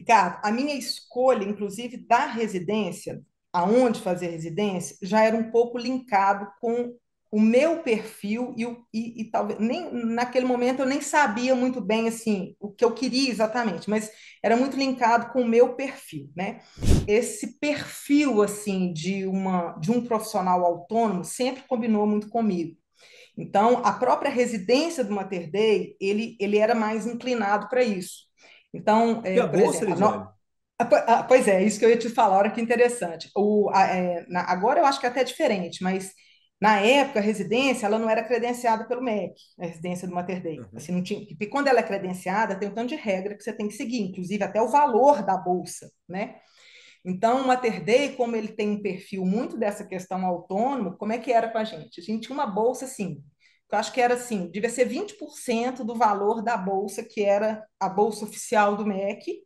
Ricardo, 0.00 0.40
a 0.42 0.50
minha 0.50 0.74
escolha, 0.74 1.44
inclusive, 1.44 1.98
da 1.98 2.24
residência, 2.24 3.22
aonde 3.52 4.00
fazer 4.00 4.28
residência, 4.28 4.96
já 5.02 5.22
era 5.22 5.36
um 5.36 5.50
pouco 5.50 5.76
linkado 5.76 6.50
com 6.58 6.94
o 7.30 7.38
meu 7.38 7.82
perfil 7.82 8.54
e, 8.56 8.64
e, 8.92 9.20
e, 9.20 9.24
talvez 9.30 9.60
nem 9.60 9.92
naquele 9.92 10.46
momento 10.46 10.80
eu 10.80 10.86
nem 10.86 11.00
sabia 11.00 11.54
muito 11.54 11.80
bem 11.80 12.08
assim 12.08 12.56
o 12.58 12.70
que 12.70 12.84
eu 12.84 12.92
queria 12.92 13.30
exatamente, 13.30 13.88
mas 13.88 14.10
era 14.42 14.56
muito 14.56 14.76
linkado 14.76 15.32
com 15.32 15.42
o 15.42 15.48
meu 15.48 15.74
perfil, 15.74 16.28
né? 16.34 16.60
Esse 17.06 17.58
perfil 17.60 18.42
assim 18.42 18.92
de 18.92 19.26
uma 19.26 19.72
de 19.78 19.92
um 19.92 20.04
profissional 20.04 20.64
autônomo 20.64 21.22
sempre 21.22 21.62
combinou 21.68 22.06
muito 22.06 22.28
comigo. 22.28 22.74
Então, 23.36 23.82
a 23.84 23.92
própria 23.92 24.30
residência 24.30 25.04
do 25.04 25.14
Mater 25.14 25.50
Dei, 25.50 25.94
ele 26.00 26.36
ele 26.40 26.56
era 26.56 26.74
mais 26.74 27.06
inclinado 27.06 27.68
para 27.68 27.84
isso. 27.84 28.30
Então, 28.72 29.20
é, 29.24 29.34
por 29.46 29.58
bolsa, 29.58 29.84
exemplo, 29.84 30.00
no... 30.00 30.40
Ah, 30.78 31.22
pois 31.24 31.46
é, 31.46 31.62
isso 31.62 31.78
que 31.78 31.84
eu 31.84 31.90
ia 31.90 31.98
te 31.98 32.08
falar, 32.08 32.38
olha 32.38 32.50
que 32.50 32.60
interessante. 32.60 33.30
O, 33.36 33.70
a, 33.70 33.86
é, 33.86 34.24
na, 34.28 34.50
agora 34.50 34.80
eu 34.80 34.86
acho 34.86 34.98
que 34.98 35.06
é 35.06 35.10
até 35.10 35.22
diferente, 35.22 35.82
mas 35.82 36.14
na 36.60 36.78
época, 36.78 37.20
a 37.20 37.22
residência 37.22 37.86
ela 37.86 37.98
não 37.98 38.08
era 38.08 38.22
credenciada 38.22 38.86
pelo 38.86 39.02
MEC, 39.02 39.34
a 39.58 39.64
residência 39.66 40.06
do 40.06 40.14
Mater 40.14 40.42
Dei. 40.42 40.60
Uhum. 40.60 40.66
Assim, 40.74 40.92
não 40.92 41.02
tinha, 41.02 41.20
e 41.22 41.46
quando 41.46 41.68
ela 41.68 41.80
é 41.80 41.82
credenciada, 41.82 42.54
tem 42.54 42.68
um 42.68 42.74
tanto 42.74 42.90
de 42.90 42.96
regra 42.96 43.34
que 43.34 43.42
você 43.42 43.52
tem 43.52 43.66
que 43.66 43.74
seguir, 43.74 44.02
inclusive 44.02 44.44
até 44.44 44.60
o 44.60 44.68
valor 44.68 45.22
da 45.24 45.38
bolsa, 45.38 45.90
né? 46.06 46.36
Então, 47.02 47.40
o 47.40 47.46
Mater 47.46 47.82
Dei, 47.82 48.10
como 48.10 48.36
ele 48.36 48.48
tem 48.48 48.68
um 48.68 48.82
perfil 48.82 49.24
muito 49.24 49.56
dessa 49.56 49.86
questão 49.86 50.24
autônomo, 50.26 50.98
como 50.98 51.12
é 51.14 51.18
que 51.18 51.32
era 51.32 51.48
com 51.48 51.56
a 51.56 51.64
gente? 51.64 51.98
A 51.98 52.04
gente 52.04 52.26
tinha 52.26 52.34
uma 52.34 52.46
bolsa 52.46 52.84
assim, 52.84 53.22
eu 53.72 53.78
acho 53.78 53.92
que 53.92 54.00
era 54.00 54.14
assim, 54.14 54.50
devia 54.50 54.70
ser 54.70 54.86
20% 54.88 55.84
do 55.84 55.94
valor 55.94 56.42
da 56.42 56.56
bolsa, 56.56 57.04
que 57.04 57.22
era 57.22 57.64
a 57.78 57.88
bolsa 57.88 58.24
oficial 58.24 58.76
do 58.76 58.86
MEC, 58.86 59.42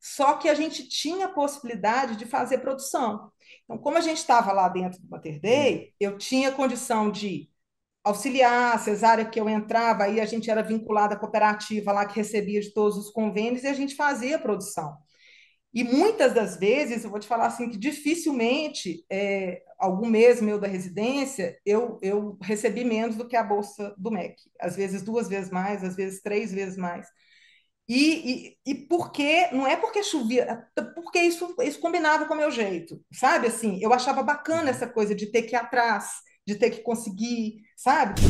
só 0.00 0.34
que 0.34 0.48
a 0.48 0.54
gente 0.54 0.88
tinha 0.88 1.26
a 1.26 1.32
possibilidade 1.32 2.16
de 2.16 2.24
fazer 2.24 2.58
produção. 2.58 3.30
Então, 3.64 3.78
como 3.78 3.98
a 3.98 4.00
gente 4.00 4.18
estava 4.18 4.52
lá 4.52 4.68
dentro 4.68 5.00
do 5.00 5.08
Mater 5.08 5.40
Dei, 5.40 5.92
eu 5.98 6.16
tinha 6.16 6.52
condição 6.52 7.10
de 7.10 7.50
auxiliar, 8.04 8.74
a 8.74 8.78
cesárea 8.78 9.24
que 9.24 9.40
eu 9.40 9.48
entrava, 9.48 10.04
aí 10.04 10.20
a 10.20 10.26
gente 10.26 10.50
era 10.50 10.62
vinculada 10.62 11.14
à 11.14 11.18
cooperativa 11.18 11.92
lá 11.92 12.06
que 12.06 12.16
recebia 12.16 12.60
de 12.60 12.72
todos 12.72 12.96
os 12.96 13.10
convênios 13.10 13.64
e 13.64 13.68
a 13.68 13.74
gente 13.74 13.94
fazia 13.94 14.38
produção. 14.38 14.96
E 15.72 15.84
muitas 15.84 16.32
das 16.32 16.56
vezes, 16.56 17.04
eu 17.04 17.10
vou 17.10 17.20
te 17.20 17.28
falar 17.28 17.46
assim, 17.46 17.68
que 17.68 17.76
dificilmente, 17.76 19.04
é, 19.10 19.62
algum 19.78 20.08
mês 20.08 20.40
meu 20.40 20.58
da 20.58 20.66
residência, 20.66 21.58
eu, 21.64 21.98
eu 22.02 22.38
recebi 22.40 22.84
menos 22.84 23.16
do 23.16 23.28
que 23.28 23.36
a 23.36 23.42
bolsa 23.42 23.94
do 23.98 24.10
MEC. 24.10 24.36
Às 24.58 24.76
vezes 24.76 25.02
duas 25.02 25.28
vezes 25.28 25.50
mais, 25.50 25.84
às 25.84 25.94
vezes 25.94 26.22
três 26.22 26.52
vezes 26.52 26.76
mais. 26.76 27.06
E, 27.88 28.56
e, 28.66 28.72
e 28.72 28.74
porque, 28.74 29.48
não 29.52 29.66
é 29.66 29.74
porque 29.76 30.02
chovia, 30.02 30.66
é 30.76 30.82
porque 30.82 31.20
isso, 31.20 31.54
isso 31.62 31.80
combinava 31.80 32.26
com 32.26 32.34
o 32.34 32.36
meu 32.36 32.50
jeito, 32.50 33.00
sabe? 33.12 33.46
Assim, 33.46 33.78
eu 33.82 33.94
achava 33.94 34.22
bacana 34.22 34.64
uhum. 34.64 34.68
essa 34.68 34.86
coisa 34.86 35.14
de 35.14 35.26
ter 35.26 35.42
que 35.42 35.54
ir 35.54 35.58
atrás, 35.58 36.10
de 36.46 36.54
ter 36.54 36.70
que 36.70 36.82
conseguir, 36.82 37.62
sabe? 37.76 38.20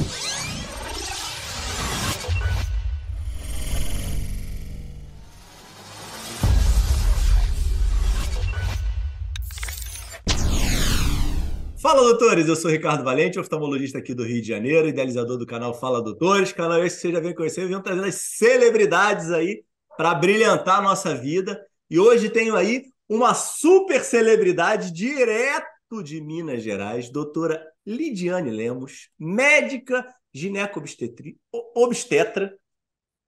Fala, 11.88 12.02
doutores! 12.02 12.46
Eu 12.46 12.54
sou 12.54 12.70
Ricardo 12.70 13.02
Valente, 13.02 13.40
oftalmologista 13.40 13.96
aqui 13.96 14.12
do 14.12 14.22
Rio 14.22 14.42
de 14.42 14.48
Janeiro, 14.48 14.88
idealizador 14.88 15.38
do 15.38 15.46
canal 15.46 15.72
Fala 15.72 16.02
Doutores, 16.02 16.52
canal 16.52 16.84
esse 16.84 16.96
que 16.96 17.00
você 17.00 17.12
já 17.12 17.18
vem 17.18 17.34
conhecer, 17.34 17.66
vem 17.66 17.80
trazendo 17.80 18.06
as 18.06 18.14
celebridades 18.14 19.30
aí 19.30 19.64
para 19.96 20.14
brilhantar 20.14 20.80
a 20.80 20.82
nossa 20.82 21.14
vida. 21.14 21.58
E 21.88 21.98
hoje 21.98 22.28
tenho 22.28 22.56
aí 22.56 22.84
uma 23.08 23.32
super 23.32 24.04
celebridade 24.04 24.92
direto 24.92 26.02
de 26.04 26.20
Minas 26.20 26.62
Gerais, 26.62 27.08
doutora 27.08 27.66
Lidiane 27.86 28.50
Lemos, 28.50 29.08
médica 29.18 30.06
gineco-obstetra, 30.30 32.54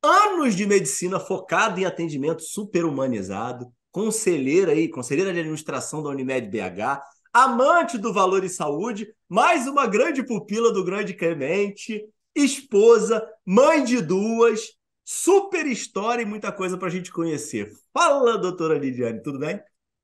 anos 0.02 0.54
de 0.54 0.66
medicina 0.66 1.18
focada 1.18 1.80
em 1.80 1.86
atendimento 1.86 2.42
super 2.42 2.84
humanizado, 2.84 3.72
conselheira 3.90 4.72
aí, 4.72 4.86
conselheira 4.86 5.32
de 5.32 5.40
administração 5.40 6.02
da 6.02 6.10
Unimed 6.10 6.46
BH, 6.46 7.00
amante 7.32 7.98
do 7.98 8.12
valor 8.12 8.44
e 8.44 8.48
saúde, 8.48 9.12
mais 9.28 9.66
uma 9.66 9.86
grande 9.86 10.22
pupila 10.22 10.72
do 10.72 10.84
grande 10.84 11.14
Clemente, 11.14 12.04
esposa, 12.34 13.26
mãe 13.44 13.84
de 13.84 14.00
duas, 14.00 14.72
super 15.04 15.66
história 15.66 16.22
e 16.22 16.26
muita 16.26 16.52
coisa 16.52 16.76
para 16.76 16.88
a 16.88 16.90
gente 16.90 17.12
conhecer. 17.12 17.72
Fala, 17.92 18.38
doutora 18.38 18.78
Lidiane, 18.78 19.22
tudo 19.22 19.38
bem? 19.38 19.60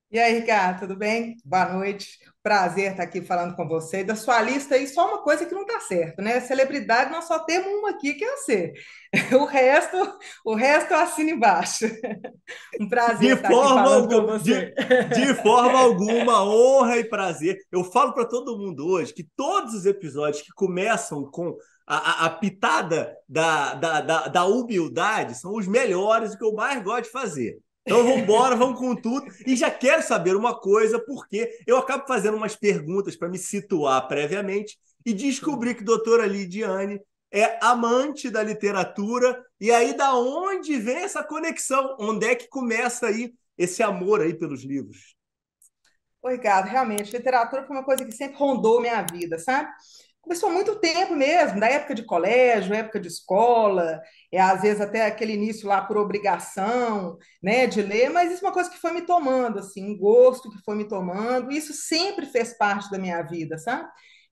E 0.09 0.21
aí, 0.21 0.39
Ricardo, 0.39 0.81
tudo 0.81 0.97
bem? 0.97 1.37
Boa 1.45 1.73
noite. 1.73 2.21
Prazer 2.41 2.93
estar 2.93 3.03
aqui 3.03 3.21
falando 3.21 3.57
com 3.57 3.67
você. 3.67 4.05
Da 4.05 4.15
sua 4.15 4.41
lista 4.41 4.77
aí, 4.77 4.87
só 4.87 5.09
uma 5.09 5.19
coisa 5.21 5.45
que 5.45 5.53
não 5.53 5.63
está 5.63 5.81
certo, 5.81 6.23
né? 6.23 6.39
Celebridade, 6.39 7.11
nós 7.11 7.25
só 7.25 7.41
temos 7.41 7.67
uma 7.67 7.91
aqui, 7.91 8.15
que 8.15 8.25
é 8.25 8.37
você. 8.37 8.73
O 9.41 9.47
resto, 9.47 9.97
o 10.45 10.55
resto 10.55 10.93
eu 10.93 10.99
assino 10.99 11.31
embaixo. 11.31 11.87
Um 12.81 12.89
prazer 12.89 13.19
de 13.19 13.35
estar 13.35 13.49
forma 13.49 13.81
aqui 13.81 13.89
falando 13.89 14.09
com 14.09 14.27
você. 14.27 14.75
De, 15.13 15.27
de 15.27 15.35
forma 15.43 15.79
alguma, 15.81 16.45
honra 16.45 16.99
e 16.99 17.05
prazer. 17.05 17.59
Eu 17.73 17.83
falo 17.83 18.13
para 18.13 18.27
todo 18.27 18.57
mundo 18.57 18.87
hoje 18.87 19.13
que 19.13 19.27
todos 19.35 19.75
os 19.75 19.87
episódios 19.87 20.43
que 20.43 20.53
começam 20.53 21.25
com 21.25 21.57
a, 21.85 21.97
a, 21.97 22.27
a 22.27 22.31
pitada 22.31 23.17
da, 23.29 23.75
da, 23.75 24.01
da, 24.01 24.29
da 24.29 24.45
humildade 24.45 25.35
são 25.35 25.55
os 25.55 25.67
melhores 25.67 26.35
e 26.35 26.39
que 26.39 26.45
eu 26.45 26.53
mais 26.53 26.81
gosto 26.83 27.05
de 27.05 27.11
fazer. 27.11 27.59
Então 27.87 28.03
vamos 28.03 28.19
embora, 28.23 28.57
vamos 28.57 28.81
com 28.81 28.97
tudo. 28.97 29.27
E 29.47 29.55
já 29.55 29.71
quero 29.71 30.03
saber 30.03 30.35
uma 30.35 30.59
coisa, 30.59 30.99
porque 30.99 31.57
eu 31.65 31.77
acabo 31.77 32.05
fazendo 32.05 32.37
umas 32.37 32.57
perguntas 32.57 33.17
para 33.17 33.29
me 33.29 33.39
situar 33.39 34.09
previamente 34.09 34.77
e 35.05 35.15
descobri 35.15 35.73
que 35.73 35.83
a 35.83 35.87
doutora 35.87 36.27
Lidiane 36.27 37.01
é 37.31 37.65
amante 37.65 38.29
da 38.29 38.43
literatura. 38.43 39.41
E 39.61 39.71
aí, 39.71 39.97
da 39.97 40.17
onde 40.17 40.77
vem 40.79 40.97
essa 40.97 41.23
conexão? 41.23 41.97
Onde 42.01 42.27
é 42.27 42.35
que 42.35 42.49
começa 42.49 43.07
aí 43.07 43.33
esse 43.57 43.85
amor 43.85 44.21
aí 44.21 44.35
pelos 44.35 44.65
livros? 44.65 45.15
Oi, 46.23 46.41
realmente, 46.43 47.17
literatura 47.17 47.65
foi 47.65 47.77
uma 47.77 47.85
coisa 47.85 48.05
que 48.05 48.11
sempre 48.11 48.37
rondou 48.37 48.81
minha 48.81 49.01
vida, 49.03 49.39
sabe? 49.39 49.71
Começou 50.27 50.49
há 50.49 50.53
muito 50.53 50.75
tempo 50.81 51.15
mesmo, 51.15 51.61
da 51.61 51.69
época 51.69 51.95
de 51.95 52.03
colégio, 52.03 52.75
época 52.75 52.99
de 52.99 53.07
escola, 53.07 54.01
é, 54.33 54.41
às 54.41 54.61
vezes 54.61 54.81
até 54.81 55.07
aquele 55.07 55.35
início 55.35 55.69
lá 55.69 55.81
por 55.81 55.97
obrigação, 55.97 57.17
né, 57.41 57.69
de 57.69 57.81
ler, 57.81 58.11
mas 58.11 58.33
isso 58.33 58.45
é 58.45 58.49
uma 58.49 58.53
coisa 58.53 58.69
que 58.69 58.77
foi 58.77 58.93
me 58.93 59.03
tomando, 59.03 59.61
assim, 59.61 59.89
um 59.89 59.97
gosto 59.97 60.51
que 60.51 60.59
foi 60.65 60.75
me 60.75 60.89
tomando, 60.89 61.53
isso 61.53 61.73
sempre 61.73 62.27
fez 62.27 62.59
parte 62.59 62.91
da 62.91 62.99
minha 62.99 63.23
vida, 63.23 63.57
sabe? 63.57 63.89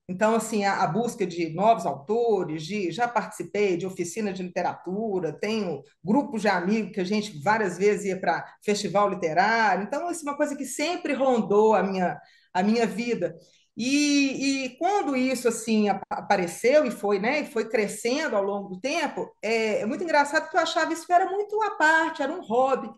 Então, 0.07 0.35
assim, 0.35 0.65
a, 0.65 0.83
a, 0.83 0.87
busca 0.87 1.25
de 1.25 1.49
novos 1.53 1.85
autores, 1.85 2.63
de, 2.63 2.91
já 2.91 3.07
participei 3.07 3.77
de 3.77 3.87
oficina 3.87 4.33
de 4.33 4.43
literatura, 4.43 5.31
tenho 5.31 5.81
grupos 6.03 6.41
de 6.41 6.49
amigos 6.49 6.91
que 6.91 6.99
a 6.99 7.05
gente 7.05 7.41
várias 7.41 7.77
vezes 7.77 8.07
ia 8.07 8.19
para 8.19 8.45
festival 8.63 9.09
literário, 9.09 9.83
então, 9.83 10.11
isso 10.11 10.27
é 10.27 10.29
uma 10.29 10.37
coisa 10.37 10.57
que 10.57 10.65
sempre 10.65 11.13
rondou 11.13 11.73
a 11.73 11.81
minha, 11.81 12.19
a 12.53 12.61
minha 12.61 12.85
vida. 12.85 13.33
E, 13.77 14.65
e, 14.65 14.77
quando 14.77 15.17
isso 15.17 15.47
assim 15.49 15.89
apareceu 16.09 16.85
e 16.85 16.91
foi, 16.91 17.19
né, 17.19 17.41
e 17.41 17.45
foi 17.45 17.67
crescendo 17.67 18.35
ao 18.35 18.43
longo 18.43 18.69
do 18.69 18.79
tempo, 18.79 19.29
é, 19.41 19.81
é, 19.81 19.85
muito 19.85 20.03
engraçado 20.03 20.43
porque 20.43 20.55
eu 20.55 20.61
achava 20.61 20.93
isso 20.93 21.11
era 21.11 21.29
muito 21.29 21.61
à 21.61 21.71
parte, 21.71 22.21
era 22.21 22.31
um 22.31 22.41
hobby. 22.41 22.89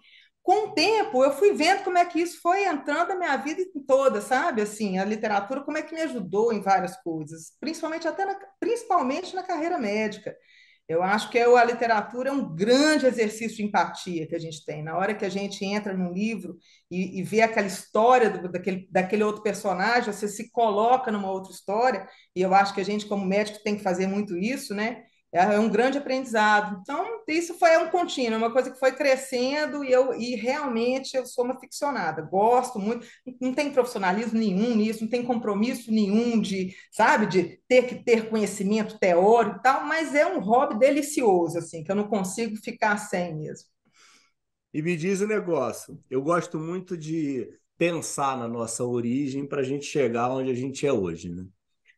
Com 0.44 0.70
o 0.70 0.74
tempo, 0.74 1.24
eu 1.24 1.32
fui 1.34 1.52
vendo 1.54 1.84
como 1.84 1.98
é 1.98 2.06
que 2.06 2.22
isso 2.22 2.40
foi 2.42 2.66
entrando 2.66 3.10
na 3.10 3.16
minha 3.16 3.36
vida 3.38 3.62
toda, 3.86 4.22
sabe? 4.22 4.62
Assim, 4.62 4.98
a 4.98 5.04
literatura, 5.04 5.62
como 5.64 5.78
é 5.78 5.82
que 5.82 5.94
me 5.94 6.02
ajudou 6.02 6.54
em 6.54 6.62
várias 6.62 6.96
coisas, 7.02 7.52
principalmente 7.60 8.08
até 8.08 8.24
na, 8.26 8.36
principalmente 8.60 9.36
na 9.36 9.44
carreira 9.44 9.78
médica. 9.78 10.34
Eu 10.88 11.04
acho 11.04 11.30
que 11.30 11.38
a 11.38 11.64
literatura 11.66 12.30
é 12.30 12.32
um 12.32 12.56
grande 12.56 13.06
exercício 13.06 13.58
de 13.58 13.64
empatia 13.64 14.26
que 14.26 14.36
a 14.36 14.40
gente 14.40 14.64
tem. 14.64 14.82
Na 14.82 14.98
hora 14.98 15.14
que 15.14 15.26
a 15.26 15.30
gente 15.30 15.66
entra 15.66 15.94
num 15.94 16.14
livro 16.14 16.58
e, 16.90 17.20
e 17.20 17.24
vê 17.24 17.42
aquela 17.42 17.68
história 17.68 18.30
do, 18.30 18.50
daquele, 18.50 18.88
daquele 18.90 19.24
outro 19.24 19.44
personagem, 19.44 20.14
você 20.14 20.30
se 20.30 20.50
coloca 20.50 21.12
numa 21.12 21.30
outra 21.30 21.52
história, 21.52 22.08
e 22.34 22.42
eu 22.42 22.54
acho 22.54 22.74
que 22.74 22.80
a 22.80 22.86
gente, 22.86 23.06
como 23.06 23.26
médico, 23.26 23.62
tem 23.64 23.76
que 23.76 23.84
fazer 23.84 24.08
muito 24.08 24.38
isso, 24.38 24.74
né? 24.74 25.04
É, 25.32 25.40
é 25.40 25.60
um 25.60 25.70
grande 25.70 25.98
aprendizado. 25.98 26.80
Então, 26.82 27.22
isso 27.28 27.54
foi 27.56 27.78
um 27.78 27.90
contínuo, 27.90 28.38
uma 28.38 28.52
coisa 28.52 28.72
que 28.72 28.80
foi 28.80 28.94
crescendo 28.94 29.84
e 29.84 29.92
eu 29.92 30.14
e 30.14 30.36
realmente 30.36 31.16
eu 31.18 31.26
sou 31.26 31.44
uma 31.44 31.60
ficcionada. 31.60 32.22
Gosto 32.22 32.80
muito, 32.80 33.06
não 33.42 33.54
tem 33.54 33.72
profissionalismo 33.72 34.40
nenhum 34.40 34.76
nisso, 34.76 35.04
não 35.04 35.10
tem 35.10 35.24
compromisso 35.24 35.92
nenhum 35.92 36.40
de, 36.40 36.74
sabe, 36.92 37.26
de 37.26 37.60
ter 37.68 37.88
que 37.88 37.96
ter 37.96 38.30
conhecimento 38.30 38.98
teórico 38.98 39.58
e 39.58 39.62
tal, 39.62 39.86
mas 39.86 40.16
é 40.16 40.26
um 40.26 40.40
hobby 40.40 40.80
delicioso 40.80 41.58
assim, 41.58 41.84
que 41.84 41.92
eu 41.92 41.96
não 41.96 42.08
consigo 42.08 42.56
ficar 42.58 42.98
sem 42.98 43.36
mesmo. 43.36 43.68
E 44.74 44.82
me 44.82 44.96
diz 44.96 45.22
o 45.22 45.26
um 45.26 45.28
negócio, 45.28 46.00
eu 46.10 46.22
gosto 46.22 46.60
muito 46.60 46.96
de 46.98 47.50
pensar 47.78 48.38
na 48.38 48.48
nossa 48.48 48.84
origem 48.84 49.46
para 49.46 49.62
a 49.62 49.64
gente 49.64 49.86
chegar 49.86 50.32
onde 50.32 50.52
a 50.52 50.56
gente 50.56 50.86
é 50.86 50.92
hoje, 50.92 51.30
né? 51.30 51.46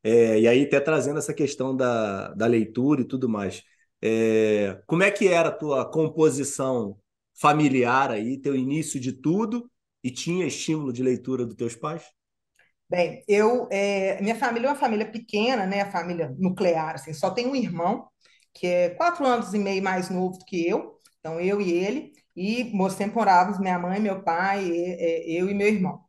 É, 0.04 0.40
e 0.40 0.48
aí, 0.48 0.64
até 0.66 0.80
trazendo 0.80 1.20
essa 1.20 1.34
questão 1.34 1.76
da, 1.76 2.30
da 2.34 2.46
leitura 2.48 3.02
e 3.02 3.06
tudo 3.06 3.28
mais. 3.30 3.64
É, 4.02 4.82
como 4.88 5.04
é 5.04 5.12
que 5.12 5.28
era 5.28 5.50
a 5.50 5.52
tua 5.52 5.90
composição 5.90 6.98
familiar 7.40 8.12
aí, 8.12 8.38
teu 8.42 8.56
início 8.56 9.00
de 9.00 9.12
tudo, 9.14 9.70
e 10.04 10.10
tinha 10.12 10.46
estímulo 10.46 10.94
de 10.94 11.04
leitura 11.04 11.46
dos 11.46 11.56
teus 11.56 11.76
pais? 11.76 12.04
Bem, 12.90 13.24
eu, 13.28 13.68
é, 13.72 14.20
minha 14.22 14.36
família 14.36 14.68
é 14.68 14.72
uma 14.72 14.76
família 14.80 15.10
pequena, 15.12 15.66
né? 15.66 15.82
A 15.82 15.92
família 15.92 16.34
nuclear, 16.40 16.96
assim, 16.96 17.14
só 17.14 17.30
tem 17.30 17.48
um 17.48 17.56
irmão 17.56 18.08
que 18.54 18.66
é 18.66 18.90
quatro 18.92 19.26
anos 19.26 19.54
e 19.54 19.60
meio 19.60 19.82
mais 19.84 20.10
novo 20.10 20.38
do 20.40 20.46
que 20.46 20.68
eu, 20.68 20.98
então 21.20 21.40
eu 21.40 21.62
e 21.62 21.72
ele, 21.72 22.12
e 22.36 22.72
sempre 22.92 23.16
morávamos 23.16 23.60
minha 23.60 23.78
mãe, 23.78 24.00
meu 24.00 24.24
pai, 24.24 24.68
eu 25.26 25.50
e 25.50 25.54
meu 25.54 25.68
irmão. 25.68 26.02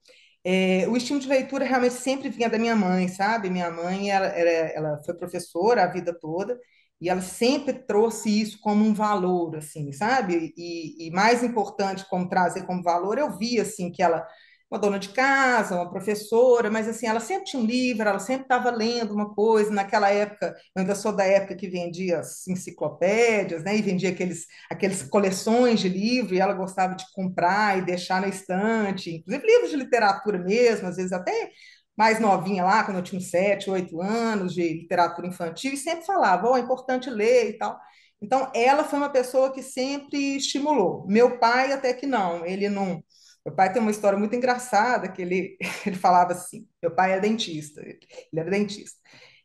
É, 0.44 0.88
o 0.88 0.96
estímulo 0.96 1.22
de 1.22 1.28
leitura 1.28 1.64
realmente 1.64 1.94
sempre 1.94 2.28
vinha 2.30 2.48
da 2.48 2.58
minha 2.58 2.74
mãe, 2.74 3.08
sabe? 3.08 3.50
Minha 3.50 3.70
mãe, 3.70 4.10
ela, 4.10 4.26
ela, 4.26 4.98
foi 5.04 5.14
professora 5.14 5.84
a 5.84 5.86
vida 5.86 6.14
toda, 6.18 6.58
e 7.00 7.08
ela 7.10 7.20
sempre 7.22 7.74
trouxe 7.74 8.40
isso 8.40 8.58
como 8.60 8.84
um 8.84 8.94
valor, 8.94 9.56
assim, 9.56 9.92
sabe? 9.92 10.52
E, 10.56 11.08
e 11.08 11.10
mais 11.10 11.42
importante 11.42 12.06
como 12.08 12.28
trazer 12.28 12.64
como 12.66 12.82
valor, 12.82 13.18
eu 13.18 13.36
vi, 13.36 13.60
assim, 13.60 13.90
que 13.90 14.02
ela 14.02 14.26
uma 14.70 14.78
dona 14.78 14.98
de 14.98 15.08
casa, 15.08 15.74
uma 15.74 15.90
professora, 15.90 16.70
mas 16.70 16.86
assim, 16.88 17.06
ela 17.06 17.18
sempre 17.18 17.44
tinha 17.46 17.62
um 17.62 17.66
livro, 17.66 18.08
ela 18.08 18.20
sempre 18.20 18.42
estava 18.42 18.70
lendo 18.70 19.12
uma 19.12 19.34
coisa. 19.34 19.70
Naquela 19.70 20.10
época, 20.10 20.54
eu 20.76 20.82
ainda 20.82 20.94
sou 20.94 21.12
da 21.12 21.24
época 21.24 21.56
que 21.56 21.68
vendia 21.68 22.20
as 22.20 22.46
enciclopédias, 22.46 23.64
né? 23.64 23.76
E 23.76 23.82
vendia 23.82 24.10
aqueles, 24.10 24.46
aqueles 24.70 25.02
coleções 25.02 25.80
de 25.80 25.88
livro, 25.88 26.34
e 26.34 26.40
ela 26.40 26.54
gostava 26.54 26.94
de 26.94 27.04
comprar 27.12 27.78
e 27.78 27.82
deixar 27.82 28.20
na 28.20 28.28
estante, 28.28 29.16
inclusive 29.16 29.46
livros 29.46 29.70
de 29.70 29.76
literatura 29.76 30.38
mesmo, 30.38 30.88
às 30.88 30.96
vezes 30.96 31.12
até 31.12 31.50
mais 31.96 32.20
novinha 32.20 32.64
lá, 32.64 32.84
quando 32.84 32.98
eu 32.98 33.02
tinha 33.02 33.20
sete, 33.20 33.70
oito 33.70 34.00
anos, 34.00 34.54
de 34.54 34.62
literatura 34.62 35.26
infantil, 35.26 35.72
e 35.74 35.76
sempre 35.76 36.06
falava, 36.06 36.48
oh, 36.48 36.56
é 36.56 36.60
importante 36.60 37.10
ler 37.10 37.50
e 37.50 37.58
tal. 37.58 37.78
Então, 38.22 38.50
ela 38.54 38.84
foi 38.84 38.98
uma 38.98 39.10
pessoa 39.10 39.52
que 39.52 39.62
sempre 39.62 40.36
estimulou. 40.36 41.06
Meu 41.08 41.38
pai, 41.38 41.72
até 41.72 41.92
que 41.92 42.06
não, 42.06 42.44
ele 42.46 42.68
não 42.68 43.02
meu 43.44 43.54
pai 43.54 43.72
tem 43.72 43.80
uma 43.80 43.90
história 43.90 44.18
muito 44.18 44.34
engraçada 44.34 45.10
que 45.10 45.22
ele, 45.22 45.56
ele 45.86 45.96
falava 45.96 46.32
assim: 46.32 46.66
meu 46.82 46.94
pai 46.94 47.12
é 47.12 47.20
dentista, 47.20 47.80
ele 47.82 47.98
era 48.34 48.50
dentista. 48.50 48.98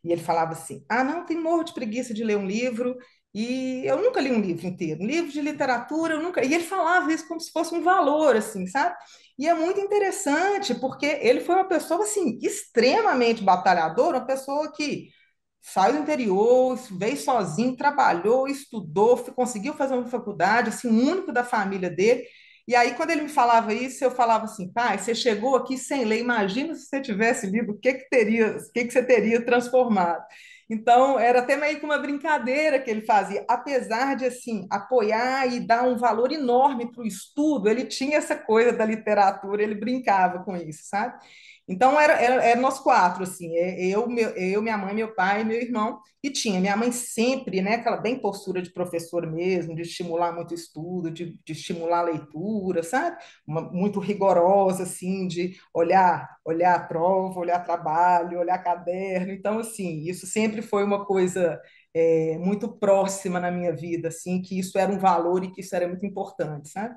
E 0.04 0.12
ele 0.12 0.22
falava 0.22 0.52
assim: 0.52 0.84
ah, 0.88 1.02
não, 1.04 1.24
tem 1.24 1.36
morro 1.40 1.64
de 1.64 1.74
preguiça 1.74 2.14
de 2.14 2.24
ler 2.24 2.36
um 2.36 2.46
livro. 2.46 2.96
E 3.34 3.82
eu 3.84 3.98
nunca 4.00 4.18
li 4.20 4.30
um 4.32 4.40
livro 4.40 4.66
inteiro, 4.66 5.02
um 5.02 5.06
livro 5.06 5.30
de 5.30 5.42
literatura, 5.42 6.14
eu 6.14 6.22
nunca. 6.22 6.42
E 6.44 6.54
ele 6.54 6.64
falava 6.64 7.12
isso 7.12 7.28
como 7.28 7.38
se 7.40 7.52
fosse 7.52 7.74
um 7.74 7.82
valor, 7.82 8.34
assim, 8.36 8.66
sabe? 8.66 8.94
E 9.38 9.46
é 9.46 9.52
muito 9.54 9.78
interessante, 9.78 10.74
porque 10.74 11.04
ele 11.04 11.40
foi 11.40 11.54
uma 11.56 11.68
pessoa, 11.68 12.02
assim, 12.04 12.38
extremamente 12.42 13.42
batalhadora, 13.42 14.18
uma 14.18 14.26
pessoa 14.26 14.72
que 14.72 15.08
saiu 15.60 15.94
do 15.94 15.98
interior, 16.02 16.76
veio 16.98 17.16
sozinho, 17.16 17.76
trabalhou, 17.76 18.48
estudou, 18.48 19.18
conseguiu 19.34 19.74
fazer 19.74 19.94
uma 19.94 20.06
faculdade, 20.06 20.70
assim, 20.70 20.88
o 20.88 21.10
único 21.12 21.32
da 21.32 21.44
família 21.44 21.90
dele. 21.90 22.24
E 22.66 22.74
aí, 22.74 22.94
quando 22.94 23.10
ele 23.10 23.22
me 23.22 23.28
falava 23.28 23.72
isso, 23.72 24.02
eu 24.04 24.10
falava 24.10 24.44
assim, 24.44 24.72
pai, 24.72 24.98
você 24.98 25.14
chegou 25.14 25.54
aqui 25.54 25.78
sem 25.78 26.04
ler, 26.04 26.20
imagina 26.20 26.74
se 26.74 26.86
você 26.86 27.00
tivesse 27.00 27.46
lido, 27.46 27.72
o 27.72 27.78
que, 27.78 27.94
que 27.94 28.08
teria, 28.10 28.56
o 28.56 28.72
que, 28.72 28.84
que 28.84 28.92
você 28.92 29.02
teria 29.04 29.44
transformado. 29.44 30.24
Então, 30.68 31.18
era 31.18 31.38
até 31.40 31.56
meio 31.56 31.78
que 31.78 31.84
uma 31.84 31.98
brincadeira 31.98 32.80
que 32.80 32.90
ele 32.90 33.02
fazia, 33.02 33.44
apesar 33.48 34.16
de 34.16 34.24
assim 34.24 34.66
apoiar 34.68 35.46
e 35.46 35.60
dar 35.60 35.84
um 35.84 35.96
valor 35.96 36.32
enorme 36.32 36.90
para 36.90 37.02
o 37.02 37.06
estudo, 37.06 37.68
ele 37.68 37.84
tinha 37.84 38.16
essa 38.18 38.34
coisa 38.36 38.72
da 38.72 38.84
literatura, 38.84 39.62
ele 39.62 39.76
brincava 39.76 40.42
com 40.42 40.56
isso, 40.56 40.80
sabe? 40.88 41.16
Então, 41.68 42.00
era, 42.00 42.12
era, 42.14 42.44
era 42.44 42.60
nós 42.60 42.78
quatro, 42.78 43.24
assim, 43.24 43.56
é, 43.56 43.86
eu, 43.88 44.08
meu, 44.08 44.30
eu, 44.30 44.62
minha 44.62 44.78
mãe, 44.78 44.94
meu 44.94 45.12
pai 45.14 45.40
e 45.40 45.44
meu 45.44 45.56
irmão, 45.60 46.00
e 46.22 46.30
tinha 46.30 46.60
minha 46.60 46.76
mãe 46.76 46.92
sempre, 46.92 47.60
né, 47.60 47.74
aquela 47.74 47.96
bem 47.96 48.20
postura 48.20 48.62
de 48.62 48.72
professor 48.72 49.26
mesmo, 49.26 49.74
de 49.74 49.82
estimular 49.82 50.32
muito 50.32 50.54
estudo, 50.54 51.10
de, 51.10 51.36
de 51.44 51.52
estimular 51.52 52.00
a 52.00 52.02
leitura, 52.02 52.84
sabe? 52.84 53.16
Uma, 53.46 53.62
muito 53.62 53.98
rigorosa, 53.98 54.84
assim, 54.84 55.26
de 55.26 55.56
olhar, 55.74 56.28
olhar 56.44 56.76
a 56.76 56.80
prova, 56.84 57.40
olhar 57.40 57.58
trabalho, 57.64 58.38
olhar 58.38 58.58
caderno, 58.62 59.32
então, 59.32 59.58
assim, 59.58 60.04
isso 60.08 60.24
sempre 60.26 60.62
foi 60.62 60.84
uma 60.84 61.04
coisa 61.04 61.60
é, 61.94 62.38
muito 62.38 62.68
próxima 62.78 63.40
na 63.40 63.50
minha 63.50 63.74
vida, 63.74 64.08
assim, 64.08 64.40
que 64.42 64.58
isso 64.58 64.78
era 64.78 64.92
um 64.92 64.98
valor 64.98 65.42
e 65.42 65.50
que 65.52 65.60
isso 65.62 65.74
era 65.74 65.88
muito 65.88 66.06
importante, 66.06 66.68
sabe? 66.68 66.94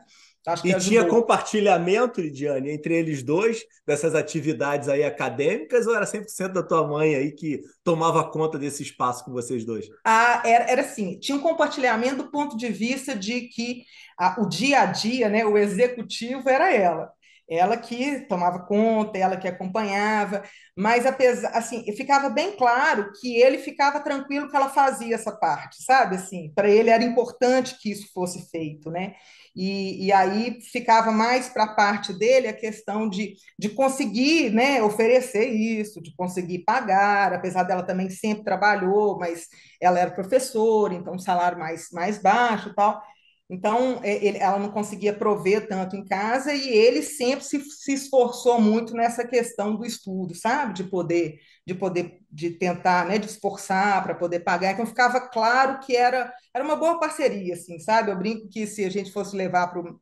E 0.64 0.74
ajudou. 0.74 0.80
tinha 0.80 1.06
compartilhamento, 1.06 2.22
Lidiane, 2.22 2.72
entre 2.72 2.96
eles 2.96 3.22
dois, 3.22 3.64
dessas 3.86 4.16
atividades 4.16 4.88
aí 4.88 5.04
acadêmicas, 5.04 5.86
ou 5.86 5.96
era 5.96 6.06
100% 6.06 6.54
da 6.54 6.64
tua 6.64 6.88
mãe 6.88 7.14
aí 7.16 7.32
que 7.32 7.62
tomava 7.84 8.24
conta 8.30 8.58
desse 8.58 8.82
espaço 8.82 9.24
com 9.26 9.32
vocês 9.32 9.66
dois? 9.66 9.88
Ah, 10.06 10.42
era, 10.46 10.66
era 10.66 10.82
assim, 10.82 11.20
tinha 11.20 11.38
um 11.38 11.42
compartilhamento 11.42 12.24
do 12.24 12.32
ponto 12.32 12.58
de 12.58 12.70
vista 12.70 13.16
de 13.16 13.42
que 13.42 13.84
a, 14.18 14.42
o 14.42 14.48
dia 14.48 14.82
a 14.82 14.86
dia, 14.86 15.30
né, 15.30 15.46
o 15.46 15.58
executivo 15.58 16.50
era 16.50 16.74
ela 16.74 17.12
ela 17.50 17.75
que 17.78 18.22
tomava 18.28 18.60
conta, 18.60 19.18
ela 19.18 19.36
que 19.38 19.48
acompanhava, 19.48 20.44
mas 20.78 21.06
apesar, 21.06 21.50
assim, 21.50 21.84
ficava 21.96 22.30
bem 22.30 22.56
claro 22.56 23.12
que 23.19 23.36
ele 23.42 23.57
ficava 23.57 24.00
tranquilo 24.00 24.50
que 24.50 24.56
ela 24.56 24.69
fazia 24.69 25.16
essa 25.16 25.31
parte, 25.31 25.84
sabe? 25.84 26.16
Assim, 26.16 26.51
para 26.54 26.69
ele 26.69 26.90
era 26.90 27.04
importante 27.04 27.78
que 27.81 27.92
isso 27.92 28.07
fosse 28.13 28.50
feito, 28.50 28.92
né? 28.92 29.16
E, 29.56 30.06
e 30.06 30.12
aí 30.13 30.62
ficava 30.62 31.12
mais 31.12 31.50
para 31.50 31.63
a 31.63 31.74
parte 31.75 32.13
dele 32.13 32.48
a 32.48 32.54
questão 32.54 33.10
de, 33.10 33.34
de 33.57 33.69
conseguir 33.69 34.52
né, 34.52 34.81
oferecer 34.81 35.48
isso, 35.48 36.02
de 36.02 36.16
conseguir 36.16 36.60
pagar, 36.60 37.34
apesar 37.34 37.63
dela 37.63 37.84
também 37.84 38.10
sempre 38.10 38.44
trabalhou, 38.44 39.18
mas 39.18 39.48
ela 39.81 40.00
era 40.00 40.12
professora, 40.12 40.94
então 40.94 41.16
um 41.16 41.19
salário 41.19 41.57
mais, 41.57 41.90
mais 41.92 42.18
baixo 42.19 42.69
e 42.69 42.75
tal. 42.75 43.02
Então, 43.50 44.00
é, 44.04 44.24
ele, 44.24 44.38
ela 44.38 44.60
não 44.60 44.69
conseguia 44.72 45.12
prover 45.13 45.68
tanto 45.68 45.96
em 45.96 46.06
casa 46.06 46.54
e 46.54 46.69
ele 46.69 47.01
sempre 47.01 47.44
se, 47.44 47.60
se 47.62 47.94
esforçou 47.94 48.62
muito 48.62 48.94
nessa 48.94 49.28
questão 49.28 49.75
do 49.75 49.84
estudo, 49.86 50.36
sabe? 50.36 50.74
De 50.75 50.84
poder, 50.84 51.40
de 51.66 51.74
poder, 51.74 52.19
de 52.31 52.51
tentar, 52.51 53.07
né? 53.07 53.18
De 53.18 53.25
esforçar 53.25 54.04
para 54.04 54.13
poder 54.13 54.42
pagar. 54.42 54.74
Então, 54.74 54.86
ficava 54.86 55.19
claro 55.30 55.80
que 55.80 55.96
era, 55.96 56.31
era 56.54 56.63
uma 56.63 56.75
boa 56.75 57.00
parceria, 57.00 57.56
assim, 57.56 57.80
sabe? 57.80 58.12
Eu 58.12 58.18
brinco 58.19 58.48
que 58.50 58.68
se 58.68 58.86
a 58.86 58.90
gente 58.90 59.12
fosse 59.12 59.36
levar 59.36 59.68
para 59.68 59.81
o 59.81 60.00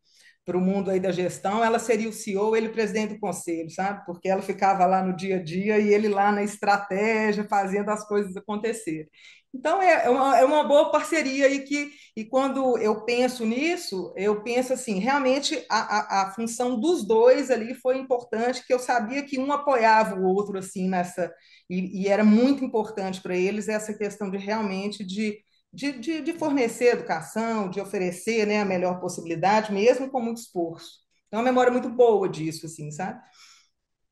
para 0.47 0.57
o 0.57 0.61
mundo 0.61 0.89
aí 0.89 0.97
da 0.97 1.11
gestão, 1.11 1.61
ela 1.61 1.77
seria 1.77 2.07
o 2.07 2.13
CEO, 2.13 2.55
ele 2.55 2.69
o 2.69 2.71
presidente 2.71 3.15
do 3.15 3.19
conselho, 3.19 3.69
sabe? 3.69 4.05
Porque 4.05 4.29
ela 4.29 4.41
ficava 4.41 4.85
lá 4.85 5.03
no 5.03 5.13
dia 5.13 5.35
a 5.35 5.43
dia 5.43 5.77
e 5.77 5.93
ele 5.93 6.07
lá 6.07 6.31
na 6.31 6.41
estratégia, 6.41 7.45
fazendo 7.49 7.89
as 7.89 8.07
coisas 8.07 8.35
acontecerem. 8.37 9.09
Então, 9.53 9.81
é, 9.81 10.05
é 10.05 10.09
uma, 10.09 10.37
é 10.39 10.45
uma 10.45 10.63
boa 10.63 10.89
parceria 10.89 11.49
e 11.49 11.65
que, 11.65 11.91
e 12.15 12.23
quando 12.23 12.77
eu 12.77 13.03
penso 13.03 13.45
nisso, 13.45 14.13
eu 14.15 14.41
penso 14.41 14.71
assim, 14.71 14.99
realmente 14.99 15.65
a, 15.69 16.21
a, 16.21 16.21
a 16.27 16.31
função 16.31 16.79
dos 16.79 17.05
dois 17.05 17.51
ali 17.51 17.73
foi 17.75 17.97
importante, 17.97 18.65
que 18.65 18.73
eu 18.73 18.79
sabia 18.79 19.23
que 19.23 19.37
um 19.37 19.51
apoiava 19.51 20.15
o 20.15 20.23
outro 20.25 20.57
assim 20.57 20.87
nessa, 20.87 21.29
e, 21.69 22.03
e 22.03 22.07
era 22.07 22.23
muito 22.23 22.63
importante 22.63 23.19
para 23.21 23.35
eles 23.35 23.67
essa 23.67 23.93
questão 23.93 24.31
de 24.31 24.37
realmente 24.37 25.03
de, 25.03 25.39
de, 25.77 25.91
de, 25.99 26.21
de, 26.21 26.33
fornecer 26.33 26.93
educação, 26.93 27.69
de 27.69 27.79
oferecer 27.79 28.47
né, 28.47 28.59
a 28.59 28.65
melhor 28.65 28.99
possibilidade, 28.99 29.71
mesmo 29.71 30.09
com 30.09 30.19
muito 30.19 30.39
esforço. 30.39 31.01
Então, 31.27 31.39
é 31.39 31.43
uma 31.43 31.49
memória 31.51 31.71
muito 31.71 31.87
boa 31.87 32.27
disso, 32.27 32.65
assim, 32.65 32.89
sabe? 32.89 33.21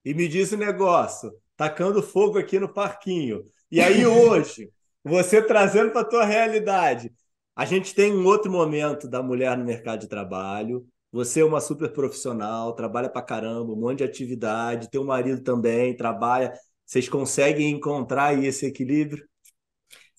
E 0.05 0.13
me 0.13 0.27
diz 0.27 0.51
o 0.51 0.57
negócio, 0.57 1.34
tacando 1.57 2.03
fogo 2.03 2.38
aqui 2.38 2.60
no 2.60 2.72
parquinho. 2.72 3.48
E 3.72 3.81
aí 3.81 4.05
hoje, 4.05 4.69
você 5.03 5.41
trazendo 5.41 5.89
para 5.91 6.01
a 6.01 6.05
tua 6.05 6.24
realidade. 6.24 7.12
A 7.55 7.65
gente 7.65 7.95
tem 7.95 8.13
um 8.13 8.27
outro 8.27 8.51
momento 8.51 9.07
da 9.07 9.24
mulher 9.24 9.57
no 9.57 9.65
mercado 9.65 10.01
de 10.01 10.07
trabalho. 10.07 10.86
Você 11.12 11.39
é 11.39 11.45
uma 11.45 11.62
super 11.62 11.91
profissional, 11.91 12.75
trabalha 12.75 13.10
para 13.10 13.24
caramba, 13.24 13.74
um 13.74 13.79
monte 13.79 14.00
de 14.00 14.03
atividade, 14.03 14.91
teu 14.91 15.03
marido 15.03 15.41
também 15.41 15.98
trabalha. 15.98 16.53
Vocês 16.86 17.10
conseguem 17.10 17.72
encontrar 17.72 18.38
esse 18.38 18.67
equilíbrio? 18.67 19.27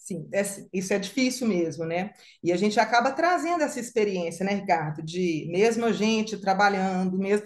Sim, 0.06 0.28
é, 0.32 0.42
isso 0.72 0.92
é 0.94 0.98
difícil 1.00 1.48
mesmo, 1.48 1.84
né? 1.84 2.12
E 2.42 2.52
a 2.52 2.56
gente 2.56 2.78
acaba 2.78 3.10
trazendo 3.10 3.64
essa 3.64 3.80
experiência, 3.80 4.44
né, 4.46 4.52
Ricardo? 4.54 5.02
De 5.02 5.48
mesmo 5.50 5.84
a 5.84 5.92
gente 5.92 6.40
trabalhando, 6.40 7.18
mesmo 7.18 7.44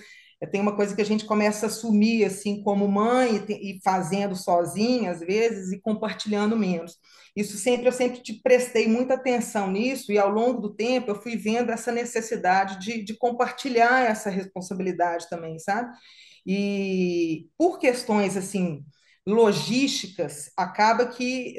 tem 0.51 0.61
uma 0.61 0.75
coisa 0.77 0.95
que 0.95 1.03
a 1.03 1.05
gente 1.05 1.25
começa 1.27 1.67
a 1.67 1.69
assumir 1.69 2.25
assim 2.25 2.63
como 2.63 2.87
mãe 2.89 3.43
e, 3.49 3.79
fazendo 3.85 4.35
sozinha 4.37 5.11
às 5.11 5.21
vezes 5.21 5.73
e 5.73 5.81
compartilhando 5.81 6.57
menos. 6.57 6.97
Isso 7.37 7.57
sempre 7.59 7.89
eu 7.89 7.93
sempre 7.93 8.23
te 8.23 8.35
prestei 8.43 8.87
muita 8.89 9.15
atenção 9.15 9.71
nisso 9.71 10.13
e 10.13 10.19
ao 10.19 10.31
longo 10.31 10.61
do 10.61 10.75
tempo 10.75 11.11
eu 11.11 11.15
fui 11.23 11.37
vendo 11.37 11.71
essa 11.71 11.93
necessidade 11.93 12.79
de, 12.81 13.03
de 13.05 13.15
compartilhar 13.17 14.03
essa 14.11 14.31
responsabilidade 14.31 15.29
também, 15.31 15.59
sabe? 15.59 15.91
E 16.47 17.47
por 17.59 17.79
questões 17.79 18.37
assim 18.37 18.83
logísticas, 19.31 20.51
acaba 20.57 21.07
que 21.07 21.57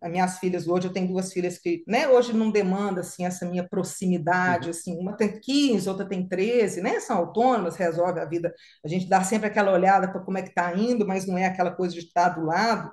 as 0.00 0.10
minhas 0.10 0.38
filhas 0.38 0.66
hoje, 0.66 0.88
eu 0.88 0.92
tenho 0.92 1.08
duas 1.08 1.32
filhas 1.32 1.58
que, 1.58 1.84
né, 1.86 2.08
hoje 2.08 2.32
não 2.32 2.50
demanda 2.50 3.00
assim 3.00 3.24
essa 3.24 3.46
minha 3.46 3.66
proximidade, 3.68 4.64
uhum. 4.66 4.70
assim, 4.70 4.98
uma 4.98 5.16
tem 5.16 5.38
15, 5.40 5.88
outra 5.88 6.08
tem 6.08 6.26
13, 6.26 6.80
né, 6.80 7.00
são 7.00 7.16
autônomas, 7.18 7.76
resolve 7.76 8.20
a 8.20 8.24
vida. 8.24 8.54
A 8.84 8.88
gente 8.88 9.08
dá 9.08 9.22
sempre 9.22 9.46
aquela 9.48 9.72
olhada 9.72 10.10
para 10.10 10.20
como 10.20 10.38
é 10.38 10.42
que 10.42 10.48
está 10.50 10.74
indo, 10.76 11.06
mas 11.06 11.26
não 11.26 11.36
é 11.38 11.46
aquela 11.46 11.70
coisa 11.70 11.94
de 11.94 12.00
estar 12.00 12.30
do 12.30 12.44
lado. 12.46 12.90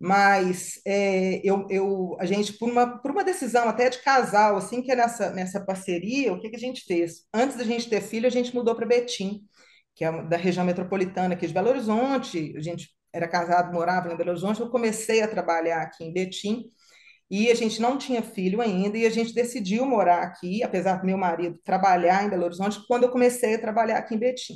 mas 0.00 0.80
é, 0.86 1.40
eu, 1.44 1.66
eu, 1.70 2.16
a 2.20 2.26
gente, 2.26 2.54
por 2.54 2.68
uma, 2.70 2.98
por 2.98 3.10
uma 3.12 3.24
decisão 3.24 3.68
até 3.68 3.88
de 3.88 3.98
casal, 4.02 4.56
assim, 4.56 4.82
que 4.82 4.90
é 4.92 4.96
nessa, 4.96 5.30
nessa 5.30 5.60
parceria, 5.64 6.32
o 6.32 6.40
que, 6.40 6.50
que 6.50 6.56
a 6.56 6.58
gente 6.58 6.82
fez? 6.84 7.24
Antes 7.32 7.56
da 7.56 7.64
gente 7.64 7.88
ter 7.88 8.00
filho, 8.02 8.26
a 8.26 8.30
gente 8.30 8.54
mudou 8.54 8.74
para 8.74 8.86
Betim, 8.86 9.42
que 9.94 10.04
é 10.04 10.22
da 10.24 10.36
região 10.36 10.64
metropolitana 10.64 11.34
aqui 11.34 11.46
de 11.46 11.54
Belo 11.54 11.68
Horizonte, 11.68 12.54
a 12.56 12.60
gente 12.60 12.88
era 13.12 13.28
casado, 13.28 13.72
morava 13.72 14.12
em 14.12 14.16
Belo 14.16 14.30
Horizonte, 14.30 14.60
eu 14.60 14.70
comecei 14.70 15.22
a 15.22 15.28
trabalhar 15.28 15.82
aqui 15.82 16.04
em 16.04 16.12
Betim, 16.12 16.64
e 17.30 17.50
a 17.50 17.54
gente 17.54 17.80
não 17.80 17.96
tinha 17.96 18.22
filho 18.22 18.60
ainda, 18.60 18.96
e 18.98 19.06
a 19.06 19.10
gente 19.10 19.34
decidiu 19.34 19.86
morar 19.86 20.22
aqui, 20.22 20.62
apesar 20.62 20.96
do 20.96 21.06
meu 21.06 21.16
marido 21.18 21.58
trabalhar 21.64 22.24
em 22.24 22.28
Belo 22.28 22.44
Horizonte, 22.44 22.84
quando 22.86 23.04
eu 23.04 23.10
comecei 23.10 23.54
a 23.54 23.60
trabalhar 23.60 23.98
aqui 23.98 24.14
em 24.14 24.18
Betim. 24.18 24.54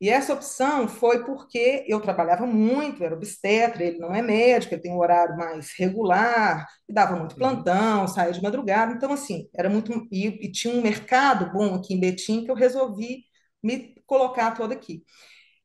E 0.00 0.08
essa 0.08 0.32
opção 0.32 0.86
foi 0.86 1.24
porque 1.24 1.84
eu 1.88 2.00
trabalhava 2.00 2.46
muito, 2.46 3.02
era 3.02 3.14
obstetra, 3.14 3.82
ele 3.82 3.98
não 3.98 4.14
é 4.14 4.22
médico, 4.22 4.74
ele 4.74 4.80
tem 4.82 4.92
um 4.92 4.98
horário 4.98 5.36
mais 5.36 5.72
regular, 5.76 6.68
dava 6.88 7.16
muito 7.16 7.32
uhum. 7.32 7.38
plantão, 7.38 8.06
saía 8.06 8.32
de 8.32 8.40
madrugada, 8.40 8.92
então 8.92 9.12
assim, 9.12 9.48
era 9.54 9.68
muito 9.68 10.06
e, 10.12 10.26
e, 10.26 10.52
tinha 10.52 10.72
um 10.72 10.80
mercado 10.80 11.52
bom 11.52 11.74
aqui 11.74 11.94
em 11.94 12.00
Betim 12.00 12.44
que 12.44 12.50
eu 12.50 12.54
resolvi 12.54 13.24
me 13.62 13.96
colocar 14.06 14.52
toda 14.52 14.72
aqui. 14.72 15.02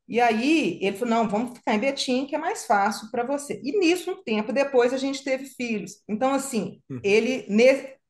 E 0.08 0.20
aí 0.20 0.78
ele 0.82 0.96
falou: 0.96 1.14
"Não, 1.14 1.28
vamos 1.28 1.58
ficar 1.58 1.74
em 1.74 1.78
Betim, 1.78 2.26
que 2.26 2.34
é 2.34 2.38
mais 2.38 2.66
fácil 2.66 3.10
para 3.10 3.24
você". 3.24 3.60
E 3.62 3.78
nisso, 3.78 4.10
um 4.10 4.22
tempo 4.22 4.52
depois 4.52 4.92
a 4.92 4.98
gente 4.98 5.24
teve 5.24 5.46
filhos. 5.46 6.02
Então 6.08 6.32
assim, 6.34 6.80
uhum. 6.90 7.00
ele 7.02 7.46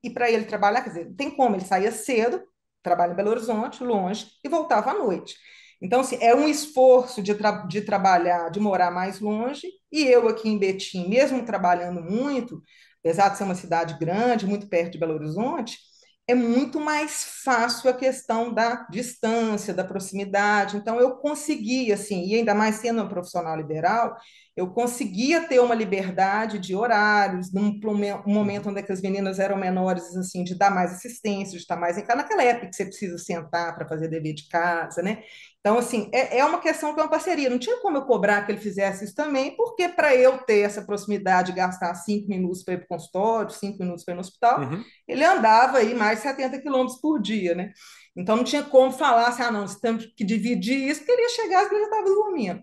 e 0.05 0.11
para 0.11 0.31
ele 0.31 0.45
trabalhar, 0.45 0.83
quer 0.83 0.91
dizer, 0.91 1.07
não 1.07 1.15
tem 1.15 1.31
como, 1.31 1.57
ele 1.57 1.65
saía 1.65 1.91
cedo, 1.91 2.43
trabalha 2.83 3.13
em 3.13 3.17
Belo 3.17 3.31
Horizonte, 3.31 3.83
longe, 3.83 4.27
e 4.45 4.49
voltava 4.51 4.91
à 4.91 4.95
noite. 4.95 5.35
Então, 5.81 6.01
assim, 6.01 6.19
é 6.21 6.35
um 6.35 6.47
esforço 6.47 7.23
de, 7.23 7.35
tra 7.35 7.67
de 7.67 7.81
trabalhar, 7.81 8.51
de 8.51 8.61
morar 8.61 8.91
mais 8.91 9.19
longe, 9.19 9.67
e 9.91 10.05
eu 10.05 10.29
aqui 10.29 10.49
em 10.49 10.59
Betim, 10.59 11.09
mesmo 11.09 11.45
trabalhando 11.45 12.03
muito, 12.03 12.63
apesar 13.01 13.31
de 13.31 13.39
ser 13.39 13.45
uma 13.45 13.55
cidade 13.55 13.99
grande, 13.99 14.47
muito 14.47 14.69
perto 14.69 14.93
de 14.93 14.99
Belo 14.99 15.15
Horizonte, 15.15 15.79
é 16.27 16.35
muito 16.35 16.81
mais 16.81 17.43
fácil 17.45 17.91
a 17.91 17.93
questão 17.93 18.53
da 18.53 18.87
distância, 18.91 19.75
da 19.75 19.85
proximidade. 19.85 20.77
Então, 20.77 20.99
eu 20.99 21.17
consegui, 21.17 21.93
assim, 21.93 22.25
e 22.27 22.35
ainda 22.37 22.55
mais 22.55 22.77
sendo 22.77 23.03
uma 23.03 23.09
profissional 23.09 23.55
liberal, 23.57 24.17
eu 24.57 24.71
conseguia 24.73 25.47
ter 25.47 25.61
uma 25.61 25.75
liberdade 25.75 26.59
de 26.59 26.75
horários, 26.75 27.53
num 27.53 27.79
um 28.27 28.33
momento 28.33 28.71
onde 28.71 28.81
as 28.91 29.03
meninas 29.03 29.39
eram 29.39 29.57
menores, 29.59 30.17
assim, 30.17 30.43
de 30.45 30.55
dar 30.55 30.71
mais 30.71 30.93
assistência, 30.93 31.53
de 31.53 31.63
estar 31.63 31.77
mais 31.77 31.99
em 31.99 32.03
casa, 32.03 32.17
naquela 32.23 32.43
época 32.43 32.69
que 32.69 32.77
você 32.77 32.87
precisa 32.87 33.19
sentar 33.19 33.75
para 33.75 33.87
fazer 33.87 34.09
dever 34.09 34.33
de 34.35 34.49
casa, 34.49 35.03
né? 35.03 35.23
Então, 35.65 35.79
assim, 35.79 36.11
é, 36.13 36.41
é 36.41 36.45
uma 36.45 36.61
questão 36.61 36.93
que 36.93 37.01
é 37.01 37.03
uma 37.03 37.09
parceria. 37.09 37.49
Não 37.49 37.59
tinha 37.59 37.79
como 37.79 37.97
eu 37.97 38.05
cobrar 38.05 38.45
que 38.45 38.53
ele 38.53 38.61
fizesse 38.61 39.07
isso 39.07 39.15
também, 39.15 39.57
porque 39.57 39.89
para 39.89 40.15
eu 40.15 40.37
ter 40.37 40.59
essa 40.59 40.83
proximidade, 40.83 41.53
gastar 41.53 41.95
cinco 41.95 42.29
minutos 42.29 42.63
para 42.63 42.75
ir 42.75 42.77
para 42.77 42.85
o 42.85 42.89
consultório, 42.89 43.51
cinco 43.51 43.79
minutos 43.79 44.05
para 44.05 44.13
ir 44.13 44.17
no 44.17 44.21
hospital, 44.21 44.61
uhum. 44.61 44.85
ele 45.09 45.25
andava 45.25 45.79
aí 45.79 45.95
mais 45.95 46.19
de 46.19 46.25
70 46.25 46.61
quilômetros 46.61 47.01
por 47.01 47.19
dia, 47.19 47.55
né? 47.55 47.73
Então, 48.15 48.37
não 48.37 48.45
tinha 48.45 48.63
como 48.63 48.93
falar 48.93 49.29
assim, 49.29 49.43
ah, 49.43 49.51
não, 49.51 49.67
você 49.67 49.81
tem 49.81 49.97
que 49.97 50.23
dividir 50.23 50.77
isso, 50.87 51.01
porque 51.01 51.13
ele 51.13 51.23
ia 51.23 51.29
chegar 51.31 51.65
e 51.65 51.71
já 51.71 51.85
estava 51.85 52.05
dormindo. 52.05 52.63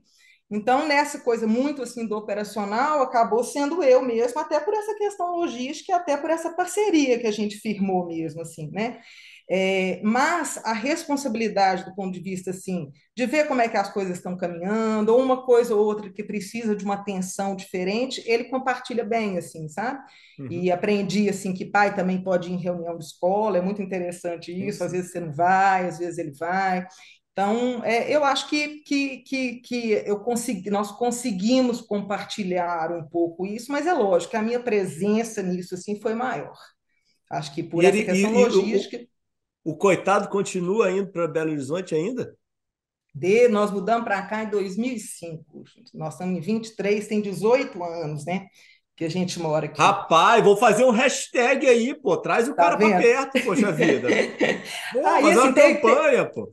Então, 0.52 0.88
nessa 0.88 1.22
coisa 1.22 1.48
muito 1.48 1.82
assim 1.82 2.06
do 2.06 2.16
operacional, 2.16 3.02
acabou 3.02 3.44
sendo 3.44 3.82
eu 3.82 4.04
mesmo, 4.04 4.40
até 4.40 4.60
por 4.60 4.76
essa 4.76 4.94
questão 4.96 5.38
logística, 5.38 5.96
até 5.96 6.18
por 6.18 6.30
essa 6.30 6.54
parceria 6.54 7.18
que 7.18 7.26
a 7.26 7.32
gente 7.32 7.58
firmou 7.58 8.06
mesmo, 8.06 8.42
assim, 8.42 8.70
né? 8.70 9.00
É, 9.54 10.00
mas 10.02 10.62
a 10.64 10.72
responsabilidade 10.72 11.84
do 11.84 11.94
ponto 11.94 12.14
de 12.14 12.22
vista 12.22 12.52
assim, 12.52 12.90
de 13.14 13.26
ver 13.26 13.50
como 13.50 13.60
é 13.60 13.68
que 13.68 13.76
as 13.76 13.92
coisas 13.92 14.16
estão 14.16 14.38
caminhando, 14.38 15.10
ou 15.14 15.22
uma 15.22 15.46
coisa 15.46 15.76
ou 15.76 15.86
outra 15.86 16.10
que 16.10 16.24
precisa 16.24 16.74
de 16.74 16.86
uma 16.86 16.94
atenção 16.94 17.54
diferente, 17.54 18.24
ele 18.26 18.46
compartilha 18.46 19.04
bem, 19.04 19.38
assim, 19.38 19.68
sabe? 19.68 20.00
Uhum. 20.40 20.48
E 20.50 20.72
aprendi 20.72 21.30
assim 21.30 21.54
que 21.54 21.66
pai 21.66 21.94
também 21.94 22.24
pode 22.24 22.48
ir 22.50 22.54
em 22.54 22.62
reunião 22.62 22.98
de 22.98 23.04
escola, 23.04 23.58
é 23.58 23.62
muito 23.62 23.82
interessante 23.82 24.54
isso. 24.54 24.86
Às 24.86 24.94
vezes 24.94 25.12
você 25.12 25.20
não 25.20 25.34
vai, 25.34 25.86
às 25.86 26.00
vezes 26.00 26.18
ele 26.18 26.32
vai. 26.32 26.88
Então, 27.34 27.84
é, 27.84 28.10
eu 28.10 28.24
acho 28.24 28.48
que, 28.48 28.82
que, 28.86 29.18
que, 29.18 29.56
que 29.56 29.92
eu 30.06 30.22
consegui, 30.22 30.70
nós 30.70 30.94
conseguimos 30.94 31.82
compartilhar 31.82 32.90
um 32.94 33.04
pouco 33.04 33.46
isso, 33.46 33.70
mas 33.70 33.86
é 33.86 33.92
lógico 33.94 34.32
que 34.32 34.38
a 34.38 34.42
minha 34.42 34.62
presença 34.62 35.44
nisso 35.44 35.76
assim 35.76 36.00
foi 36.00 36.14
maior. 36.14 36.58
Acho 37.30 37.54
que 37.54 37.64
por 37.64 37.84
e 37.84 37.88
essa 37.88 37.98
ele, 37.98 38.06
questão 38.06 38.32
e, 38.32 38.44
logística. 38.44 38.96
E 38.96 39.11
o 39.64 39.76
coitado 39.76 40.28
continua 40.30 40.92
indo 40.92 41.12
para 41.12 41.28
Belo 41.28 41.52
Horizonte 41.52 41.94
ainda? 41.94 42.36
De, 43.14 43.48
nós 43.50 43.72
mudamos 43.72 44.06
para 44.06 44.22
cá 44.22 44.44
em 44.44 44.50
2005. 44.50 45.64
Nós 45.94 46.14
estamos 46.14 46.38
em 46.38 46.42
23, 46.42 47.08
tem 47.08 47.22
18 47.22 47.84
anos, 47.84 48.26
né? 48.26 48.48
Que 48.96 49.06
a 49.06 49.10
gente 49.10 49.40
mora 49.40 49.66
aqui. 49.66 49.82
Rapaz, 49.82 50.44
vou 50.44 50.56
fazer 50.56 50.86
um 50.86 50.92
hashtag 50.92 51.68
aí, 51.68 51.94
pô. 51.94 52.18
Traz 52.18 52.48
o 52.48 52.56
tá 52.56 52.64
cara 52.64 52.78
para 52.78 53.02
perto, 53.02 53.44
poxa 53.44 53.72
vida. 53.72 54.08
Pô, 54.94 55.06
aí, 55.06 55.24
fazer 55.24 55.40
assim, 55.40 55.48
uma 55.48 55.54
teve, 55.54 55.76
campanha, 55.76 56.26
pô. 56.26 56.52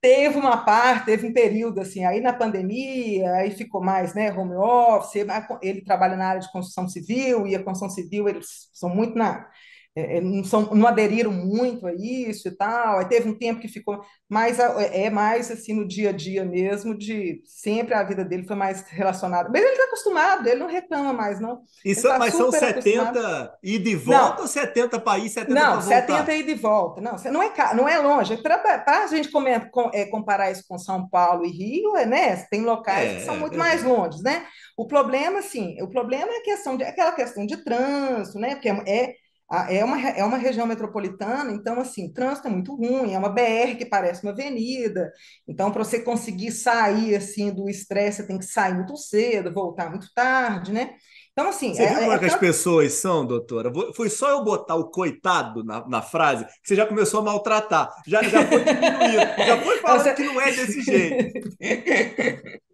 Teve 0.00 0.38
uma 0.38 0.56
parte, 0.58 1.06
teve 1.06 1.26
um 1.26 1.32
período 1.32 1.80
assim, 1.80 2.04
aí 2.04 2.20
na 2.20 2.32
pandemia, 2.32 3.32
aí 3.32 3.50
ficou 3.50 3.82
mais, 3.82 4.14
né, 4.14 4.32
home 4.32 4.54
office, 4.54 5.26
ele 5.60 5.82
trabalha 5.82 6.16
na 6.16 6.28
área 6.28 6.40
de 6.40 6.52
construção 6.52 6.86
civil, 6.86 7.48
e 7.48 7.56
a 7.56 7.62
construção 7.64 7.90
civil, 7.90 8.28
eles 8.28 8.70
são 8.72 8.88
muito 8.88 9.18
na 9.18 9.48
é, 9.96 10.18
é, 10.18 10.20
não, 10.20 10.44
são, 10.44 10.74
não 10.74 10.86
aderiram 10.86 11.32
muito 11.32 11.86
a 11.86 11.92
isso 11.92 12.46
e 12.46 12.50
tal. 12.50 12.98
Aí 12.98 13.06
teve 13.06 13.28
um 13.28 13.36
tempo 13.36 13.60
que 13.60 13.68
ficou 13.68 14.00
mais 14.28 14.58
é, 14.58 15.06
é 15.06 15.10
mais 15.10 15.50
assim 15.50 15.74
no 15.74 15.86
dia 15.86 16.10
a 16.10 16.12
dia 16.12 16.44
mesmo, 16.44 16.96
de 16.96 17.42
sempre 17.44 17.94
a 17.94 18.04
vida 18.04 18.24
dele 18.24 18.46
foi 18.46 18.54
mais 18.54 18.82
relacionada. 18.88 19.48
Mas 19.52 19.62
ele 19.62 19.72
está 19.72 19.84
acostumado, 19.84 20.46
ele 20.46 20.60
não 20.60 20.68
reclama 20.68 21.12
mais, 21.12 21.40
não. 21.40 21.62
Isso, 21.84 22.06
tá 22.06 22.18
mas 22.18 22.34
são 22.34 22.52
70 22.52 23.58
e 23.62 23.78
de 23.78 23.96
volta 23.96 24.36
não, 24.36 24.42
ou 24.42 24.46
70 24.46 25.00
para 25.00 25.18
ir, 25.18 25.28
70 25.28 25.54
Não, 25.54 25.82
70 25.82 26.32
e 26.32 26.42
de 26.44 26.54
volta. 26.54 27.00
Não, 27.00 27.16
não 27.32 27.42
é, 27.42 27.52
não 27.74 27.88
é 27.88 27.98
longe. 27.98 28.36
Para 28.36 28.84
a 28.86 29.06
gente 29.08 29.30
comer, 29.30 29.70
com, 29.70 29.90
é, 29.92 30.04
comparar 30.04 30.50
isso 30.50 30.64
com 30.68 30.78
São 30.78 31.08
Paulo 31.08 31.44
e 31.44 31.50
Rio, 31.50 31.96
é, 31.96 32.06
né? 32.06 32.36
Tem 32.50 32.62
locais 32.62 33.10
é, 33.10 33.14
que 33.16 33.24
são 33.24 33.36
muito 33.36 33.54
é, 33.54 33.58
mais 33.58 33.82
longe, 33.82 34.22
né? 34.22 34.46
O 34.76 34.86
problema, 34.86 35.40
assim, 35.40 35.80
o 35.82 35.88
problema 35.88 36.30
é 36.30 36.38
a 36.38 36.44
questão 36.44 36.76
de, 36.76 36.84
aquela 36.84 37.12
questão 37.12 37.44
de 37.44 37.56
trânsito, 37.64 38.38
né? 38.38 38.54
Porque 38.54 38.68
é 38.68 39.14
é 39.50 39.84
uma, 39.84 40.00
é 40.10 40.24
uma 40.24 40.36
região 40.36 40.66
metropolitana, 40.66 41.52
então, 41.52 41.80
assim, 41.80 42.12
trânsito 42.12 42.48
é 42.48 42.50
muito 42.50 42.74
ruim, 42.74 43.14
é 43.14 43.18
uma 43.18 43.30
BR 43.30 43.76
que 43.78 43.86
parece 43.86 44.22
uma 44.22 44.32
avenida, 44.32 45.10
então, 45.46 45.70
para 45.70 45.84
você 45.84 46.00
conseguir 46.00 46.52
sair, 46.52 47.14
assim, 47.16 47.50
do 47.50 47.68
estresse, 47.68 48.18
você 48.18 48.26
tem 48.26 48.38
que 48.38 48.44
sair 48.44 48.74
muito 48.74 48.96
cedo, 48.96 49.52
voltar 49.52 49.88
muito 49.88 50.12
tarde, 50.14 50.72
né? 50.72 50.90
Então, 51.32 51.48
assim... 51.48 51.72
Você 51.72 51.84
é, 51.84 51.88
viu 51.88 51.98
como 52.00 52.12
é, 52.12 52.14
é 52.16 52.18
que 52.18 52.24
tanto... 52.24 52.34
as 52.34 52.40
pessoas 52.40 52.92
são, 52.94 53.24
doutora? 53.24 53.72
Foi 53.94 54.10
só 54.10 54.28
eu 54.28 54.44
botar 54.44 54.74
o 54.74 54.90
coitado 54.90 55.64
na, 55.64 55.86
na 55.88 56.02
frase 56.02 56.44
que 56.44 56.52
você 56.64 56.74
já 56.74 56.84
começou 56.84 57.20
a 57.20 57.22
maltratar, 57.22 57.90
já, 58.06 58.22
já 58.22 58.46
foi 58.46 58.64
diminuindo, 58.64 59.46
já 59.46 59.62
foi 59.62 59.78
falando 59.80 60.02
você... 60.02 60.14
que 60.14 60.24
não 60.24 60.40
é 60.40 60.50
desse 60.50 60.82
jeito. 60.82 61.48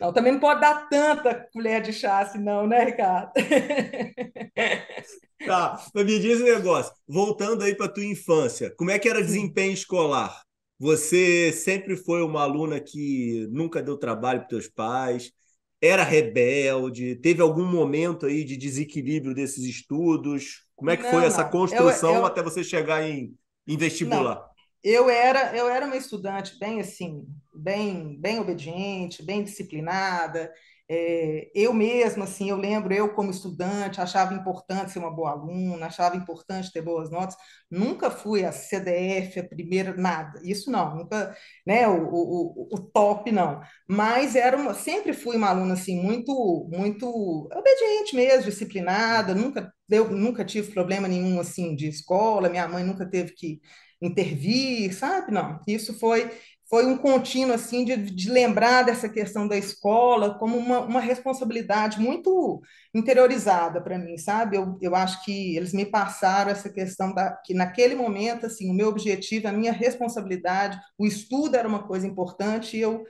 Não, 0.00 0.12
também 0.12 0.32
não 0.32 0.40
pode 0.40 0.62
dar 0.62 0.88
tanta 0.88 1.46
colher 1.52 1.82
de 1.82 1.92
chá 1.92 2.20
assim, 2.20 2.38
não, 2.38 2.66
né, 2.66 2.84
Ricardo? 2.84 3.32
Tá, 5.46 5.82
mas 5.94 6.04
me 6.04 6.18
diz 6.18 6.38
um 6.38 6.44
negócio. 6.44 6.92
Voltando 7.08 7.64
aí 7.64 7.74
para 7.74 7.88
tua 7.88 8.04
infância, 8.04 8.74
como 8.76 8.90
é 8.90 8.98
que 8.98 9.08
era 9.08 9.22
desempenho 9.22 9.72
escolar? 9.72 10.42
Você 10.78 11.50
sempre 11.50 11.96
foi 11.96 12.22
uma 12.22 12.42
aluna 12.42 12.78
que 12.78 13.48
nunca 13.50 13.82
deu 13.82 13.96
trabalho 13.96 14.40
para 14.40 14.48
teus 14.48 14.68
pais, 14.68 15.32
era 15.80 16.04
rebelde, 16.04 17.16
teve 17.16 17.40
algum 17.40 17.64
momento 17.64 18.26
aí 18.26 18.44
de 18.44 18.54
desequilíbrio 18.54 19.34
desses 19.34 19.64
estudos? 19.64 20.66
Como 20.76 20.90
é 20.90 20.96
que 20.96 21.04
não, 21.04 21.10
foi 21.10 21.24
essa 21.24 21.42
construção 21.42 22.16
eu, 22.16 22.20
eu... 22.20 22.26
até 22.26 22.42
você 22.42 22.62
chegar 22.62 23.02
em, 23.02 23.34
em 23.66 23.78
vestibular? 23.78 24.34
Não 24.34 24.49
eu 24.82 25.10
era 25.10 25.56
eu 25.56 25.68
era 25.68 25.86
uma 25.86 25.96
estudante 25.96 26.58
bem 26.58 26.80
assim 26.80 27.26
bem 27.54 28.18
bem 28.20 28.38
obediente 28.40 29.22
bem 29.22 29.42
disciplinada 29.44 30.52
é, 30.92 31.48
eu 31.54 31.72
mesma, 31.72 32.24
assim, 32.24 32.50
eu 32.50 32.56
lembro, 32.56 32.92
eu 32.92 33.14
como 33.14 33.30
estudante, 33.30 34.00
achava 34.00 34.34
importante 34.34 34.90
ser 34.90 34.98
uma 34.98 35.10
boa 35.14 35.30
aluna, 35.30 35.86
achava 35.86 36.16
importante 36.16 36.72
ter 36.72 36.82
boas 36.82 37.08
notas. 37.08 37.36
Nunca 37.70 38.10
fui 38.10 38.44
a 38.44 38.50
CDF, 38.50 39.38
a 39.38 39.44
primeira, 39.48 39.94
nada. 39.96 40.40
Isso 40.42 40.68
não, 40.68 40.96
nunca, 40.96 41.32
né, 41.64 41.86
o, 41.86 42.08
o, 42.08 42.68
o 42.72 42.80
top 42.92 43.30
não. 43.30 43.60
Mas 43.88 44.34
era 44.34 44.56
uma, 44.56 44.74
sempre 44.74 45.12
fui 45.12 45.36
uma 45.36 45.50
aluna, 45.50 45.74
assim, 45.74 45.94
muito, 46.02 46.68
muito 46.72 47.06
obediente 47.54 48.16
mesmo, 48.16 48.50
disciplinada, 48.50 49.32
nunca, 49.32 49.72
eu 49.88 50.10
nunca 50.10 50.44
tive 50.44 50.72
problema 50.72 51.06
nenhum, 51.06 51.38
assim, 51.38 51.76
de 51.76 51.86
escola, 51.88 52.48
minha 52.48 52.66
mãe 52.66 52.82
nunca 52.82 53.08
teve 53.08 53.32
que 53.34 53.60
intervir, 54.00 54.94
sabe? 54.94 55.32
Não, 55.32 55.60
isso 55.66 55.98
foi 55.98 56.30
foi 56.70 56.86
um 56.86 56.96
contínuo 56.96 57.52
assim 57.52 57.84
de, 57.84 57.96
de, 57.96 58.30
lembrar 58.30 58.84
dessa 58.84 59.08
questão 59.08 59.48
da 59.48 59.56
escola 59.56 60.38
como 60.38 60.56
uma, 60.56 60.78
uma 60.82 61.00
responsabilidade 61.00 61.98
muito 61.98 62.62
interiorizada 62.94 63.80
para 63.82 63.98
mim, 63.98 64.16
sabe? 64.16 64.56
Eu, 64.56 64.78
eu 64.80 64.94
acho 64.94 65.24
que 65.24 65.56
eles 65.56 65.72
me 65.72 65.84
passaram 65.84 66.52
essa 66.52 66.70
questão 66.70 67.12
da, 67.12 67.32
que 67.44 67.54
naquele 67.54 67.96
momento 67.96 68.46
assim 68.46 68.70
o 68.70 68.74
meu 68.74 68.86
objetivo, 68.86 69.48
a 69.48 69.52
minha 69.52 69.72
responsabilidade, 69.72 70.80
o 70.96 71.04
estudo 71.04 71.56
era 71.56 71.66
uma 71.66 71.82
coisa 71.82 72.06
importante 72.06 72.76
e 72.76 72.80
eu 72.80 73.04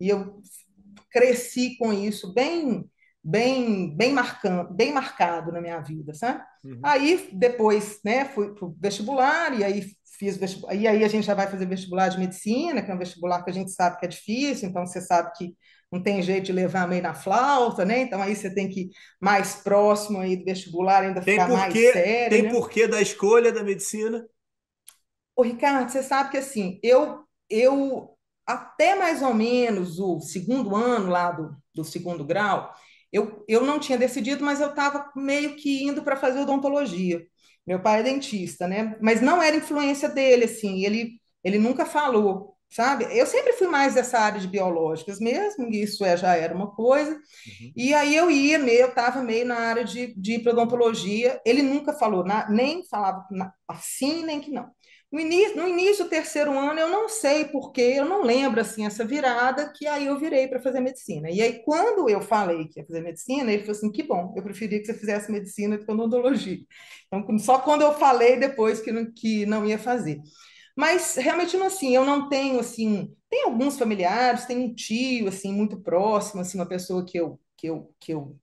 e 0.00 0.08
eu 0.08 0.42
cresci 1.08 1.76
com 1.78 1.92
isso 1.92 2.34
bem 2.34 2.84
bem, 3.24 3.96
bem, 3.96 4.12
marcando, 4.12 4.70
bem 4.70 4.92
marcado 4.92 5.50
na 5.50 5.60
minha 5.60 5.80
vida, 5.80 6.12
sabe? 6.12 6.44
Uhum. 6.62 6.80
Aí, 6.82 7.30
depois, 7.32 7.98
né, 8.04 8.26
fui 8.26 8.54
para 8.54 8.66
o 8.66 8.76
vestibular, 8.78 9.58
e 9.58 9.64
aí 9.64 9.96
fiz 10.18 10.36
vestibular, 10.36 10.74
e 10.74 10.86
aí 10.86 11.04
a 11.04 11.08
gente 11.08 11.26
já 11.26 11.34
vai 11.34 11.48
fazer 11.48 11.66
vestibular 11.66 12.08
de 12.08 12.18
medicina, 12.18 12.82
que 12.82 12.90
é 12.90 12.94
um 12.94 12.98
vestibular 12.98 13.42
que 13.42 13.50
a 13.50 13.54
gente 13.54 13.70
sabe 13.70 13.98
que 13.98 14.06
é 14.06 14.08
difícil, 14.08 14.68
então 14.68 14.86
você 14.86 15.00
sabe 15.00 15.32
que 15.36 15.54
não 15.90 16.02
tem 16.02 16.20
jeito 16.22 16.46
de 16.46 16.52
levar 16.52 16.88
meio 16.88 17.02
na 17.02 17.14
flauta, 17.14 17.84
né? 17.84 18.00
Então 18.00 18.20
aí 18.20 18.34
você 18.34 18.52
tem 18.52 18.68
que 18.68 18.82
ir 18.82 18.90
mais 19.20 19.56
próximo 19.56 20.18
aí 20.18 20.36
do 20.36 20.44
vestibular, 20.44 21.02
ainda 21.02 21.20
tem 21.20 21.34
ficar 21.34 21.48
porquê, 21.48 21.82
mais 21.82 21.92
sério. 21.92 22.30
Tem 22.30 22.42
né? 22.42 22.50
porquê 22.50 22.88
da 22.88 23.00
escolha 23.00 23.52
da 23.52 23.62
medicina? 23.62 24.26
Ô, 25.36 25.42
Ricardo, 25.42 25.90
você 25.90 26.02
sabe 26.02 26.30
que 26.30 26.36
assim, 26.36 26.78
eu, 26.82 27.24
eu 27.48 28.16
até 28.46 28.94
mais 28.94 29.22
ou 29.22 29.34
menos 29.34 29.98
o 29.98 30.20
segundo 30.20 30.74
ano 30.74 31.10
lá 31.10 31.30
do, 31.30 31.56
do 31.74 31.84
segundo 31.84 32.24
grau, 32.24 32.72
eu, 33.12 33.44
eu 33.48 33.62
não 33.62 33.78
tinha 33.78 33.96
decidido, 33.96 34.44
mas 34.44 34.60
eu 34.60 34.70
estava 34.70 35.12
meio 35.14 35.54
que 35.54 35.84
indo 35.84 36.02
para 36.02 36.16
fazer 36.16 36.40
odontologia. 36.40 37.24
Meu 37.66 37.80
pai 37.80 38.00
é 38.00 38.02
dentista, 38.02 38.68
né? 38.68 38.96
Mas 39.00 39.20
não 39.20 39.42
era 39.42 39.56
influência 39.56 40.08
dele, 40.08 40.44
assim, 40.44 40.84
ele, 40.84 41.20
ele 41.42 41.58
nunca 41.58 41.86
falou, 41.86 42.54
sabe? 42.68 43.06
Eu 43.10 43.26
sempre 43.26 43.54
fui 43.54 43.66
mais 43.66 43.94
dessa 43.94 44.18
área 44.18 44.40
de 44.40 44.48
biológicas 44.48 45.18
mesmo, 45.18 45.68
isso 45.68 46.04
é, 46.04 46.16
já 46.16 46.36
era 46.36 46.54
uma 46.54 46.70
coisa. 46.74 47.12
Uhum. 47.12 47.72
E 47.74 47.94
aí 47.94 48.14
eu 48.14 48.30
ia, 48.30 48.58
meio, 48.58 48.80
eu 48.80 48.88
estava 48.88 49.22
meio 49.22 49.46
na 49.46 49.56
área 49.56 49.84
de, 49.84 50.14
de 50.14 50.46
odontologia. 50.48 51.40
Ele 51.44 51.62
nunca 51.62 51.92
falou, 51.92 52.24
na, 52.24 52.48
nem 52.50 52.84
falava 52.86 53.24
assim, 53.68 54.24
nem 54.24 54.40
que 54.40 54.50
não. 54.50 54.70
No 55.14 55.20
início, 55.20 55.56
no 55.56 55.68
início 55.68 56.02
do 56.02 56.10
terceiro 56.10 56.58
ano, 56.58 56.80
eu 56.80 56.88
não 56.88 57.08
sei 57.08 57.44
porquê, 57.44 57.94
eu 57.98 58.04
não 58.04 58.24
lembro 58.24 58.60
assim 58.60 58.84
essa 58.84 59.04
virada, 59.04 59.72
que 59.72 59.86
aí 59.86 60.06
eu 60.06 60.18
virei 60.18 60.48
para 60.48 60.60
fazer 60.60 60.80
medicina. 60.80 61.30
E 61.30 61.40
aí, 61.40 61.62
quando 61.62 62.10
eu 62.10 62.20
falei 62.20 62.66
que 62.66 62.80
ia 62.80 62.84
fazer 62.84 63.00
medicina, 63.00 63.52
ele 63.52 63.62
falou 63.62 63.76
assim: 63.76 63.92
que 63.92 64.02
bom, 64.02 64.34
eu 64.36 64.42
preferia 64.42 64.80
que 64.80 64.86
você 64.86 64.94
fizesse 64.94 65.30
medicina 65.30 65.78
do 65.78 65.86
que 65.86 65.92
odontologia. 65.92 66.58
Então, 67.06 67.38
só 67.38 67.60
quando 67.60 67.82
eu 67.82 67.94
falei 67.94 68.36
depois 68.40 68.80
que 68.80 68.90
não, 68.90 69.06
que 69.12 69.46
não 69.46 69.64
ia 69.64 69.78
fazer. 69.78 70.20
Mas 70.76 71.14
realmente 71.14 71.56
não 71.56 71.66
assim, 71.68 71.94
eu 71.94 72.04
não 72.04 72.28
tenho 72.28 72.58
assim, 72.58 73.14
tem 73.30 73.44
alguns 73.44 73.78
familiares, 73.78 74.46
tem 74.46 74.58
um 74.58 74.74
tio 74.74 75.28
assim 75.28 75.52
muito 75.52 75.80
próximo, 75.80 76.40
assim, 76.40 76.58
uma 76.58 76.66
pessoa 76.66 77.06
que 77.06 77.16
eu 77.16 77.40
que 77.56 77.68
eu 77.68 77.94
que 78.00 78.12
eu 78.12 78.36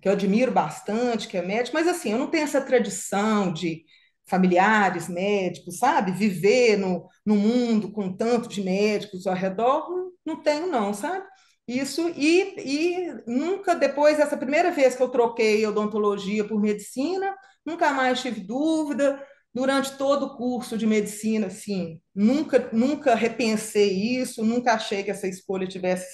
que 0.00 0.08
eu 0.08 0.12
admiro 0.12 0.52
bastante, 0.52 1.26
que 1.28 1.38
é 1.38 1.42
médico, 1.42 1.74
mas 1.76 1.88
assim, 1.88 2.12
eu 2.12 2.18
não 2.18 2.28
tenho 2.28 2.44
essa 2.44 2.60
tradição 2.60 3.50
de 3.50 3.84
familiares 4.32 5.10
médicos, 5.10 5.76
sabe? 5.76 6.10
Viver 6.12 6.78
no, 6.78 7.06
no 7.24 7.36
mundo 7.36 7.92
com 7.92 8.10
tanto 8.16 8.48
de 8.48 8.62
médicos 8.62 9.26
ao 9.26 9.34
redor, 9.34 9.90
não, 9.90 10.10
não 10.24 10.42
tenho, 10.42 10.68
não, 10.68 10.94
sabe? 10.94 11.22
Isso, 11.68 12.08
e, 12.16 12.54
e 12.58 13.14
nunca 13.26 13.74
depois, 13.74 14.18
essa 14.18 14.36
primeira 14.36 14.70
vez 14.70 14.96
que 14.96 15.02
eu 15.02 15.10
troquei 15.10 15.66
odontologia 15.66 16.44
por 16.44 16.58
medicina, 16.58 17.36
nunca 17.64 17.92
mais 17.92 18.22
tive 18.22 18.40
dúvida. 18.40 19.22
Durante 19.54 19.98
todo 19.98 20.24
o 20.24 20.36
curso 20.36 20.78
de 20.78 20.86
medicina, 20.86 21.48
assim, 21.48 22.00
nunca, 22.14 22.70
nunca 22.72 23.14
repensei 23.14 24.16
isso, 24.16 24.42
nunca 24.42 24.72
achei 24.72 25.02
que 25.02 25.10
essa 25.10 25.28
escolha 25.28 25.66
tivesse 25.66 26.06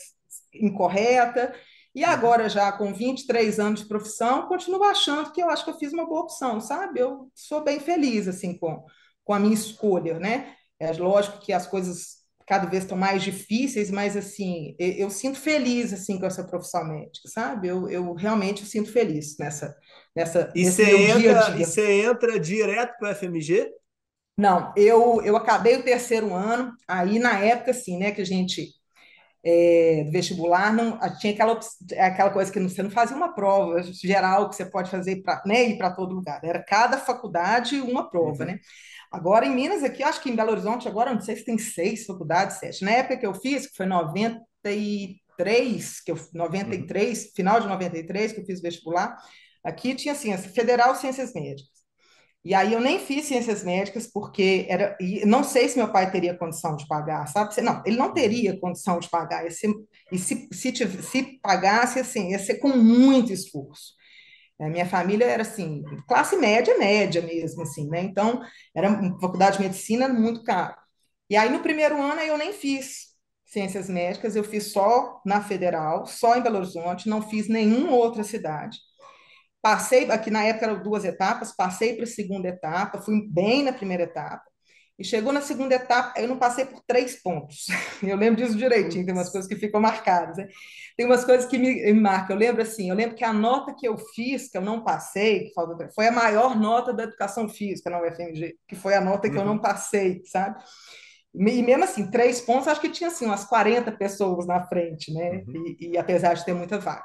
incorreta. 0.52 1.54
E 1.98 2.04
agora, 2.04 2.48
já 2.48 2.70
com 2.70 2.94
23 2.94 3.58
anos 3.58 3.80
de 3.80 3.88
profissão, 3.88 4.46
continuo 4.46 4.84
achando 4.84 5.32
que 5.32 5.42
eu 5.42 5.50
acho 5.50 5.64
que 5.64 5.70
eu 5.70 5.78
fiz 5.78 5.92
uma 5.92 6.06
boa 6.06 6.20
opção, 6.20 6.60
sabe? 6.60 7.00
Eu 7.00 7.28
sou 7.34 7.64
bem 7.64 7.80
feliz, 7.80 8.28
assim, 8.28 8.56
com, 8.56 8.84
com 9.24 9.34
a 9.34 9.40
minha 9.40 9.52
escolha, 9.52 10.16
né? 10.20 10.54
É 10.78 10.92
lógico 10.92 11.40
que 11.40 11.52
as 11.52 11.66
coisas 11.66 12.18
cada 12.46 12.68
vez 12.68 12.84
estão 12.84 12.96
mais 12.96 13.20
difíceis, 13.24 13.90
mas, 13.90 14.16
assim, 14.16 14.76
eu, 14.78 14.92
eu 14.92 15.10
sinto 15.10 15.40
feliz, 15.40 15.92
assim, 15.92 16.20
com 16.20 16.26
essa 16.26 16.44
profissão 16.44 16.84
médica, 16.84 17.28
sabe? 17.34 17.66
Eu, 17.66 17.88
eu 17.88 18.14
realmente 18.14 18.64
sinto 18.64 18.92
feliz 18.92 19.36
nessa, 19.36 19.76
nessa 20.14 20.52
e 20.54 20.62
meu 20.66 20.98
entra, 20.98 21.18
dia 21.18 21.40
a 21.40 21.50
dia. 21.50 21.66
Você 21.66 22.02
entra 22.02 22.38
direto 22.38 22.96
para 22.96 23.10
o 23.10 23.14
FMG? 23.16 23.72
Não, 24.36 24.72
eu, 24.76 25.20
eu 25.24 25.36
acabei 25.36 25.74
o 25.74 25.82
terceiro 25.82 26.32
ano, 26.32 26.72
aí 26.86 27.18
na 27.18 27.40
época, 27.40 27.72
assim, 27.72 27.98
né, 27.98 28.12
que 28.12 28.20
a 28.20 28.24
gente 28.24 28.77
é, 29.44 30.04
do 30.04 30.10
vestibular, 30.10 30.72
não, 30.72 30.98
tinha 31.18 31.32
aquela, 31.32 31.58
aquela 31.98 32.30
coisa 32.30 32.52
que 32.52 32.60
você 32.60 32.82
não 32.82 32.90
fazia 32.90 33.16
uma 33.16 33.34
prova 33.34 33.82
geral 33.82 34.48
que 34.48 34.56
você 34.56 34.66
pode 34.66 34.90
fazer 34.90 35.22
para 35.22 35.42
né, 35.46 35.70
ir 35.70 35.78
para 35.78 35.92
todo 35.92 36.14
lugar. 36.14 36.40
Era 36.42 36.62
cada 36.62 36.98
faculdade 36.98 37.80
uma 37.80 38.10
prova, 38.10 38.44
uhum. 38.44 38.50
né? 38.50 38.58
Agora, 39.10 39.46
em 39.46 39.54
Minas, 39.54 39.82
aqui, 39.82 40.02
acho 40.02 40.20
que 40.20 40.28
em 40.28 40.36
Belo 40.36 40.50
Horizonte, 40.50 40.86
agora 40.86 41.14
não 41.14 41.20
sei 41.20 41.36
se 41.36 41.44
tem 41.44 41.56
seis 41.56 42.04
faculdades, 42.04 42.58
sete. 42.58 42.84
Na 42.84 42.90
época 42.90 43.16
que 43.16 43.26
eu 43.26 43.32
fiz, 43.32 43.66
que 43.66 43.76
foi 43.76 43.86
93, 43.86 46.00
que 46.02 46.12
eu, 46.12 46.18
93, 46.34 47.24
uhum. 47.24 47.30
final 47.34 47.60
de 47.60 47.68
93, 47.68 48.32
que 48.32 48.40
eu 48.40 48.44
fiz 48.44 48.60
vestibular, 48.60 49.16
aqui 49.64 49.94
tinha 49.94 50.12
assim, 50.12 50.36
Federal 50.36 50.94
Ciências 50.94 51.32
Médicas. 51.32 51.77
E 52.48 52.54
aí 52.54 52.72
eu 52.72 52.80
nem 52.80 52.98
fiz 52.98 53.26
ciências 53.26 53.62
médicas 53.62 54.06
porque 54.06 54.64
era, 54.70 54.96
e 54.98 55.22
não 55.26 55.44
sei 55.44 55.68
se 55.68 55.76
meu 55.76 55.92
pai 55.92 56.10
teria 56.10 56.34
condição 56.34 56.76
de 56.76 56.86
pagar, 56.88 57.26
sabe? 57.26 57.60
Não, 57.60 57.82
ele 57.84 57.98
não 57.98 58.14
teria 58.14 58.58
condição 58.58 58.98
de 58.98 59.06
pagar. 59.10 59.46
e 59.46 59.50
se, 59.50 60.48
se, 60.50 60.72
se 61.02 61.22
pagasse, 61.42 62.00
assim, 62.00 62.30
ia 62.30 62.38
ser 62.38 62.54
com 62.58 62.70
muito 62.70 63.30
esforço. 63.34 63.92
A 64.60 64.68
minha 64.68 64.86
família 64.86 65.26
era 65.26 65.42
assim, 65.42 65.82
classe 66.08 66.36
média, 66.36 66.78
média 66.78 67.22
mesmo, 67.22 67.62
assim, 67.62 67.88
né? 67.88 68.02
Então, 68.02 68.40
era 68.74 68.90
faculdade 69.20 69.58
de 69.58 69.64
medicina 69.64 70.08
muito 70.08 70.42
caro. 70.44 70.74
E 71.30 71.36
aí, 71.36 71.50
no 71.50 71.60
primeiro 71.60 72.00
ano, 72.02 72.20
eu 72.22 72.38
nem 72.38 72.52
fiz 72.54 73.08
ciências 73.46 73.88
médicas, 73.90 74.36
eu 74.36 74.44
fiz 74.44 74.72
só 74.72 75.20
na 75.26 75.42
Federal, 75.42 76.06
só 76.06 76.36
em 76.36 76.42
Belo 76.42 76.58
Horizonte, 76.58 77.08
não 77.08 77.22
fiz 77.22 77.48
nenhuma 77.48 77.92
outra 77.92 78.24
cidade. 78.24 78.78
Passei, 79.60 80.10
aqui 80.10 80.30
na 80.30 80.44
época 80.44 80.66
eram 80.66 80.82
duas 80.82 81.04
etapas, 81.04 81.54
passei 81.54 81.94
para 81.94 82.04
a 82.04 82.06
segunda 82.06 82.48
etapa, 82.48 83.00
fui 83.00 83.28
bem 83.28 83.64
na 83.64 83.72
primeira 83.72 84.04
etapa. 84.04 84.42
E 84.98 85.04
chegou 85.04 85.32
na 85.32 85.40
segunda 85.40 85.76
etapa, 85.76 86.20
eu 86.20 86.26
não 86.26 86.38
passei 86.38 86.64
por 86.64 86.82
três 86.84 87.22
pontos. 87.22 87.66
Eu 88.02 88.16
lembro 88.16 88.42
disso 88.42 88.58
direitinho, 88.58 89.04
tem 89.04 89.14
umas 89.14 89.30
coisas 89.30 89.48
que 89.48 89.54
ficam 89.54 89.80
marcadas. 89.80 90.36
Né? 90.36 90.48
Tem 90.96 91.06
umas 91.06 91.24
coisas 91.24 91.48
que 91.48 91.56
me, 91.56 91.92
marcam. 91.92 92.34
Eu 92.34 92.40
lembro 92.40 92.62
assim, 92.62 92.88
eu 92.88 92.96
lembro 92.96 93.14
que 93.14 93.22
a 93.22 93.32
nota 93.32 93.72
que 93.78 93.86
eu 93.86 93.96
fiz, 93.96 94.50
que 94.50 94.58
eu 94.58 94.62
não 94.62 94.82
passei, 94.82 95.52
foi 95.94 96.08
a 96.08 96.12
maior 96.12 96.58
nota 96.58 96.92
da 96.92 97.04
educação 97.04 97.48
física 97.48 97.90
na 97.90 98.02
UFMG, 98.02 98.56
que 98.66 98.74
foi 98.74 98.94
a 98.94 99.00
nota 99.00 99.28
que 99.28 99.36
uhum. 99.36 99.42
eu 99.42 99.46
não 99.46 99.52
uhum. 99.54 99.60
passei, 99.60 100.20
sabe? 100.24 100.60
E 101.32 101.62
mesmo 101.62 101.84
assim, 101.84 102.10
três 102.10 102.40
pontos, 102.40 102.66
acho 102.66 102.80
que 102.80 102.88
tinha 102.88 103.08
assim, 103.08 103.26
umas 103.26 103.44
40 103.44 103.92
pessoas 103.92 104.46
na 104.48 104.66
frente, 104.66 105.12
né? 105.14 105.44
Uhum. 105.46 105.76
E, 105.78 105.92
e 105.92 105.98
apesar 105.98 106.34
de 106.34 106.44
ter 106.44 106.54
muita 106.54 106.78
vaga. 106.78 107.04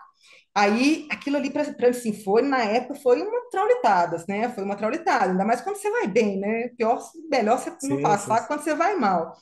Aí, 0.55 1.07
aquilo 1.09 1.37
ali, 1.37 1.49
para 1.49 1.63
assim, 1.89 2.13
foi, 2.23 2.43
na 2.43 2.63
época, 2.63 2.95
foi 2.95 3.21
uma 3.21 3.49
traulitada, 3.49 4.23
né? 4.27 4.49
Foi 4.49 4.63
uma 4.63 4.75
traulitada, 4.75 5.31
ainda 5.31 5.43
mais 5.43 5.61
quando 5.61 5.77
você 5.77 5.89
vai 5.89 6.07
bem, 6.07 6.39
né? 6.39 6.69
Pior, 6.77 7.01
melhor 7.29 7.57
você 7.57 7.71
não 7.87 8.01
passar 8.01 8.41
sim. 8.41 8.47
quando 8.47 8.61
você 8.61 8.75
vai 8.75 8.95
mal. 8.95 9.35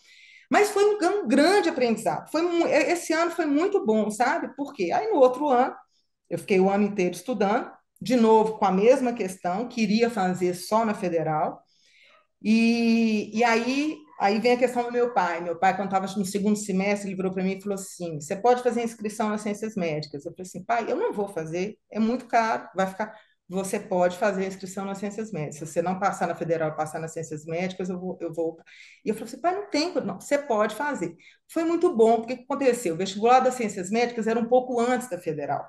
Mas 0.49 0.69
foi 0.69 0.85
um, 0.85 1.21
um 1.21 1.27
grande 1.27 1.67
aprendizado. 1.69 2.29
Foi, 2.31 2.41
esse 2.71 3.11
ano 3.13 3.31
foi 3.31 3.45
muito 3.45 3.85
bom, 3.85 4.09
sabe? 4.09 4.55
Por 4.55 4.73
quê? 4.73 4.91
Aí, 4.93 5.09
no 5.09 5.17
outro 5.17 5.49
ano, 5.49 5.75
eu 6.29 6.39
fiquei 6.39 6.59
o 6.61 6.69
ano 6.69 6.85
inteiro 6.85 7.13
estudando, 7.13 7.69
de 8.01 8.15
novo 8.15 8.57
com 8.57 8.65
a 8.65 8.71
mesma 8.71 9.13
questão, 9.13 9.67
queria 9.67 10.09
fazer 10.09 10.53
só 10.53 10.85
na 10.85 10.93
federal. 10.93 11.61
E, 12.41 13.31
e 13.37 13.43
aí 13.43 13.97
Aí 14.21 14.39
vem 14.39 14.51
a 14.53 14.57
questão 14.57 14.83
do 14.83 14.91
meu 14.91 15.13
pai. 15.13 15.41
Meu 15.41 15.57
pai, 15.57 15.75
quando 15.75 15.87
estava 15.87 16.05
no 16.15 16.25
segundo 16.25 16.55
semestre, 16.55 17.09
ele 17.09 17.15
virou 17.15 17.33
para 17.33 17.43
mim 17.43 17.53
e 17.53 17.61
falou 17.61 17.73
assim: 17.75 18.19
Você 18.21 18.35
pode 18.35 18.61
fazer 18.61 18.83
inscrição 18.83 19.29
nas 19.29 19.41
ciências 19.41 19.75
médicas? 19.75 20.25
Eu 20.25 20.31
falei 20.33 20.43
assim: 20.47 20.63
Pai, 20.63 20.85
eu 20.91 20.95
não 20.95 21.11
vou 21.11 21.27
fazer, 21.27 21.77
é 21.89 21.99
muito 21.99 22.27
caro, 22.27 22.69
vai 22.75 22.85
ficar. 22.85 23.11
Você 23.49 23.79
pode 23.79 24.17
fazer 24.17 24.45
inscrição 24.47 24.85
nas 24.85 24.99
ciências 24.99 25.31
médicas. 25.31 25.55
Se 25.57 25.65
você 25.65 25.81
não 25.81 25.99
passar 25.99 26.27
na 26.27 26.35
federal, 26.35 26.75
passar 26.75 26.99
nas 26.99 27.13
ciências 27.13 27.45
médicas, 27.45 27.89
eu 27.89 27.99
vou. 27.99 28.17
Eu 28.21 28.31
vou. 28.33 28.57
E 29.03 29.09
eu 29.09 29.15
falei 29.15 29.27
assim: 29.27 29.41
Pai, 29.41 29.55
não 29.55 29.69
tem, 29.71 29.93
não, 30.05 30.19
você 30.21 30.37
pode 30.37 30.75
fazer. 30.75 31.15
Foi 31.51 31.63
muito 31.63 31.95
bom, 31.95 32.17
porque 32.17 32.33
o 32.33 32.37
que 32.37 32.43
aconteceu? 32.43 32.93
O 32.93 32.97
vestibular 32.97 33.39
das 33.39 33.55
ciências 33.55 33.89
médicas 33.89 34.27
era 34.27 34.39
um 34.39 34.47
pouco 34.47 34.79
antes 34.79 35.09
da 35.09 35.17
federal. 35.17 35.67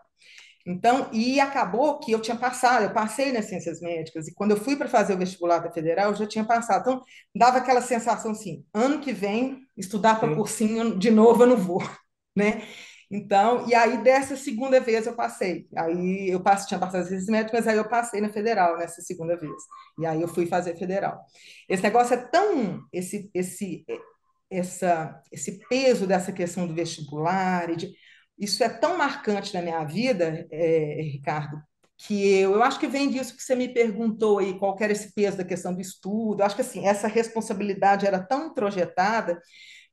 Então, 0.67 1.09
e 1.13 1.41
acabou 1.41 1.99
que 1.99 2.13
eu 2.13 2.21
tinha 2.21 2.37
passado, 2.37 2.85
eu 2.85 2.93
passei 2.93 3.33
nas 3.33 3.47
ciências 3.47 3.81
médicas, 3.81 4.29
e 4.29 4.35
quando 4.35 4.53
eu 4.53 4.57
fui 4.57 4.77
para 4.77 4.89
fazer 4.89 5.15
o 5.15 5.19
vestibular 5.19 5.59
da 5.59 5.73
federal, 5.73 6.11
eu 6.11 6.17
já 6.17 6.27
tinha 6.27 6.45
passado. 6.45 6.83
Então, 6.83 7.03
dava 7.35 7.59
aquela 7.59 7.81
sensação 7.81 8.33
assim: 8.33 8.65
ano 8.73 9.01
que 9.01 9.13
vem, 9.13 9.61
estudar 9.77 10.21
para 10.21 10.35
cursinho 10.35 10.99
de 10.99 11.11
novo 11.11 11.43
eu 11.43 11.49
não 11.49 11.57
vou, 11.57 11.83
né? 12.37 12.63
Então, 13.11 13.69
e 13.69 13.75
aí 13.75 14.03
dessa 14.03 14.37
segunda 14.37 14.81
vez 14.81 15.07
eu 15.07 15.15
passei. 15.15 15.69
Aí 15.77 16.31
eu 16.31 16.43
passei, 16.43 16.69
tinha 16.69 16.81
passado 16.81 17.03
as 17.03 17.09
ciências 17.09 17.29
médicas, 17.29 17.61
mas 17.61 17.69
aí 17.69 17.77
eu 17.77 17.87
passei 17.89 18.23
na 18.23 18.31
federal 18.31 18.79
nessa 18.79 19.03
segunda 19.03 19.37
vez. 19.37 19.53
E 19.99 20.07
aí 20.07 20.23
eu 20.23 20.29
fui 20.29 20.47
fazer 20.47 20.77
federal. 20.77 21.21
Esse 21.69 21.83
negócio 21.83 22.15
é 22.15 22.17
tão 22.17 22.81
esse 22.91 23.31
esse 23.35 23.85
essa 24.51 25.21
esse 25.31 25.59
peso 25.69 26.07
dessa 26.07 26.33
questão 26.33 26.67
do 26.67 26.75
vestibular 26.75 27.71
e 27.71 27.77
de 27.77 27.93
isso 28.43 28.65
é 28.65 28.69
tão 28.69 28.99
marcante 28.99 29.55
na 29.55 29.63
minha 29.63 29.85
vida, 29.85 30.49
é, 30.51 31.01
Ricardo, 31.03 31.63
que 31.97 32.39
eu, 32.41 32.55
eu 32.55 32.63
acho 32.65 32.81
que 32.81 32.89
vem 32.89 33.09
disso 33.09 33.37
que 33.37 33.43
você 33.43 33.55
me 33.55 33.69
perguntou 33.69 34.41
aí, 34.41 34.59
qual 34.59 34.77
era 34.81 34.93
esse 34.93 35.15
peso 35.15 35.37
da 35.37 35.45
questão 35.45 35.73
do 35.73 35.81
estudo. 35.81 36.41
Eu 36.41 36.47
acho 36.47 36.57
que 36.57 36.63
assim, 36.63 36.85
essa 36.85 37.07
responsabilidade 37.07 38.05
era 38.05 38.21
tão 38.21 38.49
introjetada 38.49 39.41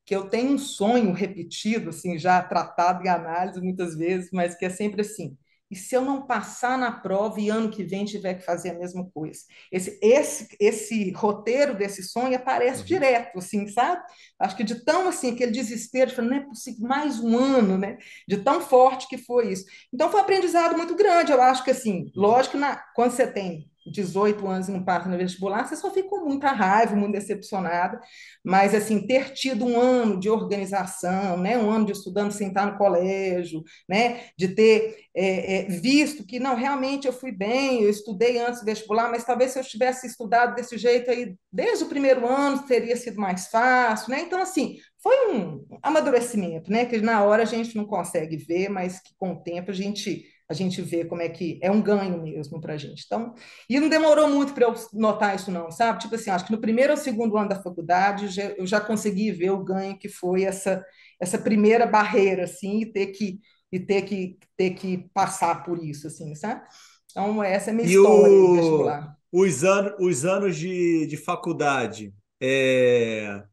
que 0.06 0.16
eu 0.16 0.28
tenho 0.30 0.54
um 0.54 0.58
sonho 0.58 1.14
repetido, 1.14 1.90
assim, 1.90 2.18
já 2.18 2.42
tratado 2.42 3.06
em 3.06 3.10
análise 3.10 3.62
muitas 3.62 3.96
vezes, 3.96 4.32
mas 4.34 4.56
que 4.56 4.66
é 4.66 4.70
sempre 4.72 5.02
assim: 5.02 5.38
e 5.70 5.76
se 5.76 5.96
eu 5.96 6.02
não 6.02 6.26
passar 6.26 6.78
na 6.78 6.92
prova 6.92 7.40
e 7.40 7.50
ano 7.50 7.70
que 7.70 7.84
vem 7.84 8.04
tiver 8.04 8.36
que 8.36 8.46
fazer 8.46 8.72
a 8.72 8.80
mesma 8.80 9.08
coisa? 9.12 9.42
Esse, 9.72 10.00
esse, 10.02 10.48
esse 10.60 11.12
roteiro 11.12 11.76
desse 11.76 12.02
sonho 12.04 12.36
aparece 12.36 12.80
uhum. 12.80 12.86
direto, 12.86 13.38
assim, 13.38 13.68
sabe? 13.68 14.02
Acho 14.40 14.56
que 14.56 14.64
de 14.64 14.84
tão 14.84 15.08
assim, 15.08 15.32
aquele 15.32 15.52
desespero, 15.52 16.10
de 16.10 16.22
não 16.22 16.38
é 16.38 16.40
possível, 16.42 16.88
mais 16.88 17.20
um 17.20 17.38
ano, 17.38 17.78
né? 17.78 17.98
De 18.28 18.38
tão 18.38 18.62
forte 18.62 19.08
que 19.08 19.18
foi 19.18 19.52
isso. 19.52 19.66
Então 19.94 20.10
foi 20.10 20.20
um 20.20 20.24
aprendizado 20.24 20.76
muito 20.76 20.96
grande. 20.96 21.32
Eu 21.32 21.42
acho 21.42 21.64
que 21.64 21.72
assim, 21.72 22.04
uhum. 22.04 22.12
lógico, 22.16 22.58
na, 22.58 22.76
quando 22.96 23.12
você 23.12 23.28
tem 23.28 23.69
18 23.86 24.48
anos 24.48 24.68
e 24.68 24.72
não 24.72 24.84
passa 24.84 25.10
no 25.10 25.18
vestibular, 25.18 25.66
você 25.66 25.76
só 25.76 25.92
fica 25.92 26.10
com 26.10 26.26
muita 26.26 26.52
raiva, 26.52 26.96
muito 26.96 27.14
decepcionada, 27.14 28.00
mas 28.44 28.76
assim, 28.76 29.06
ter 29.06 29.34
tido 29.34 29.66
um 29.66 29.80
ano 29.80 30.20
de 30.20 30.30
organização, 30.30 31.38
né, 31.38 31.58
um 31.58 31.70
ano 31.70 31.86
de 31.86 31.92
estudando 31.92 32.32
sem 32.32 32.50
estar 32.50 32.66
no 32.66 32.78
colégio, 32.78 33.64
né, 33.88 34.26
de 34.38 34.50
ter 34.50 34.98
é, 35.16 35.56
é, 35.56 35.64
visto 35.68 36.26
que, 36.26 36.40
não, 36.40 36.56
realmente 36.56 37.08
eu 37.08 37.14
fui 37.14 37.32
bem, 37.32 37.84
eu 37.84 37.90
estudei 37.90 38.38
antes 38.40 38.60
do 38.62 38.66
vestibular, 38.66 39.10
mas 39.10 39.24
talvez 39.24 39.52
se 39.52 39.60
eu 39.60 39.64
tivesse 39.64 40.08
estudado 40.08 40.56
desse 40.56 40.78
jeito 40.78 41.10
aí, 41.10 41.36
desde 41.52 41.84
o 41.84 41.90
primeiro 41.90 42.28
ano, 42.28 42.64
teria 42.66 42.96
sido 42.96 43.20
mais 43.20 43.48
fácil, 43.48 44.12
né, 44.12 44.22
então 44.22 44.42
assim, 44.42 44.78
foi 45.02 45.34
um 45.34 45.66
amadurecimento, 45.82 46.72
né, 46.72 46.86
que 46.86 46.98
na 47.00 47.24
hora 47.24 47.44
a 47.44 47.46
gente 47.46 47.76
não 47.76 47.86
consegue 47.86 48.38
ver, 48.38 48.70
mas 48.70 49.00
que 49.00 49.14
com 49.18 49.32
o 49.32 49.42
tempo 49.42 49.72
a 49.72 49.74
gente 49.74 50.26
a 50.50 50.54
gente 50.56 50.82
vê 50.82 51.06
como 51.06 51.22
é 51.22 51.30
que 51.30 51.60
é 51.62 51.70
um 51.70 51.80
ganho 51.80 52.24
mesmo 52.24 52.60
para 52.60 52.74
a 52.74 52.78
gente. 52.78 53.04
Então, 53.06 53.36
e 53.70 53.80
não 53.80 53.88
demorou 53.88 54.28
muito 54.28 54.52
para 54.52 54.66
eu 54.66 54.74
notar 54.94 55.36
isso, 55.36 55.52
não, 55.52 55.70
sabe? 55.70 56.00
Tipo 56.00 56.16
assim, 56.16 56.32
acho 56.32 56.46
que 56.46 56.52
no 56.52 56.60
primeiro 56.60 56.92
ou 56.92 56.98
segundo 56.98 57.38
ano 57.38 57.50
da 57.50 57.62
faculdade 57.62 58.28
eu 58.58 58.66
já 58.66 58.82
consegui 58.82 59.32
ver 59.32 59.52
o 59.52 59.64
ganho 59.64 59.98
que 59.98 60.10
foi 60.10 60.44
essa, 60.44 60.84
essa 61.22 61.38
primeira 61.38 61.86
barreira, 61.86 62.46
assim, 62.46 62.82
e 62.82 62.86
ter 62.88 63.08
que, 63.08 63.40
e 63.72 63.80
ter 63.80 64.02
que, 64.02 64.40
ter 64.58 64.72
que 64.72 65.08
passar 65.14 65.64
por 65.64 65.84
isso, 65.84 66.08
assim, 66.08 66.34
sabe? 66.34 66.64
Então, 67.12 67.44
essa 67.44 67.70
é 67.70 67.74
a 67.74 67.76
minha 67.76 67.88
e 67.88 67.94
história 67.94 68.34
o... 68.34 68.56
vestibular. 68.56 69.18
Os, 69.32 69.64
anos, 69.64 69.94
os 70.00 70.26
anos 70.26 70.58
de, 70.58 71.06
de 71.06 71.16
faculdade 71.16 72.12
é... 72.42 73.44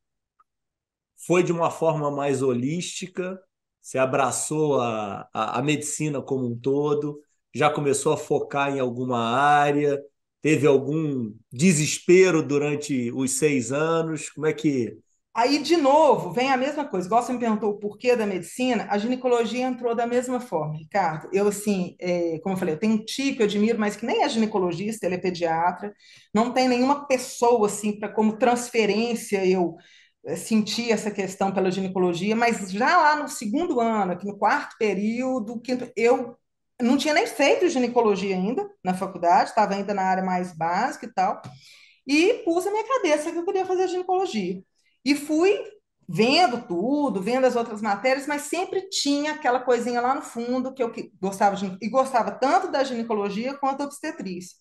foi 1.26 1.42
de 1.42 1.52
uma 1.52 1.70
forma 1.70 2.10
mais 2.10 2.40
holística 2.40 3.38
você 3.86 3.98
abraçou 3.98 4.80
a, 4.80 5.28
a, 5.32 5.60
a 5.60 5.62
medicina 5.62 6.20
como 6.20 6.44
um 6.44 6.58
todo, 6.58 7.20
já 7.54 7.70
começou 7.70 8.12
a 8.12 8.16
focar 8.16 8.74
em 8.74 8.80
alguma 8.80 9.20
área, 9.20 10.02
teve 10.42 10.66
algum 10.66 11.32
desespero 11.52 12.42
durante 12.42 13.12
os 13.12 13.38
seis 13.38 13.70
anos? 13.70 14.28
Como 14.28 14.44
é 14.44 14.52
que. 14.52 14.98
Aí, 15.32 15.62
de 15.62 15.76
novo, 15.76 16.32
vem 16.32 16.50
a 16.50 16.56
mesma 16.56 16.84
coisa. 16.84 17.06
Igual 17.06 17.22
você 17.22 17.32
me 17.32 17.38
perguntou 17.38 17.70
o 17.70 17.78
porquê 17.78 18.16
da 18.16 18.26
medicina, 18.26 18.88
a 18.90 18.98
ginecologia 18.98 19.64
entrou 19.64 19.94
da 19.94 20.04
mesma 20.04 20.40
forma, 20.40 20.78
Ricardo. 20.78 21.28
Eu, 21.32 21.46
assim, 21.46 21.94
é, 22.00 22.40
como 22.40 22.56
eu 22.56 22.58
falei, 22.58 22.74
eu 22.74 22.78
tenho 22.80 22.94
um 22.94 23.04
tio 23.04 23.36
que 23.36 23.42
eu 23.42 23.46
admiro, 23.46 23.78
mas 23.78 23.94
que 23.94 24.04
nem 24.04 24.24
é 24.24 24.28
ginecologista, 24.28 25.06
ele 25.06 25.14
é 25.14 25.18
pediatra. 25.18 25.94
Não 26.34 26.52
tem 26.52 26.66
nenhuma 26.66 27.06
pessoa, 27.06 27.68
assim, 27.68 27.96
para 27.96 28.08
como 28.08 28.36
transferência 28.36 29.46
eu 29.46 29.76
senti 30.34 30.90
essa 30.90 31.10
questão 31.10 31.52
pela 31.52 31.70
ginecologia, 31.70 32.34
mas 32.34 32.70
já 32.70 32.96
lá 32.96 33.16
no 33.16 33.28
segundo 33.28 33.80
ano, 33.80 34.12
aqui 34.12 34.26
no 34.26 34.38
quarto 34.38 34.76
período, 34.78 35.60
quinto, 35.60 35.90
eu 35.96 36.36
não 36.80 36.96
tinha 36.96 37.14
nem 37.14 37.26
feito 37.26 37.68
ginecologia 37.68 38.34
ainda 38.34 38.68
na 38.84 38.94
faculdade, 38.94 39.50
estava 39.50 39.74
ainda 39.74 39.94
na 39.94 40.02
área 40.02 40.24
mais 40.24 40.52
básica 40.56 41.06
e 41.06 41.12
tal, 41.12 41.40
e 42.06 42.34
pus 42.44 42.64
na 42.64 42.72
minha 42.72 42.86
cabeça 42.86 43.30
que 43.30 43.38
eu 43.38 43.44
queria 43.44 43.66
fazer 43.66 43.88
ginecologia. 43.88 44.62
E 45.04 45.14
fui 45.14 45.58
vendo 46.08 46.66
tudo, 46.66 47.20
vendo 47.22 47.46
as 47.46 47.56
outras 47.56 47.82
matérias, 47.82 48.26
mas 48.26 48.42
sempre 48.42 48.88
tinha 48.88 49.32
aquela 49.32 49.60
coisinha 49.60 50.00
lá 50.00 50.14
no 50.14 50.22
fundo 50.22 50.72
que 50.72 50.82
eu 50.82 50.92
gostava 51.20 51.56
de, 51.56 51.76
e 51.80 51.88
gostava 51.88 52.30
tanto 52.30 52.70
da 52.70 52.84
ginecologia 52.84 53.54
quanto 53.54 53.78
da 53.78 53.84
obstetrícia. 53.84 54.56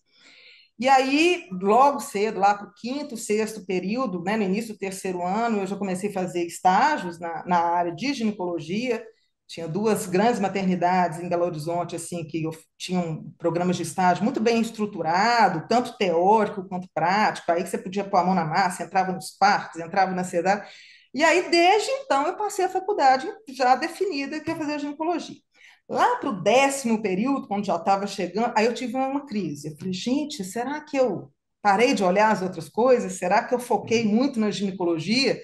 E 0.77 0.89
aí, 0.89 1.47
logo 1.51 2.01
cedo, 2.01 2.39
lá 2.39 2.53
para 2.53 2.67
o 2.67 2.73
quinto, 2.73 3.15
sexto 3.15 3.65
período, 3.65 4.21
né, 4.23 4.35
no 4.35 4.43
início 4.43 4.73
do 4.73 4.79
terceiro 4.79 5.23
ano, 5.25 5.59
eu 5.59 5.67
já 5.67 5.77
comecei 5.77 6.09
a 6.09 6.13
fazer 6.13 6.45
estágios 6.45 7.17
na, 7.19 7.45
na 7.45 7.57
área 7.59 7.95
de 7.95 8.13
ginecologia. 8.13 9.01
Tinha 9.47 9.67
duas 9.67 10.07
grandes 10.07 10.39
maternidades 10.39 11.19
em 11.19 11.29
Belo 11.29 11.45
Horizonte, 11.45 11.95
assim, 11.95 12.25
que 12.25 12.43
tinham 12.77 13.31
programas 13.37 13.77
de 13.77 13.83
estágio 13.83 14.23
muito 14.23 14.39
bem 14.41 14.59
estruturado, 14.59 15.65
tanto 15.69 15.95
teórico 15.97 16.67
quanto 16.67 16.89
prático. 16.93 17.51
Aí 17.51 17.63
que 17.63 17.69
você 17.69 17.77
podia 17.77 18.03
pôr 18.03 18.17
a 18.17 18.23
mão 18.25 18.35
na 18.35 18.43
massa, 18.45 18.83
entrava 18.83 19.13
nos 19.13 19.31
parques, 19.37 19.79
entrava 19.79 20.11
na 20.13 20.23
cidade. 20.23 20.67
E 21.13 21.23
aí, 21.23 21.49
desde 21.49 21.89
então, 21.91 22.27
eu 22.27 22.35
passei 22.35 22.65
a 22.65 22.69
faculdade 22.69 23.27
já 23.49 23.75
definida 23.75 24.39
que 24.41 24.49
ia 24.49 24.57
fazer 24.57 24.79
ginecologia. 24.79 25.44
Lá 25.87 26.17
para 26.17 26.29
o 26.29 26.41
décimo 26.41 27.01
período, 27.01 27.47
quando 27.47 27.65
já 27.65 27.75
estava 27.75 28.07
chegando, 28.07 28.53
aí 28.57 28.65
eu 28.65 28.73
tive 28.73 28.95
uma 28.95 29.25
crise. 29.25 29.69
Eu 29.69 29.77
falei, 29.77 29.93
gente, 29.93 30.43
será 30.43 30.81
que 30.81 30.97
eu 30.97 31.31
parei 31.61 31.93
de 31.93 32.03
olhar 32.03 32.31
as 32.31 32.41
outras 32.41 32.69
coisas? 32.69 33.13
Será 33.13 33.43
que 33.43 33.53
eu 33.53 33.59
foquei 33.59 34.03
uhum. 34.05 34.15
muito 34.15 34.39
na 34.39 34.49
ginecologia? 34.51 35.39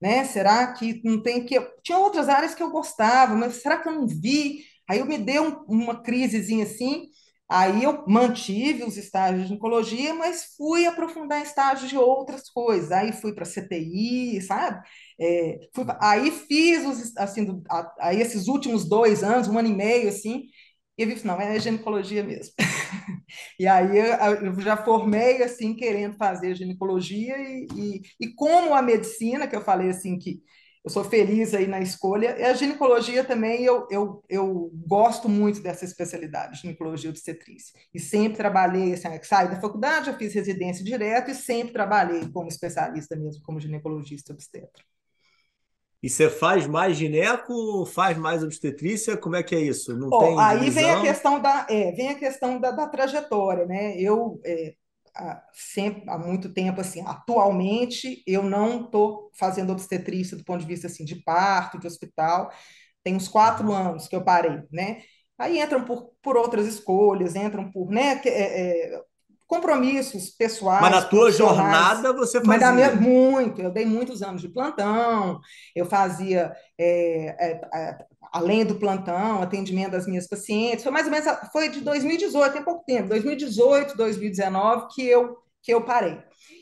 Né? 0.00 0.24
Será 0.24 0.72
que 0.74 1.00
não 1.04 1.22
tem 1.22 1.44
que. 1.44 1.58
Tinha 1.82 1.98
outras 1.98 2.28
áreas 2.28 2.54
que 2.54 2.62
eu 2.62 2.70
gostava, 2.70 3.34
mas 3.34 3.56
será 3.56 3.78
que 3.78 3.88
eu 3.88 3.92
não 3.92 4.06
vi? 4.06 4.64
Aí 4.88 4.98
eu 5.00 5.06
me 5.06 5.18
deu 5.18 5.64
uma 5.68 6.02
crisezinha 6.02 6.64
assim. 6.64 7.08
Aí 7.48 7.84
eu 7.84 8.04
mantive 8.08 8.84
os 8.84 8.96
estágios 8.96 9.42
de 9.42 9.48
ginecologia, 9.48 10.12
mas 10.14 10.54
fui 10.56 10.84
aprofundar 10.86 11.42
estágios 11.42 11.88
de 11.88 11.96
outras 11.96 12.50
coisas. 12.50 12.92
Aí 12.92 13.12
fui 13.12 13.32
para 13.34 13.44
CTI, 13.44 14.42
sabe? 14.42 14.82
É, 15.18 15.68
fui, 15.74 15.84
aí 16.00 16.30
fiz 16.30 16.84
os, 16.86 17.16
assim, 17.16 17.62
a, 17.70 17.94
aí 18.00 18.20
esses 18.20 18.48
últimos 18.48 18.88
dois 18.88 19.22
anos, 19.22 19.48
um 19.48 19.58
ano 19.58 19.68
e 19.68 19.74
meio, 19.74 20.08
assim, 20.08 20.44
e 20.98 21.02
eu 21.02 21.08
vi, 21.08 21.26
não, 21.26 21.40
é 21.40 21.58
ginecologia 21.60 22.22
mesmo. 22.24 22.54
e 23.60 23.66
aí 23.66 23.98
eu, 23.98 24.06
eu, 24.46 24.60
já 24.60 24.76
formei, 24.76 25.42
assim, 25.42 25.74
querendo 25.74 26.16
fazer 26.16 26.54
ginecologia 26.54 27.36
e, 27.38 27.66
e, 27.76 28.02
e 28.20 28.34
como 28.34 28.74
a 28.74 28.82
medicina, 28.82 29.46
que 29.46 29.54
eu 29.56 29.60
falei, 29.60 29.90
assim, 29.90 30.18
que 30.18 30.42
eu 30.84 30.90
sou 30.90 31.04
feliz 31.04 31.52
aí 31.52 31.66
na 31.66 31.80
escolha. 31.80 32.38
E 32.38 32.44
a 32.44 32.54
ginecologia 32.54 33.24
também, 33.24 33.64
eu, 33.64 33.86
eu, 33.90 34.22
eu 34.28 34.70
gosto 34.86 35.28
muito 35.28 35.60
dessa 35.60 35.84
especialidade, 35.84 36.60
ginecologia 36.62 37.10
obstetrícia. 37.10 37.78
E 37.92 37.98
sempre 38.00 38.38
trabalhei, 38.38 38.94
assim, 38.94 39.08
saí 39.24 39.48
da 39.50 39.60
faculdade, 39.60 40.08
eu 40.08 40.16
fiz 40.16 40.32
residência 40.32 40.84
direto 40.84 41.30
e 41.30 41.34
sempre 41.34 41.72
trabalhei 41.72 42.28
como 42.30 42.48
especialista 42.48 43.16
mesmo, 43.16 43.42
como 43.42 43.60
ginecologista 43.60 44.32
obstetra. 44.32 44.82
E 46.06 46.08
você 46.08 46.30
faz 46.30 46.68
mais 46.68 46.96
gineco, 46.96 47.84
faz 47.84 48.16
mais 48.16 48.40
obstetrícia? 48.40 49.16
Como 49.16 49.34
é 49.34 49.42
que 49.42 49.56
é 49.56 49.60
isso? 49.60 49.98
Não 49.98 50.06
oh, 50.08 50.18
tem 50.20 50.38
aí 50.38 50.70
vem 50.70 50.88
a 50.88 51.00
questão 51.00 51.40
da, 51.40 51.66
é, 51.68 51.90
vem 51.90 52.10
a 52.10 52.14
questão 52.14 52.60
da, 52.60 52.70
da 52.70 52.86
trajetória, 52.86 53.66
né? 53.66 54.00
Eu 54.00 54.40
é, 54.44 54.74
há, 55.16 55.42
sempre 55.52 56.08
há 56.08 56.16
muito 56.16 56.54
tempo 56.54 56.80
assim, 56.80 57.02
atualmente 57.04 58.22
eu 58.24 58.44
não 58.44 58.84
estou 58.84 59.32
fazendo 59.34 59.72
obstetrícia 59.72 60.36
do 60.36 60.44
ponto 60.44 60.60
de 60.60 60.66
vista 60.68 60.86
assim 60.86 61.04
de 61.04 61.16
parto, 61.24 61.76
de 61.76 61.88
hospital. 61.88 62.52
Tem 63.02 63.16
uns 63.16 63.26
quatro 63.26 63.66
uhum. 63.66 63.74
anos 63.74 64.06
que 64.06 64.14
eu 64.14 64.22
parei, 64.22 64.62
né? 64.70 65.02
Aí 65.36 65.60
entram 65.60 65.84
por, 65.84 66.12
por 66.22 66.36
outras 66.36 66.68
escolhas, 66.68 67.34
entram 67.34 67.68
por, 67.68 67.90
né? 67.90 68.22
É, 68.26 68.94
é, 68.94 69.02
compromissos 69.46 70.30
pessoais. 70.30 70.80
Mas 70.80 70.90
na 70.90 71.02
tua 71.02 71.30
jornada 71.30 72.12
você 72.12 72.40
fazia? 72.40 72.72
Mas 72.72 72.74
minha, 72.74 72.94
muito, 72.94 73.62
eu 73.62 73.70
dei 73.70 73.86
muitos 73.86 74.22
anos 74.22 74.42
de 74.42 74.48
plantão, 74.48 75.40
eu 75.74 75.86
fazia, 75.86 76.52
é, 76.78 77.36
é, 77.38 77.60
é, 77.72 77.98
além 78.32 78.64
do 78.64 78.74
plantão, 78.74 79.40
atendimento 79.40 79.92
das 79.92 80.06
minhas 80.06 80.26
pacientes, 80.26 80.82
foi 80.82 80.92
mais 80.92 81.06
ou 81.06 81.12
menos, 81.12 81.26
foi 81.52 81.68
de 81.68 81.80
2018, 81.80 82.52
tem 82.52 82.62
pouco 82.62 82.84
tempo, 82.84 83.08
2018, 83.08 83.96
2019, 83.96 84.88
que 84.94 85.06
eu, 85.06 85.36
que 85.62 85.72
eu 85.72 85.82
parei. 85.82 86.18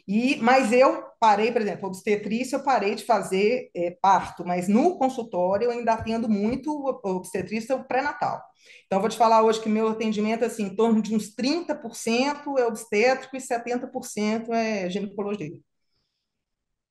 E, 0.07 0.37
mas 0.37 0.71
eu 0.71 1.03
parei, 1.19 1.51
por 1.51 1.62
exemplo, 1.62 1.88
obstetrícia, 1.88 2.57
eu 2.57 2.62
parei 2.62 2.95
de 2.95 3.05
fazer 3.05 3.71
é, 3.75 3.97
parto, 4.03 4.45
mas 4.47 4.69
no 4.69 4.99
consultório 4.99 5.67
eu 5.67 5.71
ainda 5.71 5.95
atendo 5.95 6.29
muito 6.29 7.01
obstetrícia 7.03 7.79
pré-natal. 7.79 8.43
Então, 8.87 9.01
vou 9.01 9.09
te 9.09 9.17
falar 9.17 9.43
hoje 9.43 9.61
que 9.61 9.69
meu 9.69 9.88
atendimento, 9.88 10.45
assim, 10.45 10.64
em 10.64 10.77
torno 10.77 11.01
de 11.01 11.14
uns 11.14 11.35
30% 11.35 12.59
é 12.59 12.67
obstétrico 12.67 13.37
e 13.37 13.40
70% 13.40 14.53
é 14.53 14.88
ginecologia. 14.90 15.59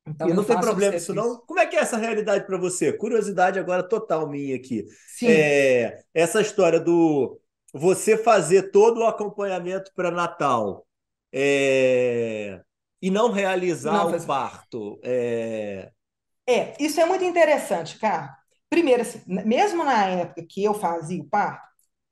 Então, 0.05 0.27
e 0.27 0.33
não 0.33 0.43
tem 0.43 0.59
problema 0.59 0.95
isso 0.95 1.13
não? 1.13 1.37
Como 1.45 1.59
é 1.59 1.65
que 1.65 1.75
é 1.75 1.79
essa 1.79 1.97
realidade 1.97 2.45
para 2.45 2.57
você? 2.57 2.91
Curiosidade 2.91 3.57
agora 3.57 3.87
total 3.87 4.27
minha 4.27 4.55
aqui. 4.55 4.85
Sim. 5.07 5.27
É, 5.27 6.03
essa 6.13 6.41
história 6.41 6.79
do 6.79 7.39
você 7.73 8.17
fazer 8.17 8.71
todo 8.71 8.99
o 8.99 9.05
acompanhamento 9.05 9.91
para 9.95 10.11
Natal 10.11 10.85
é, 11.31 12.61
e 13.03 13.11
não 13.11 13.29
realizar 13.29 13.91
não, 13.91 14.15
o 14.15 14.25
parto. 14.25 14.97
É... 15.03 15.91
é, 16.47 16.73
isso 16.79 17.01
é 17.01 17.05
muito 17.05 17.25
interessante, 17.25 17.99
cara. 17.99 18.33
Primeiro, 18.69 19.01
assim, 19.01 19.21
mesmo 19.27 19.83
na 19.83 20.05
época 20.05 20.45
que 20.49 20.63
eu 20.63 20.73
fazia 20.73 21.21
o 21.21 21.29
parto, 21.29 21.67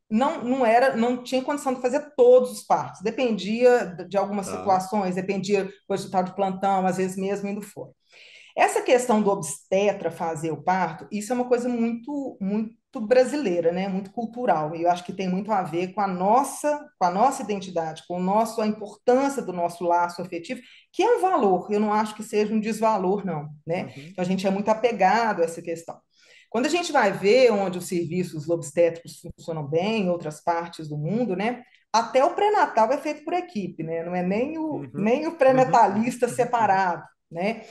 não, 0.09 0.43
não 0.43 0.65
era, 0.65 0.97
não 0.97 1.23
tinha 1.23 1.41
condição 1.41 1.73
de 1.73 1.81
fazer 1.81 2.13
todos 2.17 2.51
os 2.51 2.63
partos. 2.63 2.99
Dependia 3.01 3.85
de 4.09 4.17
algumas 4.17 4.49
ah. 4.49 4.57
situações, 4.57 5.15
dependia 5.15 5.63
do 5.63 5.71
resultado 5.89 6.25
de 6.25 6.35
plantão, 6.35 6.85
às 6.85 6.97
vezes 6.97 7.15
mesmo 7.15 7.47
indo 7.47 7.61
fora. 7.61 7.93
Essa 8.55 8.81
questão 8.81 9.21
do 9.21 9.29
obstetra 9.29 10.11
fazer 10.11 10.51
o 10.51 10.61
parto, 10.61 11.07
isso 11.11 11.31
é 11.31 11.35
uma 11.35 11.47
coisa 11.47 11.69
muito, 11.69 12.37
muito 12.39 12.99
brasileira, 12.99 13.71
né? 13.71 13.87
Muito 13.87 14.11
cultural. 14.11 14.75
E 14.75 14.83
eu 14.83 14.91
acho 14.91 15.05
que 15.05 15.13
tem 15.13 15.29
muito 15.29 15.51
a 15.51 15.61
ver 15.61 15.93
com 15.93 16.01
a 16.01 16.07
nossa, 16.07 16.85
com 16.99 17.05
a 17.05 17.11
nossa 17.11 17.41
identidade, 17.41 18.03
com 18.07 18.17
o 18.17 18.23
nosso, 18.23 18.61
a 18.61 18.67
importância 18.67 19.41
do 19.41 19.53
nosso 19.53 19.83
laço 19.83 20.21
afetivo, 20.21 20.61
que 20.91 21.01
é 21.01 21.17
um 21.17 21.21
valor. 21.21 21.67
Eu 21.71 21.79
não 21.79 21.93
acho 21.93 22.15
que 22.15 22.23
seja 22.23 22.53
um 22.53 22.59
desvalor, 22.59 23.25
não, 23.25 23.49
né? 23.65 23.83
Uhum. 23.83 24.03
Então 24.09 24.21
a 24.21 24.27
gente 24.27 24.45
é 24.45 24.51
muito 24.51 24.69
apegado 24.69 25.41
a 25.41 25.45
essa 25.45 25.61
questão. 25.61 25.97
Quando 26.49 26.65
a 26.65 26.69
gente 26.69 26.91
vai 26.91 27.13
ver 27.13 27.49
onde 27.53 27.77
os 27.77 27.87
serviços 27.87 28.49
obstétricos 28.49 29.21
funcionam 29.21 29.65
bem, 29.65 30.03
em 30.03 30.09
outras 30.09 30.43
partes 30.43 30.89
do 30.89 30.97
mundo, 30.97 31.33
né? 31.33 31.63
Até 31.93 32.23
o 32.25 32.33
pré-natal 32.33 32.91
é 32.91 32.97
feito 32.97 33.23
por 33.23 33.33
equipe, 33.33 33.83
né? 33.83 34.03
Não 34.03 34.13
é 34.13 34.21
nem 34.21 34.57
o, 34.57 34.75
uhum. 34.75 34.89
nem 34.93 35.27
o 35.27 35.37
pré-natalista 35.37 36.27
uhum. 36.27 36.33
separado, 36.33 37.03
né? 37.31 37.63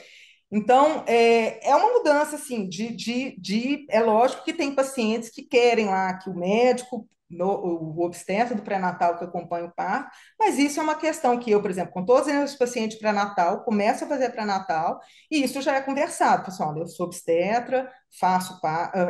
Então, 0.53 1.05
é, 1.07 1.69
é 1.69 1.77
uma 1.77 1.93
mudança, 1.93 2.37
assim, 2.37 2.69
de, 2.69 2.89
de, 2.95 3.37
de... 3.41 3.87
É 3.89 4.01
lógico 4.01 4.45
que 4.45 4.53
tem 4.53 4.75
pacientes 4.75 5.31
que 5.31 5.43
querem 5.43 5.87
lá 5.87 6.15
que 6.19 6.29
o 6.29 6.35
médico, 6.35 7.09
no, 7.31 7.47
o 7.47 8.03
obstetra 8.05 8.57
do 8.57 8.63
pré-natal 8.63 9.17
que 9.17 9.25
acompanha 9.25 9.67
o 9.67 9.73
parto, 9.73 10.11
mas 10.39 10.59
isso 10.59 10.81
é 10.81 10.83
uma 10.83 10.97
questão 10.97 11.39
que 11.39 11.51
eu, 11.53 11.63
por 11.63 11.71
exemplo, 11.71 11.93
com 11.93 12.05
todos 12.05 12.27
os 12.27 12.57
pacientes 12.57 12.99
pré-natal, 12.99 13.63
começo 13.63 14.05
a 14.05 14.09
fazer 14.09 14.31
pré-natal, 14.31 14.99
e 15.31 15.43
isso 15.45 15.63
já 15.63 15.77
é 15.77 15.81
conversado. 15.81 16.45
Pessoal, 16.45 16.77
eu 16.77 16.89
sou 16.89 17.07
obstetra, 17.07 17.89
faço, 18.19 18.59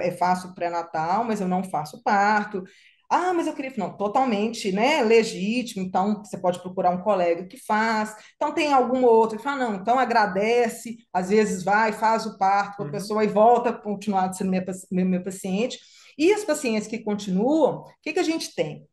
é, 0.02 0.10
faço 0.12 0.54
pré-natal, 0.54 1.24
mas 1.24 1.40
eu 1.40 1.48
não 1.48 1.64
faço 1.64 2.02
parto, 2.02 2.62
ah, 3.10 3.32
mas 3.34 3.48
eu 3.48 3.54
queria, 3.54 3.72
não, 3.76 3.96
totalmente, 3.96 4.70
né, 4.70 5.02
legítimo, 5.02 5.82
então 5.82 6.22
você 6.24 6.38
pode 6.38 6.60
procurar 6.62 6.90
um 6.90 7.02
colega 7.02 7.44
que 7.46 7.56
faz, 7.58 8.14
então 8.36 8.54
tem 8.54 8.72
algum 8.72 9.04
outro 9.04 9.36
que 9.36 9.42
fala, 9.42 9.68
não, 9.68 9.74
então 9.74 9.98
agradece, 9.98 10.96
às 11.12 11.28
vezes 11.30 11.64
vai, 11.64 11.92
faz 11.92 12.24
o 12.24 12.38
parto, 12.38 12.82
uhum. 12.82 12.88
a 12.88 12.92
pessoa 12.92 13.24
e 13.24 13.26
volta 13.26 13.70
a 13.70 13.72
continuar 13.72 14.32
sendo 14.32 14.50
meu, 14.50 14.62
meu, 14.92 15.06
meu 15.06 15.24
paciente. 15.24 15.78
E 16.16 16.32
as 16.32 16.44
pacientes 16.44 16.86
que 16.86 16.98
continuam, 17.00 17.80
o 17.80 17.84
que, 18.02 18.12
que 18.12 18.18
a 18.20 18.22
gente 18.22 18.54
tem? 18.54 18.86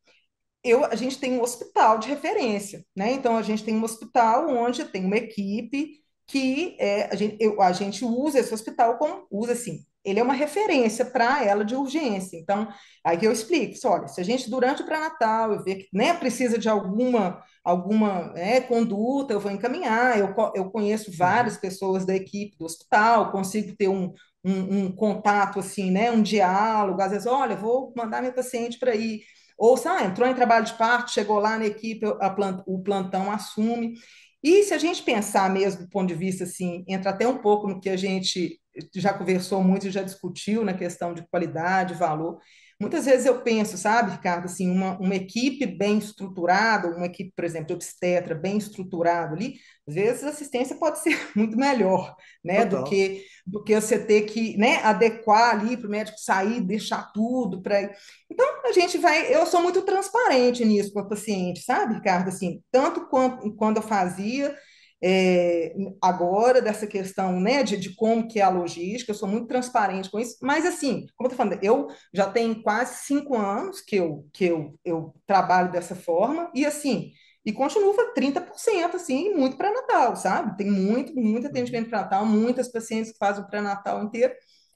Eu, 0.64 0.86
a 0.86 0.96
gente 0.96 1.20
tem 1.20 1.34
um 1.34 1.42
hospital 1.42 2.00
de 2.00 2.08
referência, 2.08 2.86
né? 2.96 3.12
Então 3.14 3.38
a 3.38 3.42
gente 3.42 3.64
tem 3.64 3.76
um 3.76 3.84
hospital 3.84 4.50
onde 4.50 4.86
tem 4.86 5.06
uma 5.06 5.18
equipe 5.18 6.02
que 6.26 6.76
é, 6.80 7.04
a, 7.06 7.16
gente, 7.16 7.38
eu, 7.40 7.62
a 7.62 7.72
gente 7.72 8.04
usa 8.04 8.40
esse 8.40 8.54
hospital 8.54 8.98
como 8.98 9.28
usa 9.32 9.54
assim, 9.54 9.86
ele 10.08 10.20
é 10.20 10.24
uma 10.24 10.34
referência 10.34 11.04
para 11.04 11.44
ela 11.44 11.66
de 11.66 11.76
urgência. 11.76 12.38
Então, 12.38 12.70
aí 13.04 13.18
que 13.18 13.28
eu 13.28 13.32
explico, 13.32 13.76
olha, 13.86 14.08
se 14.08 14.22
a 14.22 14.24
gente 14.24 14.50
durante 14.50 14.82
o 14.82 14.86
pré-natal 14.86 15.52
eu 15.52 15.64
ver 15.64 15.76
que 15.76 15.90
né, 15.94 16.14
precisa 16.14 16.58
de 16.58 16.70
alguma 16.70 17.44
alguma 17.64 18.32
é, 18.36 18.62
conduta, 18.62 19.34
eu 19.34 19.42
vou 19.42 19.52
encaminhar. 19.52 20.18
Eu, 20.18 20.34
eu 20.56 20.72
conheço 20.72 21.12
várias 21.12 21.56
uhum. 21.56 21.62
pessoas 21.62 22.06
da 22.06 22.16
equipe 22.16 22.58
do 22.58 22.64
hospital, 22.64 23.30
consigo 23.30 23.76
ter 23.76 23.90
um, 23.90 24.14
um, 24.44 24.86
um 24.86 24.92
contato 24.96 25.60
assim, 25.60 25.92
né, 25.92 26.10
um 26.10 26.22
diálogo. 26.22 27.02
Às 27.02 27.12
vezes, 27.12 27.28
olha, 27.28 27.58
vou 27.58 27.94
mandar 27.96 28.22
meu 28.22 28.32
paciente 28.32 28.80
para 28.80 28.96
ir. 28.96 29.20
Ou, 29.58 29.76
sabe, 29.76 30.06
entrou 30.06 30.30
em 30.30 30.34
trabalho 30.34 30.66
de 30.66 30.74
parto, 30.76 31.12
chegou 31.12 31.40
lá 31.40 31.58
na 31.58 31.66
equipe, 31.66 32.06
plant, 32.36 32.62
o 32.66 32.82
plantão 32.82 33.30
assume. 33.30 33.96
E 34.42 34.64
se 34.64 34.74
a 34.74 34.78
gente 34.78 35.04
pensar 35.04 35.50
mesmo 35.50 35.84
do 35.84 35.90
ponto 35.90 36.08
de 36.08 36.14
vista 36.14 36.46
assim, 36.46 36.86
entra 36.88 37.10
até 37.10 37.28
um 37.28 37.40
pouco 37.40 37.68
no 37.68 37.82
que 37.82 37.90
a 37.90 37.98
gente 37.98 38.60
já 38.96 39.14
conversou 39.14 39.64
muito 39.64 39.88
e 39.88 39.92
já 39.92 40.02
discutiu 40.02 40.64
na 40.64 40.74
questão 40.74 41.14
de 41.14 41.28
qualidade, 41.28 41.94
valor. 41.94 42.40
Muitas 42.80 43.06
vezes 43.06 43.26
eu 43.26 43.42
penso, 43.42 43.76
sabe, 43.76 44.12
Ricardo, 44.12 44.46
assim, 44.46 44.70
uma, 44.70 45.00
uma 45.00 45.16
equipe 45.16 45.66
bem 45.66 45.98
estruturada, 45.98 46.96
uma 46.96 47.08
equipe, 47.08 47.34
por 47.36 47.44
exemplo, 47.44 47.68
de 47.68 47.74
obstetra 47.74 48.36
bem 48.36 48.58
estruturada 48.58 49.34
ali, 49.34 49.56
às 49.88 49.96
vezes 49.96 50.24
a 50.24 50.30
assistência 50.30 50.76
pode 50.76 51.00
ser 51.00 51.18
muito 51.36 51.58
melhor, 51.58 52.16
né, 52.44 52.66
do 52.66 52.84
que 52.84 53.26
do 53.48 53.64
que 53.64 53.80
você 53.80 53.98
ter 53.98 54.24
que, 54.24 54.58
né, 54.58 54.76
adequar 54.84 55.52
ali 55.56 55.76
para 55.78 55.88
o 55.88 55.90
médico 55.90 56.20
sair, 56.20 56.62
deixar 56.62 57.12
tudo 57.14 57.62
para. 57.64 57.82
Então 58.30 58.46
a 58.66 58.72
gente 58.74 58.98
vai, 58.98 59.34
eu 59.34 59.46
sou 59.48 59.64
muito 59.64 59.82
transparente 59.82 60.64
nisso 60.64 60.94
com 60.94 61.00
o 61.00 61.10
paciente, 61.10 61.62
sabe, 61.62 61.96
Ricardo, 61.96 62.28
assim, 62.28 62.62
tanto 62.70 63.08
quanto 63.08 63.56
quando 63.56 63.78
eu 63.78 63.84
fazia 63.84 64.54
é, 65.04 65.76
agora 66.02 66.62
dessa 66.62 66.88
questão 66.88 67.40
né, 67.40 67.62
de, 67.64 67.78
de, 67.78 67.96
como 67.96 68.28
que 68.28 68.40
é 68.40 68.44
a 68.44 68.50
logística, 68.50 69.12
eu 69.12 69.16
sou 69.16 69.28
muito 69.28 69.48
transparente 69.48 70.10
com 70.10 70.20
isso, 70.20 70.38
mas 70.42 70.66
assim, 70.66 71.06
como 71.16 71.28
eu 71.28 71.34
estou 71.34 71.38
falando, 71.38 71.64
eu 71.64 71.88
já 72.14 72.30
tenho 72.30 72.62
quase 72.64 73.06
cinco 73.06 73.38
anos 73.38 73.82
que 73.82 73.96
eu, 73.98 74.28
que 74.34 74.46
eu, 74.46 74.80
eu 74.84 75.14
trabalho 75.26 75.72
dessa 75.72 75.96
forma, 75.96 76.52
e 76.54 76.66
assim, 76.66 77.12
e 77.46 77.54
continua 77.54 77.94
30%, 78.14 78.96
assim, 78.96 79.34
muito 79.34 79.56
pré-natal, 79.56 80.16
sabe? 80.16 80.58
Tem 80.58 80.70
muito, 80.70 81.16
muito 81.16 81.48
atendimento 81.48 81.90
pré-natal, 81.90 82.26
muitas 82.26 82.70
pacientes 82.70 83.12
que 83.12 83.18
fazem 83.18 83.44
o 83.44 83.48
pré-natal 83.48 84.04
inteiro, 84.04 84.34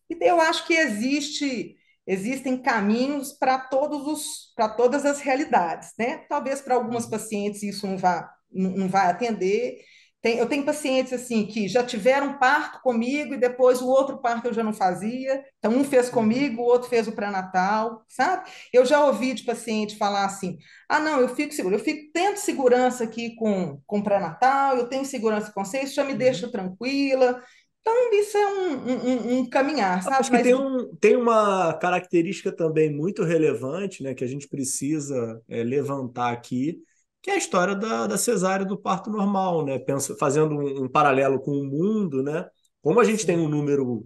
e 0.10 0.18
eu 0.22 0.40
acho 0.40 0.66
que 0.68 0.74
existe 0.74 1.76
existem 2.08 2.58
caminhos 2.58 3.32
para 3.32 3.60
todos 3.60 4.08
os 4.08 4.54
para 4.56 4.68
todas 4.70 5.06
as 5.06 5.20
realidades, 5.22 5.92
né? 5.98 6.26
Talvez 6.28 6.60
para 6.62 6.76
algumas 6.76 7.06
pacientes 7.06 7.62
isso 7.64 7.86
não 7.88 7.98
vá 7.98 8.30
não, 8.52 8.72
não 8.72 8.90
vai 8.90 9.10
atender, 9.10 9.80
tem, 10.22 10.38
eu 10.38 10.48
tenho 10.48 10.64
pacientes 10.64 11.12
assim 11.12 11.48
que 11.48 11.68
já 11.68 11.84
tiveram 11.84 12.38
parto 12.38 12.80
comigo 12.82 13.34
e 13.34 13.40
depois 13.40 13.82
o 13.82 13.88
outro 13.88 14.20
parto 14.20 14.48
eu 14.48 14.54
já 14.54 14.64
não 14.64 14.72
fazia. 14.72 15.44
Então, 15.58 15.72
um 15.72 15.84
fez 15.84 16.08
uhum. 16.08 16.14
comigo, 16.14 16.62
o 16.62 16.66
outro 16.66 16.88
fez 16.88 17.08
o 17.08 17.12
pré-natal, 17.12 18.06
sabe? 18.08 18.48
Eu 18.72 18.86
já 18.86 19.04
ouvi 19.04 19.34
de 19.34 19.44
paciente 19.44 19.98
falar 19.98 20.26
assim: 20.26 20.60
ah, 20.88 21.00
não, 21.00 21.20
eu 21.20 21.30
fico 21.30 21.54
seguro, 21.54 21.76
eu 21.76 21.80
fico 21.80 22.12
tendo 22.14 22.38
segurança 22.38 23.04
aqui 23.04 23.36
com, 23.36 23.82
com 23.88 24.04
pré-natal, 24.04 24.78
eu 24.78 24.88
tenho 24.88 25.04
segurança 25.06 25.52
com 25.52 25.66
você, 25.66 25.82
isso 25.82 25.96
já 25.96 26.04
me 26.04 26.12
uhum. 26.12 26.18
deixa 26.20 26.52
tranquila. 26.52 27.42
Então, 27.82 28.14
isso 28.14 28.38
é 28.38 28.46
um, 28.46 28.74
um, 28.74 29.40
um 29.40 29.50
caminhar, 29.50 30.04
sabe? 30.04 30.18
Acho 30.18 30.30
que 30.30 30.38
Mas... 30.38 30.44
tem, 30.46 30.54
um, 30.54 30.96
tem 30.98 31.16
uma 31.16 31.74
característica 31.74 32.52
também 32.52 32.96
muito 32.96 33.24
relevante, 33.24 34.04
né, 34.04 34.14
que 34.14 34.24
a 34.24 34.28
gente 34.28 34.48
precisa 34.48 35.42
é, 35.50 35.64
levantar 35.64 36.32
aqui, 36.32 36.78
que 37.22 37.30
é 37.30 37.36
a 37.36 37.38
história 37.38 37.76
da, 37.76 38.08
da 38.08 38.18
cesárea 38.18 38.66
do 38.66 38.78
parto 38.78 39.10
normal, 39.10 39.66
né? 39.66 39.78
Pensa, 39.80 40.16
fazendo 40.18 40.56
um, 40.56 40.86
um 40.86 40.90
paralelo 40.90 41.40
com 41.40 41.52
o 41.52 41.66
mundo, 41.66 42.24
né? 42.24 42.48
Como 42.82 43.00
a 43.00 43.04
gente 43.04 43.26
tem 43.26 43.38
um 43.38 43.50
número 43.50 44.06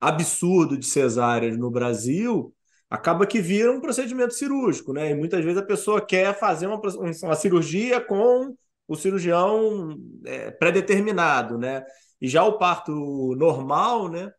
absurdo 0.00 0.76
de 0.78 0.86
cesáreas 0.86 1.58
no 1.58 1.70
Brasil, 1.70 2.54
acaba 2.88 3.26
que 3.26 3.40
vira 3.40 3.72
um 3.72 3.80
procedimento 3.80 4.34
cirúrgico, 4.34 4.92
né? 4.92 5.10
E 5.10 5.14
muitas 5.14 5.44
vezes 5.44 5.58
a 5.58 5.66
pessoa 5.66 6.00
quer 6.04 6.38
fazer 6.38 6.66
uma, 6.66 6.80
uma 7.22 7.36
cirurgia 7.36 8.00
com 8.00 8.54
o 8.86 8.96
cirurgião 8.96 9.96
é, 10.24 10.50
pré-determinado, 10.50 11.58
né? 11.58 11.84
E 12.20 12.28
já 12.28 12.44
o 12.44 12.58
parto 12.58 12.92
normal, 13.36 14.08
né? 14.08 14.32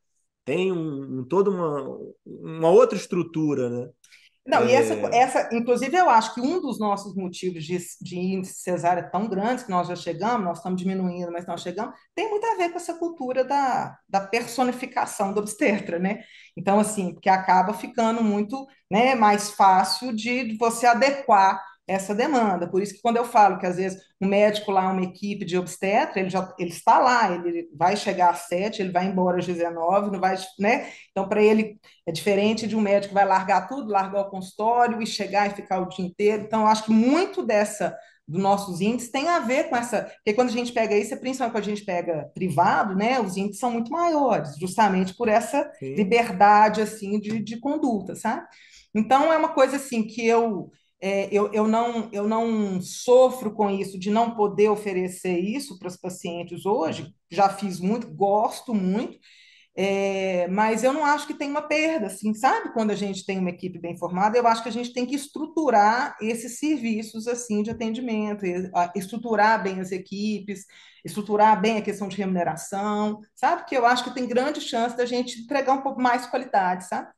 Tem 0.43 0.71
um, 0.71 1.19
um, 1.19 1.25
toda 1.25 1.49
uma, 1.49 1.99
uma 2.25 2.69
outra 2.69 2.97
estrutura, 2.97 3.69
né? 3.69 3.89
Não, 4.45 4.59
é... 4.59 4.67
e 4.67 4.71
essa, 4.73 4.93
é. 4.93 5.17
essa, 5.17 5.49
inclusive, 5.51 5.97
eu 5.97 6.09
acho 6.09 6.33
que 6.33 6.41
um 6.41 6.61
dos 6.61 6.79
nossos 6.79 7.15
motivos 7.15 7.63
de, 7.63 7.77
de 8.01 8.17
índice 8.17 8.61
cesárea 8.61 9.09
tão 9.09 9.27
grandes, 9.27 9.63
que 9.63 9.71
nós 9.71 9.87
já 9.87 9.95
chegamos, 9.95 10.45
nós 10.45 10.57
estamos 10.59 10.79
diminuindo, 10.79 11.31
mas 11.31 11.47
nós 11.47 11.61
chegamos, 11.61 11.95
tem 12.13 12.29
muito 12.29 12.45
a 12.45 12.55
ver 12.55 12.69
com 12.69 12.77
essa 12.77 12.93
cultura 12.93 13.43
da, 13.43 13.97
da 14.07 14.21
personificação 14.21 15.33
do 15.33 15.39
obstetra, 15.39 15.97
né? 15.97 16.21
Então, 16.55 16.79
assim, 16.79 17.13
porque 17.13 17.29
acaba 17.29 17.73
ficando 17.73 18.23
muito 18.23 18.67
né, 18.89 19.15
mais 19.15 19.49
fácil 19.51 20.15
de 20.15 20.55
você 20.57 20.85
adequar 20.85 21.59
essa 21.87 22.15
demanda. 22.15 22.67
Por 22.67 22.81
isso 22.81 22.95
que 22.95 23.01
quando 23.01 23.17
eu 23.17 23.25
falo 23.25 23.59
que 23.59 23.65
às 23.65 23.77
vezes 23.77 24.01
um 24.19 24.27
médico 24.27 24.71
lá, 24.71 24.91
uma 24.91 25.03
equipe 25.03 25.45
de 25.45 25.57
obstetra, 25.57 26.19
ele 26.19 26.29
já 26.29 26.53
ele 26.57 26.69
está 26.69 26.99
lá, 26.99 27.31
ele 27.31 27.69
vai 27.75 27.95
chegar 27.95 28.31
às 28.31 28.47
sete, 28.47 28.81
ele 28.81 28.91
vai 28.91 29.05
embora 29.05 29.39
às 29.39 29.45
19, 29.45 30.11
não 30.11 30.19
vai, 30.19 30.35
né? 30.59 30.89
Então, 31.11 31.27
para 31.27 31.41
ele 31.41 31.79
é 32.07 32.11
diferente 32.11 32.67
de 32.67 32.75
um 32.75 32.81
médico 32.81 33.09
que 33.09 33.13
vai 33.13 33.25
largar 33.25 33.67
tudo, 33.67 33.91
largar 33.91 34.21
o 34.21 34.29
consultório 34.29 35.01
e 35.01 35.07
chegar 35.07 35.47
e 35.47 35.55
ficar 35.55 35.79
o 35.79 35.89
dia 35.89 36.05
inteiro. 36.05 36.43
Então, 36.43 36.65
acho 36.67 36.85
que 36.85 36.91
muito 36.91 37.43
dessa 37.45 37.95
dos 38.27 38.41
nossos 38.41 38.81
índices 38.81 39.11
tem 39.11 39.27
a 39.27 39.39
ver 39.39 39.69
com 39.69 39.75
essa, 39.75 40.03
porque 40.03 40.33
quando 40.33 40.49
a 40.49 40.51
gente 40.51 40.71
pega 40.71 40.97
isso, 40.97 41.13
é 41.13 41.17
principalmente 41.17 41.53
quando 41.53 41.63
a 41.63 41.67
gente 41.67 41.85
pega 41.85 42.31
privado, 42.33 42.95
né, 42.95 43.19
os 43.19 43.37
índices 43.37 43.59
são 43.59 43.69
muito 43.69 43.91
maiores, 43.91 44.57
justamente 44.57 45.13
por 45.15 45.27
essa 45.27 45.71
Sim. 45.77 45.93
liberdade, 45.93 46.81
assim, 46.81 47.19
de, 47.19 47.39
de 47.39 47.59
conduta, 47.59 48.15
sabe? 48.15 48.47
Então, 48.95 49.31
é 49.31 49.37
uma 49.37 49.49
coisa, 49.49 49.75
assim, 49.75 50.03
que 50.07 50.25
eu, 50.25 50.71
é, 51.05 51.29
eu, 51.31 51.53
eu, 51.53 51.67
não, 51.67 52.09
eu 52.11 52.27
não 52.27 52.81
sofro 52.81 53.53
com 53.53 53.69
isso 53.69 53.99
de 53.99 54.09
não 54.09 54.31
poder 54.31 54.69
oferecer 54.69 55.37
isso 55.37 55.77
para 55.77 55.87
os 55.87 55.95
pacientes 55.95 56.65
hoje, 56.65 57.13
já 57.29 57.47
fiz 57.47 57.79
muito, 57.79 58.07
gosto 58.07 58.73
muito, 58.73 59.15
é, 59.77 60.47
mas 60.47 60.83
eu 60.83 60.91
não 60.91 61.05
acho 61.05 61.27
que 61.27 61.35
tem 61.35 61.51
uma 61.51 61.61
perda, 61.61 62.07
assim, 62.07 62.33
sabe? 62.33 62.73
Quando 62.73 62.89
a 62.89 62.95
gente 62.95 63.23
tem 63.23 63.37
uma 63.37 63.51
equipe 63.51 63.77
bem 63.77 63.95
formada, 63.95 64.35
eu 64.35 64.47
acho 64.47 64.63
que 64.63 64.69
a 64.69 64.71
gente 64.71 64.93
tem 64.93 65.05
que 65.05 65.13
estruturar 65.13 66.17
esses 66.19 66.57
serviços 66.57 67.27
assim 67.27 67.61
de 67.61 67.69
atendimento, 67.69 68.43
estruturar 68.95 69.61
bem 69.61 69.79
as 69.79 69.91
equipes, 69.91 70.65
estruturar 71.05 71.61
bem 71.61 71.77
a 71.77 71.83
questão 71.83 72.07
de 72.07 72.17
remuneração, 72.17 73.19
sabe? 73.35 73.65
Que 73.65 73.77
eu 73.77 73.85
acho 73.85 74.05
que 74.05 74.15
tem 74.15 74.27
grande 74.27 74.59
chance 74.59 74.97
da 74.97 75.05
gente 75.05 75.39
entregar 75.39 75.73
um 75.73 75.83
pouco 75.83 76.01
mais 76.01 76.23
de 76.23 76.31
qualidade, 76.31 76.87
sabe? 76.87 77.09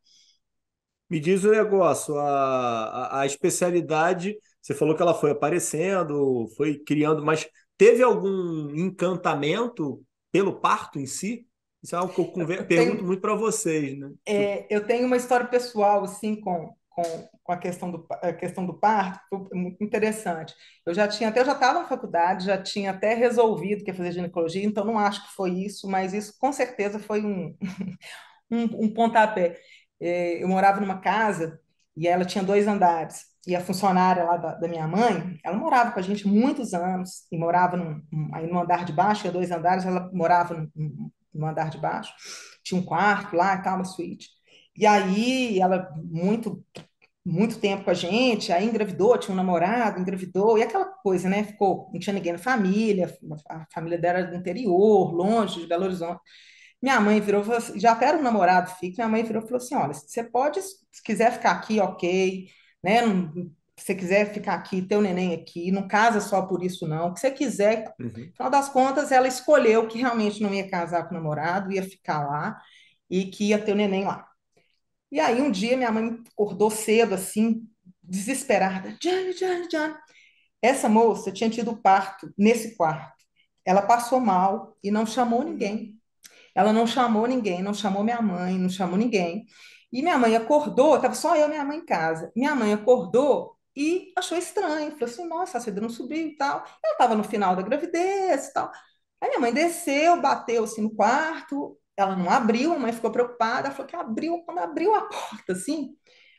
Me 1.10 1.20
diz 1.20 1.44
o 1.44 1.52
negócio, 1.52 2.18
a, 2.18 2.84
a, 2.84 3.22
a, 3.22 3.26
especialidade, 3.26 4.38
você 4.62 4.74
falou 4.74 4.96
que 4.96 5.02
ela 5.02 5.14
foi 5.14 5.32
aparecendo, 5.32 6.48
foi 6.58 6.80
criando, 6.80 7.24
mas 7.24 7.48
teve 7.78 8.04
algum 8.04 8.70
encantamento 8.76 10.04
pelo 10.32 10.60
parto 10.60 11.00
em 11.00 11.06
si? 11.06 11.48
Isso 11.82 11.96
é 11.96 12.00
algo 12.00 12.14
que 12.14 12.20
eu, 12.20 12.26
conver... 12.26 12.60
eu 12.60 12.66
pergunto 12.66 12.96
tenho, 12.98 13.08
muito 13.08 13.22
para 13.22 13.36
vocês, 13.36 13.98
né? 13.98 14.12
É, 14.26 14.66
eu 14.70 14.86
tenho 14.86 15.08
uma 15.08 15.16
história 15.16 15.48
pessoal, 15.48 16.04
assim, 16.04 16.36
com, 16.36 16.76
com, 16.90 17.04
com 17.44 17.52
a, 17.54 17.58
questão 17.58 17.92
do, 17.92 18.06
a 18.10 18.34
questão 18.34 18.66
do 18.66 18.78
parto, 18.78 19.22
foi 19.30 19.58
muito 19.58 19.82
interessante. 19.82 20.54
Eu 20.86 20.94
já 20.94 21.08
tinha 21.08 21.30
até, 21.30 21.40
eu 21.40 21.46
já 21.46 21.54
estava 21.54 21.80
na 21.80 21.88
faculdade, 21.88 22.46
já 22.46 22.62
tinha 22.62 22.92
até 22.92 23.14
resolvido 23.14 23.86
que 23.86 23.92
ia 23.92 23.96
fazer 23.96 24.12
ginecologia, 24.12 24.66
então 24.66 24.84
não 24.84 25.00
acho 25.00 25.26
que 25.26 25.34
foi 25.36 25.52
isso, 25.52 25.88
mas 25.88 26.14
isso 26.14 26.36
com 26.38 26.52
certeza 26.52 27.00
foi 27.00 27.24
um, 27.24 27.56
um, 28.52 28.64
um 28.86 28.94
pontapé. 28.94 29.58
É, 30.00 30.42
eu 30.44 30.48
morava 30.48 30.80
numa 30.80 31.00
casa 31.00 31.60
e 31.96 32.08
ela 32.08 32.26
tinha 32.26 32.44
dois 32.44 32.68
andares. 32.68 33.26
E 33.48 33.56
a 33.56 33.62
funcionária 33.62 34.24
lá 34.24 34.38
da, 34.38 34.56
da, 34.56 34.68
minha 34.68 34.88
mãe, 34.88 35.40
ela 35.44 35.58
morava 35.58 35.92
com 35.92 36.00
a 36.00 36.04
gente 36.04 36.28
muitos 36.28 36.74
anos, 36.74 37.26
e 37.32 37.38
morava 37.38 37.78
num, 37.78 38.02
aí 38.34 38.46
no 38.46 38.60
andar 38.60 38.84
de 38.86 38.92
baixo, 38.92 39.22
tinha 39.22 39.34
dois 39.34 39.52
andares, 39.52 39.86
ela 39.86 40.10
morava 40.14 40.54
no, 40.76 41.12
no 41.34 41.48
andar 41.48 41.70
de 41.70 41.78
baixo, 41.78 42.14
tinha 42.64 42.80
um 42.80 42.84
quarto 42.84 43.36
lá 43.36 43.56
e 43.56 43.64
tal, 43.64 43.76
uma 43.76 43.86
suíte. 43.86 44.28
E 44.78 44.86
aí 44.86 45.60
ela, 45.60 45.90
muito 46.04 46.64
muito 47.28 47.60
tempo 47.60 47.84
com 47.84 47.90
a 47.92 47.94
gente, 47.94 48.54
aí 48.54 48.66
engravidou, 48.66 49.18
tinha 49.18 49.34
um 49.34 49.36
namorado, 49.36 50.00
engravidou, 50.00 50.58
e 50.58 50.64
aquela 50.64 50.86
coisa, 50.86 51.28
né? 51.28 51.44
Ficou, 51.44 51.90
não 51.92 52.00
tinha 52.00 52.14
ninguém 52.14 52.32
na 52.32 52.40
família, 52.40 53.14
a 53.50 53.66
família 53.74 53.98
dela 53.98 54.20
era 54.20 54.32
do 54.32 54.38
interior, 54.38 55.12
longe 55.14 55.60
de 55.60 55.68
Belo 55.68 55.84
Horizonte. 55.86 56.22
Minha 56.82 57.00
mãe 57.00 57.20
virou, 57.20 57.42
assim, 57.54 57.80
já 57.80 57.98
era 58.02 58.18
um 58.18 58.22
namorado 58.22 58.70
fixo, 58.72 58.98
minha 58.98 59.10
mãe 59.10 59.24
virou 59.24 59.44
e 59.44 59.46
falou 59.46 59.58
assim: 59.58 59.76
olha, 59.76 59.94
você 59.94 60.24
pode, 60.24 60.62
se 60.62 61.04
quiser 61.04 61.34
ficar 61.34 61.52
aqui, 61.52 61.80
ok, 61.80 62.48
né? 62.84 63.02
Não, 63.02 63.32
se 63.78 63.86
você 63.86 63.96
quiser 63.96 64.34
ficar 64.34 64.56
aqui, 64.56 64.82
ter 64.82 64.98
o 64.98 65.02
neném 65.02 65.34
aqui, 65.36 65.72
não 65.72 65.88
casa 65.88 66.20
só 66.20 66.42
por 66.42 66.64
isso, 66.64 66.88
não. 66.88 67.10
O 67.10 67.14
que 67.14 67.20
você 67.20 67.30
quiser. 67.30 67.94
Uhum. 68.00 68.08
No 68.08 68.32
final 68.34 68.50
das 68.50 68.70
contas, 68.70 69.12
ela 69.12 69.28
escolheu 69.28 69.88
que 69.88 70.00
realmente 70.00 70.42
não 70.42 70.54
ia 70.54 70.68
casar 70.70 71.04
com 71.04 71.12
o 71.12 71.18
namorado, 71.18 71.72
ia 71.72 71.84
ficar 71.84 72.26
lá 72.26 72.60
e 73.10 73.26
que 73.26 73.50
ia 73.50 73.60
ter 73.60 73.74
o 73.74 73.76
neném 73.76 74.04
lá. 74.04 74.28
E 75.12 75.20
aí, 75.20 75.42
um 75.42 75.52
dia, 75.52 75.78
minha 75.78 75.92
mãe 75.92 76.20
acordou 76.34 76.70
cedo, 76.70 77.14
assim, 77.14 77.68
desesperada. 78.04 78.92
Johnny, 79.00 79.34
Johnny, 79.34 79.68
Johnny. 79.68 79.94
Essa 80.62 80.90
moça 80.90 81.32
tinha 81.32 81.50
tido 81.50 81.78
parto 81.78 82.34
nesse 82.38 82.76
quarto. 82.76 83.24
Ela 83.64 83.82
passou 83.82 84.20
mal 84.20 84.76
e 84.84 84.90
não 84.90 85.06
chamou 85.06 85.44
ninguém. 85.44 85.97
Ela 86.58 86.74
não 86.74 86.88
chamou 86.88 87.28
ninguém, 87.28 87.62
não 87.62 87.74
chamou 87.74 88.04
minha 88.04 88.22
mãe, 88.22 88.58
não 88.58 88.70
chamou 88.70 88.98
ninguém. 88.98 89.46
E 89.92 90.02
minha 90.02 90.18
mãe 90.18 90.36
acordou, 90.36 90.96
estava 90.96 91.14
só 91.14 91.36
eu 91.36 91.46
e 91.46 91.50
minha 91.50 91.64
mãe 91.64 91.78
em 91.78 91.86
casa. 91.86 92.32
Minha 92.36 92.56
mãe 92.56 92.74
acordou 92.74 93.56
e 93.76 94.12
achou 94.18 94.36
estranho. 94.38 94.92
Falou 94.94 95.06
assim: 95.06 95.28
nossa, 95.28 95.60
a 95.60 95.62
Cida 95.62 95.80
não 95.80 95.90
subiu 95.90 96.28
e 96.28 96.36
tal. 96.36 96.64
Ela 96.84 96.94
estava 96.94 97.16
no 97.16 97.24
final 97.24 97.56
da 97.56 97.62
gravidez 97.62 98.48
e 98.48 98.54
tal. 98.54 98.72
Aí 99.22 99.30
minha 99.30 99.40
mãe 99.40 99.54
desceu, 99.54 100.20
bateu 100.22 100.64
assim 100.64 100.82
no 100.82 100.96
quarto. 100.96 101.80
Ela 101.96 102.16
não 102.16 102.30
abriu, 102.30 102.74
a 102.74 102.80
mãe 102.80 102.92
ficou 102.92 103.12
preocupada. 103.12 103.68
Ela 103.68 103.76
falou 103.76 103.88
que 103.88 103.96
abriu. 103.96 104.44
Quando 104.44 104.60
abriu 104.60 104.96
a 104.96 105.02
porta, 105.08 105.54
assim, 105.54 105.96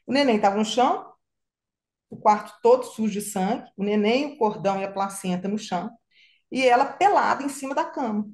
o 0.07 0.13
neném 0.13 0.37
estava 0.37 0.57
no 0.57 0.65
chão, 0.65 1.13
o 2.11 2.17
quarto 2.17 2.53
todo 2.63 2.85
sujo 2.85 3.13
de 3.13 3.21
sangue, 3.23 3.71
o 3.77 3.85
neném, 3.85 4.35
o 4.35 4.39
cordão 4.39 4.81
e 4.81 4.85
a 4.85 4.93
placenta 4.93 5.49
no 5.49 5.59
chão, 5.59 5.91
e 6.51 6.65
ela 6.67 6.87
pelada 6.87 7.43
em 7.43 7.49
cima 7.49 7.75
da 7.75 7.85
cama. 7.85 8.27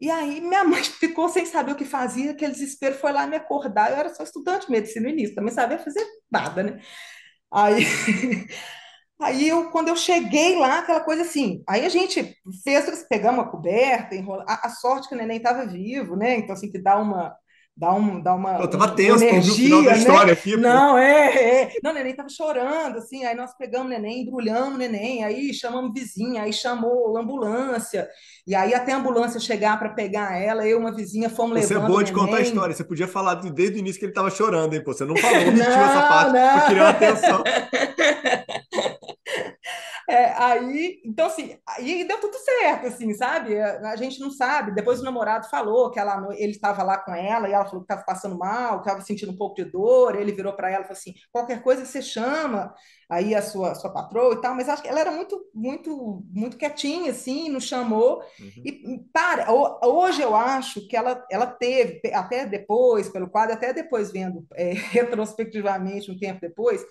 E 0.00 0.10
aí 0.10 0.40
minha 0.40 0.64
mãe 0.64 0.82
ficou 0.84 1.28
sem 1.28 1.44
saber 1.46 1.72
o 1.72 1.76
que 1.76 1.84
fazia, 1.84 2.32
aquele 2.32 2.52
desespero 2.52 2.94
foi 2.94 3.12
lá 3.12 3.26
me 3.26 3.36
acordar. 3.36 3.90
Eu 3.90 3.96
era 3.96 4.14
só 4.14 4.22
estudante 4.22 4.66
de 4.66 4.72
medicina 4.72 5.06
no 5.06 5.12
início, 5.12 5.34
também 5.34 5.52
sabia 5.52 5.78
fazer 5.78 6.04
nada, 6.30 6.62
né? 6.62 6.80
Aí, 7.52 7.84
aí 9.20 9.48
eu, 9.48 9.70
quando 9.70 9.88
eu 9.88 9.96
cheguei 9.96 10.56
lá, 10.58 10.80
aquela 10.80 11.00
coisa 11.00 11.22
assim, 11.22 11.62
aí 11.68 11.84
a 11.84 11.88
gente 11.88 12.36
fez, 12.64 13.06
pegamos 13.08 13.40
uma 13.40 13.50
coberta, 13.50 14.14
enrola, 14.14 14.44
a, 14.48 14.68
a 14.68 14.70
sorte 14.70 15.08
que 15.08 15.14
o 15.14 15.18
neném 15.18 15.38
estava 15.38 15.66
vivo, 15.66 16.16
né? 16.16 16.36
Então, 16.36 16.54
assim, 16.54 16.70
que 16.70 16.78
dá 16.78 16.96
uma, 16.98 17.34
dá, 17.78 17.94
um, 17.94 18.20
dá 18.20 18.34
uma. 18.34 18.58
Eu 18.58 18.68
tava 18.68 18.88
tenso 18.88 19.22
energia, 19.22 19.52
o 19.52 19.54
final 19.54 19.82
da 19.84 19.90
né? 19.90 19.98
história 19.98 20.32
aqui. 20.32 20.56
Não, 20.56 20.98
é, 20.98 21.62
é. 21.62 21.72
Não, 21.82 21.92
o 21.92 21.94
neném 21.94 22.14
tava 22.14 22.28
chorando, 22.28 22.98
assim. 22.98 23.24
Aí 23.24 23.36
nós 23.36 23.54
pegamos 23.56 23.86
o 23.86 23.90
neném, 23.90 24.22
embrulhamos 24.22 24.74
o 24.74 24.78
neném, 24.78 25.22
aí 25.24 25.54
chamamos 25.54 25.92
vizinha, 25.94 26.42
aí 26.42 26.52
chamou 26.52 27.16
a 27.16 27.20
ambulância. 27.20 28.08
E 28.46 28.54
aí, 28.54 28.74
até 28.74 28.92
a 28.92 28.96
ambulância 28.96 29.38
chegar 29.38 29.78
para 29.78 29.90
pegar 29.90 30.36
ela, 30.36 30.66
eu 30.66 30.78
e 30.78 30.80
uma 30.80 30.92
vizinha 30.92 31.30
fomos 31.30 31.60
Você 31.60 31.74
levando. 31.74 31.80
Você 31.80 31.84
é 31.84 31.88
boa 31.88 32.04
de 32.04 32.12
contar 32.12 32.36
a 32.38 32.40
história. 32.40 32.74
Você 32.74 32.84
podia 32.84 33.06
falar 33.06 33.34
desde 33.34 33.76
o 33.76 33.78
início 33.78 33.98
que 33.98 34.06
ele 34.06 34.12
estava 34.12 34.30
chorando, 34.30 34.74
hein? 34.74 34.82
Pô, 34.82 34.92
você 34.92 35.04
não 35.04 35.16
falou, 35.16 35.38
omitiu 35.48 35.64
essa 35.64 36.02
parte. 36.08 36.32
Não. 36.32 36.58
Eu 36.58 36.66
queria 36.66 36.88
atenção. 36.88 37.44
É, 40.08 40.32
aí, 40.42 41.02
então 41.04 41.26
assim, 41.26 41.58
aí 41.68 42.02
deu 42.08 42.18
tudo 42.18 42.34
certo, 42.38 42.86
assim, 42.86 43.12
sabe? 43.12 43.60
A, 43.60 43.90
a 43.90 43.96
gente 43.96 44.18
não 44.18 44.30
sabe. 44.30 44.74
Depois 44.74 45.00
o 45.00 45.04
namorado 45.04 45.50
falou 45.50 45.90
que 45.90 46.00
ela, 46.00 46.26
ele 46.38 46.52
estava 46.52 46.82
lá 46.82 46.96
com 46.96 47.14
ela 47.14 47.46
e 47.46 47.52
ela 47.52 47.66
falou 47.66 47.80
que 47.84 47.92
estava 47.92 48.06
passando 48.06 48.38
mal, 48.38 48.80
que 48.80 48.88
estava 48.88 49.02
sentindo 49.02 49.32
um 49.32 49.36
pouco 49.36 49.56
de 49.56 49.66
dor. 49.66 50.16
Ele 50.16 50.32
virou 50.32 50.54
para 50.54 50.70
ela 50.70 50.80
e 50.80 50.86
falou 50.86 50.98
assim: 50.98 51.12
qualquer 51.30 51.62
coisa 51.62 51.84
você 51.84 52.00
chama 52.00 52.74
aí 53.10 53.34
a 53.34 53.42
sua, 53.42 53.74
sua 53.74 53.92
patroa 53.92 54.32
e 54.32 54.40
tal. 54.40 54.54
Mas 54.54 54.70
acho 54.70 54.82
que 54.82 54.88
ela 54.88 55.00
era 55.00 55.10
muito, 55.10 55.44
muito, 55.54 56.24
muito 56.30 56.56
quietinha, 56.56 57.10
assim, 57.10 57.50
não 57.50 57.60
chamou. 57.60 58.22
Uhum. 58.40 58.62
E 58.64 59.04
para, 59.12 59.52
hoje 59.52 60.22
eu 60.22 60.34
acho 60.34 60.88
que 60.88 60.96
ela, 60.96 61.22
ela 61.30 61.46
teve, 61.46 62.00
até 62.14 62.46
depois, 62.46 63.10
pelo 63.10 63.28
quadro, 63.28 63.54
até 63.54 63.74
depois 63.74 64.10
vendo 64.10 64.46
é, 64.54 64.72
retrospectivamente, 64.90 66.10
um 66.10 66.18
tempo 66.18 66.40
depois 66.40 66.82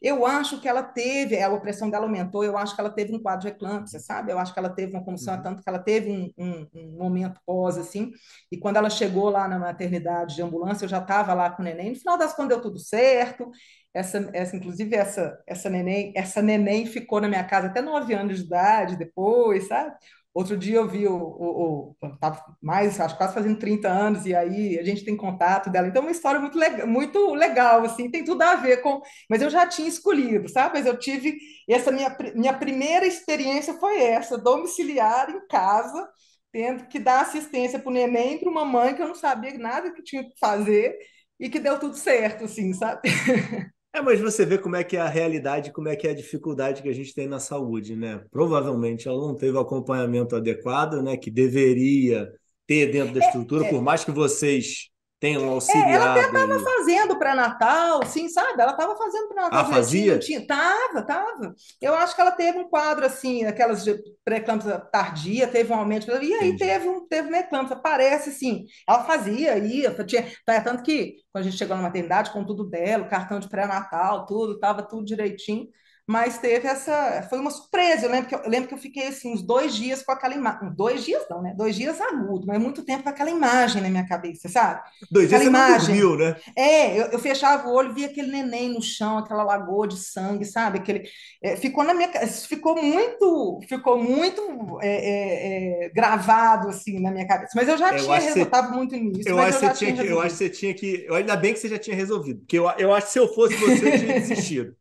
eu 0.00 0.26
acho 0.26 0.60
que 0.60 0.68
ela 0.68 0.82
teve, 0.82 1.40
a 1.40 1.50
opressão 1.50 1.90
dela 1.90 2.04
aumentou, 2.04 2.44
eu 2.44 2.56
acho 2.56 2.74
que 2.74 2.80
ela 2.80 2.90
teve 2.90 3.14
um 3.14 3.22
quadro 3.22 3.42
de 3.42 3.48
eclâmpsia, 3.48 3.98
sabe? 3.98 4.32
Eu 4.32 4.38
acho 4.38 4.52
que 4.52 4.58
ela 4.58 4.68
teve 4.68 4.92
uma 4.92 5.04
convulsão, 5.04 5.34
uhum. 5.36 5.42
tanto 5.42 5.62
que 5.62 5.68
ela 5.68 5.78
teve 5.78 6.10
um, 6.10 6.30
um, 6.38 6.66
um, 6.74 6.98
momento 6.98 7.40
pós, 7.46 7.78
assim, 7.78 8.12
e 8.50 8.56
quando 8.58 8.76
ela 8.76 8.90
chegou 8.90 9.30
lá 9.30 9.48
na 9.48 9.58
maternidade 9.58 10.34
de 10.34 10.42
ambulância, 10.42 10.84
eu 10.84 10.88
já 10.88 10.98
estava 10.98 11.34
lá 11.34 11.50
com 11.50 11.62
o 11.62 11.64
neném, 11.64 11.90
no 11.90 11.96
final 11.96 12.18
das 12.18 12.34
contas 12.34 12.48
deu 12.48 12.60
tudo 12.60 12.78
certo, 12.78 13.50
essa, 13.94 14.30
essa 14.34 14.56
inclusive 14.56 14.94
essa, 14.94 15.38
essa 15.46 15.70
neném, 15.70 16.12
essa 16.14 16.42
neném 16.42 16.86
ficou 16.86 17.20
na 17.20 17.28
minha 17.28 17.44
casa 17.44 17.68
até 17.68 17.80
nove 17.80 18.12
anos 18.14 18.38
de 18.38 18.44
idade 18.44 18.96
depois, 18.96 19.68
sabe? 19.68 19.94
Outro 20.36 20.54
dia 20.54 20.76
eu 20.76 20.86
vi 20.86 21.06
o, 21.08 21.14
o, 21.16 21.90
o 21.92 21.96
mais, 22.60 23.00
acho 23.00 23.16
quase 23.16 23.32
fazendo 23.32 23.58
30 23.58 23.88
anos, 23.88 24.26
e 24.26 24.34
aí 24.34 24.78
a 24.78 24.82
gente 24.82 25.02
tem 25.02 25.16
contato 25.16 25.70
dela. 25.70 25.88
Então, 25.88 26.02
é 26.02 26.04
uma 26.04 26.10
história 26.10 26.38
muito, 26.38 26.58
legal, 26.58 26.86
muito 26.86 27.32
legal, 27.34 27.82
assim, 27.84 28.10
tem 28.10 28.22
tudo 28.22 28.42
a 28.42 28.56
ver 28.56 28.82
com. 28.82 29.00
Mas 29.30 29.40
eu 29.40 29.48
já 29.48 29.66
tinha 29.66 29.88
escolhido, 29.88 30.46
sabe? 30.50 30.74
Mas 30.78 30.84
eu 30.86 30.98
tive. 30.98 31.38
Essa 31.66 31.90
minha, 31.90 32.14
minha 32.34 32.52
primeira 32.52 33.06
experiência 33.06 33.74
foi 33.78 33.98
essa, 34.02 34.36
domiciliar 34.36 35.30
em 35.30 35.46
casa, 35.48 36.06
tendo 36.52 36.86
que 36.86 36.98
dar 36.98 37.22
assistência 37.22 37.78
para 37.78 37.88
o 37.90 37.92
neném 37.94 38.38
para 38.38 38.50
uma 38.50 38.64
mãe 38.64 38.94
que 38.94 39.00
eu 39.02 39.08
não 39.08 39.14
sabia 39.14 39.56
nada 39.58 39.90
que 39.92 40.02
tinha 40.02 40.22
que 40.22 40.38
fazer 40.38 40.98
e 41.40 41.48
que 41.48 41.58
deu 41.58 41.80
tudo 41.80 41.96
certo, 41.96 42.44
assim, 42.44 42.74
sabe? 42.74 43.00
É, 43.96 44.02
mas 44.02 44.20
você 44.20 44.44
vê 44.44 44.58
como 44.58 44.76
é 44.76 44.84
que 44.84 44.94
é 44.94 45.00
a 45.00 45.08
realidade, 45.08 45.72
como 45.72 45.88
é 45.88 45.96
que 45.96 46.06
é 46.06 46.10
a 46.10 46.14
dificuldade 46.14 46.82
que 46.82 46.88
a 46.90 46.92
gente 46.92 47.14
tem 47.14 47.26
na 47.26 47.40
saúde, 47.40 47.96
né? 47.96 48.22
Provavelmente 48.30 49.08
ela 49.08 49.16
não 49.16 49.34
teve 49.34 49.56
o 49.56 49.60
acompanhamento 49.60 50.36
adequado, 50.36 51.02
né? 51.02 51.16
Que 51.16 51.30
deveria 51.30 52.30
ter 52.66 52.92
dentro 52.92 53.14
da 53.14 53.20
estrutura, 53.20 53.64
é, 53.64 53.68
é. 53.68 53.70
por 53.70 53.80
mais 53.80 54.04
que 54.04 54.10
vocês 54.10 54.90
tenham 55.18 55.48
auxiliado. 55.48 55.88
É, 55.88 55.92
ela 55.94 56.10
até 56.12 56.26
estava 56.26 56.58
fazendo 56.60 57.18
pré-natal, 57.18 58.06
sim, 58.06 58.28
sabe? 58.28 58.60
Ela 58.60 58.72
estava 58.72 58.96
fazendo 58.96 59.28
pré-natal. 59.28 59.60
Ah, 59.60 59.64
fazia? 59.64 60.18
Tinha, 60.18 60.46
tava, 60.46 61.02
tava. 61.02 61.54
Eu 61.80 61.94
acho 61.94 62.14
que 62.14 62.20
ela 62.20 62.30
teve 62.30 62.58
um 62.58 62.68
quadro 62.68 63.06
assim, 63.06 63.44
aquelas 63.44 63.82
de 63.82 63.98
pré-eclâmpsia 64.24 64.78
tardia, 64.78 65.48
teve 65.48 65.72
um 65.72 65.76
aumento, 65.76 66.10
e 66.10 66.34
aí 66.34 66.48
Entendi. 66.48 66.58
teve, 66.58 66.88
um, 66.88 67.06
teve 67.06 67.28
uma 67.28 67.38
eclâmpsia, 67.38 67.76
parece 67.76 68.30
assim. 68.30 68.66
Ela 68.88 69.04
fazia, 69.04 69.56
ia, 69.58 69.92
tinha, 70.04 70.26
tá, 70.44 70.60
tanto 70.60 70.82
que 70.82 71.16
quando 71.32 71.46
a 71.46 71.48
gente 71.48 71.58
chegou 71.58 71.76
na 71.76 71.82
maternidade, 71.82 72.30
com 72.30 72.44
tudo 72.44 72.64
dela, 72.64 73.08
cartão 73.08 73.40
de 73.40 73.48
pré-natal, 73.48 74.26
tudo, 74.26 74.58
tava 74.58 74.82
tudo 74.82 75.04
direitinho 75.04 75.68
mas 76.06 76.38
teve 76.38 76.68
essa. 76.68 77.26
Foi 77.28 77.40
uma 77.40 77.50
surpresa. 77.50 78.06
Eu 78.06 78.10
lembro 78.10 78.28
que 78.28 78.34
eu, 78.34 78.38
eu 78.38 78.48
lembro 78.48 78.68
que 78.68 78.74
eu 78.74 78.78
fiquei 78.78 79.08
assim, 79.08 79.32
uns 79.32 79.42
dois 79.42 79.74
dias 79.74 80.02
com 80.02 80.12
aquela 80.12 80.34
imagem. 80.34 80.72
Dois 80.76 81.04
dias 81.04 81.24
não, 81.28 81.42
né? 81.42 81.52
Dois 81.56 81.74
dias 81.74 82.00
agudo, 82.00 82.46
mas 82.46 82.62
muito 82.62 82.84
tempo 82.84 83.02
com 83.02 83.08
aquela 83.08 83.30
imagem 83.30 83.82
na 83.82 83.88
minha 83.88 84.06
cabeça, 84.06 84.48
sabe? 84.48 84.82
Dois 85.10 85.26
aquela 85.26 85.40
dias 85.40 85.52
imagem. 85.52 85.96
você 85.96 86.00
dormiu, 86.00 86.16
né? 86.16 86.36
É, 86.54 87.00
eu, 87.00 87.06
eu, 87.06 87.18
fechava 87.18 87.68
o 87.68 87.72
olho, 87.72 87.92
via 87.92 88.06
aquele 88.06 88.30
neném 88.30 88.68
no 88.68 88.80
chão, 88.80 89.18
aquela 89.18 89.42
lagoa 89.42 89.88
de 89.88 89.96
sangue, 89.96 90.44
sabe? 90.44 90.78
Aquele, 90.78 91.08
é, 91.42 91.56
ficou 91.56 91.82
na 91.82 91.92
minha 91.92 92.08
ficou 92.28 92.80
muito, 92.80 93.60
ficou 93.68 94.00
muito 94.00 94.78
é, 94.80 94.88
é, 94.88 95.86
é 95.86 95.88
gravado 95.88 96.68
assim 96.68 97.00
na 97.00 97.10
minha 97.10 97.26
cabeça. 97.26 97.52
Mas 97.56 97.68
eu 97.68 97.76
já 97.76 97.92
eu 97.92 98.04
tinha 98.04 98.18
resolvido, 98.20 98.72
muito 98.72 98.94
nisso. 98.94 99.28
Eu 99.28 99.38
acho, 99.40 99.64
eu, 99.64 99.72
que 99.72 99.92
que, 99.92 100.06
eu 100.06 100.20
acho 100.20 100.36
que 100.36 100.44
você 100.44 100.50
tinha 100.50 100.72
que. 100.72 101.06
Ainda 101.10 101.36
bem 101.36 101.52
que 101.52 101.58
você 101.58 101.68
já 101.68 101.78
tinha 101.78 101.96
resolvido, 101.96 102.40
porque 102.40 102.58
eu, 102.58 102.70
eu 102.78 102.94
acho 102.94 103.08
que 103.08 103.12
se 103.12 103.18
eu 103.18 103.34
fosse 103.34 103.56
você, 103.56 103.88
eu 103.88 103.98
tinha 103.98 104.20
desistido. 104.20 104.76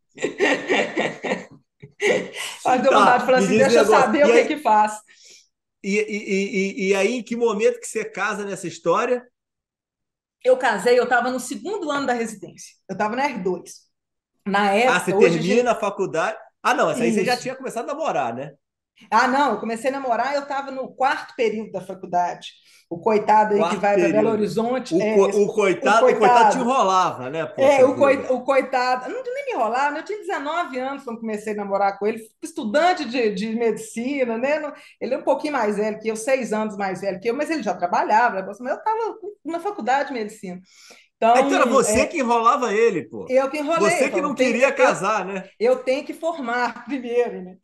Mas 2.63 2.81
deu 2.81 2.91
vontade 2.91 3.19
de 3.19 3.25
falar 3.25 3.37
assim, 3.39 3.57
deixa 3.57 3.79
eu 3.79 3.85
saber 3.85 4.25
o 4.25 4.31
que 4.31 4.45
que 4.45 4.57
faz. 4.57 4.99
E, 5.83 5.97
e, 5.97 5.99
e, 5.99 6.89
e, 6.89 6.95
aí, 6.95 7.15
em 7.17 7.23
que 7.23 7.35
momento 7.35 7.79
que 7.79 7.87
você 7.87 8.03
casa 8.03 8.43
nessa 8.43 8.67
história? 8.67 9.23
Eu 10.43 10.57
casei, 10.57 10.97
eu 10.97 11.03
estava 11.03 11.29
no 11.31 11.39
segundo 11.39 11.91
ano 11.91 12.07
da 12.07 12.13
residência. 12.13 12.73
Eu 12.89 12.93
estava 12.93 13.15
na 13.15 13.29
R2. 13.29 13.61
Na 14.47 14.71
época. 14.71 14.95
Ah, 14.95 14.99
você 14.99 15.17
termina 15.17 15.71
a 15.71 15.75
faculdade. 15.75 16.37
Ah, 16.61 16.73
não, 16.73 16.89
essa 16.89 17.03
aí 17.03 17.09
Isso. 17.09 17.19
você 17.19 17.25
já 17.25 17.37
tinha 17.37 17.55
começado 17.55 17.89
a 17.89 17.93
namorar, 17.93 18.33
né? 18.33 18.53
Ah, 19.11 19.27
não, 19.27 19.51
eu 19.51 19.59
comecei 19.59 19.89
a 19.89 19.93
namorar, 19.93 20.33
eu 20.33 20.43
estava 20.43 20.71
no 20.71 20.93
quarto 20.95 21.35
período 21.35 21.71
da 21.71 21.81
faculdade. 21.81 22.49
O 22.89 22.99
coitado 22.99 23.55
aí 23.55 23.69
que 23.69 23.75
vai 23.77 23.97
para 23.97 24.09
Belo 24.09 24.29
Horizonte. 24.29 24.93
O, 24.93 25.01
é, 25.01 25.15
co 25.15 25.23
o, 25.23 25.29
coitado, 25.29 25.43
o, 25.43 25.53
coitado, 25.53 26.05
o 26.05 26.19
coitado 26.19 26.51
te 26.51 26.57
enrolava, 26.59 27.29
né? 27.29 27.53
é, 27.57 27.83
o, 27.83 27.95
coi, 27.95 28.17
o 28.29 28.41
coitado. 28.41 29.09
Não 29.11 29.23
nem 29.23 29.45
me 29.45 29.51
enrolava, 29.53 29.97
eu 29.97 30.03
tinha 30.03 30.19
19 30.19 30.79
anos 30.79 31.03
quando 31.03 31.19
comecei 31.19 31.53
a 31.53 31.57
namorar 31.57 31.97
com 31.97 32.05
ele, 32.05 32.21
estudante 32.43 33.05
de, 33.05 33.31
de 33.31 33.55
medicina, 33.55 34.37
né? 34.37 34.71
Ele 35.01 35.15
é 35.15 35.17
um 35.17 35.23
pouquinho 35.23 35.53
mais 35.53 35.77
velho 35.77 35.99
que 35.99 36.07
eu, 36.07 36.15
seis 36.15 36.53
anos 36.53 36.77
mais 36.77 37.01
velho 37.01 37.19
que 37.19 37.29
eu, 37.29 37.35
mas 37.35 37.49
ele 37.49 37.63
já 37.63 37.73
trabalhava, 37.73 38.41
né? 38.41 38.47
eu 38.47 38.51
estava 38.51 39.17
na 39.43 39.59
faculdade 39.59 40.09
de 40.09 40.13
medicina. 40.13 40.61
Então, 41.17 41.37
então 41.37 41.55
era 41.55 41.65
você 41.65 42.01
é, 42.01 42.05
que 42.05 42.19
enrolava 42.19 42.73
ele, 42.73 43.03
pô. 43.03 43.25
Eu 43.29 43.49
que 43.49 43.57
enrolei. 43.57 43.89
Você 43.89 44.09
que 44.09 44.21
não 44.21 44.35
queria 44.35 44.71
casar, 44.71 45.25
né? 45.25 45.47
Eu 45.59 45.77
tenho 45.77 46.03
que 46.03 46.13
formar 46.13 46.83
primeiro, 46.85 47.41
né? 47.41 47.57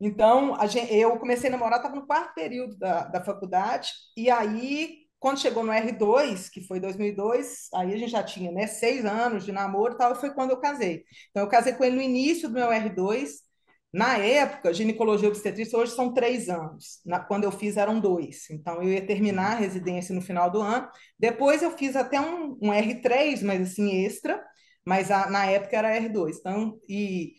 Então, 0.00 0.56
gente, 0.68 0.94
eu 0.94 1.18
comecei 1.18 1.48
a 1.48 1.52
namorar, 1.52 1.78
estava 1.78 1.96
no 1.96 2.06
quarto 2.06 2.34
período 2.34 2.76
da, 2.78 3.04
da 3.04 3.24
faculdade, 3.24 3.90
e 4.16 4.30
aí, 4.30 4.98
quando 5.18 5.40
chegou 5.40 5.64
no 5.64 5.72
R2, 5.72 6.48
que 6.48 6.60
foi 6.66 6.78
2002, 6.78 7.68
aí 7.74 7.92
a 7.92 7.96
gente 7.96 8.10
já 8.12 8.22
tinha 8.22 8.52
né, 8.52 8.66
seis 8.66 9.04
anos 9.04 9.44
de 9.44 9.50
namoro 9.52 9.94
e 9.94 9.98
tal, 9.98 10.12
e 10.12 10.16
foi 10.16 10.32
quando 10.32 10.50
eu 10.52 10.60
casei. 10.60 11.04
Então, 11.30 11.42
eu 11.42 11.48
casei 11.48 11.72
com 11.72 11.84
ele 11.84 11.96
no 11.96 12.02
início 12.02 12.48
do 12.48 12.54
meu 12.54 12.68
R2, 12.70 13.40
na 13.92 14.18
época, 14.18 14.72
ginecologia 14.74 15.28
obstetrícia 15.28 15.78
hoje 15.78 15.92
são 15.92 16.12
três 16.12 16.48
anos. 16.48 17.00
Na, 17.06 17.20
quando 17.20 17.44
eu 17.44 17.50
fiz 17.52 17.76
eram 17.76 17.98
dois. 17.98 18.48
Então 18.50 18.82
eu 18.82 18.90
ia 18.92 19.06
terminar 19.06 19.52
a 19.52 19.58
residência 19.58 20.14
no 20.14 20.20
final 20.20 20.50
do 20.50 20.60
ano. 20.60 20.88
Depois 21.18 21.62
eu 21.62 21.70
fiz 21.76 21.96
até 21.96 22.20
um, 22.20 22.58
um 22.60 22.70
R3, 22.72 23.42
mas 23.42 23.62
assim 23.70 24.04
extra. 24.04 24.42
Mas 24.84 25.10
a, 25.10 25.30
na 25.30 25.46
época 25.46 25.76
era 25.76 25.94
R2. 25.96 26.36
Então 26.38 26.78
e, 26.88 27.32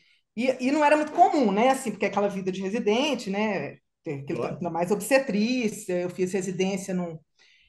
e, 0.48 0.68
e, 0.68 0.72
não 0.72 0.84
era 0.84 0.96
muito 0.96 1.12
comum, 1.12 1.52
né? 1.52 1.70
Assim, 1.70 1.92
porque 1.92 2.06
aquela 2.06 2.28
vida 2.28 2.52
de 2.52 2.62
residente, 2.62 3.30
né? 3.30 3.78
Ainda 4.08 4.70
mais 4.70 4.92
obstetrícia. 4.92 5.94
Eu 6.02 6.10
fiz 6.10 6.32
residência 6.34 6.94
no, 6.94 7.20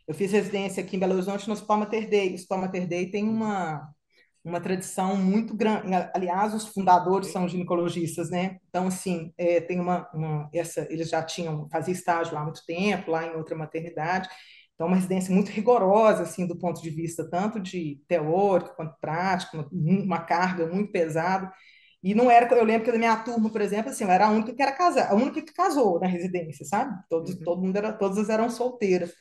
eu 0.07 0.15
fiz 0.15 0.33
residência 0.33 0.83
aqui 0.83 0.97
em 0.97 0.99
Belo 0.99 1.15
Horizonte 1.15 1.47
no 1.47 1.55
Hospital 1.55 1.79
Mater 1.79 2.09
Dei. 2.09 2.31
O 2.31 2.35
Hospital 2.35 2.59
Mater 2.59 2.87
Dei 2.87 3.11
tem 3.11 3.29
uma 3.29 3.89
uma 4.45 4.61
tradição 4.61 5.17
muito 5.17 5.55
grande. 5.55 5.89
Aliás, 6.15 6.55
os 6.55 6.67
fundadores 6.69 7.29
são 7.29 7.47
ginecologistas, 7.49 8.31
né? 8.31 8.59
Então, 8.69 8.87
assim, 8.87 9.33
é, 9.37 9.61
tem 9.61 9.79
uma, 9.79 10.09
uma, 10.15 10.49
essa, 10.53 10.87
eles 10.91 11.11
já 11.11 11.23
tinham 11.23 11.69
fazia 11.71 11.93
estágio 11.93 12.35
lá 12.35 12.41
há 12.41 12.45
muito 12.45 12.65
tempo, 12.65 13.11
lá 13.11 13.27
em 13.27 13.37
outra 13.37 13.55
maternidade. 13.55 14.29
Então, 14.75 14.87
uma 14.87 14.97
residência 14.97 15.35
muito 15.35 15.51
rigorosa, 15.51 16.23
assim, 16.23 16.47
do 16.47 16.59
ponto 16.59 16.81
de 16.81 16.89
vista 16.89 17.29
tanto 17.29 17.61
de 17.61 18.01
teórico 18.09 18.75
quanto 18.77 18.99
prático, 18.99 19.59
uma, 19.59 19.69
uma 20.03 20.21
carga 20.21 20.67
muito 20.67 20.91
pesada. 20.91 21.53
E 22.03 22.15
não 22.15 22.31
era, 22.31 22.53
eu 22.57 22.65
lembro 22.65 22.85
que 22.85 22.93
da 22.93 22.99
minha 22.99 23.17
turma, 23.17 23.51
por 23.51 23.61
exemplo, 23.61 23.91
assim, 23.91 24.05
eu 24.05 24.11
era 24.11 24.27
a 24.27 24.31
única 24.31 24.55
que 24.55 24.63
era 24.63 24.73
casada, 24.73 25.11
a 25.11 25.15
única 25.15 25.43
que 25.43 25.53
casou 25.53 26.01
na 26.01 26.07
residência, 26.07 26.65
sabe? 26.65 26.95
Todos, 27.09 27.35
uhum. 27.35 27.45
todo 27.45 27.63
mundo 27.63 27.77
era, 27.77 27.93
todas 27.93 28.29
eram 28.31 28.49
solteiras. 28.49 29.13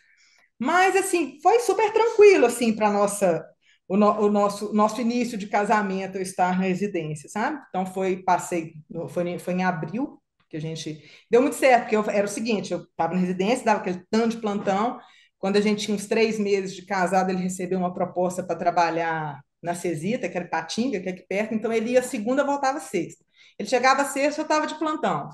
Mas 0.58 0.96
assim, 0.96 1.40
foi 1.42 1.60
super 1.60 1.92
tranquilo 1.94 2.46
assim 2.46 2.74
para 2.76 2.92
nossa 2.92 3.46
o, 3.88 3.98
no, 3.98 4.12
o 4.28 4.32
nosso, 4.32 4.74
nosso 4.74 5.02
início 5.02 5.38
de 5.38 5.48
casamento 5.48 6.16
eu 6.18 6.22
estar 6.22 6.56
na 6.56 6.64
residência, 6.64 7.28
sabe? 7.28 7.60
Então 7.70 7.86
foi, 7.88 8.18
passei, 8.18 8.74
foi, 9.10 9.40
foi 9.40 9.54
em 9.54 9.64
abril 9.64 10.22
que 10.48 10.58
a 10.58 10.62
gente 10.62 11.04
deu 11.30 11.42
muito 11.42 11.56
certo, 11.56 11.84
porque 11.84 11.96
eu, 11.96 12.04
era 12.10 12.26
o 12.26 12.30
seguinte, 12.30 12.72
eu 12.72 12.82
estava 12.82 13.14
na 13.14 13.20
residência, 13.20 13.66
dava 13.66 13.82
aquele 13.82 14.04
tanto 14.10 14.36
de 14.36 14.42
plantão, 14.42 15.00
quando 15.38 15.58
a 15.58 15.62
gente 15.62 15.86
tinha 15.86 15.96
uns 15.96 16.08
três 16.08 16.40
meses 16.40 16.76
de 16.76 16.86
casado, 16.86 17.30
ele 17.30 17.42
recebeu 17.42 17.80
uma 17.80 17.94
proposta 17.94 18.44
para 18.44 18.56
trabalhar 18.56 19.42
na 19.62 19.76
Cesita, 19.76 20.30
que 20.30 20.38
era 20.38 20.48
Patinga, 20.48 21.00
que 21.00 21.10
é 21.10 21.12
aqui 21.12 21.26
perto, 21.28 21.54
então 21.54 21.72
ele 21.72 21.92
ia 21.92 22.04
segunda, 22.04 22.44
voltava 22.44 22.80
sexta. 22.80 23.24
Ele 23.58 23.68
chegava 23.70 24.06
sexta, 24.06 24.42
eu 24.42 24.44
estava 24.44 24.68
de 24.68 24.76
plantão. 24.76 25.30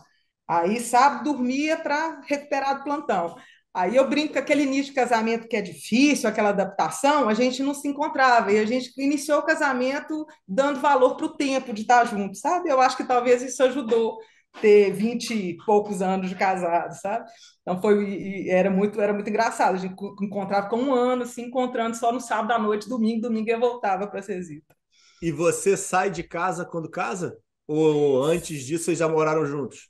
Aí 0.47 0.79
sábado 0.79 1.23
dormia 1.23 1.77
para 1.77 2.21
recuperar 2.27 2.77
do 2.77 2.83
plantão. 2.83 3.35
Aí 3.73 3.95
eu 3.95 4.07
brinco 4.09 4.33
que 4.33 4.39
aquele 4.39 4.63
início 4.63 4.85
de 4.85 4.93
casamento 4.93 5.47
que 5.49 5.55
é 5.57 5.61
difícil, 5.61 6.29
aquela 6.29 6.49
adaptação, 6.49 7.27
a 7.27 7.33
gente 7.33 7.61
não 7.61 7.73
se 7.73 7.87
encontrava. 7.87 8.51
E 8.51 8.57
a 8.57 8.65
gente 8.65 8.91
iniciou 8.97 9.39
o 9.39 9.45
casamento 9.45 10.25
dando 10.47 10.79
valor 10.79 11.17
para 11.17 11.25
o 11.25 11.35
tempo 11.35 11.73
de 11.73 11.81
estar 11.81 12.05
junto, 12.05 12.37
sabe? 12.37 12.69
Eu 12.69 12.79
acho 12.79 12.95
que 12.95 13.03
talvez 13.03 13.41
isso 13.41 13.61
ajudou 13.63 14.17
ter 14.61 14.91
vinte 14.91 15.33
e 15.33 15.57
poucos 15.65 16.01
anos 16.01 16.29
de 16.29 16.35
casado, 16.35 16.93
sabe? 16.93 17.25
Então 17.61 17.81
foi 17.81 18.47
era 18.49 18.69
muito 18.69 19.01
era 19.01 19.13
muito 19.13 19.29
engraçado. 19.29 19.75
A 19.75 19.77
gente 19.77 19.95
encontrava 20.21 20.69
com 20.69 20.77
um 20.77 20.93
ano, 20.93 21.25
se 21.25 21.41
encontrando 21.41 21.95
só 21.95 22.11
no 22.11 22.19
sábado 22.21 22.51
à 22.53 22.59
noite, 22.59 22.89
domingo, 22.89 23.21
domingo 23.21 23.49
eu 23.49 23.59
voltava 23.59 24.07
para 24.07 24.21
Cesita. 24.21 24.75
E 25.21 25.31
você 25.31 25.75
sai 25.75 26.09
de 26.09 26.23
casa 26.23 26.65
quando 26.65 26.89
casa? 26.89 27.37
Ou 27.67 28.23
antes 28.23 28.63
disso 28.63 28.85
vocês 28.85 28.99
já 28.99 29.07
moraram 29.09 29.45
juntos? 29.45 29.89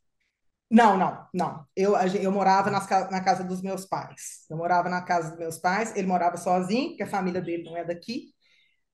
Não, 0.70 0.98
não, 0.98 1.28
não. 1.34 1.66
Eu, 1.76 1.96
eu 1.96 2.32
morava 2.32 2.72
nas, 2.72 2.90
na 3.12 3.24
casa 3.24 3.44
dos 3.44 3.62
meus 3.62 3.86
pais. 3.86 4.46
Eu 4.50 4.58
morava 4.58 4.90
na 4.90 5.02
casa 5.02 5.30
dos 5.30 5.40
meus 5.40 5.58
pais, 5.58 5.96
ele 5.96 6.08
morava 6.08 6.38
sozinho, 6.38 6.90
porque 6.90 7.04
a 7.04 7.08
família 7.08 7.42
dele 7.42 7.64
não 7.64 7.78
é 7.78 7.86
daqui, 7.86 8.34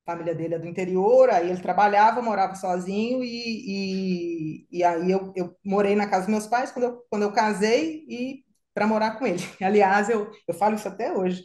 a 0.05 0.11
família 0.11 0.33
dele 0.35 0.55
é 0.55 0.59
do 0.59 0.67
interior, 0.67 1.29
aí 1.29 1.49
ele 1.49 1.61
trabalhava, 1.61 2.21
morava 2.21 2.55
sozinho, 2.55 3.23
e, 3.23 4.65
e, 4.65 4.79
e 4.79 4.83
aí 4.83 5.11
eu, 5.11 5.31
eu 5.35 5.55
morei 5.63 5.95
na 5.95 6.07
casa 6.07 6.21
dos 6.25 6.31
meus 6.31 6.47
pais 6.47 6.71
quando 6.71 6.85
eu, 6.85 7.05
quando 7.09 7.23
eu 7.23 7.31
casei 7.33 8.05
e 8.09 8.43
para 8.73 8.87
morar 8.87 9.17
com 9.19 9.27
ele. 9.27 9.39
Aliás, 9.61 10.09
eu, 10.09 10.31
eu 10.47 10.53
falo 10.53 10.75
isso 10.75 10.87
até 10.87 11.13
hoje. 11.13 11.43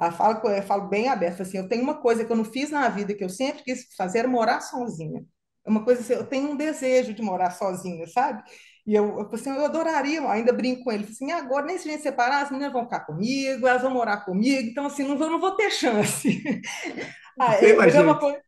Eu 0.00 0.10
falo, 0.12 0.48
eu 0.48 0.62
falo 0.62 0.88
bem 0.88 1.08
aberto, 1.08 1.42
assim, 1.42 1.58
eu 1.58 1.68
tenho 1.68 1.82
uma 1.82 2.00
coisa 2.00 2.24
que 2.24 2.32
eu 2.32 2.36
não 2.36 2.44
fiz 2.44 2.70
na 2.70 2.88
vida, 2.88 3.14
que 3.14 3.22
eu 3.24 3.28
sempre 3.28 3.62
quis 3.62 3.86
fazer, 3.96 4.20
era 4.20 4.28
morar 4.28 4.60
sozinha. 4.60 5.24
É 5.64 5.70
uma 5.70 5.84
coisa 5.84 6.00
assim, 6.00 6.14
eu 6.14 6.26
tenho 6.26 6.50
um 6.50 6.56
desejo 6.56 7.14
de 7.14 7.22
morar 7.22 7.50
sozinha, 7.52 8.06
sabe? 8.08 8.42
E 8.84 8.94
eu, 8.94 9.04
eu, 9.20 9.30
assim, 9.32 9.50
eu 9.50 9.64
adoraria, 9.64 10.20
ainda 10.28 10.52
brinco 10.52 10.82
com 10.82 10.90
ele, 10.90 11.04
assim, 11.04 11.30
agora 11.30 11.66
nem 11.66 11.78
se 11.78 11.88
a 11.88 11.92
gente 11.92 12.02
separar, 12.02 12.42
as 12.42 12.50
meninas 12.50 12.72
vão 12.72 12.82
ficar 12.84 13.00
comigo, 13.06 13.66
elas 13.66 13.82
vão 13.82 13.92
morar 13.92 14.24
comigo, 14.24 14.68
então 14.70 14.86
assim, 14.86 15.04
não 15.04 15.16
vou, 15.16 15.30
não 15.30 15.40
vou 15.40 15.54
ter 15.54 15.70
chance. 15.70 16.42
ah, 17.38 17.54
tem 17.56 17.70
é, 17.70 17.74
mais 17.74 17.94
é 17.94 18.14
coisa, 18.14 18.42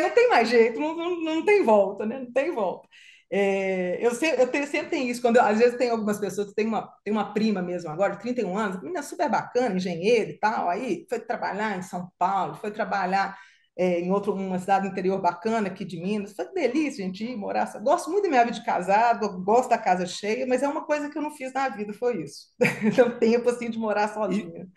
não 0.00 0.10
tem 0.10 0.28
mais 0.28 0.48
jeito, 0.48 0.78
não, 0.80 0.96
não, 0.96 1.20
não 1.20 1.44
tem 1.44 1.64
volta, 1.64 2.06
né? 2.06 2.18
Não 2.18 2.32
tem 2.32 2.52
volta. 2.52 2.88
É, 3.32 4.04
eu, 4.04 4.12
sempre, 4.12 4.42
eu 4.42 4.48
tenho, 4.48 4.66
sempre 4.66 4.90
tenho 4.90 5.08
isso, 5.08 5.22
quando 5.22 5.36
eu, 5.36 5.42
às 5.42 5.58
vezes 5.58 5.78
tem 5.78 5.90
algumas 5.90 6.18
pessoas 6.18 6.48
que 6.48 6.54
tem 6.54 6.66
uma, 6.66 6.92
tem 7.04 7.12
uma 7.12 7.32
prima 7.32 7.62
mesmo 7.62 7.88
agora, 7.88 8.14
de 8.14 8.20
31 8.20 8.58
anos, 8.58 8.82
menina 8.82 9.02
super 9.02 9.30
bacana, 9.30 9.76
engenheiro 9.76 10.30
e 10.30 10.38
tal, 10.38 10.68
aí 10.68 11.06
foi 11.08 11.20
trabalhar 11.20 11.78
em 11.78 11.82
São 11.82 12.10
Paulo, 12.18 12.56
foi 12.56 12.72
trabalhar 12.72 13.38
é, 13.80 14.00
em 14.00 14.10
outro, 14.10 14.34
uma 14.34 14.58
cidade 14.58 14.88
interior 14.88 15.20
bacana 15.20 15.68
aqui 15.68 15.86
de 15.86 15.98
Minas. 15.98 16.34
Foi 16.34 16.52
delícia, 16.52 17.02
gente, 17.04 17.24
ir 17.24 17.34
morar. 17.34 17.72
Gosto 17.82 18.10
muito 18.10 18.24
da 18.24 18.28
minha 18.28 18.44
vida 18.44 18.58
de 18.58 18.64
casado, 18.64 19.42
gosto 19.42 19.70
da 19.70 19.78
casa 19.78 20.04
cheia, 20.04 20.46
mas 20.46 20.62
é 20.62 20.68
uma 20.68 20.84
coisa 20.84 21.08
que 21.08 21.16
eu 21.16 21.22
não 21.22 21.30
fiz 21.30 21.52
na 21.52 21.68
vida, 21.70 21.92
foi 21.94 22.22
isso. 22.22 22.48
Então, 22.84 23.18
tempo 23.18 23.48
assim 23.48 23.70
de 23.70 23.78
morar 23.78 24.08
sozinha. 24.08 24.68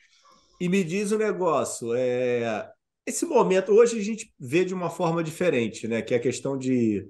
E, 0.60 0.66
e 0.66 0.70
me 0.70 0.84
diz 0.84 1.12
o 1.12 1.16
um 1.16 1.20
negócio, 1.20 1.94
é, 1.96 2.70
esse 3.06 3.26
momento, 3.26 3.72
hoje 3.72 4.00
a 4.00 4.04
gente 4.04 4.34
vê 4.40 4.64
de 4.64 4.74
uma 4.74 4.90
forma 4.90 5.24
diferente, 5.24 5.88
né? 5.88 6.02
Que 6.02 6.14
é 6.14 6.18
a 6.18 6.22
questão 6.22 6.58
de 6.58 7.08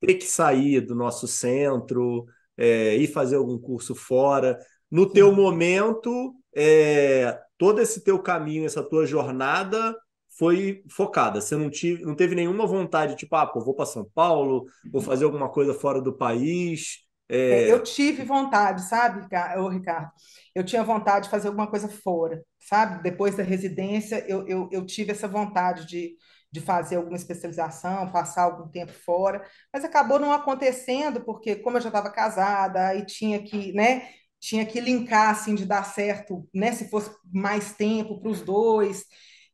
ter 0.00 0.14
que 0.14 0.26
sair 0.26 0.80
do 0.80 0.94
nosso 0.94 1.26
centro, 1.26 2.24
é, 2.56 2.96
ir 2.96 3.06
fazer 3.08 3.36
algum 3.36 3.58
curso 3.58 3.94
fora. 3.94 4.58
No 4.90 5.10
teu 5.10 5.32
momento, 5.32 6.34
é, 6.54 7.38
todo 7.58 7.80
esse 7.80 8.02
teu 8.02 8.18
caminho, 8.18 8.64
essa 8.64 8.82
tua 8.82 9.06
jornada 9.06 9.94
foi 10.38 10.82
focada. 10.90 11.40
Você 11.40 11.56
não, 11.56 11.70
tive, 11.70 12.02
não 12.04 12.14
teve 12.14 12.34
nenhuma 12.34 12.66
vontade, 12.66 13.16
tipo, 13.16 13.34
ah, 13.36 13.46
pô, 13.46 13.60
vou 13.60 13.74
para 13.74 13.86
São 13.86 14.08
Paulo, 14.14 14.66
vou 14.90 15.00
fazer 15.00 15.24
alguma 15.24 15.48
coisa 15.48 15.74
fora 15.74 16.00
do 16.00 16.16
país. 16.16 17.03
É... 17.28 17.70
Eu 17.72 17.82
tive 17.82 18.24
vontade, 18.24 18.82
sabe, 18.82 19.22
Ricardo? 19.22 20.12
Eu 20.54 20.64
tinha 20.64 20.82
vontade 20.84 21.24
de 21.24 21.30
fazer 21.30 21.48
alguma 21.48 21.66
coisa 21.68 21.88
fora, 21.88 22.42
sabe? 22.60 23.02
Depois 23.02 23.36
da 23.36 23.42
residência, 23.42 24.24
eu, 24.28 24.46
eu, 24.46 24.68
eu 24.72 24.86
tive 24.86 25.12
essa 25.12 25.26
vontade 25.28 25.86
de, 25.86 26.16
de 26.52 26.60
fazer 26.60 26.96
alguma 26.96 27.16
especialização, 27.16 28.10
passar 28.12 28.44
algum 28.44 28.68
tempo 28.70 28.92
fora, 28.92 29.44
mas 29.72 29.84
acabou 29.84 30.18
não 30.18 30.32
acontecendo, 30.32 31.24
porque 31.24 31.56
como 31.56 31.76
eu 31.76 31.80
já 31.80 31.88
estava 31.88 32.10
casada 32.10 32.94
e 32.94 33.04
tinha 33.06 33.42
que, 33.42 33.72
né, 33.72 34.08
tinha 34.40 34.64
que 34.66 34.80
linkar, 34.80 35.30
assim, 35.30 35.54
de 35.54 35.64
dar 35.66 35.84
certo, 35.84 36.48
né, 36.54 36.72
se 36.72 36.88
fosse 36.90 37.10
mais 37.32 37.72
tempo 37.74 38.20
para 38.20 38.30
os 38.30 38.40
dois, 38.42 39.04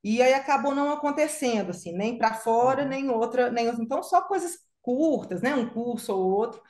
e 0.02 0.22
aí 0.22 0.32
acabou 0.34 0.74
não 0.74 0.90
acontecendo, 0.92 1.70
assim, 1.70 1.92
nem 1.92 2.16
para 2.18 2.34
fora, 2.34 2.84
nem 2.84 3.10
outra, 3.10 3.50
nem 3.50 3.66
outra. 3.68 3.82
Então, 3.84 4.02
só 4.02 4.22
coisas 4.22 4.52
curtas, 4.82 5.42
né? 5.42 5.54
Um 5.54 5.68
curso 5.68 6.14
ou 6.14 6.30
outro. 6.32 6.60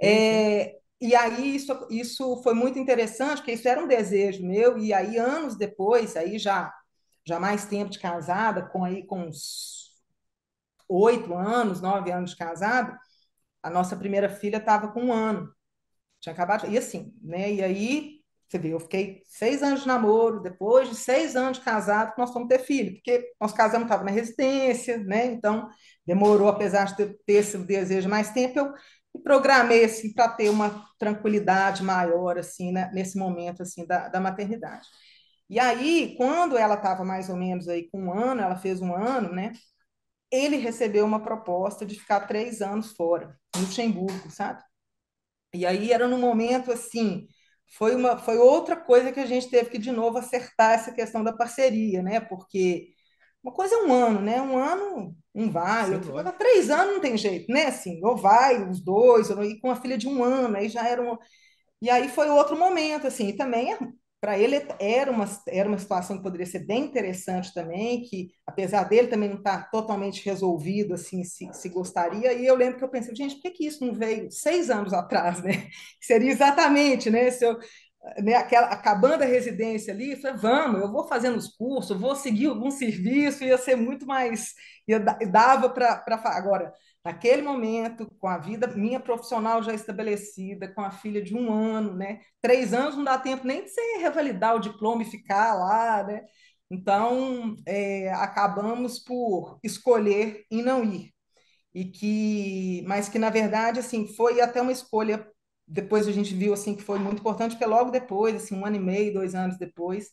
É, 0.00 0.78
e 1.00 1.14
aí 1.14 1.54
isso, 1.56 1.86
isso 1.90 2.42
foi 2.42 2.54
muito 2.54 2.78
interessante, 2.78 3.38
porque 3.38 3.52
isso 3.52 3.68
era 3.68 3.82
um 3.82 3.86
desejo 3.88 4.44
meu, 4.46 4.78
e 4.78 4.92
aí 4.92 5.16
anos 5.18 5.56
depois, 5.56 6.16
aí 6.16 6.38
já, 6.38 6.72
já 7.26 7.38
mais 7.40 7.66
tempo 7.66 7.90
de 7.90 7.98
casada, 7.98 8.62
com 8.68 8.84
aí 8.84 9.04
com 9.06 9.22
uns 9.28 9.92
oito 10.88 11.34
anos, 11.34 11.80
nove 11.80 12.10
anos 12.12 12.30
de 12.32 12.36
casada, 12.36 12.98
a 13.62 13.70
nossa 13.70 13.96
primeira 13.96 14.28
filha 14.28 14.58
estava 14.58 14.88
com 14.92 15.04
um 15.06 15.12
ano. 15.12 15.52
Tinha 16.20 16.32
acabado, 16.32 16.66
e 16.70 16.78
assim, 16.78 17.14
né? 17.22 17.52
E 17.52 17.62
aí 17.62 18.20
você 18.48 18.58
vê, 18.58 18.70
eu 18.72 18.80
fiquei 18.80 19.22
seis 19.26 19.62
anos 19.62 19.82
de 19.82 19.86
namoro, 19.88 20.40
depois 20.42 20.88
de 20.88 20.96
seis 20.96 21.36
anos 21.36 21.58
de 21.58 21.64
casado, 21.64 22.14
nós 22.18 22.32
fomos 22.32 22.48
ter 22.48 22.58
filho, 22.60 22.94
porque 22.94 23.32
nós 23.40 23.52
casamos, 23.52 23.86
estava 23.86 24.04
na 24.04 24.10
residência, 24.10 24.98
né? 24.98 25.26
Então, 25.26 25.68
demorou, 26.06 26.48
apesar 26.48 26.86
de 26.86 26.96
ter, 26.96 27.18
ter 27.26 27.32
esse 27.34 27.58
desejo 27.58 28.08
mais 28.08 28.30
tempo, 28.32 28.58
eu 28.58 28.72
me 29.14 29.22
programei, 29.22 29.84
assim, 29.84 30.12
para 30.12 30.28
ter 30.30 30.48
uma 30.50 30.86
tranquilidade 30.98 31.82
maior, 31.82 32.38
assim, 32.38 32.72
né? 32.72 32.90
nesse 32.92 33.18
momento, 33.18 33.62
assim, 33.62 33.86
da, 33.86 34.08
da 34.08 34.20
maternidade. 34.20 34.86
E 35.50 35.58
aí, 35.58 36.14
quando 36.16 36.56
ela 36.58 36.74
estava 36.74 37.04
mais 37.04 37.28
ou 37.30 37.36
menos 37.36 37.68
aí 37.68 37.88
com 37.90 38.00
um 38.06 38.12
ano, 38.12 38.42
ela 38.42 38.56
fez 38.56 38.80
um 38.82 38.94
ano, 38.94 39.32
né? 39.34 39.52
Ele 40.30 40.56
recebeu 40.58 41.06
uma 41.06 41.22
proposta 41.22 41.86
de 41.86 41.98
ficar 41.98 42.22
três 42.26 42.62
anos 42.62 42.92
fora, 42.92 43.38
em 43.56 43.60
Luxemburgo, 43.62 44.30
sabe? 44.30 44.62
E 45.54 45.66
aí 45.66 45.92
era 45.92 46.06
num 46.08 46.18
momento 46.20 46.70
assim, 46.72 47.26
foi 47.76 47.94
uma, 47.94 48.18
foi 48.18 48.36
outra 48.38 48.76
coisa 48.76 49.12
que 49.12 49.20
a 49.20 49.26
gente 49.26 49.50
teve 49.50 49.70
que 49.70 49.78
de 49.78 49.90
novo 49.92 50.18
acertar 50.18 50.72
essa 50.72 50.92
questão 50.92 51.24
da 51.24 51.32
parceria, 51.32 52.02
né? 52.02 52.20
Porque 52.20 52.94
uma 53.48 53.54
coisa 53.54 53.74
é 53.74 53.78
um 53.78 53.92
ano, 53.92 54.20
né? 54.20 54.40
Um 54.42 54.56
ano 54.56 55.16
um 55.34 55.50
vai, 55.50 55.94
outro 55.94 56.12
vai. 56.12 56.32
Três 56.36 56.68
anos 56.70 56.94
não 56.94 57.00
tem 57.00 57.16
jeito, 57.16 57.50
né? 57.52 57.66
Assim, 57.66 58.00
ou 58.04 58.16
vai 58.16 58.68
os 58.68 58.80
dois, 58.80 59.30
ou 59.30 59.42
ir 59.42 59.58
com 59.60 59.70
a 59.70 59.76
filha 59.76 59.96
de 59.96 60.08
um 60.08 60.22
ano, 60.22 60.56
aí 60.56 60.68
já 60.68 60.86
era 60.86 61.02
um. 61.02 61.16
E 61.80 61.88
aí 61.90 62.08
foi 62.08 62.28
outro 62.28 62.58
momento, 62.58 63.06
assim, 63.06 63.28
e 63.28 63.36
também 63.36 63.72
é 63.72 63.78
para 64.20 64.36
ele 64.36 64.56
era 64.80 65.12
uma, 65.12 65.26
era 65.46 65.68
uma 65.68 65.78
situação 65.78 66.16
que 66.16 66.24
poderia 66.24 66.44
ser 66.44 66.66
bem 66.66 66.84
interessante 66.86 67.54
também, 67.54 68.02
que 68.02 68.32
apesar 68.44 68.82
dele 68.82 69.06
também 69.06 69.28
não 69.28 69.36
estar 69.36 69.62
tá 69.62 69.68
totalmente 69.70 70.24
resolvido, 70.24 70.94
assim, 70.94 71.22
se, 71.22 71.48
se 71.52 71.68
gostaria, 71.68 72.32
e 72.32 72.44
eu 72.44 72.56
lembro 72.56 72.78
que 72.78 72.84
eu 72.84 72.88
pensei, 72.88 73.14
gente, 73.14 73.36
por 73.36 73.42
que, 73.42 73.50
que 73.52 73.66
isso 73.66 73.86
não 73.86 73.94
veio 73.94 74.28
seis 74.30 74.70
anos 74.70 74.92
atrás, 74.92 75.40
né? 75.40 75.68
Seria 76.02 76.32
exatamente, 76.32 77.08
né? 77.10 77.30
Se 77.30 77.44
eu, 77.46 77.58
né, 78.22 78.34
aquela, 78.34 78.68
acabando 78.68 79.22
a 79.22 79.26
residência 79.26 79.92
ali, 79.92 80.16
falei, 80.16 80.36
vamos, 80.38 80.80
eu 80.80 80.90
vou 80.90 81.06
fazendo 81.08 81.36
os 81.36 81.48
cursos, 81.48 81.98
vou 81.98 82.14
seguir 82.16 82.46
algum 82.46 82.70
serviço, 82.72 83.44
ia 83.44 83.58
ser 83.58 83.76
muito 83.76 84.06
mais, 84.06 84.54
ia, 84.86 84.98
dava 84.98 85.70
para, 85.70 86.04
agora, 86.24 86.72
naquele 87.04 87.42
momento, 87.42 88.06
com 88.18 88.28
a 88.28 88.38
vida 88.38 88.66
minha 88.68 89.00
profissional 89.00 89.62
já 89.62 89.72
estabelecida, 89.72 90.68
com 90.72 90.80
a 90.80 90.90
filha 90.90 91.22
de 91.22 91.34
um 91.34 91.52
ano, 91.52 91.94
né? 91.94 92.20
Três 92.42 92.74
anos 92.74 92.96
não 92.96 93.04
dá 93.04 93.18
tempo 93.18 93.46
nem 93.46 93.64
de 93.64 93.70
você 93.70 93.80
revalidar 93.98 94.56
o 94.56 94.60
diploma 94.60 95.02
e 95.02 95.06
ficar 95.06 95.54
lá, 95.54 96.02
né? 96.04 96.22
Então, 96.70 97.56
é, 97.66 98.12
acabamos 98.12 98.98
por 98.98 99.58
escolher 99.62 100.44
e 100.50 100.62
não 100.62 100.84
ir. 100.84 101.12
E 101.74 101.84
que, 101.86 102.82
mas 102.86 103.08
que, 103.08 103.18
na 103.18 103.30
verdade, 103.30 103.80
assim, 103.80 104.06
foi 104.16 104.40
até 104.40 104.60
uma 104.60 104.72
escolha, 104.72 105.26
depois 105.68 106.08
a 106.08 106.12
gente 106.12 106.34
viu, 106.34 106.52
assim, 106.52 106.74
que 106.74 106.82
foi 106.82 106.98
muito 106.98 107.20
importante, 107.20 107.52
porque 107.52 107.66
logo 107.66 107.90
depois, 107.90 108.36
assim, 108.36 108.56
um 108.56 108.64
ano 108.64 108.76
e 108.76 108.80
meio, 108.80 109.12
dois 109.12 109.34
anos 109.34 109.58
depois, 109.58 110.08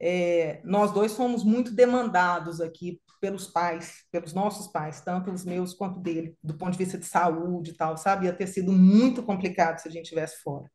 é, 0.00 0.60
nós 0.64 0.92
dois 0.92 1.14
fomos 1.14 1.44
muito 1.44 1.72
demandados 1.74 2.60
aqui 2.60 3.00
pelos 3.20 3.46
pais, 3.48 4.04
pelos 4.12 4.32
nossos 4.32 4.68
pais, 4.68 5.00
tanto 5.00 5.30
os 5.30 5.44
meus 5.44 5.74
quanto 5.74 6.00
dele, 6.00 6.36
do 6.42 6.54
ponto 6.54 6.72
de 6.72 6.78
vista 6.78 6.96
de 6.98 7.04
saúde 7.06 7.70
e 7.72 7.74
tal, 7.74 7.96
sabe? 7.96 8.26
Ia 8.26 8.32
ter 8.32 8.46
sido 8.46 8.72
muito 8.72 9.22
complicado 9.22 9.78
se 9.78 9.88
a 9.88 9.90
gente 9.90 10.04
estivesse 10.04 10.40
fora. 10.42 10.70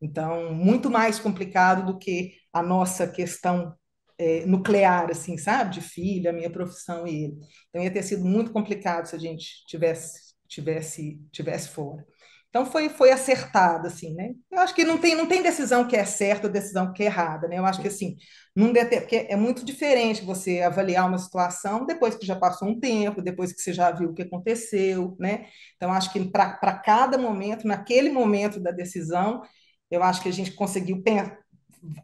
Então, 0.00 0.54
muito 0.54 0.90
mais 0.90 1.18
complicado 1.18 1.86
do 1.86 1.98
que 1.98 2.34
a 2.52 2.62
nossa 2.62 3.06
questão 3.06 3.74
é, 4.18 4.44
nuclear, 4.46 5.10
assim, 5.10 5.36
sabe? 5.38 5.74
De 5.74 5.80
filha, 5.80 6.32
minha 6.32 6.50
profissão 6.50 7.06
e 7.06 7.24
ele. 7.24 7.38
Então, 7.68 7.82
ia 7.82 7.90
ter 7.90 8.02
sido 8.02 8.24
muito 8.24 8.52
complicado 8.52 9.06
se 9.06 9.16
a 9.16 9.18
gente 9.18 9.64
tivesse, 9.66 10.34
tivesse, 10.48 11.20
tivesse 11.32 11.68
fora. 11.68 12.04
Então 12.50 12.64
foi, 12.64 12.88
foi 12.88 13.10
acertado, 13.12 13.86
assim, 13.86 14.14
né? 14.14 14.30
Eu 14.50 14.60
acho 14.60 14.74
que 14.74 14.82
não 14.82 14.96
tem, 14.96 15.14
não 15.14 15.26
tem 15.26 15.42
decisão 15.42 15.86
que 15.86 15.94
é 15.94 16.04
certa 16.04 16.46
ou 16.46 16.52
decisão 16.52 16.92
que 16.92 17.02
é 17.02 17.06
errada, 17.06 17.46
né? 17.46 17.58
Eu 17.58 17.66
acho 17.66 17.80
que, 17.80 17.88
assim, 17.88 18.16
não 18.56 18.72
deve 18.72 19.00
porque 19.02 19.26
é 19.28 19.36
muito 19.36 19.64
diferente 19.64 20.24
você 20.24 20.62
avaliar 20.62 21.06
uma 21.06 21.18
situação 21.18 21.84
depois 21.84 22.14
que 22.14 22.24
já 22.26 22.34
passou 22.34 22.68
um 22.68 22.80
tempo, 22.80 23.20
depois 23.20 23.52
que 23.52 23.60
você 23.60 23.72
já 23.72 23.90
viu 23.90 24.10
o 24.10 24.14
que 24.14 24.22
aconteceu, 24.22 25.14
né? 25.20 25.46
Então, 25.76 25.92
acho 25.92 26.10
que 26.10 26.24
para 26.30 26.78
cada 26.78 27.18
momento, 27.18 27.66
naquele 27.66 28.10
momento 28.10 28.58
da 28.58 28.70
decisão, 28.70 29.42
eu 29.90 30.02
acho 30.02 30.22
que 30.22 30.28
a 30.28 30.32
gente 30.32 30.52
conseguiu 30.52 31.02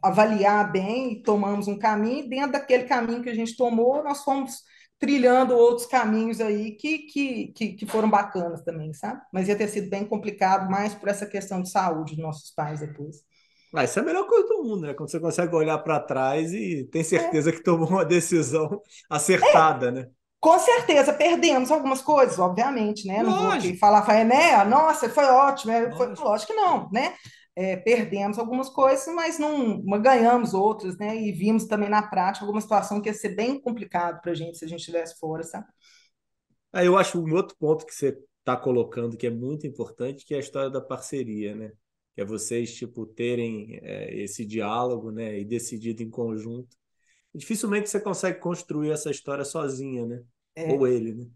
avaliar 0.01 0.71
bem 0.71 1.13
e 1.13 1.23
tomamos 1.23 1.67
um 1.67 1.77
caminho, 1.77 2.25
e 2.25 2.29
dentro 2.29 2.51
daquele 2.51 2.83
caminho 2.83 3.21
que 3.21 3.29
a 3.29 3.35
gente 3.35 3.55
tomou, 3.57 4.03
nós 4.03 4.23
fomos 4.23 4.61
trilhando 4.99 5.55
outros 5.55 5.85
caminhos 5.87 6.39
aí 6.39 6.71
que, 6.71 6.99
que, 6.99 7.47
que, 7.47 7.73
que, 7.73 7.85
foram 7.85 8.09
bacanas 8.09 8.61
também, 8.61 8.93
sabe? 8.93 9.21
Mas 9.31 9.47
ia 9.47 9.55
ter 9.55 9.67
sido 9.67 9.89
bem 9.89 10.05
complicado, 10.05 10.69
mais 10.69 10.93
por 10.93 11.09
essa 11.09 11.25
questão 11.25 11.61
de 11.61 11.69
saúde 11.69 12.15
dos 12.15 12.23
nossos 12.23 12.51
pais 12.51 12.79
depois. 12.79 13.17
Ah, 13.73 13.83
isso 13.83 13.99
é 13.99 14.01
a 14.01 14.05
melhor 14.05 14.25
coisa 14.25 14.47
do 14.47 14.63
mundo, 14.63 14.87
né? 14.87 14.93
Quando 14.93 15.11
você 15.11 15.19
consegue 15.19 15.53
olhar 15.53 15.77
para 15.79 15.99
trás 15.99 16.53
e 16.53 16.87
tem 16.91 17.03
certeza 17.03 17.49
é. 17.49 17.53
que 17.53 17.61
tomou 17.61 17.89
uma 17.89 18.05
decisão 18.05 18.81
acertada, 19.09 19.89
é. 19.89 19.91
né? 19.91 20.07
Com 20.39 20.57
certeza, 20.59 21.11
perdemos 21.11 21.71
algumas 21.71 22.01
coisas, 22.01 22.37
obviamente, 22.39 23.07
né? 23.07 23.21
Não 23.21 23.31
lógico. 23.31 23.69
vou 23.69 23.79
falar, 23.79 24.03
falar, 24.03 24.23
né? 24.23 24.63
Nossa, 24.63 25.09
foi 25.09 25.25
ótimo. 25.25 25.73
Lógico. 25.73 25.97
Foi, 25.97 26.25
lógico 26.25 26.53
que 26.53 26.57
não, 26.59 26.89
né? 26.91 27.15
É, 27.55 27.77
perdemos 27.77 28.37
algumas 28.37 28.69
coisas, 28.69 29.07
mas 29.13 29.39
não 29.39 29.81
ganhamos 30.01 30.53
outras, 30.53 30.97
né? 30.97 31.15
E 31.15 31.31
vimos 31.31 31.65
também 31.65 31.89
na 31.89 32.03
prática 32.03 32.45
alguma 32.45 32.59
situação 32.59 33.01
que 33.01 33.07
ia 33.07 33.13
ser 33.13 33.29
bem 33.29 33.59
complicado 33.59 34.21
para 34.21 34.33
a 34.33 34.35
gente 34.35 34.57
se 34.57 34.65
a 34.65 34.67
gente 34.67 34.79
estivesse 34.79 35.17
fora, 35.17 35.41
sabe? 35.43 35.67
Aí 36.73 36.85
eu 36.85 36.97
acho 36.97 37.17
um 37.17 37.33
outro 37.33 37.55
ponto 37.57 37.85
que 37.85 37.95
você 37.95 38.17
está 38.39 38.57
colocando 38.57 39.15
que 39.15 39.25
é 39.25 39.31
muito 39.31 39.65
importante, 39.65 40.25
que 40.25 40.33
é 40.33 40.37
a 40.37 40.41
história 40.41 40.69
da 40.69 40.81
parceria, 40.81 41.55
né? 41.55 41.71
Que 42.13 42.21
é 42.21 42.25
vocês, 42.25 42.75
tipo, 42.75 43.05
terem 43.05 43.79
é, 43.81 44.13
esse 44.21 44.45
diálogo, 44.45 45.09
né? 45.09 45.39
E 45.39 45.45
decidido 45.45 46.03
em 46.03 46.09
conjunto. 46.09 46.75
E 47.33 47.37
dificilmente 47.37 47.89
você 47.89 47.99
consegue 47.99 48.39
construir 48.39 48.91
essa 48.91 49.09
história 49.09 49.45
sozinha, 49.45 50.05
né? 50.05 50.21
É. 50.53 50.73
Ou 50.73 50.85
ele, 50.85 51.13
né? 51.13 51.27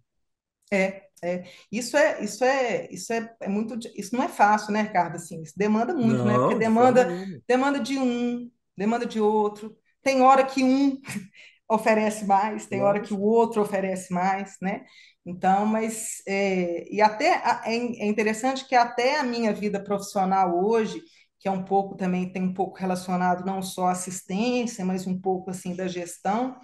É, 0.71 1.08
é, 1.23 1.43
isso 1.71 1.97
é, 1.97 2.23
isso 2.23 2.43
é, 2.43 2.87
isso 2.91 3.13
é, 3.13 3.35
é, 3.41 3.47
muito, 3.47 3.77
isso 3.95 4.15
não 4.15 4.23
é 4.23 4.27
fácil, 4.27 4.71
né, 4.71 4.83
Ricardo? 4.83 5.15
Assim, 5.15 5.41
isso 5.41 5.53
demanda 5.57 5.93
muito, 5.93 6.23
né? 6.23 6.33
Porque 6.33 6.55
demanda, 6.55 7.07
demanda 7.47 7.79
de 7.79 7.97
um, 7.97 8.49
demanda 8.77 9.05
de 9.05 9.19
outro. 9.19 9.75
Tem 10.01 10.21
hora 10.21 10.45
que 10.45 10.63
um 10.63 10.99
oferece 11.69 12.25
mais, 12.25 12.65
tem 12.65 12.81
hora 12.81 12.99
que 12.99 13.13
o 13.13 13.21
outro 13.21 13.61
oferece 13.61 14.13
mais, 14.13 14.55
né? 14.61 14.83
Então, 15.25 15.65
mas 15.65 16.23
é, 16.27 16.91
e 16.91 17.01
até 17.01 17.27
é, 17.65 17.75
é 17.75 18.07
interessante 18.07 18.65
que 18.67 18.75
até 18.75 19.19
a 19.19 19.23
minha 19.23 19.53
vida 19.53 19.83
profissional 19.83 20.57
hoje, 20.63 21.01
que 21.39 21.47
é 21.47 21.51
um 21.51 21.63
pouco 21.63 21.95
também 21.95 22.31
tem 22.31 22.43
um 22.43 22.53
pouco 22.53 22.77
relacionado 22.77 23.45
não 23.45 23.61
só 23.61 23.87
à 23.87 23.91
assistência, 23.91 24.85
mas 24.85 25.05
um 25.05 25.19
pouco 25.19 25.49
assim 25.51 25.75
da 25.75 25.87
gestão 25.87 26.55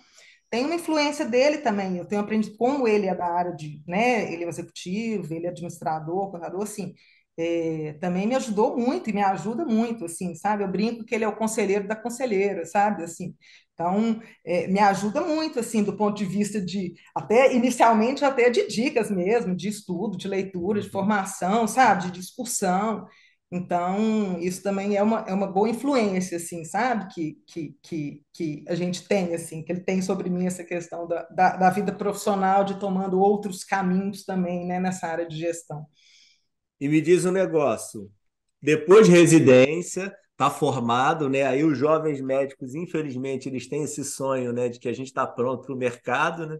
tem 0.56 0.64
uma 0.66 0.76
influência 0.76 1.26
dele 1.26 1.58
também. 1.58 1.97
Eu 1.97 2.06
tenho 2.06 2.22
aprendido 2.22 2.56
como 2.56 2.88
ele 2.88 3.08
é 3.08 3.14
da 3.14 3.26
área 3.26 3.51
de, 3.53 3.82
né? 3.86 4.32
Ele 4.32 4.45
é 4.45 4.47
executivo, 4.47 5.34
ele 5.34 5.45
é 5.45 5.49
administrador, 5.49 6.32
contador, 6.32 6.64
assim. 6.64 6.93
É, 7.38 7.97
também 7.99 8.26
me 8.26 8.36
ajudou 8.36 8.78
muito 8.78 9.10
e 9.10 9.14
me 9.14 9.22
ajuda 9.22 9.66
muito, 9.66 10.06
assim, 10.06 10.34
sabe? 10.34 10.64
Eu 10.64 10.72
brinco 10.72 11.03
que 11.03 11.14
ele 11.14 11.26
é 11.26 11.28
o 11.28 11.36
conselheiro 11.36 11.86
da 11.86 11.95
conselheira, 11.95 12.66
sabe? 12.66 13.03
Assim, 13.03 13.36
então, 13.74 14.22
é, 14.45 14.68
me 14.68 14.80
ajuda 14.80 15.20
muito, 15.20 15.60
assim, 15.60 15.84
do 15.84 15.97
ponto 15.97 16.16
de 16.18 16.24
vista 16.24 16.62
de, 16.62 16.93
até 17.14 17.53
inicialmente, 17.53 18.24
até 18.24 18.49
de 18.49 18.66
dicas 18.70 19.12
mesmo, 19.12 19.53
de 19.53 19.68
estudo, 19.68 20.18
de 20.18 20.30
leitura, 20.30 20.80
de 20.80 20.86
uhum. 20.88 20.93
formação, 20.93 21.68
sabe? 21.68 22.06
De 22.06 22.12
discussão. 22.12 23.06
Então, 23.51 24.39
isso 24.39 24.61
também 24.63 24.95
é 24.95 25.03
uma, 25.03 25.21
é 25.21 25.33
uma 25.33 25.47
boa 25.47 25.69
influência, 25.69 26.37
assim, 26.37 26.65
sabe? 26.65 27.13
Que, 27.13 27.37
que, 27.47 27.77
que, 27.81 28.23
que 28.33 28.65
a 28.67 28.75
gente 28.75 29.07
tem, 29.07 29.33
assim, 29.35 29.63
que 29.63 29.71
ele 29.71 29.81
tem 29.81 30.01
sobre 30.01 30.29
mim 30.29 30.45
essa 30.45 30.63
questão 30.63 31.07
da, 31.07 31.23
da, 31.29 31.55
da 31.55 31.69
vida 31.69 31.93
profissional, 31.93 32.63
de 32.63 32.79
tomando 32.79 33.19
outros 33.19 33.63
caminhos 33.63 34.25
também, 34.25 34.65
né, 34.65 34.79
nessa 34.79 35.07
área 35.07 35.27
de 35.27 35.37
gestão. 35.37 35.85
E 36.79 36.89
me 36.89 36.99
diz 36.99 37.23
um 37.23 37.31
negócio, 37.31 38.11
depois 38.61 39.05
de 39.07 39.13
residência, 39.13 40.13
tá 40.35 40.49
formado, 40.49 41.29
né? 41.29 41.43
Aí 41.43 41.63
os 41.63 41.77
jovens 41.77 42.19
médicos, 42.19 42.75
infelizmente, 42.75 43.47
eles 43.47 43.67
têm 43.67 43.83
esse 43.83 44.03
sonho, 44.03 44.51
né, 44.51 44.69
de 44.69 44.79
que 44.79 44.89
a 44.89 44.93
gente 44.93 45.07
está 45.07 45.25
pronto 45.25 45.65
para 45.65 45.75
o 45.75 45.77
mercado, 45.77 46.47
né? 46.47 46.59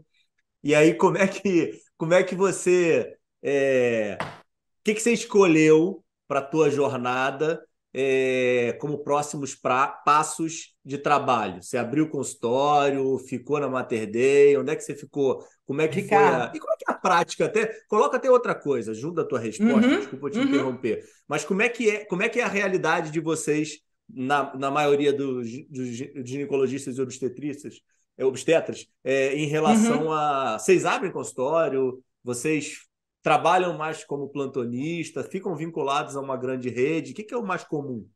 E 0.64 0.74
aí 0.76 0.94
como 0.96 1.18
é 1.18 1.28
que 1.28 1.74
como 1.98 2.14
é 2.14 2.24
que 2.24 2.36
você 2.36 3.18
é... 3.44 4.18
o 4.22 4.84
que, 4.84 4.94
que 4.94 5.02
você 5.02 5.14
escolheu 5.14 6.05
para 6.28 6.40
a 6.40 6.44
tua 6.44 6.70
jornada 6.70 7.62
é, 7.98 8.78
como 8.82 9.04
próximos 9.04 9.56
pra, 9.56 9.88
passos 9.88 10.76
de 10.84 10.98
trabalho? 10.98 11.64
Você 11.64 11.78
abriu 11.78 12.06
o 12.06 12.10
consultório, 12.10 13.18
ficou 13.20 13.60
na 13.60 13.70
Mater 13.70 14.12
Day, 14.12 14.58
onde 14.58 14.72
é 14.72 14.76
que 14.76 14.84
você 14.84 14.94
ficou? 14.94 15.46
Como 15.66 15.82
é 15.82 15.88
que 15.88 16.02
Ricardo. 16.02 16.34
foi 16.34 16.42
a... 16.42 16.52
E 16.54 16.60
como 16.60 16.74
é 16.74 16.78
que 16.78 16.86
é 16.90 16.94
a 16.94 16.98
prática? 16.98 17.46
Até, 17.46 17.74
coloca 17.88 18.18
até 18.18 18.30
outra 18.30 18.54
coisa, 18.54 18.92
ajuda 18.92 19.22
a 19.22 19.26
tua 19.26 19.40
resposta, 19.40 19.88
uhum, 19.88 20.00
desculpa 20.00 20.30
te 20.30 20.40
uhum. 20.40 20.46
interromper. 20.46 21.06
Mas 21.28 21.46
como 21.46 21.62
é, 21.62 21.70
que 21.70 21.90
é, 21.90 22.06
como 22.06 22.22
é 22.22 22.28
que 22.28 22.40
é 22.40 22.44
a 22.44 22.50
realidade 22.50 23.12
de 23.12 23.20
vocês, 23.22 23.80
na, 24.10 24.56
na 24.58 24.70
maioria 24.70 25.14
dos, 25.14 25.48
dos 25.70 25.88
ginecologistas 26.28 26.98
e 26.98 27.02
obstetristas, 27.02 27.80
é, 28.18 28.26
obstetras, 28.26 28.88
é, 29.04 29.36
em 29.36 29.48
relação 29.48 30.08
uhum. 30.08 30.12
a... 30.12 30.60
Vocês 30.60 30.86
abrem 30.86 31.12
consultório? 31.12 32.04
Vocês 32.24 32.80
trabalham 33.26 33.76
mais 33.76 34.04
como 34.04 34.30
plantonista, 34.30 35.24
ficam 35.24 35.56
vinculados 35.56 36.16
a 36.16 36.22
uma 36.22 36.38
grande 36.38 36.70
rede? 36.70 37.12
O 37.12 37.16
que, 37.16 37.34
é 37.34 37.38
o 37.38 37.44
mais 37.44 37.64
comum? 37.64 38.08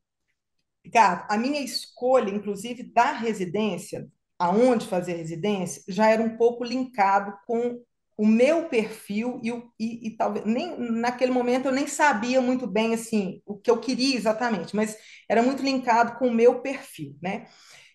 Ricardo, 0.84 1.26
a 1.28 1.36
minha 1.36 1.60
escolha, 1.60 2.30
inclusive, 2.30 2.84
da 2.84 3.10
residência, 3.10 4.06
aonde 4.38 4.86
fazer 4.86 5.14
residência, 5.14 5.82
já 5.88 6.08
era 6.08 6.22
um 6.22 6.36
pouco 6.36 6.62
linkado 6.62 7.36
com 7.44 7.82
o 8.16 8.24
meu 8.24 8.68
perfil 8.68 9.40
e, 9.42 9.50
e, 9.80 10.06
e, 10.06 10.10
talvez 10.16 10.46
nem 10.46 10.78
naquele 10.78 11.32
momento 11.32 11.66
eu 11.66 11.72
nem 11.72 11.88
sabia 11.88 12.40
muito 12.40 12.68
bem 12.68 12.94
assim 12.94 13.42
o 13.44 13.56
que 13.56 13.68
eu 13.68 13.80
queria 13.80 14.14
exatamente, 14.14 14.76
mas 14.76 14.96
era 15.28 15.42
muito 15.42 15.60
linkado 15.60 16.20
com 16.20 16.28
o 16.28 16.32
meu 16.32 16.60
perfil, 16.60 17.16
né? 17.20 17.48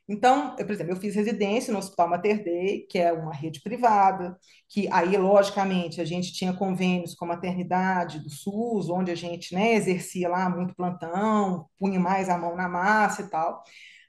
Então, 0.08 0.56
eu, 0.60 0.66
por 0.66 0.74
exemplo, 0.74 0.94
eu 0.94 0.98
fiz 0.98 1.16
residência 1.16 1.74
no 1.74 1.80
Hospital 1.80 2.10
Mater 2.10 2.44
Dei, 2.44 2.86
que 2.88 3.00
é 3.00 3.12
uma 3.12 3.34
rede 3.34 3.60
privada, 3.62 4.38
que 4.70 4.88
aí, 4.92 5.18
logicamente, 5.18 6.00
a 6.00 6.06
gente 6.06 6.32
tinha 6.32 6.54
convênios 6.54 7.16
com 7.16 7.26
a 7.26 7.30
maternidade 7.30 8.20
do 8.20 8.30
SUS, 8.30 8.90
onde 8.90 9.10
a 9.10 9.16
gente, 9.16 9.56
né, 9.56 9.74
exercia 9.74 10.30
lá 10.30 10.48
muito 10.48 10.76
plantão, 10.76 11.66
punha 11.80 12.00
mais 12.00 12.30
a 12.30 12.38
mão 12.38 12.56
na 12.56 12.70
massa 12.70 13.24
e 13.24 13.30
tal. 13.30 13.64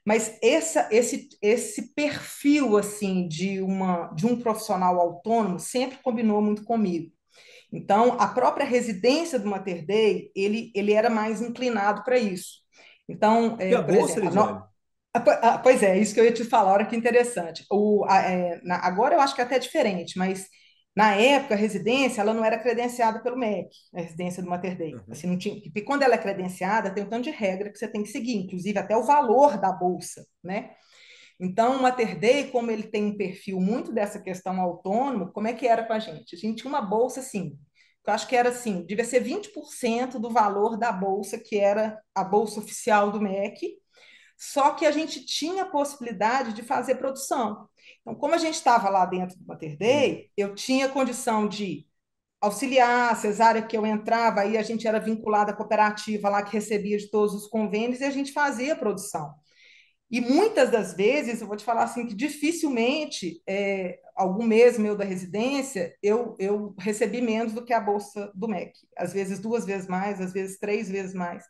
Mas 0.05 0.37
essa, 0.41 0.87
esse, 0.91 1.29
esse 1.41 1.93
perfil 1.93 2.77
assim 2.77 3.27
de, 3.27 3.59
uma, 3.61 4.07
de 4.13 4.25
um 4.25 4.39
profissional 4.39 4.99
autônomo 4.99 5.59
sempre 5.59 5.97
combinou 5.97 6.41
muito 6.41 6.63
comigo. 6.63 7.11
Então, 7.73 8.15
a 8.19 8.27
própria 8.27 8.65
residência 8.65 9.37
do 9.37 9.49
Mater 9.49 9.85
Dei, 9.85 10.31
ele, 10.35 10.71
ele 10.73 10.93
era 10.93 11.09
mais 11.09 11.41
inclinado 11.41 12.03
para 12.03 12.17
isso. 12.17 12.61
Então, 13.09 13.57
é, 13.59 13.71
e 13.71 13.75
a 13.75 13.81
bolsa, 13.81 14.19
exemplo. 14.19 14.67
Ah, 15.13 15.57
pois 15.57 15.81
é, 15.81 15.97
isso 15.97 16.13
que 16.13 16.19
eu 16.19 16.25
ia 16.25 16.31
te 16.31 16.43
falar, 16.43 16.73
olha 16.73 16.85
que 16.85 16.95
interessante. 16.95 17.65
O, 17.71 18.05
a, 18.07 18.17
é, 18.21 18.61
na, 18.63 18.75
agora 18.85 19.15
eu 19.15 19.21
acho 19.21 19.33
que 19.33 19.41
é 19.41 19.43
até 19.43 19.57
diferente, 19.57 20.17
mas 20.17 20.47
na 20.95 21.15
época 21.15 21.55
a 21.55 21.57
residência 21.57 22.21
ela 22.21 22.33
não 22.33 22.45
era 22.45 22.59
credenciada 22.59 23.21
pelo 23.21 23.37
MEC, 23.37 23.69
a 23.95 24.01
residência 24.01 24.43
do 24.43 24.49
Mater 24.49 24.77
Dei. 24.77 24.93
Uhum. 24.95 25.01
Assim, 25.09 25.27
não 25.27 25.37
tinha, 25.37 25.55
porque 25.55 25.81
quando 25.81 26.03
ela 26.03 26.15
é 26.15 26.17
credenciada, 26.17 26.93
tem 26.93 27.03
um 27.03 27.09
tanto 27.09 27.23
de 27.23 27.31
regra 27.31 27.71
que 27.71 27.77
você 27.77 27.87
tem 27.87 28.03
que 28.03 28.09
seguir, 28.09 28.35
inclusive 28.35 28.77
até 28.77 28.95
o 28.95 29.03
valor 29.03 29.57
da 29.59 29.71
bolsa, 29.71 30.25
né? 30.43 30.71
Então, 31.39 31.77
o 31.77 31.81
Mater 31.81 32.19
Dei, 32.19 32.49
como 32.49 32.71
ele 32.71 32.83
tem 32.83 33.05
um 33.05 33.17
perfil 33.17 33.59
muito 33.59 33.93
dessa 33.93 34.19
questão 34.19 34.59
autônomo, 34.59 35.31
como 35.31 35.47
é 35.47 35.53
que 35.53 35.67
era 35.67 35.83
com 35.83 35.93
a 35.93 35.99
gente? 35.99 36.35
A 36.35 36.39
gente 36.39 36.61
tinha 36.61 36.69
uma 36.69 36.81
bolsa 36.81 37.19
assim, 37.19 37.57
eu 38.05 38.13
acho 38.13 38.27
que 38.27 38.35
era 38.35 38.49
assim, 38.49 38.85
devia 38.85 39.05
ser 39.05 39.19
20% 39.21 40.19
do 40.19 40.31
valor 40.31 40.77
da 40.77 40.91
bolsa, 40.91 41.37
que 41.37 41.57
era 41.57 41.99
a 42.15 42.23
bolsa 42.23 42.59
oficial 42.59 43.11
do 43.11 43.21
MEC, 43.21 43.77
só 44.37 44.71
que 44.71 44.85
a 44.85 44.91
gente 44.91 45.25
tinha 45.25 45.63
a 45.63 45.69
possibilidade 45.69 46.53
de 46.53 46.61
fazer 46.61 46.95
produção. 46.95 47.67
Então, 48.01 48.15
como 48.15 48.35
a 48.35 48.37
gente 48.37 48.55
estava 48.55 48.89
lá 48.89 49.05
dentro 49.05 49.37
do 49.37 49.45
Mater 49.45 49.77
Day, 49.77 50.29
eu 50.37 50.53
tinha 50.53 50.89
condição 50.89 51.47
de 51.47 51.87
auxiliar, 52.39 53.11
a 53.11 53.15
cesárea 53.15 53.61
que 53.63 53.75
eu 53.75 53.85
entrava, 53.85 54.41
aí 54.41 54.57
a 54.57 54.63
gente 54.63 54.87
era 54.87 54.99
vinculada 54.99 55.51
à 55.51 55.55
cooperativa 55.55 56.29
lá 56.29 56.43
que 56.43 56.53
recebia 56.53 56.97
de 56.97 57.09
todos 57.09 57.33
os 57.33 57.47
convênios 57.47 57.99
e 57.99 58.05
a 58.05 58.11
gente 58.11 58.31
fazia 58.31 58.75
produção. 58.75 59.33
E 60.09 60.21
muitas 60.21 60.69
das 60.71 60.93
vezes, 60.93 61.41
eu 61.41 61.47
vou 61.47 61.57
te 61.57 61.65
falar 61.65 61.83
assim, 61.83 62.05
que 62.07 62.15
dificilmente, 62.15 63.41
é, 63.45 63.99
algum 64.15 64.45
mês 64.45 64.77
meu 64.77 64.95
da 64.95 65.03
residência, 65.03 65.93
eu, 66.01 66.35
eu 66.39 66.73
recebi 66.79 67.21
menos 67.21 67.53
do 67.53 67.65
que 67.65 67.73
a 67.73 67.79
bolsa 67.81 68.31
do 68.33 68.47
MEC. 68.47 68.71
Às 68.97 69.11
vezes 69.11 69.39
duas 69.39 69.65
vezes 69.65 69.87
mais, 69.87 70.21
às 70.21 70.31
vezes 70.31 70.59
três 70.59 70.89
vezes 70.89 71.13
mais. 71.13 71.43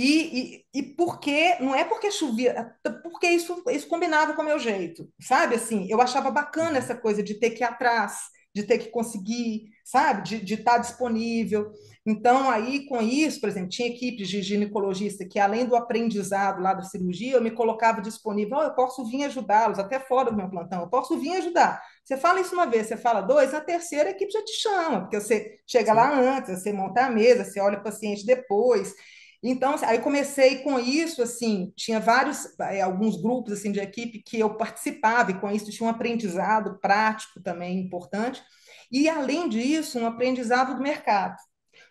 E, 0.00 0.62
e, 0.72 0.78
e 0.78 0.82
porque, 0.94 1.56
não 1.58 1.74
é 1.74 1.82
porque 1.82 2.08
chovia, 2.12 2.72
é 2.86 2.90
porque 3.02 3.26
isso, 3.26 3.64
isso 3.68 3.88
combinava 3.88 4.32
com 4.32 4.42
o 4.42 4.44
meu 4.44 4.56
jeito, 4.56 5.08
sabe? 5.20 5.56
Assim, 5.56 5.88
eu 5.90 6.00
achava 6.00 6.30
bacana 6.30 6.70
uhum. 6.70 6.76
essa 6.76 6.94
coisa 6.94 7.20
de 7.20 7.34
ter 7.34 7.50
que 7.50 7.64
ir 7.64 7.66
atrás, 7.66 8.16
de 8.54 8.62
ter 8.62 8.78
que 8.78 8.90
conseguir, 8.90 9.70
sabe? 9.84 10.22
De, 10.22 10.40
de 10.40 10.54
estar 10.54 10.78
disponível. 10.78 11.72
Então, 12.06 12.48
aí, 12.48 12.86
com 12.86 13.02
isso, 13.02 13.40
por 13.40 13.48
exemplo, 13.48 13.70
tinha 13.70 13.88
equipes 13.88 14.28
de 14.28 14.40
ginecologista 14.40 15.24
que, 15.24 15.40
além 15.40 15.66
do 15.66 15.74
aprendizado 15.74 16.62
lá 16.62 16.74
da 16.74 16.84
cirurgia, 16.84 17.32
eu 17.34 17.42
me 17.42 17.50
colocava 17.50 18.00
disponível, 18.00 18.58
oh, 18.58 18.62
eu 18.62 18.74
posso 18.74 19.04
vir 19.04 19.24
ajudá-los, 19.24 19.80
até 19.80 19.98
fora 19.98 20.30
do 20.30 20.36
meu 20.36 20.48
plantão, 20.48 20.82
eu 20.82 20.88
posso 20.88 21.18
vir 21.18 21.38
ajudar. 21.38 21.82
Você 22.04 22.16
fala 22.16 22.40
isso 22.40 22.54
uma 22.54 22.66
vez, 22.66 22.86
você 22.86 22.96
fala 22.96 23.20
dois, 23.20 23.50
na 23.50 23.60
terceira 23.60 24.10
a 24.10 24.12
equipe 24.12 24.30
já 24.30 24.44
te 24.44 24.52
chama, 24.52 25.00
porque 25.00 25.20
você 25.20 25.58
chega 25.66 25.92
lá 25.92 26.16
antes, 26.16 26.62
você 26.62 26.72
monta 26.72 27.06
a 27.06 27.10
mesa, 27.10 27.44
você 27.44 27.58
olha 27.58 27.80
o 27.80 27.82
paciente 27.82 28.24
depois. 28.24 28.94
Então, 29.42 29.74
assim, 29.74 29.86
aí 29.86 30.00
comecei 30.00 30.62
com 30.62 30.80
isso, 30.80 31.22
assim, 31.22 31.72
tinha 31.76 32.00
vários, 32.00 32.46
eh, 32.60 32.80
alguns 32.80 33.20
grupos, 33.20 33.52
assim, 33.52 33.70
de 33.70 33.78
equipe 33.78 34.20
que 34.22 34.38
eu 34.38 34.56
participava, 34.56 35.30
e 35.30 35.40
com 35.40 35.50
isso 35.50 35.70
tinha 35.70 35.86
um 35.86 35.90
aprendizado 35.90 36.78
prático 36.80 37.40
também 37.40 37.78
importante, 37.78 38.42
e, 38.90 39.08
além 39.08 39.48
disso, 39.48 39.98
um 39.98 40.06
aprendizado 40.06 40.74
do 40.74 40.82
mercado, 40.82 41.36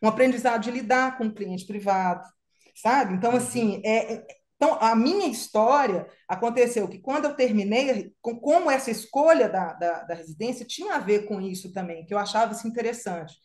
um 0.04 0.08
aprendizado 0.08 0.62
de 0.64 0.72
lidar 0.72 1.18
com 1.18 1.26
o 1.28 1.34
cliente 1.34 1.66
privado, 1.66 2.28
sabe? 2.76 3.14
Então, 3.14 3.32
uhum. 3.32 3.38
assim, 3.38 3.82
é, 3.86 4.16
é, 4.16 4.28
então, 4.58 4.78
a 4.82 4.96
minha 4.96 5.28
história 5.28 6.08
aconteceu 6.28 6.88
que 6.88 7.00
quando 7.00 7.26
eu 7.26 7.36
terminei, 7.36 8.12
com, 8.22 8.40
como 8.40 8.70
essa 8.72 8.92
escolha 8.92 9.48
da, 9.48 9.74
da, 9.74 10.04
da 10.04 10.16
residência 10.16 10.66
tinha 10.66 10.96
a 10.96 11.00
ver 11.00 11.28
com 11.28 11.40
isso 11.40 11.72
também, 11.72 12.06
que 12.06 12.14
eu 12.14 12.18
achava 12.18 12.54
isso 12.54 12.68
interessante. 12.68 13.36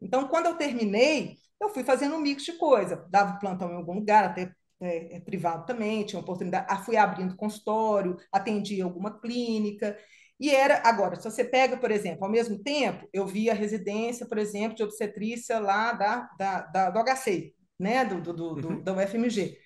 Então, 0.00 0.26
quando 0.28 0.46
eu 0.46 0.56
terminei, 0.56 1.36
eu 1.62 1.68
fui 1.68 1.84
fazendo 1.84 2.16
um 2.16 2.20
mix 2.20 2.44
de 2.44 2.52
coisa. 2.52 3.06
Dava 3.08 3.38
plantão 3.38 3.70
em 3.70 3.76
algum 3.76 3.94
lugar, 3.94 4.24
até 4.24 4.52
é, 4.80 5.16
é, 5.16 5.20
privado 5.20 5.64
também, 5.64 6.04
tinha 6.04 6.20
oportunidade. 6.20 6.66
Ah, 6.68 6.78
fui 6.78 6.96
abrindo 6.96 7.36
consultório, 7.36 8.16
atendi 8.32 8.82
alguma 8.82 9.20
clínica. 9.20 9.96
E 10.40 10.50
era, 10.50 10.82
agora, 10.84 11.14
se 11.14 11.22
você 11.22 11.44
pega, 11.44 11.76
por 11.76 11.90
exemplo, 11.90 12.24
ao 12.24 12.30
mesmo 12.30 12.58
tempo, 12.58 13.08
eu 13.12 13.24
vi 13.24 13.48
a 13.48 13.54
residência, 13.54 14.26
por 14.26 14.38
exemplo, 14.38 14.76
de 14.76 14.82
obstetrícia 14.82 15.60
lá 15.60 15.92
da, 15.92 16.28
da, 16.36 16.60
da 16.62 16.90
do 16.90 16.98
HC, 16.98 17.54
né, 17.78 18.04
do, 18.04 18.20
do, 18.20 18.32
do, 18.32 18.68
uhum. 18.68 18.82
da 18.82 18.92
UFMG. 18.92 19.56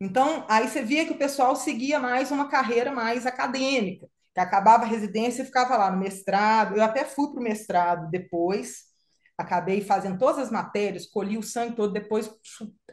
Então, 0.00 0.46
aí 0.48 0.68
você 0.68 0.82
via 0.82 1.04
que 1.04 1.12
o 1.12 1.18
pessoal 1.18 1.56
seguia 1.56 1.98
mais 1.98 2.30
uma 2.30 2.48
carreira 2.48 2.92
mais 2.92 3.26
acadêmica, 3.26 4.06
que 4.32 4.40
acabava 4.40 4.84
a 4.84 4.86
residência 4.86 5.42
e 5.42 5.46
ficava 5.46 5.76
lá 5.76 5.90
no 5.90 5.98
mestrado. 5.98 6.76
Eu 6.76 6.84
até 6.84 7.04
fui 7.04 7.30
para 7.32 7.40
o 7.40 7.42
mestrado 7.42 8.08
depois, 8.08 8.89
acabei 9.40 9.80
fazendo 9.80 10.18
todas 10.18 10.38
as 10.38 10.50
matérias, 10.50 11.06
colhi 11.06 11.38
o 11.38 11.42
sangue 11.42 11.76
todo, 11.76 11.92
depois 11.92 12.30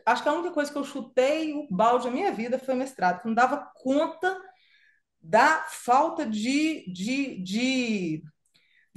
acho 0.06 0.24
que 0.24 0.30
a 0.30 0.34
única 0.34 0.52
coisa 0.52 0.72
que 0.72 0.78
eu 0.78 0.84
chutei 0.84 1.54
o 1.54 1.68
balde 1.70 2.06
da 2.06 2.12
minha 2.12 2.32
vida 2.32 2.58
foi 2.58 2.76
mestrado, 2.76 3.22
que 3.22 3.28
não 3.28 3.36
dava 3.36 3.72
conta 3.76 4.40
da 5.22 5.66
falta 5.70 6.26
de, 6.26 6.86
de, 6.92 7.44
de 7.44 8.24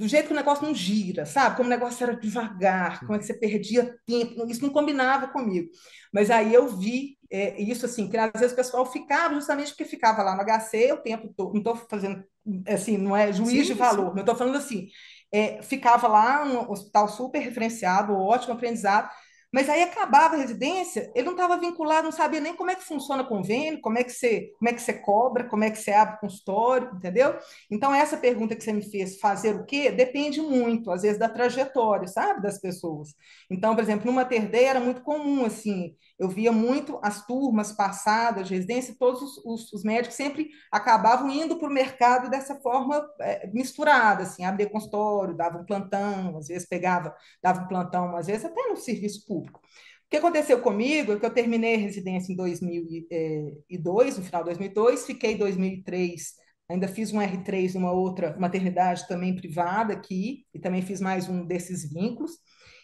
do 0.01 0.07
jeito 0.07 0.27
que 0.27 0.33
o 0.33 0.35
negócio 0.35 0.65
não 0.65 0.73
gira, 0.73 1.27
sabe? 1.27 1.57
Como 1.57 1.67
o 1.67 1.69
negócio 1.69 2.03
era 2.03 2.15
devagar, 2.15 3.01
como 3.01 3.13
é 3.13 3.19
que 3.19 3.25
você 3.25 3.35
perdia 3.35 3.95
tempo, 4.05 4.49
isso 4.49 4.63
não 4.63 4.71
combinava 4.71 5.27
comigo. 5.27 5.69
Mas 6.11 6.31
aí 6.31 6.53
eu 6.53 6.67
vi 6.67 7.17
é, 7.29 7.61
isso 7.61 7.85
assim, 7.85 8.09
que 8.09 8.17
às 8.17 8.31
vezes 8.33 8.53
o 8.53 8.55
pessoal 8.55 8.85
ficava 8.91 9.35
justamente 9.35 9.69
porque 9.69 9.85
ficava 9.85 10.23
lá 10.23 10.35
no 10.35 10.41
HC 10.41 10.93
o 10.93 10.97
tempo 10.97 11.31
todo, 11.37 11.51
não 11.51 11.59
estou 11.59 11.75
fazendo 11.75 12.23
assim, 12.67 12.97
não 12.97 13.15
é 13.15 13.31
juiz 13.31 13.67
sim, 13.67 13.73
de 13.73 13.73
valor, 13.73 14.09
sim. 14.09 14.15
não 14.15 14.21
estou 14.21 14.35
falando 14.35 14.57
assim, 14.57 14.87
é, 15.31 15.61
ficava 15.61 16.07
lá, 16.07 16.43
um 16.43 16.71
hospital 16.71 17.07
super 17.07 17.39
referenciado, 17.39 18.13
ótimo 18.13 18.53
aprendizado, 18.53 19.09
mas 19.51 19.69
aí 19.69 19.83
acabava 19.83 20.35
a 20.35 20.37
residência, 20.37 21.11
ele 21.13 21.25
não 21.25 21.33
estava 21.33 21.57
vinculado, 21.57 22.03
não 22.03 22.11
sabia 22.11 22.39
nem 22.39 22.55
como 22.55 22.71
é 22.71 22.75
que 22.75 22.85
funciona 22.85 23.23
convênio, 23.23 23.81
como 23.81 23.97
é 23.97 24.03
que 24.03 24.11
você, 24.11 24.53
como 24.57 24.69
é 24.69 24.73
que 24.73 24.81
você 24.81 24.93
cobra, 24.93 25.43
como 25.43 25.63
é 25.63 25.69
que 25.69 25.77
você 25.77 25.91
abre 25.91 26.19
consultório, 26.19 26.89
entendeu? 26.95 27.35
Então, 27.69 27.93
essa 27.93 28.15
pergunta 28.15 28.55
que 28.55 28.63
você 28.63 28.71
me 28.71 28.81
fez, 28.81 29.19
fazer 29.19 29.55
o 29.55 29.65
quê? 29.65 29.91
Depende 29.91 30.39
muito, 30.41 30.89
às 30.89 31.01
vezes, 31.01 31.19
da 31.19 31.27
trajetória, 31.27 32.07
sabe, 32.07 32.41
das 32.41 32.59
pessoas. 32.59 33.09
Então, 33.49 33.75
por 33.75 33.83
exemplo, 33.83 34.05
numa 34.05 34.23
terdeia 34.23 34.69
era 34.69 34.79
muito 34.79 35.01
comum, 35.01 35.43
assim, 35.43 35.95
eu 36.17 36.29
via 36.29 36.51
muito 36.51 36.97
as 37.03 37.25
turmas 37.25 37.73
passadas 37.73 38.47
de 38.47 38.55
residência, 38.55 38.95
todos 38.97 39.21
os, 39.21 39.37
os, 39.43 39.73
os 39.73 39.83
médicos 39.83 40.15
sempre 40.15 40.49
acabavam 40.71 41.29
indo 41.29 41.57
para 41.57 41.67
o 41.67 41.73
mercado 41.73 42.29
dessa 42.29 42.55
forma 42.61 43.05
é, 43.19 43.47
misturada, 43.47 44.23
assim, 44.23 44.45
abrir 44.45 44.69
consultório, 44.69 45.35
dava 45.35 45.57
um 45.57 45.65
plantão, 45.65 46.37
às 46.37 46.47
vezes 46.47 46.67
pegava, 46.67 47.13
dava 47.43 47.63
um 47.63 47.67
plantão, 47.67 48.15
às 48.15 48.27
vezes 48.27 48.45
até 48.45 48.69
no 48.69 48.77
serviço 48.77 49.25
público. 49.25 49.40
O 49.49 50.09
que 50.09 50.17
aconteceu 50.17 50.61
comigo 50.61 51.13
é 51.13 51.19
que 51.19 51.25
eu 51.25 51.33
terminei 51.33 51.75
a 51.75 51.79
residência 51.79 52.33
em 52.33 52.35
2002, 52.35 54.17
no 54.17 54.23
final 54.23 54.41
de 54.41 54.49
2002, 54.49 55.05
fiquei 55.05 55.33
em 55.33 55.37
2003, 55.37 56.33
ainda 56.69 56.87
fiz 56.87 57.13
um 57.13 57.19
R3 57.19 57.75
numa 57.75 57.91
outra 57.91 58.35
maternidade 58.37 59.07
também 59.07 59.35
privada 59.35 59.93
aqui, 59.93 60.45
e 60.53 60.59
também 60.59 60.81
fiz 60.81 60.99
mais 60.99 61.29
um 61.29 61.45
desses 61.45 61.91
vínculos. 61.91 62.31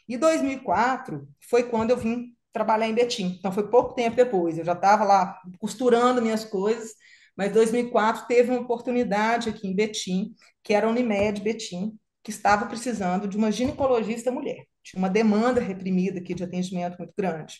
E 0.07 0.17
2004 0.17 1.27
foi 1.49 1.63
quando 1.63 1.91
eu 1.91 1.97
vim 1.97 2.33
trabalhar 2.53 2.87
em 2.87 2.93
Betim. 2.93 3.35
Então, 3.37 3.51
foi 3.51 3.69
pouco 3.69 3.93
tempo 3.93 4.15
depois. 4.15 4.57
Eu 4.57 4.65
já 4.65 4.73
estava 4.73 5.03
lá 5.03 5.37
costurando 5.59 6.21
minhas 6.21 6.45
coisas, 6.45 6.93
mas 7.35 7.51
2004 7.51 8.25
teve 8.25 8.51
uma 8.51 8.61
oportunidade 8.61 9.49
aqui 9.49 9.67
em 9.67 9.75
Betim, 9.75 10.33
que 10.63 10.73
era 10.73 10.87
a 10.87 10.89
Unimed 10.89 11.41
Betim, 11.41 11.99
que 12.23 12.31
estava 12.31 12.65
precisando 12.65 13.27
de 13.27 13.37
uma 13.37 13.51
ginecologista 13.51 14.31
mulher. 14.31 14.65
Tinha 14.87 14.99
uma 14.99 15.09
demanda 15.09 15.59
reprimida 15.59 16.19
aqui 16.19 16.33
de 16.33 16.43
atendimento 16.43 16.97
muito 16.97 17.13
grande. 17.17 17.59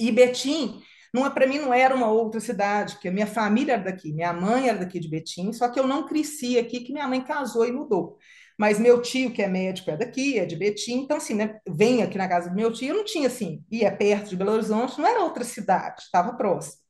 E 0.00 0.10
Betim, 0.10 0.82
é, 1.16 1.30
para 1.30 1.46
mim, 1.46 1.58
não 1.58 1.72
era 1.72 1.94
uma 1.94 2.08
outra 2.08 2.40
cidade, 2.40 2.94
porque 2.94 3.08
a 3.08 3.12
minha 3.12 3.26
família 3.26 3.74
era 3.74 3.84
daqui, 3.84 4.12
minha 4.12 4.32
mãe 4.32 4.68
era 4.68 4.78
daqui 4.78 4.98
de 4.98 5.08
Betim, 5.08 5.52
só 5.52 5.68
que 5.68 5.78
eu 5.78 5.86
não 5.86 6.06
cresci 6.06 6.58
aqui, 6.58 6.80
que 6.80 6.92
minha 6.92 7.06
mãe 7.06 7.22
casou 7.22 7.64
e 7.64 7.70
mudou. 7.72 8.18
Mas 8.58 8.80
meu 8.80 9.00
tio, 9.00 9.32
que 9.32 9.42
é 9.42 9.48
médico, 9.48 9.90
é 9.90 9.96
daqui, 9.96 10.38
é 10.38 10.44
de 10.44 10.56
Betim, 10.56 11.02
então, 11.02 11.16
assim, 11.18 11.34
né, 11.34 11.60
vem 11.68 12.02
aqui 12.02 12.18
na 12.18 12.28
casa 12.28 12.50
do 12.50 12.56
meu 12.56 12.72
tio, 12.72 12.88
eu 12.88 12.96
não 12.96 13.04
tinha, 13.04 13.28
assim, 13.28 13.64
ia 13.70 13.94
perto 13.96 14.30
de 14.30 14.36
Belo 14.36 14.52
Horizonte, 14.52 14.98
não 14.98 15.06
era 15.06 15.22
outra 15.22 15.44
cidade, 15.44 16.02
estava 16.02 16.36
próximo. 16.36 16.82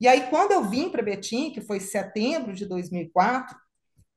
E 0.00 0.08
aí, 0.08 0.28
quando 0.30 0.52
eu 0.52 0.64
vim 0.68 0.88
para 0.90 1.02
Betim, 1.02 1.50
que 1.52 1.60
foi 1.60 1.76
em 1.76 1.80
setembro 1.80 2.54
de 2.54 2.66
2004, 2.66 3.56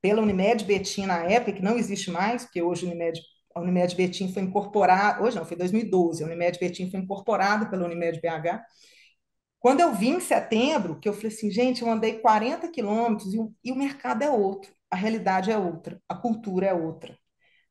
pela 0.02 0.22
Unimed 0.22 0.66
Betim 0.66 1.06
na 1.06 1.24
época, 1.24 1.54
que 1.54 1.62
não 1.64 1.78
existe 1.78 2.12
mais, 2.12 2.44
porque 2.44 2.62
hoje 2.62 2.86
a 2.86 2.90
Unimed, 2.90 3.20
a 3.56 3.60
Unimed 3.62 3.96
Betim 3.96 4.32
foi 4.34 4.44
incorporada, 4.44 5.24
hoje 5.24 5.38
não, 5.38 5.46
foi 5.46 5.58
2012, 5.58 6.24
a 6.24 6.28
Unimed 6.28 6.60
Betim 6.60 6.90
foi 6.90 7.00
incorporada 7.00 7.68
pela 7.70 7.86
Unimed 7.86 8.20
BH, 8.20 8.64
Quando 9.60 9.80
eu 9.80 9.94
vim 9.94 10.16
em 10.16 10.20
setembro, 10.20 11.00
que 11.00 11.08
eu 11.08 11.14
falei 11.14 11.30
assim, 11.30 11.50
gente, 11.50 11.82
eu 11.82 11.90
andei 11.90 12.20
40 12.20 12.68
quilômetros 12.70 13.34
e, 13.34 13.72
o 13.72 13.76
mercado 13.76 14.24
é 14.24 14.30
outro, 14.30 14.74
a 14.92 14.96
realidade 14.96 15.52
é 15.52 15.58
outra, 15.58 16.02
a 16.08 16.16
cultura 16.16 16.68
é 16.68 16.74
outra. 16.74 17.18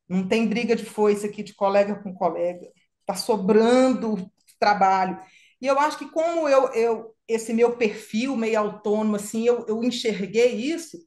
Não 0.09 0.27
tem 0.29 0.49
briga 0.49 0.77
de 0.77 0.85
foice 0.85 1.27
aqui 1.27 1.43
de 1.43 1.55
colega 1.55 1.97
com 2.03 2.15
colega, 2.15 2.67
está 3.01 3.15
sobrando 3.15 4.31
trabalho. 4.59 5.19
E 5.61 5.67
eu 5.67 5.79
acho 5.79 5.99
que 5.99 6.11
como 6.11 6.49
eu, 6.49 6.73
eu 6.75 7.15
esse 7.29 7.53
meu 7.53 7.77
perfil 7.77 8.37
meio 8.37 8.59
autônomo, 8.61 9.17
assim, 9.17 9.47
eu, 9.47 9.65
eu 9.69 9.83
enxerguei 9.85 10.53
isso, 10.55 10.99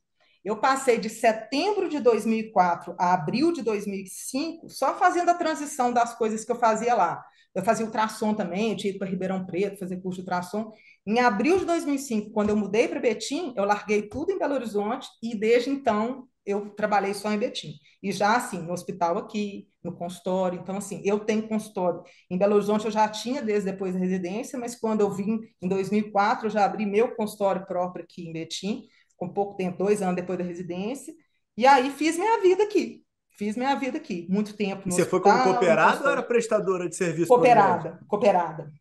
eu 0.46 0.58
passei 0.58 1.00
de 1.00 1.10
setembro 1.10 1.90
de 1.90 2.00
2004 2.00 2.96
a 3.00 3.16
abril 3.16 3.52
de 3.52 3.64
2005 3.64 4.70
só 4.70 4.94
fazendo 4.96 5.30
a 5.30 5.34
transição 5.34 5.92
das 5.92 6.16
coisas 6.16 6.46
que 6.46 6.52
eu 6.52 6.56
fazia 6.56 6.94
lá. 6.94 7.26
Eu 7.54 7.64
fazia 7.64 7.86
ultrassom 7.86 8.34
também, 8.34 8.72
eu 8.72 8.78
tinha 8.78 8.92
ido 8.92 9.00
para 9.00 9.10
Ribeirão 9.10 9.46
Preto 9.46 9.80
fazer 9.80 9.98
curso 10.02 10.18
de 10.18 10.22
ultrassom. 10.22 10.72
Em 11.08 11.20
abril 11.20 11.58
de 11.58 11.66
2005, 11.66 12.30
quando 12.32 12.50
eu 12.50 12.56
mudei 12.56 12.88
para 12.88 13.00
Betim, 13.00 13.54
eu 13.56 13.66
larguei 13.66 14.04
tudo 14.04 14.32
em 14.32 14.38
Belo 14.38 14.54
Horizonte 14.54 15.08
e 15.24 15.34
desde 15.34 15.72
então 15.72 16.28
eu 16.46 16.70
trabalhei 16.72 17.14
só 17.16 17.32
em 17.32 17.40
Betim. 17.40 17.74
E 18.04 18.12
já 18.12 18.36
assim, 18.36 18.60
no 18.60 18.74
hospital 18.74 19.18
aqui, 19.18 19.68
no 19.84 19.96
consultório. 19.96 20.60
Então, 20.62 20.78
assim, 20.78 21.02
eu 21.04 21.22
tenho 21.22 21.48
consultório. 21.48 22.04
Em 22.30 22.38
Belo 22.38 22.56
Horizonte 22.56 22.86
eu 22.86 22.92
já 22.92 23.08
tinha 23.08 23.42
desde 23.42 23.72
depois 23.72 23.94
da 23.94 24.00
residência, 24.00 24.60
mas 24.60 24.76
quando 24.76 25.02
eu 25.02 25.10
vim 25.10 25.40
em 25.60 25.68
2004, 25.68 26.46
eu 26.48 26.52
já 26.52 26.66
abri 26.66 26.86
meu 26.86 27.16
consultório 27.16 27.66
próprio 27.66 28.04
aqui 28.04 28.28
em 28.28 28.34
Betim 28.34 28.84
com 29.16 29.30
pouco 29.30 29.56
tempo, 29.56 29.78
dois 29.78 30.02
anos 30.02 30.16
depois 30.16 30.38
da 30.38 30.44
residência, 30.44 31.14
e 31.58 31.66
aí 31.66 31.90
fiz 31.92 32.18
minha 32.18 32.42
vida 32.42 32.64
aqui. 32.64 33.04
Fiz 33.38 33.58
minha 33.58 33.76
vida 33.76 33.98
aqui, 33.98 34.26
muito 34.30 34.56
tempo. 34.56 34.90
Você 34.90 35.02
hospital, 35.02 35.10
foi 35.10 35.22
como 35.22 35.44
cooperada 35.44 36.04
ou 36.06 36.10
era 36.10 36.24
prestadora 36.24 36.88
de 36.88 36.96
serviço? 36.96 37.28
Cooperada, 37.28 38.00
cooperada, 38.08 38.72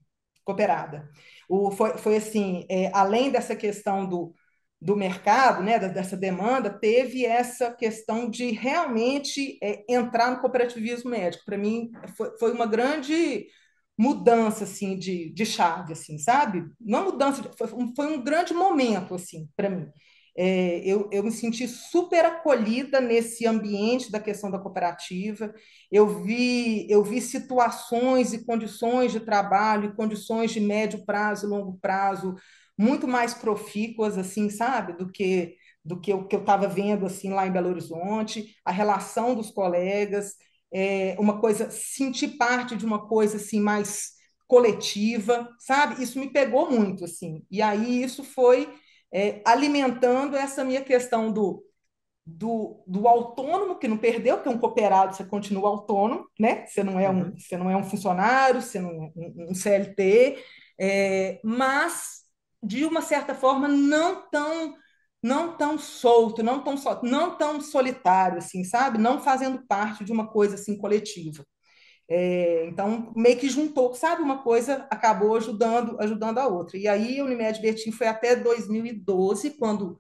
cooperada. 0.45 1.11
O, 1.49 1.71
foi, 1.73 1.99
foi 1.99 2.17
assim, 2.17 2.65
é, 2.71 2.91
além 2.95 3.31
dessa 3.31 3.57
questão 3.57 4.09
do, 4.09 4.33
do 4.81 4.97
mercado, 4.97 5.63
né, 5.63 5.79
dessa 5.79 6.17
demanda, 6.17 6.71
teve 6.71 7.25
essa 7.25 7.73
questão 7.73 8.31
de 8.31 8.53
realmente 8.53 9.59
é, 9.63 9.85
entrar 9.89 10.31
no 10.31 10.41
cooperativismo 10.41 11.11
médico. 11.11 11.45
Para 11.45 11.59
mim, 11.59 11.91
foi, 12.17 12.39
foi 12.39 12.53
uma 12.53 12.67
grande 12.67 13.47
mudança 13.99 14.65
assim 14.65 14.97
de, 14.97 15.33
de 15.33 15.47
chave, 15.47 15.93
assim, 15.93 16.19
sabe? 16.19 16.65
Não 16.81 17.05
mudança, 17.05 17.43
foi, 17.57 17.69
foi 17.97 18.07
um 18.07 18.23
grande 18.23 18.53
momento 18.53 19.15
assim 19.15 19.49
para 19.57 19.71
mim. 19.71 19.89
É, 20.37 20.81
eu, 20.85 21.09
eu 21.13 21.23
me 21.23 21.31
senti 21.31 21.69
super 21.69 22.25
acolhida 22.25 23.01
nesse 23.01 23.47
ambiente 23.47 24.11
da 24.11 24.19
questão 24.21 24.51
da 24.51 24.59
cooperativa. 24.59 25.55
Eu 25.91 26.09
vi, 26.25 26.87
eu 26.91 27.03
vi 27.05 27.21
situações 27.21 28.33
e 28.33 28.45
condições 28.45 29.13
de 29.13 29.21
trabalho, 29.21 29.91
e 29.91 29.97
condições 29.97 30.51
de 30.51 30.61
médio 30.61 31.05
prazo 31.05 31.47
e 31.47 31.49
longo 31.49 31.79
prazo 31.81 32.35
muito 32.77 33.07
mais 33.07 33.35
profícuas, 33.35 34.19
assim, 34.19 34.51
sabe, 34.51 34.95
do 34.95 35.11
que 35.11 35.57
do 35.85 36.01
que 36.01 36.13
o 36.15 36.27
que 36.27 36.35
eu 36.35 36.41
estava 36.41 36.67
vendo 36.67 37.05
assim 37.05 37.29
lá 37.31 37.47
em 37.47 37.53
Belo 37.53 37.69
Horizonte, 37.69 38.57
a 38.65 38.73
relação 38.73 39.35
dos 39.35 39.51
colegas, 39.51 40.33
é, 40.73 41.15
uma 41.19 41.39
coisa, 41.41 41.71
sentir 41.71 42.37
parte 42.39 42.75
de 42.75 42.87
uma 42.87 43.07
coisa 43.07 43.37
assim 43.37 43.61
mais 43.61 44.13
coletiva, 44.47 45.49
sabe? 45.59 46.03
Isso 46.03 46.19
me 46.19 46.31
pegou 46.33 46.71
muito, 46.71 47.05
assim. 47.05 47.45
E 47.51 47.61
aí 47.63 48.03
isso 48.03 48.25
foi 48.25 48.69
é, 49.15 49.41
alimentando 49.45 50.37
essa 50.37 50.65
minha 50.65 50.83
questão 50.83 51.33
do, 51.33 51.65
do, 52.27 52.83
do 52.85 53.07
autônomo, 53.07 53.79
que 53.79 53.87
não 53.87 53.97
perdeu, 53.97 54.37
porque 54.37 54.49
um 54.49 54.59
cooperado 54.59 55.15
você 55.15 55.25
continua 55.25 55.69
autônomo, 55.69 56.29
né? 56.39 56.67
Você 56.67 56.83
não 56.83 56.99
é 56.99 57.09
um, 57.09 57.23
uhum. 57.23 57.39
você 57.39 57.57
não 57.57 57.71
é 57.71 57.77
um 57.77 57.85
funcionário, 57.85 58.61
você 58.61 58.81
não 58.81 58.91
é 58.91 59.13
um, 59.17 59.51
um 59.51 59.55
CLT, 59.55 60.43
é, 60.81 61.41
mas 61.45 62.25
de 62.61 62.85
uma 62.85 63.03
certa 63.03 63.35
forma 63.35 63.69
não 63.69 64.29
tão 64.31 64.75
não 65.23 65.57
tão 65.57 65.79
solto, 65.79 66.43
não 66.43 66.63
tão 66.63 66.75
não 67.03 67.39
tão 67.39 67.61
solitário 67.61 68.39
assim, 68.39 68.65
sabe? 68.65 68.99
Não 68.99 69.21
fazendo 69.23 69.65
parte 69.67 70.05
de 70.05 70.13
uma 70.13 70.27
coisa 70.31 70.57
assim 70.57 70.77
coletiva. 70.77 71.45
É, 72.09 72.67
então, 72.67 73.13
meio 73.17 73.39
que 73.39 73.49
juntou, 73.49 73.95
sabe? 73.95 74.23
Uma 74.23 74.43
coisa 74.43 74.87
acabou 74.91 75.37
ajudando, 75.37 75.99
ajudando 76.01 76.39
a 76.39 76.47
outra. 76.47 76.77
E 76.77 76.87
aí, 76.87 77.19
a 77.21 77.25
Unimed 77.25 77.61
Betim 77.61 77.91
foi 77.93 78.07
até 78.07 78.37
2012, 78.37 79.53
quando 79.59 79.99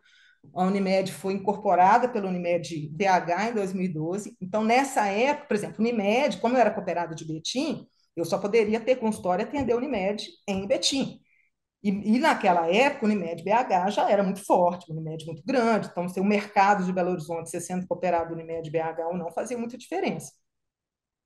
a 0.54 0.64
Unimed 0.64 1.12
foi 1.12 1.32
incorporada 1.34 2.08
pela 2.08 2.28
Unimed 2.28 2.88
BH 2.90 3.50
em 3.50 3.54
2012. 3.54 4.36
Então, 4.40 4.62
nessa 4.64 5.06
época, 5.06 5.48
por 5.48 5.54
exemplo, 5.56 5.76
Unimed, 5.80 6.38
como 6.40 6.56
eu 6.56 6.60
era 6.60 6.70
cooperada 6.70 7.14
de 7.14 7.24
Betim, 7.24 7.86
eu 8.16 8.24
só 8.24 8.38
poderia 8.38 8.80
ter 8.80 8.96
consultório 8.96 9.42
e 9.44 9.48
atender 9.48 9.72
a 9.72 9.76
Unimed 9.76 10.26
em 10.46 10.66
Betim. 10.66 11.20
E, 11.82 11.90
e, 11.90 12.18
naquela 12.18 12.68
época, 12.68 13.06
o 13.06 13.08
Unimed 13.08 13.42
BH 13.44 13.90
já 13.90 14.10
era 14.10 14.22
muito 14.22 14.44
forte, 14.44 14.90
o 14.90 14.94
Unimed 14.94 15.26
muito 15.26 15.42
grande, 15.44 15.88
então, 15.90 16.08
se 16.08 16.20
o 16.20 16.24
mercado 16.24 16.84
de 16.84 16.92
Belo 16.92 17.10
Horizonte, 17.12 17.50
ser 17.50 17.60
sendo 17.60 17.86
cooperado 17.86 18.30
do 18.30 18.34
Unimed 18.34 18.70
BH 18.70 19.06
ou 19.08 19.16
não, 19.16 19.30
fazia 19.32 19.58
muita 19.58 19.78
diferença. 19.78 20.32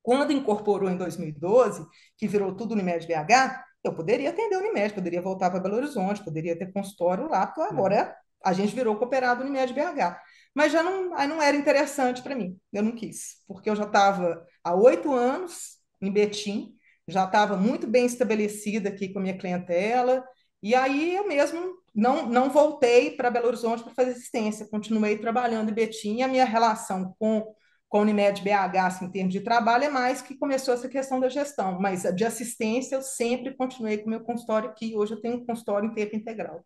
Quando 0.09 0.32
incorporou 0.32 0.88
em 0.88 0.96
2012, 0.96 1.86
que 2.16 2.26
virou 2.26 2.54
tudo 2.54 2.72
Unimed 2.72 3.06
BH, 3.06 3.62
eu 3.84 3.92
poderia 3.94 4.30
atender 4.30 4.56
o 4.56 4.61
Unimed, 4.61 4.94
poderia 4.94 5.20
voltar 5.20 5.50
para 5.50 5.61
Belo 5.61 5.76
Horizonte, 5.76 6.24
poderia 6.24 6.59
ter 6.59 6.72
consultório 6.72 7.28
lá, 7.28 7.46
porque 7.46 7.61
agora 7.61 8.16
a 8.42 8.54
gente 8.54 8.74
virou 8.74 8.96
cooperado 8.96 9.42
Unimed 9.42 9.70
BH. 9.74 10.18
Mas 10.54 10.72
já 10.72 10.82
não, 10.82 11.11
não 11.11 11.42
era 11.42 11.54
interessante 11.54 12.22
para 12.22 12.34
mim, 12.34 12.59
eu 12.72 12.82
não 12.82 12.92
quis, 12.92 13.42
porque 13.46 13.68
eu 13.68 13.76
já 13.76 13.84
estava 13.84 14.46
há 14.64 14.74
oito 14.74 15.12
anos 15.12 15.76
em 16.00 16.11
Betim, 16.11 16.74
já 17.06 17.24
estava 17.26 17.59
muito 17.59 17.86
bem 17.86 18.06
estabelecida 18.06 18.88
aqui 18.88 19.11
com 19.11 19.18
a 19.18 19.22
minha 19.22 19.36
clientela, 19.36 20.24
e 20.62 20.74
aí 20.74 21.16
eu 21.16 21.28
mesmo 21.28 21.61
não, 21.94 22.24
não 22.24 22.48
voltei 22.48 23.11
para 23.11 23.30
Belo 23.30 23.48
Horizonte 23.48 23.84
para 23.84 23.92
fazer 23.92 24.12
assistência, 24.12 24.68
continuei 24.70 25.18
trabalhando 25.18 25.68
em 25.68 25.74
Betim, 25.74 26.16
e 26.16 26.22
a 26.22 26.28
minha 26.28 26.46
relação 26.46 27.14
com 27.18 27.54
com 27.89 27.99
a 27.99 28.01
Unimed 28.03 28.43
BH, 28.43 28.76
assim, 28.78 29.05
em 29.07 29.11
termos 29.11 29.32
de 29.32 29.41
trabalho, 29.41 29.84
é 29.84 29.89
mais 29.89 30.20
que 30.20 30.36
começou 30.36 30.74
essa 30.74 30.89
questão 30.89 31.18
da 31.18 31.28
gestão, 31.28 31.80
mas 31.80 32.03
de 32.14 32.24
assistência 32.24 32.97
eu 32.97 33.03
sempre 33.03 33.57
continuei 33.57 33.99
com 33.99 34.07
o 34.07 34.11
meu 34.11 34.20
consultório 34.20 34.68
aqui, 34.68 34.95
hoje 34.95 35.14
eu 35.14 35.20
tenho 35.20 35.36
um 35.36 35.47
consultório 35.47 35.89
em 35.89 35.95
tempo 35.95 36.14
integral. 36.14 36.64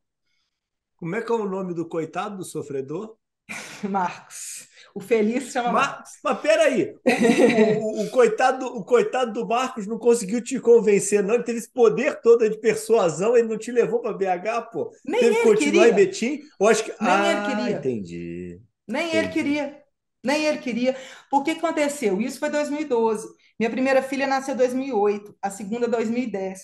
Como 0.97 1.14
é 1.14 1.23
que 1.23 1.31
é 1.31 1.35
o 1.35 1.49
nome 1.49 1.75
do 1.75 1.89
coitado 1.89 2.37
do 2.37 2.45
sofredor? 2.45 3.16
Marcos. 3.89 4.68
O 4.95 5.01
feliz 5.01 5.51
chama 5.51 5.73
Mar... 5.73 5.89
Marcos. 5.89 6.12
Mas 6.23 6.41
peraí, 6.41 6.95
o, 6.95 8.03
o, 8.03 8.03
o, 8.05 8.11
coitado, 8.11 8.66
o 8.66 8.85
coitado 8.85 9.33
do 9.33 9.47
Marcos 9.47 9.87
não 9.87 9.99
conseguiu 9.99 10.43
te 10.43 10.61
convencer, 10.61 11.23
não. 11.23 11.35
Ele 11.35 11.45
teve 11.45 11.59
esse 11.59 11.73
poder 11.73 12.20
todo 12.20 12.49
de 12.49 12.59
persuasão, 12.59 13.37
ele 13.37 13.49
não 13.49 13.59
te 13.59 13.73
levou 13.73 14.01
para 14.01 14.12
BH, 14.12 14.70
pô. 14.70 14.91
Nem 15.05 15.20
teve 15.20 15.37
ele 15.37 15.43
continuar 15.43 15.87
queria. 15.87 15.89
em 15.89 15.95
Betim? 15.95 16.41
Eu 16.61 16.66
acho 16.66 16.85
que... 16.85 16.91
Nem 16.91 17.11
ah, 17.11 17.33
ele 17.33 17.47
queria. 17.47 17.79
entendi. 17.79 18.61
Nem 18.87 19.09
entendi. 19.09 19.16
ele 19.18 19.29
queria. 19.29 19.82
Nem 20.23 20.45
ele 20.45 20.59
queria. 20.59 20.97
Por 21.31 21.43
que 21.43 21.53
aconteceu? 21.53 22.20
Isso 22.20 22.39
foi 22.39 22.51
2012. 22.51 23.27
Minha 23.59 23.70
primeira 23.70 24.03
filha 24.03 24.27
nasceu 24.27 24.55
em 24.55 24.59
2008, 24.59 25.37
a 25.41 25.51
segunda 25.51 25.87
2010. 25.89 26.59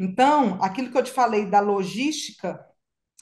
Então, 0.00 0.58
aquilo 0.62 0.90
que 0.90 0.98
eu 0.98 1.02
te 1.02 1.10
falei 1.10 1.46
da 1.46 1.60
logística 1.60 2.58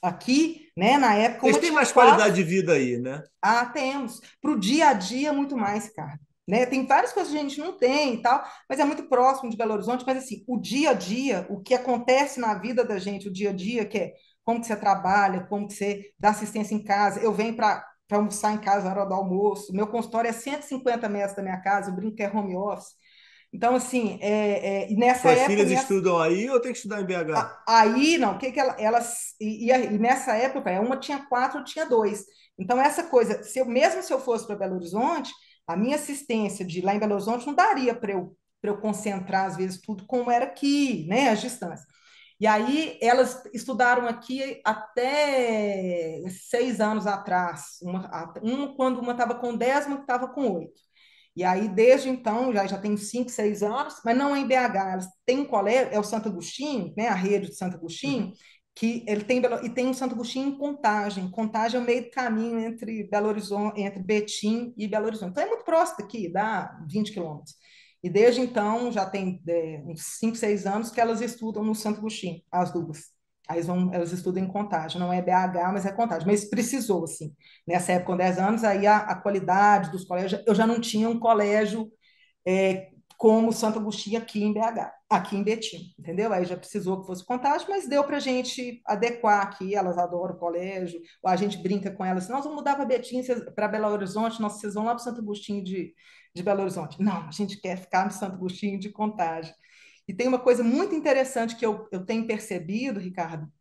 aqui, 0.03 0.69
né, 0.77 0.97
na 0.97 1.15
época... 1.15 1.43
Vocês 1.43 1.59
têm 1.59 1.71
mais 1.71 1.93
qualidade 1.93 2.35
de 2.35 2.43
vida 2.43 2.73
aí, 2.73 2.97
né? 2.99 3.23
Ah, 3.43 3.67
temos. 3.67 4.21
Para 4.41 4.53
o 4.53 4.59
dia 4.59 4.89
a 4.89 4.93
dia, 4.95 5.33
muito 5.33 5.57
mais, 5.57 5.91
cara. 5.93 6.19
Né? 6.49 6.67
Tem 6.67 6.87
várias 6.87 7.13
coisas 7.13 7.33
que 7.33 7.39
a 7.39 7.43
gente 7.43 7.61
não 7.61 7.77
tem 7.77 8.15
e 8.15 8.23
tal, 8.23 8.43
mas 8.69 8.81
é 8.81 8.85
muito 8.85 9.05
próximo 9.05 9.51
de 9.51 9.57
Belo 9.57 9.75
Horizonte. 9.75 10.05
Mas, 10.07 10.25
assim, 10.25 10.43
o 10.49 10.59
dia 10.59 10.91
a 10.91 10.95
dia, 10.95 11.47
o 11.49 11.61
que 11.61 11.75
acontece 11.75 12.41
na 12.41 12.55
vida 12.55 12.85
da 12.85 12.99
gente, 12.99 13.29
o 13.29 13.33
dia 13.33 13.51
a 13.51 13.53
dia, 13.53 13.85
que 13.85 13.99
é 13.99 14.15
como 14.45 14.61
que 14.61 14.67
você 14.67 14.75
trabalha, 14.75 15.47
como 15.47 15.69
que 15.69 15.75
você 15.75 16.13
dá 16.19 16.31
assistência 16.31 16.75
em 16.75 16.83
casa. 16.83 17.21
Eu 17.21 17.33
venho 17.33 17.55
para 17.55 17.87
para 18.11 18.19
almoçar 18.19 18.53
em 18.53 18.59
casa 18.59 18.87
na 18.87 18.91
hora 18.91 19.07
do 19.07 19.15
almoço. 19.15 19.73
Meu 19.73 19.87
consultório 19.87 20.29
é 20.29 20.33
150 20.33 21.09
metros 21.09 21.37
da 21.37 21.43
minha 21.43 21.61
casa, 21.61 21.91
eu 21.91 21.95
brinco 21.95 22.17
que 22.17 22.25
é 22.25 22.29
home 22.29 22.57
office. 22.57 22.89
Então, 23.53 23.77
assim, 23.77 24.19
é, 24.21 24.91
é, 24.91 24.95
nessa 24.97 25.23
Suas 25.23 25.39
época... 25.39 25.51
filhas 25.51 25.71
estudam 25.71 26.19
aí 26.19 26.51
ou 26.51 26.61
tem 26.61 26.73
que 26.73 26.79
estudar 26.79 27.01
em 27.01 27.07
BH? 27.07 27.63
Aí, 27.69 28.19
não, 28.19 28.35
o 28.35 28.39
que 28.39 28.51
que 28.51 28.59
ela, 28.59 28.75
elas... 28.81 29.35
E, 29.41 29.71
e, 29.71 29.99
nessa 29.99 30.35
época, 30.35 30.81
uma 30.81 30.97
tinha 30.97 31.21
quatro, 31.27 31.63
tinha 31.63 31.87
dois. 31.87 32.25
Então, 32.59 32.81
essa 32.81 33.05
coisa, 33.05 33.45
se 33.45 33.61
eu, 33.61 33.65
mesmo 33.67 34.03
se 34.03 34.13
eu 34.13 34.19
fosse 34.21 34.45
para 34.45 34.57
Belo 34.57 34.75
Horizonte, 34.75 35.31
a 35.67 35.77
minha 35.77 35.95
assistência 35.95 36.65
de 36.65 36.81
lá 36.81 36.95
em 36.95 36.99
Belo 36.99 37.15
Horizonte 37.15 37.47
não 37.47 37.55
daria 37.55 37.95
para 37.95 38.13
eu, 38.13 38.37
eu 38.61 38.79
concentrar, 38.79 39.47
às 39.47 39.57
vezes, 39.57 39.81
tudo 39.81 40.05
como 40.05 40.33
era 40.33 40.47
aqui, 40.47 41.07
né, 41.09 41.31
as 41.31 41.41
distâncias. 41.41 41.87
E 42.41 42.47
aí 42.47 42.99
elas 43.03 43.45
estudaram 43.53 44.09
aqui 44.09 44.63
até 44.65 46.23
seis 46.49 46.81
anos 46.81 47.07
atrás, 47.07 47.79
uma, 47.83 48.33
uma 48.43 48.75
quando 48.75 48.99
uma 48.99 49.13
estava 49.13 49.35
com 49.35 49.55
dez, 49.55 49.87
uma 49.87 50.01
estava 50.01 50.27
com 50.27 50.51
oito. 50.55 50.81
E 51.37 51.45
aí, 51.45 51.69
desde 51.69 52.09
então, 52.09 52.53
já, 52.53 52.67
já 52.67 52.79
tem 52.79 52.97
cinco, 52.97 53.31
seis 53.31 53.63
anos, 53.63 54.01
mas 54.05 54.17
não 54.17 54.35
é 54.35 54.41
em 54.41 54.47
BH. 54.47 54.77
Elas 54.93 55.07
têm 55.25 55.41
um 55.41 55.45
colégio, 55.45 55.93
é 55.93 55.99
o 55.99 56.03
Santo 56.03 56.29
Agostinho, 56.29 56.93
né, 56.97 57.09
a 57.09 57.15
rede 57.15 57.49
de 57.49 57.57
Santo 57.57 57.77
Agostinho, 57.77 58.27
uhum. 58.27 58.33
que 58.75 59.05
ele 59.07 59.25
tem 59.25 59.41
e 59.63 59.71
tem 59.71 59.87
um 59.87 59.95
Santo 59.95 60.15
Agostinho 60.15 60.49
em 60.49 60.59
Contagem. 60.59 61.31
Contagem 61.31 61.79
é 61.79 61.83
o 61.83 61.87
meio 61.87 62.05
do 62.05 62.11
caminho 62.11 62.59
entre 62.59 63.05
Belo 63.05 63.29
Horizonte, 63.29 63.81
entre 63.81 64.03
Betim 64.03 64.75
e 64.77 64.89
Belo 64.89 65.07
Horizonte. 65.07 65.31
Então 65.33 65.45
é 65.45 65.47
muito 65.47 65.65
próximo 65.65 65.99
daqui, 65.99 66.29
dá 66.29 66.79
20 66.89 67.13
quilômetros. 67.13 67.55
E 68.03 68.09
desde 68.09 68.41
então, 68.41 68.91
já 68.91 69.05
tem 69.05 69.43
é, 69.47 69.83
uns 69.87 70.03
5, 70.19 70.37
6 70.37 70.67
anos 70.67 70.91
que 70.91 71.01
elas 71.01 71.21
estudam 71.21 71.63
no 71.63 71.75
Santo 71.75 71.99
Agostinho, 71.99 72.43
as 72.51 72.73
duas. 72.73 73.11
Aí 73.49 73.61
vão, 73.63 73.93
elas 73.93 74.13
estudam 74.13 74.43
em 74.43 74.47
contagem, 74.49 75.01
não 75.01 75.13
é 75.13 75.21
BH, 75.21 75.73
mas 75.73 75.85
é 75.85 75.93
contagem. 75.93 76.27
Mas 76.27 76.45
precisou, 76.49 77.05
assim. 77.05 77.35
Nessa 77.67 77.93
época, 77.93 78.13
com 78.13 78.17
10 78.17 78.39
anos, 78.39 78.65
aí 78.65 78.87
a, 78.87 78.99
a 78.99 79.17
qualidade 79.17 79.91
dos 79.91 80.05
colégios, 80.05 80.43
eu 80.47 80.55
já 80.55 80.67
não 80.67 80.81
tinha 80.81 81.09
um 81.09 81.19
colégio 81.19 81.91
é, 82.47 82.91
como 83.21 83.53
Santo 83.53 83.79
Agostinho 83.79 84.17
aqui 84.17 84.43
em 84.43 84.51
BH, 84.51 84.91
aqui 85.11 85.37
em 85.37 85.43
Betim, 85.45 85.95
entendeu? 85.99 86.33
Aí 86.33 86.47
já 86.47 86.57
precisou 86.57 87.03
que 87.03 87.07
fosse 87.07 87.23
contagem, 87.23 87.67
mas 87.69 87.87
deu 87.87 88.03
para 88.03 88.17
a 88.17 88.21
gente 88.21 88.81
adequar 88.87 89.43
aqui, 89.43 89.75
elas 89.75 89.99
adoram 89.99 90.35
o 90.37 90.39
colégio, 90.39 90.99
a 91.27 91.37
gente 91.37 91.59
brinca 91.59 91.91
com 91.91 92.03
elas, 92.03 92.31
nós 92.31 92.45
vamos 92.45 92.61
mudar 92.61 92.77
para 92.77 92.87
Betim, 92.87 93.23
para 93.55 93.69
Belo 93.69 93.89
Horizonte, 93.89 94.41
nós, 94.41 94.55
vocês 94.55 94.73
vão 94.73 94.87
lá 94.87 94.95
para 94.95 95.05
Santo 95.05 95.21
Agostinho 95.21 95.63
de, 95.63 95.95
de 96.35 96.43
Belo 96.43 96.63
Horizonte. 96.63 97.03
Não, 97.03 97.29
a 97.29 97.31
gente 97.31 97.61
quer 97.61 97.77
ficar 97.77 98.07
no 98.07 98.11
Santo 98.11 98.37
Agostinho 98.37 98.81
de 98.81 98.89
contagem. 98.89 99.53
E 100.09 100.15
tem 100.15 100.27
uma 100.27 100.39
coisa 100.39 100.65
muito 100.65 100.95
interessante 100.95 101.57
que 101.57 101.67
eu, 101.67 101.87
eu 101.93 102.07
tenho 102.07 102.27
percebido, 102.27 102.99
Ricardo, 102.99 103.53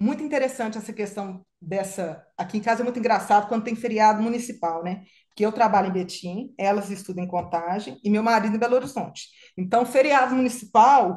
muito 0.00 0.22
interessante 0.22 0.78
essa 0.78 0.92
questão 0.92 1.44
dessa. 1.60 2.24
Aqui 2.36 2.56
em 2.58 2.60
casa 2.60 2.82
é 2.82 2.84
muito 2.84 2.98
engraçado 2.98 3.48
quando 3.48 3.64
tem 3.64 3.74
feriado 3.74 4.22
municipal, 4.22 4.82
né? 4.84 5.02
Que 5.34 5.44
eu 5.44 5.52
trabalho 5.52 5.88
em 5.88 5.92
Betim, 5.92 6.54
elas 6.56 6.90
estudam 6.90 7.24
em 7.24 7.28
Contagem 7.28 7.98
e 8.02 8.10
meu 8.10 8.22
marido 8.22 8.54
em 8.54 8.58
Belo 8.58 8.76
Horizonte. 8.76 9.28
Então, 9.56 9.84
feriado 9.84 10.34
municipal, 10.34 11.16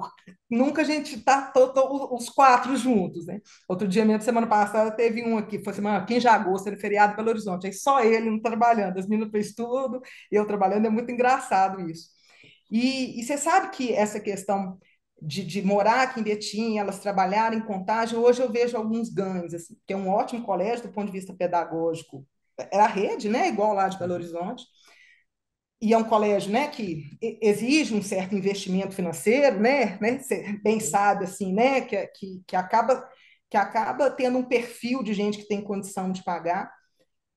nunca 0.49 0.81
a 0.81 0.85
gente 0.85 1.15
está 1.15 1.51
os 2.11 2.29
quatro 2.29 2.75
juntos, 2.75 3.25
né? 3.27 3.39
Outro 3.67 3.87
dia 3.87 4.03
mesmo, 4.03 4.23
semana 4.23 4.47
passada, 4.47 4.91
teve 4.91 5.23
um 5.23 5.37
aqui, 5.37 5.63
foi 5.63 5.73
semana 5.73 6.05
15 6.05 6.19
de 6.21 6.27
agosto, 6.27 6.67
ele 6.67 6.77
feriado 6.77 7.13
em 7.13 7.15
Belo 7.15 7.29
Horizonte. 7.29 7.67
Aí 7.67 7.73
só 7.73 8.01
ele 8.03 8.29
não 8.29 8.41
trabalhando, 8.41 8.97
as 8.97 9.07
meninas 9.07 9.31
fez 9.31 9.53
tudo, 9.53 10.01
eu 10.31 10.45
trabalhando, 10.45 10.87
é 10.87 10.89
muito 10.89 11.11
engraçado 11.11 11.87
isso. 11.89 12.09
E, 12.71 13.19
e 13.19 13.23
você 13.23 13.37
sabe 13.37 13.69
que 13.71 13.93
essa 13.93 14.19
questão 14.19 14.79
de, 15.21 15.43
de, 15.43 15.61
morar 15.61 16.01
aqui 16.01 16.19
em 16.19 16.23
Betim, 16.23 16.77
elas 16.77 16.99
trabalharem 16.99 17.59
em 17.59 17.65
contagem, 17.65 18.17
hoje 18.17 18.41
eu 18.41 18.51
vejo 18.51 18.75
alguns 18.75 19.09
ganhos, 19.09 19.53
assim, 19.53 19.77
que 19.85 19.93
é 19.93 19.97
um 19.97 20.09
ótimo 20.09 20.43
colégio 20.43 20.87
do 20.87 20.93
ponto 20.93 21.05
de 21.07 21.11
vista 21.11 21.33
pedagógico. 21.33 22.25
É 22.57 22.79
a 22.79 22.87
rede, 22.87 23.29
né, 23.29 23.47
igual 23.47 23.73
lá 23.73 23.87
de 23.87 23.99
Belo 23.99 24.13
Horizonte, 24.13 24.65
e 25.79 25.93
é 25.93 25.97
um 25.97 26.03
colégio, 26.03 26.51
né, 26.51 26.67
que 26.67 27.03
exige 27.41 27.93
um 27.95 28.01
certo 28.01 28.35
investimento 28.35 28.95
financeiro, 28.95 29.59
né, 29.59 29.97
né 29.99 30.19
você 30.19 30.59
bem 30.63 30.79
sabe, 30.79 31.25
assim, 31.25 31.53
né, 31.53 31.81
que, 31.81 32.07
que, 32.07 32.43
que, 32.47 32.55
acaba, 32.55 33.07
que 33.49 33.57
acaba 33.57 34.09
tendo 34.09 34.37
um 34.37 34.43
perfil 34.43 35.03
de 35.03 35.13
gente 35.13 35.37
que 35.39 35.47
tem 35.47 35.61
condição 35.61 36.11
de 36.11 36.23
pagar, 36.23 36.71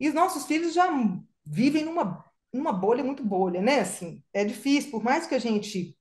e 0.01 0.09
os 0.09 0.14
nossos 0.14 0.47
filhos 0.47 0.74
já 0.74 0.89
vivem 1.45 1.85
numa, 1.85 2.24
numa 2.53 2.72
bolha 2.72 3.05
muito 3.05 3.22
bolha, 3.24 3.61
né, 3.61 3.80
assim, 3.80 4.22
é 4.32 4.45
difícil, 4.45 4.91
por 4.91 5.03
mais 5.03 5.26
que 5.26 5.35
a 5.35 5.39
gente 5.39 5.97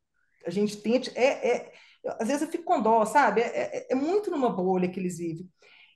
a 0.46 0.50
gente 0.50 0.78
tente. 0.78 1.12
É, 1.16 1.56
é, 1.56 1.72
às 2.20 2.28
vezes 2.28 2.44
eu 2.44 2.50
fico 2.50 2.64
com 2.64 2.82
dó, 2.82 3.06
sabe? 3.06 3.41
É, 3.41 3.46
é, 3.46 3.88
é, 3.91 3.96
muito 3.96 4.30
numa 4.30 4.50
bolha 4.50 4.89
que 4.89 5.00
eles 5.00 5.18
vivem. 5.18 5.50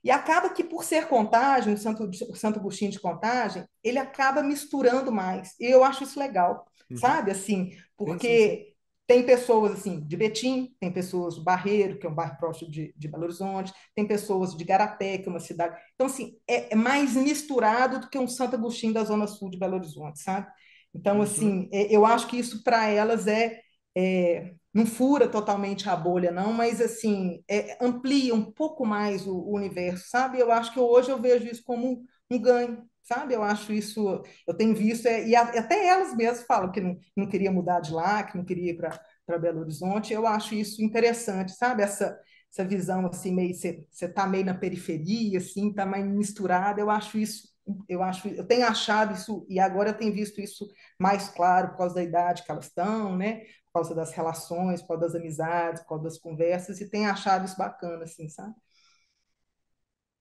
E 0.03 0.11
acaba 0.11 0.49
que, 0.49 0.63
por 0.63 0.83
ser 0.83 1.07
contagem, 1.07 1.73
o 1.73 1.77
Santo, 1.77 2.09
o 2.29 2.35
Santo 2.35 2.59
Agostinho 2.59 2.91
de 2.91 2.99
contagem, 2.99 3.65
ele 3.83 3.97
acaba 3.97 4.41
misturando 4.41 5.11
mais. 5.11 5.53
E 5.59 5.65
eu 5.65 5.83
acho 5.83 6.03
isso 6.03 6.19
legal, 6.19 6.65
uhum. 6.89 6.97
sabe? 6.97 7.31
Assim, 7.31 7.71
porque 7.97 8.73
tem 9.07 9.25
pessoas 9.25 9.71
assim 9.71 10.01
de 10.01 10.17
Betim, 10.17 10.75
tem 10.79 10.91
pessoas 10.91 11.35
do 11.35 11.43
Barreiro, 11.43 11.97
que 11.97 12.05
é 12.05 12.09
um 12.09 12.13
bairro 12.13 12.37
próximo 12.37 12.69
de, 12.69 12.93
de 12.95 13.07
Belo 13.07 13.23
Horizonte, 13.23 13.73
tem 13.95 14.05
pessoas 14.05 14.55
de 14.55 14.63
Garapé, 14.65 15.17
que 15.17 15.29
é 15.29 15.31
uma 15.31 15.39
cidade. 15.39 15.77
Então, 15.95 16.07
assim, 16.07 16.37
é, 16.47 16.73
é 16.73 16.75
mais 16.75 17.15
misturado 17.15 17.99
do 17.99 18.09
que 18.09 18.19
um 18.19 18.27
Santo 18.27 18.55
Agostinho 18.55 18.93
da 18.93 19.05
Zona 19.05 19.25
Sul 19.25 19.49
de 19.49 19.57
Belo 19.57 19.75
Horizonte, 19.75 20.19
sabe? 20.19 20.47
Então, 20.93 21.17
uhum. 21.17 21.21
assim, 21.21 21.69
é, 21.71 21.83
eu 21.93 22.05
acho 22.05 22.27
que 22.27 22.37
isso 22.37 22.63
para 22.63 22.87
elas 22.87 23.27
é 23.27 23.61
é, 23.97 24.53
não 24.71 24.85
fura 24.85 25.27
totalmente 25.27 25.89
a 25.89 25.95
bolha, 25.95 26.31
não, 26.31 26.53
mas 26.53 26.79
assim, 26.79 27.43
é, 27.49 27.75
amplia 27.83 28.35
um 28.35 28.43
pouco 28.51 28.85
mais 28.85 29.25
o, 29.25 29.35
o, 29.35 29.55
universo, 29.55 30.07
sabe? 30.07 30.39
Eu 30.39 30.51
acho 30.51 30.71
que 30.71 30.79
hoje 30.79 31.09
eu 31.09 31.19
vejo 31.19 31.47
isso 31.47 31.63
como 31.63 31.87
um, 31.93 32.05
um 32.29 32.39
ganho, 32.39 32.83
sabe? 33.01 33.33
Eu 33.33 33.41
acho 33.41 33.73
isso, 33.73 34.21
eu 34.47 34.53
tenho 34.53 34.75
visto, 34.75 35.07
é, 35.07 35.27
e 35.27 35.35
a, 35.35 35.41
até 35.41 35.87
elas 35.87 36.15
mesmas 36.15 36.45
falam 36.45 36.71
que 36.71 36.79
não, 36.79 36.95
não 37.15 37.27
queria 37.27 37.51
mudar 37.51 37.79
de 37.79 37.91
lá, 37.91 38.21
que 38.23 38.37
não 38.37 38.45
queria 38.45 38.71
ir 38.71 38.77
para 38.77 39.39
Belo 39.39 39.61
Horizonte, 39.61 40.13
eu 40.13 40.27
acho 40.27 40.53
isso 40.53 40.83
interessante, 40.83 41.53
sabe? 41.53 41.81
Essa, 41.81 42.19
essa 42.51 42.63
visão 42.63 43.07
assim, 43.07 43.33
meio, 43.33 43.55
você 43.55 43.83
está 43.99 44.27
meio 44.27 44.45
na 44.45 44.53
periferia, 44.53 45.39
assim, 45.39 45.69
está 45.69 45.87
mais 45.87 46.05
misturada, 46.05 46.79
eu 46.79 46.91
acho 46.91 47.17
isso 47.17 47.56
eu 47.87 48.01
acho, 48.03 48.27
eu 48.29 48.45
tenho 48.45 48.65
achado 48.65 49.13
isso 49.13 49.45
e 49.49 49.59
agora 49.59 49.89
eu 49.89 49.97
tenho 49.97 50.13
visto 50.13 50.39
isso 50.39 50.67
mais 50.99 51.29
claro 51.29 51.69
por 51.69 51.77
causa 51.77 51.95
da 51.95 52.03
idade 52.03 52.43
que 52.43 52.51
elas 52.51 52.65
estão, 52.65 53.15
né? 53.15 53.43
causa 53.77 53.93
das 53.93 54.11
relações, 54.11 54.81
por 54.81 54.89
causa 54.89 55.03
das 55.03 55.15
amizades, 55.15 55.81
por 55.81 55.89
causa 55.89 56.03
das 56.05 56.17
conversas, 56.17 56.81
e 56.81 56.89
tem 56.89 57.05
achado 57.05 57.45
isso 57.45 57.57
bacana, 57.57 58.03
assim, 58.03 58.27
sabe? 58.27 58.55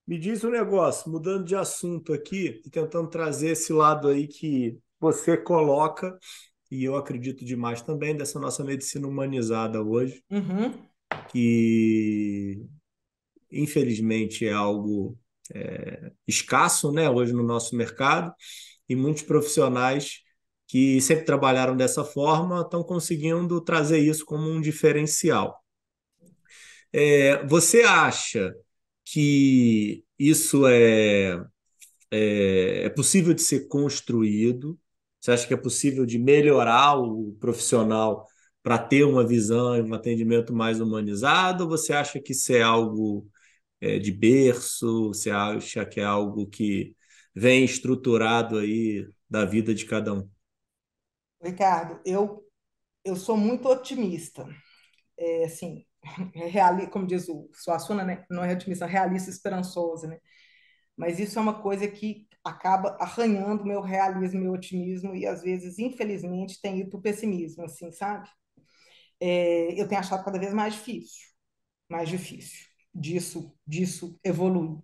Me 0.06 0.18
diz 0.18 0.44
um 0.44 0.50
negócio, 0.50 1.10
mudando 1.10 1.44
de 1.44 1.56
assunto 1.56 2.12
aqui 2.12 2.62
e 2.64 2.70
tentando 2.70 3.08
trazer 3.08 3.50
esse 3.50 3.72
lado 3.72 4.08
aí 4.08 4.28
que 4.28 4.78
você 5.00 5.36
coloca, 5.36 6.16
e 6.70 6.84
eu 6.84 6.96
acredito 6.96 7.44
demais 7.44 7.82
também, 7.82 8.16
dessa 8.16 8.38
nossa 8.38 8.62
medicina 8.62 9.08
humanizada 9.08 9.82
hoje, 9.82 10.22
uhum. 10.30 10.72
que 11.30 12.64
infelizmente 13.50 14.46
é 14.46 14.52
algo 14.52 15.18
é, 15.54 16.10
escasso 16.26 16.92
né, 16.92 17.08
hoje 17.08 17.32
no 17.32 17.42
nosso 17.42 17.76
mercado, 17.76 18.32
e 18.88 18.94
muitos 18.96 19.22
profissionais 19.22 20.20
que 20.68 21.00
sempre 21.00 21.24
trabalharam 21.24 21.76
dessa 21.76 22.04
forma 22.04 22.62
estão 22.62 22.82
conseguindo 22.82 23.60
trazer 23.60 23.98
isso 23.98 24.24
como 24.24 24.48
um 24.48 24.60
diferencial. 24.60 25.62
É, 26.92 27.44
você 27.46 27.82
acha 27.82 28.54
que 29.04 30.04
isso 30.18 30.66
é, 30.66 31.32
é, 32.10 32.86
é, 32.86 32.88
possível 32.90 33.34
de 33.34 33.42
ser 33.42 33.68
construído? 33.68 34.78
Você 35.20 35.30
acha 35.32 35.46
que 35.46 35.54
é 35.54 35.56
possível 35.56 36.06
de 36.06 36.18
melhorar 36.18 36.96
o 36.96 37.36
profissional 37.40 38.26
para 38.62 38.78
ter 38.78 39.04
uma 39.04 39.26
visão 39.26 39.76
e 39.76 39.82
um 39.82 39.94
atendimento 39.94 40.54
mais 40.54 40.80
humanizado? 40.80 41.64
Ou 41.64 41.70
você 41.70 41.92
acha 41.92 42.20
que 42.20 42.32
isso 42.32 42.52
é 42.52 42.62
algo 42.62 43.28
é, 43.80 43.98
de 43.98 44.12
berço? 44.12 45.08
Você 45.08 45.30
acha 45.30 45.84
que 45.84 46.00
é 46.00 46.04
algo 46.04 46.46
que 46.46 46.96
vem 47.34 47.64
estruturado 47.64 48.58
aí 48.58 49.06
da 49.28 49.44
vida 49.44 49.74
de 49.74 49.84
cada 49.84 50.12
um? 50.14 50.28
Ricardo, 51.42 52.00
eu, 52.04 52.44
eu 53.04 53.16
sou 53.16 53.36
muito 53.36 53.68
otimista. 53.68 54.46
É, 55.18 55.44
assim, 55.44 55.84
reali, 56.34 56.88
como 56.88 57.06
diz 57.06 57.28
o 57.28 57.48
Suassuna, 57.52 58.04
né? 58.04 58.24
não 58.30 58.44
é 58.44 58.52
otimista, 58.54 58.86
realista 58.86 59.30
esperançosa. 59.30 60.08
Né? 60.08 60.18
Mas 60.96 61.18
isso 61.18 61.38
é 61.38 61.42
uma 61.42 61.60
coisa 61.62 61.86
que 61.88 62.26
acaba 62.42 62.96
arranhando 63.00 63.64
meu 63.64 63.80
realismo, 63.80 64.40
meu 64.40 64.52
otimismo, 64.52 65.14
e 65.14 65.26
às 65.26 65.42
vezes, 65.42 65.78
infelizmente, 65.78 66.60
tem 66.60 66.80
ido 66.80 66.90
para 66.90 66.98
o 66.98 67.02
pessimismo, 67.02 67.64
assim, 67.64 67.90
sabe? 67.90 68.28
É, 69.20 69.80
eu 69.80 69.88
tenho 69.88 70.00
achado 70.00 70.24
cada 70.24 70.38
vez 70.38 70.54
mais 70.54 70.74
difícil, 70.74 71.26
mais 71.88 72.08
difícil 72.08 72.65
disso, 72.98 73.52
disso 73.66 74.18
evoluir. 74.24 74.78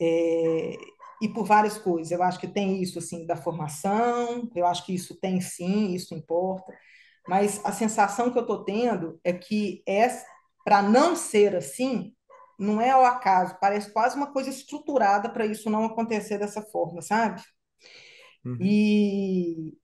É, 0.00 0.76
e 1.22 1.28
por 1.28 1.44
várias 1.44 1.78
coisas. 1.78 2.10
Eu 2.10 2.22
acho 2.22 2.40
que 2.40 2.48
tem 2.48 2.82
isso 2.82 2.98
assim 2.98 3.24
da 3.24 3.36
formação, 3.36 4.50
eu 4.54 4.66
acho 4.66 4.84
que 4.84 4.94
isso 4.94 5.18
tem 5.20 5.40
sim, 5.40 5.94
isso 5.94 6.14
importa, 6.14 6.72
mas 7.28 7.64
a 7.64 7.72
sensação 7.72 8.32
que 8.32 8.38
eu 8.38 8.42
estou 8.42 8.64
tendo 8.64 9.20
é 9.22 9.32
que 9.32 9.82
é 9.86 10.08
para 10.64 10.82
não 10.82 11.14
ser 11.14 11.54
assim, 11.54 12.12
não 12.58 12.80
é 12.80 12.90
ao 12.90 13.04
acaso, 13.04 13.56
parece 13.60 13.92
quase 13.92 14.16
uma 14.16 14.32
coisa 14.32 14.50
estruturada 14.50 15.28
para 15.30 15.46
isso 15.46 15.70
não 15.70 15.84
acontecer 15.84 16.38
dessa 16.38 16.62
forma, 16.62 17.00
sabe? 17.00 17.40
Uhum. 18.44 18.58
E 18.60 19.74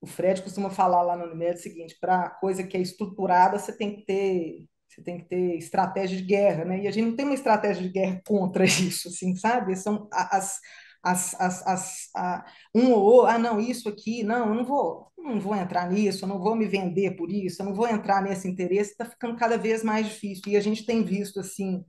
o 0.00 0.06
Fred 0.06 0.42
costuma 0.42 0.70
falar 0.70 1.02
lá 1.02 1.16
no 1.16 1.26
Unimed 1.26 1.58
o 1.58 1.62
seguinte: 1.62 1.98
para 2.00 2.30
coisa 2.30 2.64
que 2.64 2.76
é 2.76 2.80
estruturada, 2.80 3.58
você 3.58 3.76
tem 3.76 3.96
que 3.96 4.06
ter 4.06 4.66
você 4.90 5.02
tem 5.02 5.18
que 5.18 5.28
ter 5.28 5.56
estratégia 5.56 6.16
de 6.16 6.24
guerra, 6.24 6.64
né? 6.64 6.82
E 6.82 6.88
a 6.88 6.90
gente 6.90 7.06
não 7.06 7.16
tem 7.16 7.24
uma 7.24 7.34
estratégia 7.34 7.82
de 7.82 7.88
guerra 7.88 8.20
contra 8.26 8.64
isso, 8.66 9.08
assim, 9.08 9.34
sabe? 9.36 9.76
São 9.76 10.08
as, 10.12 10.58
as, 11.02 11.34
as, 11.40 11.66
as 11.66 12.08
a, 12.16 12.44
um 12.74 12.92
ou 12.92 13.02
outro, 13.02 13.30
ah, 13.30 13.38
não, 13.38 13.60
isso 13.60 13.88
aqui, 13.88 14.22
não, 14.22 14.48
eu 14.48 14.54
não 14.54 14.64
vou, 14.64 15.10
não 15.16 15.40
vou 15.40 15.54
entrar 15.54 15.90
nisso, 15.90 16.24
eu 16.24 16.28
não 16.28 16.38
vou 16.38 16.56
me 16.56 16.66
vender 16.66 17.16
por 17.16 17.30
isso, 17.30 17.62
eu 17.62 17.66
não 17.66 17.74
vou 17.74 17.88
entrar 17.88 18.22
nesse 18.22 18.48
interesse, 18.48 18.90
está 18.92 19.04
ficando 19.04 19.36
cada 19.36 19.56
vez 19.56 19.82
mais 19.82 20.06
difícil. 20.06 20.44
E 20.48 20.56
a 20.56 20.60
gente 20.60 20.84
tem 20.84 21.04
visto, 21.04 21.40
assim, 21.40 21.84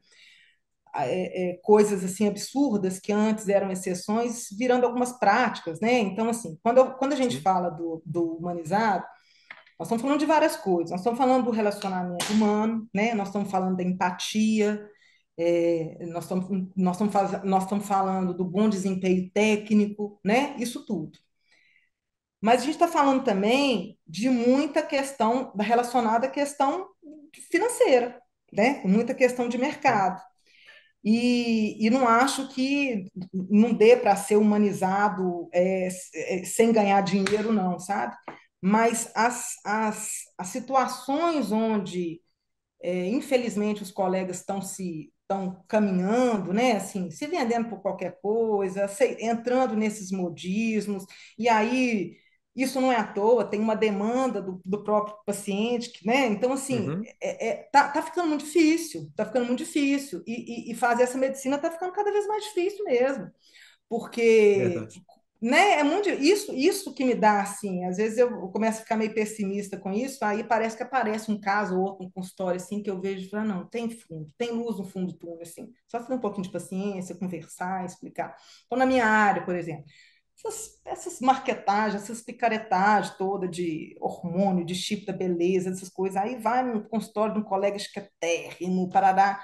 é, 0.96 1.52
é, 1.52 1.58
coisas 1.64 2.04
assim 2.04 2.28
absurdas 2.28 3.00
que 3.00 3.12
antes 3.14 3.48
eram 3.48 3.72
exceções 3.72 4.48
virando 4.58 4.86
algumas 4.86 5.18
práticas, 5.18 5.80
né? 5.80 6.00
Então, 6.00 6.30
assim, 6.30 6.58
quando, 6.62 6.80
eu, 6.80 6.92
quando 6.94 7.14
a 7.14 7.16
gente 7.16 7.40
fala 7.42 7.70
do, 7.70 8.02
do 8.06 8.38
humanizado, 8.38 9.06
nós 9.82 9.88
estamos 9.88 10.04
falando 10.04 10.20
de 10.20 10.28
várias 10.28 10.56
coisas. 10.56 10.92
Nós 10.92 11.00
estamos 11.00 11.18
falando 11.18 11.46
do 11.46 11.52
relacionamento 11.52 12.32
humano, 12.32 12.88
né? 12.94 13.16
Nós 13.16 13.30
estamos 13.30 13.50
falando 13.50 13.78
da 13.78 13.84
empatia, 13.84 14.88
é, 15.36 16.06
nós, 16.06 16.26
estamos, 16.26 16.70
nós, 16.76 17.02
estamos 17.02 17.44
nós 17.44 17.64
estamos 17.64 17.88
falando 17.88 18.32
do 18.32 18.46
bom 18.46 18.70
desempenho 18.70 19.32
técnico, 19.34 20.20
né? 20.24 20.56
Isso 20.60 20.86
tudo. 20.86 21.18
Mas 22.40 22.62
a 22.62 22.66
gente 22.66 22.74
está 22.76 22.88
falando 22.88 23.24
também 23.24 23.98
de 24.08 24.30
muita 24.30 24.82
questão 24.84 25.52
relacionada 25.60 26.28
à 26.28 26.30
questão 26.30 26.88
financeira, 27.52 28.22
né? 28.54 28.82
Muita 28.86 29.16
questão 29.16 29.50
de 29.50 29.58
mercado. 29.58 30.22
e, 31.04 31.78
e 31.86 31.90
não 31.90 32.08
acho 32.08 32.50
que 32.50 33.06
não 33.34 33.74
dê 33.74 33.98
para 33.98 34.16
ser 34.16 34.38
humanizado 34.38 35.50
é, 35.54 35.88
é, 36.16 36.44
sem 36.46 36.72
ganhar 36.72 37.02
dinheiro, 37.02 37.52
não, 37.54 37.80
sabe? 37.80 38.16
Mas 38.62 39.12
as, 39.16 39.56
as, 39.66 40.20
as 40.38 40.48
situações 40.48 41.52
onde, 41.52 42.22
é, 42.82 43.08
infelizmente, 43.08 43.84
os 43.84 43.92
colegas 43.92 44.38
estão 44.38 44.62
se 44.62 45.12
estão 45.32 45.64
caminhando, 45.66 46.52
né, 46.52 46.74
assim, 46.74 47.10
se 47.10 47.26
vendendo 47.26 47.70
por 47.70 47.82
qualquer 47.82 48.20
coisa, 48.22 48.86
se, 48.90 49.18
entrando 49.22 49.78
nesses 49.78 50.12
modismos, 50.12 51.06
e 51.40 51.48
aí 51.48 52.18
isso 52.54 52.82
não 52.82 52.92
é 52.92 52.98
à 52.98 53.08
toa, 53.08 53.46
tem 53.46 53.62
uma 53.62 53.76
demanda 53.76 54.42
do, 54.42 54.62
do 54.66 54.84
próprio 54.84 55.16
paciente, 55.26 56.06
né? 56.06 56.28
Então, 56.28 56.52
assim, 56.52 56.90
uhum. 56.90 57.02
é, 57.22 57.48
é, 57.48 57.56
tá, 57.72 57.88
tá 57.88 58.02
ficando 58.02 58.28
muito 58.28 58.44
difícil, 58.44 59.10
tá 59.16 59.26
ficando 59.26 59.46
muito 59.46 59.60
difícil. 59.60 60.22
E, 60.28 60.70
e, 60.70 60.72
e 60.72 60.76
fazer 60.76 61.04
essa 61.04 61.18
medicina 61.18 61.58
tá 61.58 61.72
ficando 61.72 61.94
cada 61.94 62.12
vez 62.12 62.28
mais 62.28 62.44
difícil 62.44 62.84
mesmo. 62.84 63.32
Porque 63.88 64.56
Verdade. 64.58 65.02
Né, 65.42 65.80
é 65.80 65.84
muito 65.84 66.10
isso, 66.10 66.54
isso 66.54 66.94
que 66.94 67.04
me 67.04 67.16
dá 67.16 67.42
assim, 67.42 67.84
às 67.86 67.98
vezes 67.98 68.20
eu 68.20 68.30
começo 68.50 68.80
a 68.80 68.84
ficar 68.84 68.96
meio 68.96 69.14
pessimista 69.14 69.78
com 69.78 69.92
isso, 69.92 70.24
aí 70.24 70.44
parece 70.44 70.78
que 70.78 70.84
aparece 70.84 71.32
um 71.32 71.40
caso 71.40 71.76
ou 71.76 71.84
outro, 71.84 72.06
um 72.06 72.12
consultório 72.12 72.58
assim, 72.62 72.84
que 72.84 72.92
eu 72.92 73.02
vejo 73.02 73.30
falo, 73.30 73.48
não, 73.48 73.68
tem 73.68 73.90
fundo, 73.90 74.28
tem 74.38 74.52
luz 74.52 74.78
no 74.78 74.86
fundo 74.86 75.14
do 75.14 75.18
túnel, 75.18 75.42
assim, 75.42 75.72
só 75.88 76.00
ter 76.04 76.14
um 76.14 76.20
pouquinho 76.20 76.44
de 76.44 76.52
paciência, 76.52 77.16
conversar, 77.16 77.86
explicar. 77.86 78.36
Então, 78.66 78.78
na 78.78 78.86
minha 78.86 79.06
área, 79.06 79.44
por 79.44 79.56
exemplo, 79.56 79.86
essas, 80.38 80.82
essas 80.86 81.20
marketagens, 81.20 82.04
essas 82.04 82.22
picaretagens 82.22 83.16
toda 83.18 83.48
de 83.48 83.96
hormônio, 84.00 84.66
de 84.66 84.74
chip 84.76 85.06
da 85.06 85.14
beleza, 85.14 85.70
essas 85.70 85.90
coisas. 85.90 86.18
Aí 86.18 86.38
vai 86.38 86.64
no 86.64 86.88
consultório 86.88 87.34
de 87.36 87.40
um 87.40 87.44
colega 87.44 87.78
esquetérrimo, 87.78 88.90
parará. 88.90 89.40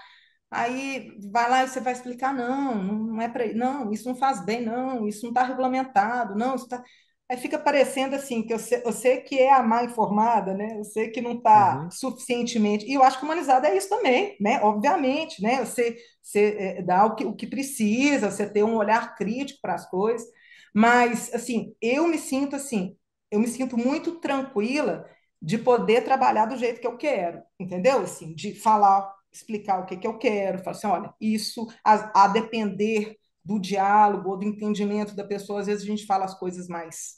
Aí 0.49 1.11
vai 1.31 1.49
lá 1.49 1.63
e 1.63 1.67
você 1.67 1.79
vai 1.81 1.93
explicar, 1.93 2.33
não, 2.33 2.75
não 2.83 3.21
é 3.21 3.27
para 3.27 3.53
não, 3.53 3.91
isso 3.91 4.07
não 4.07 4.15
faz 4.15 4.43
bem, 4.45 4.63
não, 4.65 5.07
isso 5.07 5.23
não 5.23 5.31
está 5.31 5.43
regulamentado, 5.43 6.35
não, 6.35 6.55
isso 6.55 6.67
tá... 6.67 6.83
Aí 7.29 7.35
fica 7.37 7.59
parecendo 7.59 8.15
assim, 8.15 8.41
que 8.41 8.53
eu 8.53 8.59
sei, 8.59 8.81
eu 8.85 8.93
sei 8.93 9.17
que 9.19 9.37
é 9.37 9.51
a 9.51 9.61
má 9.61 9.83
informada, 9.83 10.53
né? 10.53 10.79
Eu 10.79 10.85
sei 10.85 11.09
que 11.09 11.19
não 11.21 11.33
está 11.33 11.81
uhum. 11.83 11.91
suficientemente. 11.91 12.85
E 12.85 12.93
eu 12.93 13.03
acho 13.03 13.19
que 13.19 13.25
humanizada 13.25 13.67
é 13.67 13.75
isso 13.75 13.89
também, 13.89 14.37
né? 14.39 14.61
Obviamente, 14.63 15.41
né? 15.43 15.65
Você, 15.65 15.97
você 16.23 16.55
é, 16.57 16.81
dá 16.81 17.05
o 17.05 17.15
que, 17.15 17.25
o 17.25 17.35
que 17.35 17.45
precisa, 17.45 18.31
você 18.31 18.49
ter 18.49 18.63
um 18.63 18.77
olhar 18.77 19.15
crítico 19.15 19.59
para 19.61 19.73
as 19.75 19.89
coisas. 19.89 20.25
Mas, 20.73 21.33
assim, 21.33 21.75
eu 21.81 22.07
me 22.07 22.17
sinto 22.17 22.55
assim, 22.55 22.95
eu 23.31 23.39
me 23.39 23.47
sinto 23.47 23.77
muito 23.77 24.19
tranquila 24.19 25.05
de 25.41 25.57
poder 25.57 26.03
trabalhar 26.03 26.45
do 26.45 26.57
jeito 26.57 26.79
que 26.79 26.87
eu 26.87 26.97
quero, 26.97 27.41
entendeu? 27.59 27.99
Assim, 28.01 28.33
de 28.33 28.53
falar, 28.55 29.13
explicar 29.37 29.79
o 29.79 29.85
que, 29.85 29.97
que 29.97 30.07
eu 30.07 30.17
quero, 30.17 30.59
falar 30.59 30.75
assim, 30.75 30.87
olha, 30.87 31.13
isso 31.19 31.67
a, 31.83 32.25
a 32.25 32.27
depender 32.27 33.17
do 33.43 33.59
diálogo 33.59 34.29
ou 34.29 34.37
do 34.37 34.45
entendimento 34.45 35.15
da 35.15 35.23
pessoa, 35.23 35.61
às 35.61 35.67
vezes 35.67 35.83
a 35.83 35.87
gente 35.87 36.05
fala 36.05 36.25
as 36.25 36.37
coisas 36.37 36.67
mais 36.67 37.15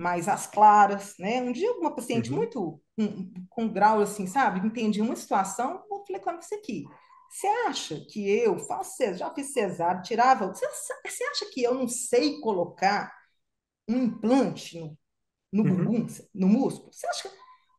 mais 0.00 0.28
às 0.28 0.46
claras, 0.46 1.14
né? 1.18 1.42
Um 1.42 1.50
dia 1.50 1.72
uma 1.72 1.92
paciente 1.92 2.30
uhum. 2.30 2.36
muito 2.36 2.80
com, 2.96 3.32
com 3.50 3.68
grau 3.68 4.00
assim, 4.00 4.28
sabe? 4.28 4.64
Entendi 4.64 5.02
uma 5.02 5.16
situação, 5.16 5.82
vou 5.88 6.04
falei 6.06 6.22
com 6.22 6.40
você 6.40 6.54
aqui. 6.54 6.84
Você 7.28 7.46
acha 7.66 8.00
que 8.08 8.26
eu 8.30 8.58
faço, 8.58 9.14
já 9.14 9.32
fiz 9.34 9.52
cesárea, 9.52 10.00
tirava. 10.00 10.46
Você, 10.46 10.66
você 11.04 11.24
acha 11.24 11.50
que 11.52 11.62
eu 11.62 11.74
não 11.74 11.88
sei 11.88 12.40
colocar 12.40 13.12
um 13.88 14.04
implante 14.04 14.78
no, 14.78 14.96
no 15.52 15.62
uhum. 15.64 15.84
bumbum, 15.84 16.06
no 16.34 16.48
músculo? 16.48 16.92
Você 16.92 17.06
acha 17.08 17.30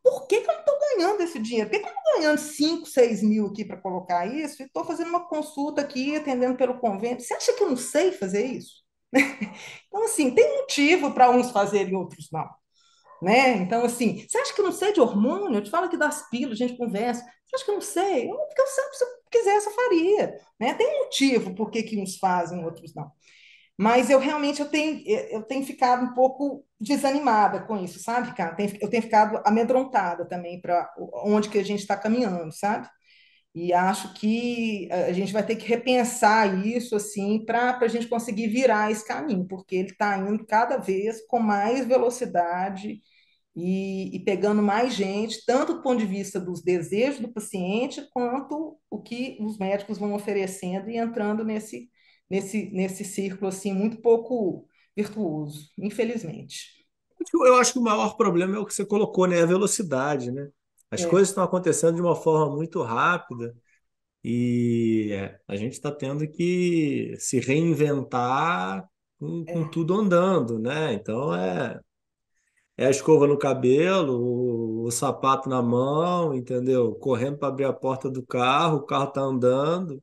por 0.09 0.27
que, 0.27 0.41
que 0.41 0.49
eu 0.49 0.53
não 0.53 0.59
estou 0.61 0.79
ganhando 0.79 1.21
esse 1.21 1.39
dinheiro? 1.39 1.69
Por 1.69 1.77
que, 1.77 1.83
que 1.83 1.89
eu 1.89 1.93
estou 1.95 2.13
ganhando 2.15 2.37
5, 2.39 2.85
6 2.87 3.23
mil 3.23 3.45
aqui 3.45 3.63
para 3.63 3.77
colocar 3.77 4.25
isso? 4.25 4.61
E 4.61 4.65
estou 4.65 4.83
fazendo 4.83 5.09
uma 5.09 5.27
consulta 5.27 5.81
aqui, 5.81 6.15
atendendo 6.15 6.57
pelo 6.57 6.79
convênio. 6.79 7.19
Você 7.19 7.33
acha 7.33 7.53
que 7.53 7.63
eu 7.63 7.69
não 7.69 7.77
sei 7.77 8.11
fazer 8.11 8.43
isso? 8.45 8.83
então, 9.13 10.03
assim, 10.03 10.31
tem 10.31 10.57
motivo 10.57 11.11
para 11.13 11.29
uns 11.29 11.51
fazerem, 11.51 11.95
outros 11.95 12.29
não. 12.31 12.49
Né? 13.21 13.57
Então, 13.57 13.83
assim, 13.83 14.25
você 14.27 14.37
acha 14.39 14.53
que 14.53 14.61
eu 14.61 14.65
não 14.65 14.71
sei 14.71 14.93
de 14.93 15.01
hormônio? 15.01 15.57
Eu 15.57 15.63
te 15.63 15.69
falo 15.69 15.85
aqui 15.85 15.97
das 15.97 16.27
pílulas, 16.29 16.59
a 16.59 16.67
gente 16.67 16.77
conversa. 16.77 17.21
Você 17.21 17.55
acha 17.55 17.65
que 17.65 17.71
eu 17.71 17.75
não 17.75 17.81
sei? 17.81 18.31
Eu, 18.31 18.35
porque 18.35 18.61
eu 18.61 18.67
sei, 18.67 18.83
se 18.93 19.03
eu 19.03 19.07
quisesse, 19.31 19.67
eu 19.67 19.73
faria. 19.73 20.39
Né? 20.59 20.73
Tem 20.73 21.03
motivo 21.03 21.53
por 21.53 21.69
que, 21.69 21.83
que 21.83 22.01
uns 22.01 22.17
fazem, 22.17 22.63
outros 22.63 22.95
não. 22.95 23.11
Mas 23.79 24.09
eu 24.09 24.19
realmente 24.19 24.59
eu 24.61 24.67
tenho, 24.69 25.01
eu 25.31 25.41
tenho 25.43 25.65
ficado 25.65 26.03
um 26.05 26.13
pouco 26.13 26.65
desanimada 26.79 27.61
com 27.61 27.77
isso, 27.81 27.97
sabe, 27.99 28.35
cara? 28.35 28.57
Eu 28.81 28.89
tenho 28.89 29.03
ficado 29.03 29.41
amedrontada 29.45 30.27
também 30.27 30.59
para 30.59 30.91
onde 31.23 31.47
que 31.49 31.57
a 31.57 31.63
gente 31.63 31.79
está 31.79 31.95
caminhando, 31.95 32.51
sabe? 32.51 32.89
E 33.55 33.73
acho 33.73 34.13
que 34.15 34.89
a 34.91 35.13
gente 35.13 35.33
vai 35.33 35.45
ter 35.45 35.55
que 35.55 35.65
repensar 35.67 36.65
isso 36.67 36.95
assim 36.95 37.43
para 37.45 37.77
a 37.79 37.87
gente 37.87 38.07
conseguir 38.07 38.47
virar 38.49 38.91
esse 38.91 39.07
caminho, 39.07 39.47
porque 39.47 39.75
ele 39.77 39.91
está 39.91 40.17
indo 40.17 40.45
cada 40.45 40.77
vez 40.77 41.25
com 41.27 41.39
mais 41.39 41.85
velocidade 41.85 42.99
e, 43.55 44.15
e, 44.15 44.19
pegando 44.25 44.61
mais 44.61 44.93
gente, 44.93 45.45
tanto 45.45 45.75
do 45.75 45.81
ponto 45.81 45.99
de 45.99 46.05
vista 46.05 46.39
dos 46.39 46.61
desejos 46.63 47.19
do 47.21 47.33
paciente, 47.33 48.07
quanto 48.13 48.77
o 48.89 49.01
que 49.01 49.37
os 49.41 49.57
médicos 49.57 49.97
vão 49.97 50.13
oferecendo 50.13 50.89
e 50.89 50.97
entrando 50.97 51.43
nesse, 51.45 51.89
nesse, 52.29 52.69
nesse 52.71 53.03
círculo 53.03 53.47
assim 53.47 53.73
muito 53.73 54.01
pouco 54.01 54.67
virtuoso, 54.95 55.69
infelizmente. 55.77 56.79
Eu 57.33 57.55
acho 57.55 57.73
que 57.73 57.79
o 57.79 57.83
maior 57.83 58.15
problema 58.15 58.55
é 58.55 58.59
o 58.59 58.65
que 58.65 58.73
você 58.73 58.85
colocou, 58.85 59.27
né? 59.27 59.41
A 59.41 59.45
velocidade, 59.45 60.31
né? 60.31 60.49
As 60.89 61.01
é. 61.01 61.07
coisas 61.07 61.29
estão 61.29 61.43
acontecendo 61.43 61.95
de 61.95 62.01
uma 62.01 62.15
forma 62.15 62.55
muito 62.55 62.81
rápida 62.81 63.55
e 64.23 65.11
a 65.47 65.55
gente 65.55 65.73
está 65.73 65.91
tendo 65.91 66.27
que 66.29 67.13
se 67.17 67.39
reinventar 67.39 68.87
com, 69.19 69.45
com 69.45 69.61
é. 69.63 69.69
tudo 69.69 69.93
andando, 69.95 70.59
né? 70.59 70.93
Então 70.93 71.33
é 71.35 71.79
é 72.79 72.85
a 72.85 72.89
escova 72.89 73.27
no 73.27 73.37
cabelo, 73.37 74.13
o, 74.13 74.85
o 74.85 74.91
sapato 74.91 75.49
na 75.49 75.61
mão, 75.61 76.33
entendeu? 76.33 76.95
Correndo 76.95 77.37
para 77.37 77.49
abrir 77.49 77.65
a 77.65 77.73
porta 77.73 78.09
do 78.09 78.25
carro, 78.25 78.77
o 78.77 78.85
carro 78.85 79.09
está 79.09 79.19
andando. 79.19 80.01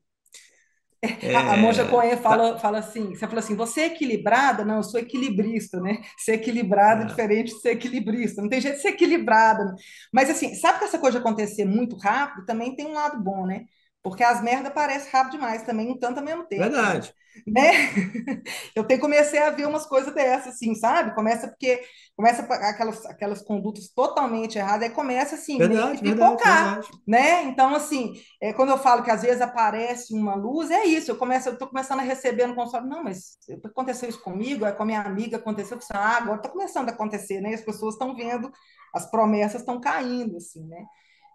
É, 1.21 1.35
a, 1.35 1.53
a 1.53 1.57
Monja 1.57 1.85
Cohen 1.85 2.17
fala, 2.17 2.53
tá... 2.53 2.59
fala 2.59 2.79
assim: 2.79 3.15
você 3.15 3.27
fala 3.27 3.39
assim, 3.39 3.55
você 3.55 3.81
é 3.81 3.85
equilibrada? 3.87 4.65
Não, 4.65 4.77
eu 4.77 4.83
sou 4.83 4.99
equilibrista, 4.99 5.79
né? 5.79 6.01
Ser 6.17 6.33
equilibrada 6.33 7.01
é, 7.01 7.05
é 7.05 7.07
diferente 7.07 7.53
de 7.53 7.61
ser 7.61 7.71
equilibrista, 7.71 8.41
não 8.41 8.49
tem 8.49 8.61
jeito 8.61 8.75
de 8.75 8.81
ser 8.81 8.89
equilibrada. 8.89 9.65
Né? 9.65 9.75
Mas 10.13 10.29
assim, 10.29 10.55
sabe 10.55 10.79
que 10.79 10.85
essa 10.85 10.99
coisa 10.99 11.19
de 11.19 11.25
acontecer 11.25 11.65
muito 11.65 11.97
rápido 11.97 12.45
também 12.45 12.75
tem 12.75 12.85
um 12.85 12.93
lado 12.93 13.21
bom, 13.21 13.45
né? 13.45 13.65
Porque 14.03 14.23
as 14.23 14.41
merdas 14.41 14.73
parecem 14.73 15.11
rápido 15.11 15.33
demais 15.33 15.63
também, 15.63 15.91
um 15.91 15.97
tanto 15.97 16.19
ao 16.19 16.25
mesmo 16.25 16.45
tempo. 16.45 16.63
Verdade. 16.63 17.07
Né? 17.09 17.13
Eu 18.75 18.83
tenho, 18.83 18.99
comecei 18.99 19.39
a 19.39 19.49
ver 19.49 19.67
umas 19.67 19.85
coisas 19.85 20.13
dessas, 20.13 20.55
assim, 20.55 20.73
sabe? 20.75 21.13
Começa 21.13 21.47
porque 21.47 21.81
começa 22.15 22.41
aquelas, 22.41 23.05
aquelas 23.05 23.41
condutas 23.43 23.89
totalmente 23.89 24.57
erradas, 24.57 24.89
aí 24.89 24.95
começa 24.95 25.35
assim, 25.35 25.57
verdade, 25.57 26.01
meio 26.01 26.15
pipocar, 26.15 26.81
né? 27.07 27.43
Então, 27.43 27.75
assim, 27.75 28.13
é, 28.41 28.51
quando 28.53 28.69
eu 28.69 28.77
falo 28.77 29.03
que 29.03 29.11
às 29.11 29.21
vezes 29.21 29.41
aparece 29.41 30.13
uma 30.13 30.33
luz, 30.33 30.71
é 30.71 30.83
isso, 30.85 31.11
eu 31.11 31.15
começo, 31.15 31.49
eu 31.49 31.57
tô 31.57 31.67
começando 31.67 31.99
a 31.99 32.03
receber 32.03 32.47
no 32.47 32.55
consultório, 32.55 32.87
não, 32.87 33.03
mas 33.03 33.37
aconteceu 33.63 34.09
isso 34.09 34.21
comigo, 34.21 34.65
é 34.65 34.71
com 34.71 34.83
a 34.83 34.85
minha 34.85 35.01
amiga, 35.01 35.37
aconteceu 35.37 35.77
com 35.77 35.83
ah, 35.93 36.17
agora 36.17 36.37
está 36.37 36.49
começando 36.49 36.89
a 36.89 36.91
acontecer, 36.91 37.39
né? 37.39 37.53
As 37.53 37.61
pessoas 37.61 37.93
estão 37.93 38.15
vendo, 38.15 38.51
as 38.93 39.09
promessas 39.09 39.61
estão 39.61 39.79
caindo, 39.79 40.37
assim, 40.37 40.65
né? 40.65 40.85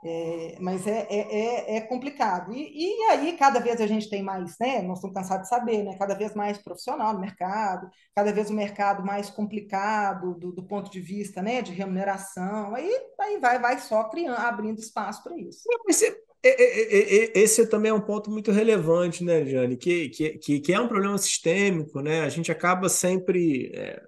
É, 0.05 0.57
mas 0.61 0.85
é, 0.85 1.07
é, 1.09 1.75
é, 1.75 1.77
é 1.77 1.81
complicado. 1.83 2.53
E, 2.53 2.73
e, 2.75 3.05
aí, 3.05 3.37
cada 3.37 3.61
vez 3.61 3.81
a 3.81 3.87
gente 3.87 4.11
tem 4.11 4.21
mais, 4.21 4.57
né? 4.61 4.83
Nós 4.83 4.99
estamos 4.99 5.15
cansados 5.15 5.45
de 5.45 5.49
saber, 5.49 5.85
né? 5.85 5.97
Cada 5.97 6.15
vez 6.15 6.35
mais 6.35 6.59
profissional 6.59 7.13
no 7.13 7.21
mercado, 7.21 7.89
cada 8.15 8.33
vez 8.33 8.51
o 8.51 8.55
mercado 8.55 9.05
mais 9.05 9.31
complicado 9.31 10.35
do, 10.35 10.51
do 10.51 10.63
ponto 10.65 10.91
de 10.91 11.01
vista 11.01 11.41
né, 11.41 11.63
de 11.63 11.73
remuneração. 11.73 12.75
Aí, 12.75 12.91
aí 13.21 13.39
vai, 13.39 13.61
vai 13.61 13.79
só 13.79 14.03
criando, 14.05 14.39
abrindo 14.39 14.81
espaço 14.81 15.23
para 15.23 15.39
isso. 15.39 15.63
Esse, 15.87 16.21
esse 16.43 17.67
também 17.69 17.93
é 17.93 17.95
um 17.95 18.01
ponto 18.01 18.29
muito 18.29 18.51
relevante, 18.51 19.23
né, 19.23 19.45
Jane? 19.45 19.77
Que, 19.77 20.09
que, 20.09 20.61
que 20.61 20.73
é 20.73 20.81
um 20.81 20.89
problema 20.89 21.17
sistêmico, 21.17 22.01
né? 22.01 22.23
A 22.23 22.29
gente 22.29 22.51
acaba 22.51 22.89
sempre 22.89 23.71
é, 23.73 24.03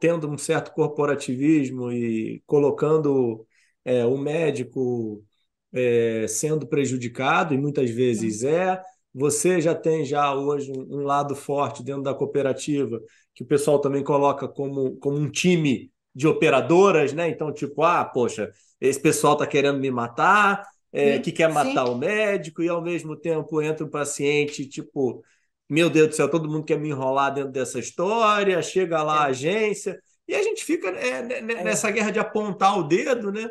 tendo 0.00 0.26
um 0.26 0.38
certo 0.38 0.72
corporativismo 0.72 1.92
e 1.92 2.42
colocando 2.46 3.46
é, 3.88 4.04
o 4.04 4.18
médico 4.18 5.24
é, 5.72 6.26
sendo 6.28 6.66
prejudicado, 6.66 7.54
e 7.54 7.58
muitas 7.58 7.88
vezes 7.88 8.44
é. 8.44 8.82
Você 9.14 9.60
já 9.62 9.74
tem 9.74 10.04
já 10.04 10.34
hoje 10.34 10.70
um, 10.70 10.98
um 10.98 11.02
lado 11.04 11.34
forte 11.34 11.82
dentro 11.82 12.02
da 12.02 12.12
cooperativa, 12.12 13.00
que 13.34 13.42
o 13.42 13.46
pessoal 13.46 13.80
também 13.80 14.04
coloca 14.04 14.46
como, 14.46 14.96
como 14.98 15.16
um 15.16 15.30
time 15.30 15.90
de 16.14 16.28
operadoras, 16.28 17.14
né? 17.14 17.28
Então, 17.30 17.50
tipo, 17.50 17.82
ah, 17.82 18.04
poxa, 18.04 18.50
esse 18.78 19.00
pessoal 19.00 19.32
está 19.32 19.46
querendo 19.46 19.80
me 19.80 19.90
matar, 19.90 20.68
é, 20.92 21.18
que 21.18 21.32
quer 21.32 21.50
matar 21.50 21.86
Sim. 21.86 21.92
o 21.92 21.96
médico, 21.96 22.62
e 22.62 22.68
ao 22.68 22.82
mesmo 22.82 23.16
tempo 23.16 23.62
entra 23.62 23.86
o 23.86 23.90
paciente, 23.90 24.66
tipo, 24.66 25.24
meu 25.68 25.88
Deus 25.88 26.08
do 26.08 26.14
céu, 26.14 26.28
todo 26.28 26.48
mundo 26.48 26.64
quer 26.64 26.78
me 26.78 26.90
enrolar 26.90 27.32
dentro 27.32 27.52
dessa 27.52 27.78
história, 27.78 28.60
chega 28.60 29.02
lá 29.02 29.24
a 29.24 29.28
é. 29.28 29.30
agência, 29.30 29.98
e 30.26 30.34
a 30.34 30.42
gente 30.42 30.62
fica 30.62 30.88
é, 30.88 31.40
nessa 31.64 31.90
guerra 31.90 32.10
de 32.10 32.18
apontar 32.18 32.78
o 32.78 32.82
dedo, 32.82 33.32
né? 33.32 33.48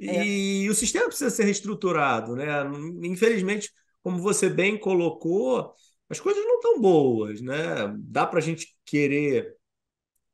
É. 0.00 0.24
E 0.24 0.70
o 0.70 0.74
sistema 0.74 1.06
precisa 1.06 1.30
ser 1.30 1.44
reestruturado, 1.44 2.34
né? 2.34 2.46
Infelizmente, 3.02 3.70
como 4.02 4.18
você 4.18 4.48
bem 4.48 4.78
colocou, 4.78 5.74
as 6.08 6.18
coisas 6.18 6.42
não 6.44 6.56
estão 6.56 6.80
boas, 6.80 7.40
né? 7.40 7.94
Dá 7.98 8.26
para 8.26 8.38
a 8.38 8.42
gente 8.42 8.74
querer 8.84 9.54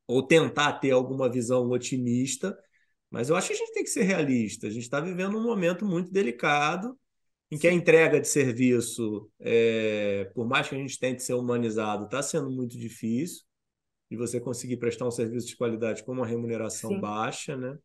ou 0.07 0.23
tentar 0.23 0.75
ter 0.75 0.93
alguma 0.93 1.29
visão 1.29 1.69
otimista, 1.71 2.57
mas 3.11 3.29
eu 3.29 3.37
acho 3.37 3.49
que 3.49 3.55
a 3.55 3.57
gente 3.57 3.73
tem 3.73 3.83
que 3.83 3.91
ser 3.91 4.03
realista. 4.03 4.69
A 4.69 4.71
gente 4.71 4.85
está 4.85 5.01
vivendo 5.01 5.37
um 5.37 5.43
momento 5.43 5.85
muito 5.85 6.13
delicado 6.13 6.97
em 7.51 7.59
que 7.59 7.67
a 7.67 7.73
entrega 7.73 8.21
de 8.21 8.29
serviço, 8.29 9.31
é, 9.41 10.31
por 10.35 10.47
mais 10.47 10.69
que 10.69 10.75
a 10.75 10.79
gente 10.79 10.99
tente 10.99 11.23
ser 11.23 11.35
humanizado, 11.35 12.05
está 12.05 12.23
sendo 12.23 12.51
muito 12.51 12.79
difícil 12.79 13.45
de 14.11 14.17
você 14.17 14.41
conseguir 14.41 14.77
prestar 14.77 15.07
um 15.07 15.11
serviço 15.11 15.49
de 15.49 15.57
qualidade 15.57 16.05
com 16.05 16.13
uma 16.13 16.27
remuneração 16.27 16.91
Sim. 16.91 17.01
baixa, 17.01 17.57
né? 17.57 17.77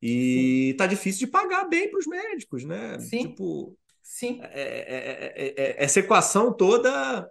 E 0.00 0.70
está 0.70 0.86
difícil 0.86 1.26
de 1.26 1.32
pagar 1.32 1.64
bem 1.64 1.90
para 1.90 1.98
os 1.98 2.06
médicos, 2.06 2.64
né? 2.64 2.98
Sim. 3.00 3.28
Tipo, 3.28 3.76
Sim. 4.02 4.40
É, 4.42 5.34
é, 5.36 5.54
é, 5.56 5.84
essa 5.84 6.00
equação 6.00 6.52
toda 6.52 7.28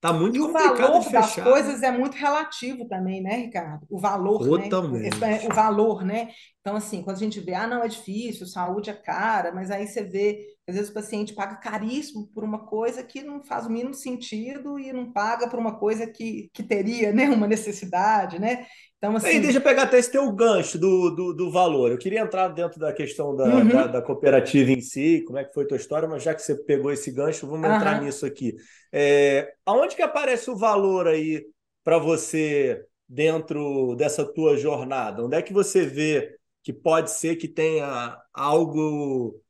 Tá 0.00 0.12
muito 0.12 0.36
e 0.36 0.40
o 0.40 0.52
valor 0.52 1.10
das 1.10 1.34
coisas 1.34 1.82
é 1.82 1.90
muito 1.90 2.16
relativo 2.16 2.86
também, 2.86 3.20
né, 3.20 3.34
Ricardo? 3.34 3.84
O 3.90 3.98
valor, 3.98 4.38
Totalmente. 4.38 5.18
né? 5.18 5.40
O 5.50 5.52
valor, 5.52 6.04
né? 6.04 6.30
Então, 6.60 6.76
assim, 6.76 7.02
quando 7.02 7.16
a 7.16 7.18
gente 7.18 7.40
vê, 7.40 7.54
ah, 7.54 7.66
não, 7.66 7.82
é 7.82 7.88
difícil, 7.88 8.46
saúde 8.46 8.90
é 8.90 8.92
cara, 8.92 9.50
mas 9.50 9.72
aí 9.72 9.88
você 9.88 10.04
vê, 10.04 10.54
às 10.68 10.76
vezes 10.76 10.90
o 10.90 10.94
paciente 10.94 11.34
paga 11.34 11.56
caríssimo 11.56 12.28
por 12.32 12.44
uma 12.44 12.64
coisa 12.64 13.02
que 13.02 13.24
não 13.24 13.42
faz 13.42 13.66
o 13.66 13.70
mínimo 13.70 13.92
sentido 13.92 14.78
e 14.78 14.92
não 14.92 15.12
paga 15.12 15.48
por 15.48 15.58
uma 15.58 15.76
coisa 15.80 16.06
que, 16.06 16.48
que 16.54 16.62
teria, 16.62 17.12
né, 17.12 17.28
uma 17.28 17.48
necessidade, 17.48 18.38
né? 18.38 18.66
Então, 18.98 19.14
assim... 19.16 19.28
Aí, 19.28 19.40
deixa 19.40 19.58
eu 19.58 19.62
pegar 19.62 19.84
até 19.84 19.96
esse 19.98 20.10
teu 20.10 20.30
gancho 20.32 20.76
do, 20.76 21.10
do, 21.10 21.32
do 21.32 21.50
valor. 21.50 21.92
Eu 21.92 21.98
queria 21.98 22.20
entrar 22.20 22.48
dentro 22.48 22.80
da 22.80 22.92
questão 22.92 23.34
da, 23.34 23.44
uhum. 23.44 23.68
da, 23.68 23.86
da, 23.86 24.02
cooperativa 24.02 24.72
em 24.72 24.80
si, 24.80 25.22
como 25.24 25.38
é 25.38 25.44
que 25.44 25.54
foi 25.54 25.64
a 25.64 25.68
tua 25.68 25.76
história, 25.76 26.08
mas 26.08 26.22
já 26.22 26.34
que 26.34 26.42
você 26.42 26.56
pegou 26.56 26.90
esse 26.90 27.12
gancho, 27.12 27.46
vamos 27.46 27.68
uhum. 27.68 27.76
entrar 27.76 28.02
nisso 28.02 28.26
aqui. 28.26 28.56
É, 28.92 29.54
aonde 29.64 29.94
que 29.94 30.02
aparece 30.02 30.50
o 30.50 30.56
valor 30.56 31.06
aí 31.06 31.46
para 31.84 31.96
você 31.98 32.84
dentro 33.08 33.94
dessa 33.94 34.24
tua 34.24 34.56
jornada? 34.56 35.24
Onde 35.24 35.36
é 35.36 35.42
que 35.42 35.52
você 35.52 35.86
vê 35.86 36.36
que 36.62 36.72
pode 36.72 37.12
ser 37.12 37.36
que 37.36 37.46
tenha 37.46 38.20
algo 38.34 39.40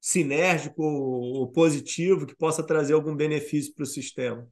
sinérgico 0.00 0.82
ou 0.82 1.48
positivo 1.52 2.26
que 2.26 2.36
possa 2.36 2.62
trazer 2.64 2.94
algum 2.94 3.14
benefício 3.14 3.72
para 3.74 3.84
o 3.84 3.86
sistema? 3.86 4.46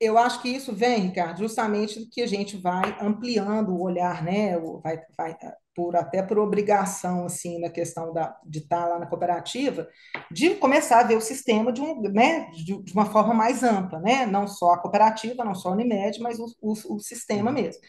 Eu 0.00 0.16
acho 0.16 0.40
que 0.40 0.48
isso 0.48 0.74
vem, 0.74 1.08
Ricardo, 1.08 1.38
justamente 1.38 2.06
que 2.06 2.22
a 2.22 2.26
gente 2.26 2.56
vai 2.56 2.96
ampliando 3.00 3.70
o 3.70 3.82
olhar, 3.82 4.22
né? 4.24 4.58
Vai, 4.82 4.98
vai 5.16 5.36
por 5.74 5.94
até 5.94 6.22
por 6.22 6.38
obrigação, 6.38 7.26
assim, 7.26 7.60
na 7.60 7.68
questão 7.68 8.12
da, 8.12 8.34
de 8.44 8.60
estar 8.60 8.86
lá 8.86 8.98
na 8.98 9.06
cooperativa, 9.06 9.86
de 10.30 10.54
começar 10.56 11.00
a 11.00 11.04
ver 11.04 11.16
o 11.16 11.20
sistema 11.20 11.72
de, 11.72 11.80
um, 11.80 12.00
né, 12.02 12.50
de, 12.50 12.82
de 12.82 12.92
uma 12.92 13.06
forma 13.06 13.34
mais 13.34 13.62
ampla, 13.62 14.00
né? 14.00 14.24
Não 14.26 14.48
só 14.48 14.72
a 14.72 14.78
cooperativa, 14.78 15.44
não 15.44 15.54
só 15.54 15.68
a 15.68 15.72
Unimed, 15.72 16.18
mas 16.20 16.38
o, 16.38 16.46
o, 16.62 16.72
o 16.96 16.98
sistema 16.98 17.52
mesmo. 17.52 17.82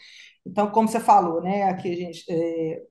Então, 0.46 0.70
como 0.70 0.88
você 0.88 1.00
falou, 1.00 1.40
né? 1.42 1.64
Aqui 1.64 1.92
a 1.92 1.96
gente, 1.96 2.24
é, 2.28 2.82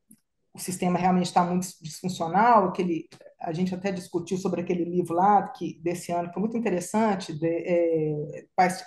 o 0.53 0.59
sistema 0.59 0.97
realmente 0.97 1.27
está 1.27 1.43
muito 1.43 1.67
disfuncional, 1.81 2.69
aquele 2.69 3.07
a 3.41 3.51
gente 3.53 3.73
até 3.73 3.91
discutiu 3.91 4.37
sobre 4.37 4.61
aquele 4.61 4.83
livro 4.83 5.13
lá, 5.15 5.47
que 5.49 5.79
desse 5.81 6.11
ano, 6.11 6.27
que 6.27 6.33
foi 6.33 6.41
muito 6.41 6.57
interessante, 6.57 7.33
de, 7.33 7.47
é, 7.47 8.45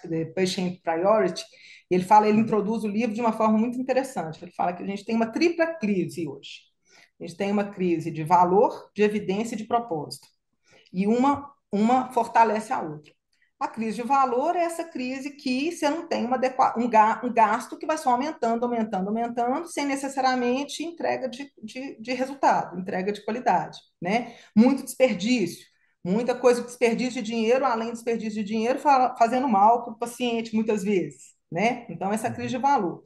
de 0.08 0.26
Patient 0.26 0.80
Priority, 0.82 1.44
ele 1.90 2.04
fala, 2.04 2.28
ele 2.28 2.40
introduz 2.40 2.84
o 2.84 2.88
livro 2.88 3.14
de 3.14 3.20
uma 3.20 3.32
forma 3.32 3.58
muito 3.58 3.78
interessante, 3.78 4.42
ele 4.42 4.52
fala 4.52 4.72
que 4.72 4.82
a 4.82 4.86
gente 4.86 5.04
tem 5.04 5.14
uma 5.14 5.30
tripla 5.30 5.66
crise 5.66 6.26
hoje, 6.28 6.62
a 7.20 7.26
gente 7.26 7.36
tem 7.36 7.52
uma 7.52 7.70
crise 7.70 8.10
de 8.10 8.24
valor, 8.24 8.90
de 8.94 9.02
evidência 9.02 9.54
e 9.54 9.58
de 9.58 9.64
propósito, 9.64 10.26
e 10.92 11.06
uma, 11.06 11.52
uma 11.72 12.12
fortalece 12.12 12.72
a 12.72 12.80
outra. 12.82 13.13
A 13.64 13.68
crise 13.68 13.96
de 13.96 14.02
valor 14.02 14.54
é 14.56 14.62
essa 14.62 14.84
crise 14.84 15.30
que 15.30 15.72
você 15.72 15.88
não 15.88 16.06
tem 16.06 16.26
uma 16.26 16.38
um, 16.76 17.32
gasto 17.32 17.78
que 17.78 17.86
vai 17.86 17.96
só 17.96 18.10
aumentando, 18.10 18.62
aumentando, 18.62 19.08
aumentando, 19.08 19.66
sem 19.66 19.86
necessariamente 19.86 20.84
entrega 20.84 21.30
de, 21.30 21.50
de, 21.62 21.98
de 21.98 22.12
resultado, 22.12 22.78
entrega 22.78 23.10
de 23.10 23.24
qualidade. 23.24 23.78
Né? 24.02 24.34
Muito 24.54 24.84
desperdício, 24.84 25.66
muita 26.04 26.34
coisa, 26.34 26.60
desperdício 26.60 27.22
de 27.22 27.32
dinheiro, 27.32 27.64
além 27.64 27.86
de 27.86 27.94
desperdício 27.94 28.34
de 28.34 28.44
dinheiro, 28.44 28.78
fazendo 28.78 29.48
mal 29.48 29.82
para 29.82 29.94
o 29.94 29.98
paciente, 29.98 30.54
muitas 30.54 30.84
vezes. 30.84 31.32
Né? 31.50 31.86
Então, 31.88 32.12
essa 32.12 32.30
crise 32.30 32.50
de 32.50 32.58
valor. 32.58 33.02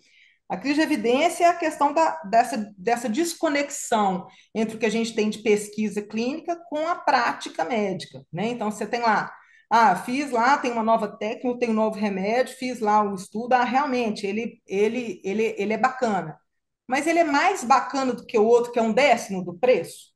A 0.49 0.57
crise 0.57 0.75
de 0.75 0.81
evidência 0.81 1.45
é 1.45 1.49
a 1.51 1.55
questão 1.55 1.93
da, 1.93 2.21
dessa, 2.25 2.75
dessa 2.77 3.09
desconexão 3.09 4.27
entre 4.53 4.75
o 4.75 4.79
que 4.81 4.87
a 4.87 4.91
gente 4.91 5.15
tem 5.15 5.31
de 5.31 5.39
pesquisa 5.39 6.03
clínica 6.03 6.57
com 6.69 6.89
a 6.89 6.97
prática 6.97 7.65
médica. 7.65 8.25
Né? 8.33 8.49
Então, 8.49 8.73
você 8.73 8.89
tem 8.89 9.03
lá 9.03 9.33
ah, 9.71 9.97
fiz 9.97 10.31
lá, 10.31 10.57
tem 10.59 10.73
uma 10.73 10.83
nova 10.83 11.09
técnica, 11.09 11.59
tem 11.59 11.71
um 11.71 11.75
novo 11.75 11.97
remédio, 11.99 12.57
fiz 12.57 12.81
lá 12.81 13.03
o 13.03 13.15
estudo. 13.15 13.53
Ah, 13.53 13.65
realmente, 13.65 14.27
ele, 14.27 14.63
ele, 14.67 15.21
ele, 15.25 15.55
ele 15.59 15.73
é 15.75 15.79
bacana. 15.79 16.39
Mas 16.87 17.07
ele 17.07 17.19
é 17.19 17.25
mais 17.25 17.65
bacana 17.65 18.15
do 18.15 18.25
que 18.25 18.39
o 18.39 18.47
outro, 18.47 18.73
que 18.73 18.79
é 18.79 18.83
um 18.83 18.93
décimo 18.93 19.45
do 19.45 19.59
preço. 19.59 20.13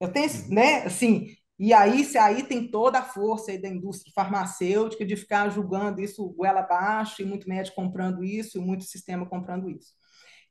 Eu 0.00 0.12
tenho, 0.12 0.30
uhum. 0.30 0.48
né, 0.54 0.84
assim, 0.84 1.36
e 1.58 1.72
aí, 1.72 2.04
se 2.04 2.18
aí 2.18 2.42
tem 2.42 2.70
toda 2.70 2.98
a 2.98 3.02
força 3.02 3.50
aí 3.50 3.58
da 3.60 3.68
indústria 3.68 4.12
farmacêutica 4.14 5.06
de 5.06 5.16
ficar 5.16 5.48
julgando 5.50 6.00
isso 6.02 6.28
goela 6.30 6.60
abaixo, 6.60 7.22
e 7.22 7.24
muito 7.24 7.48
médico 7.48 7.76
comprando 7.76 8.24
isso, 8.24 8.58
e 8.58 8.60
muito 8.60 8.84
sistema 8.84 9.26
comprando 9.26 9.70
isso. 9.70 9.92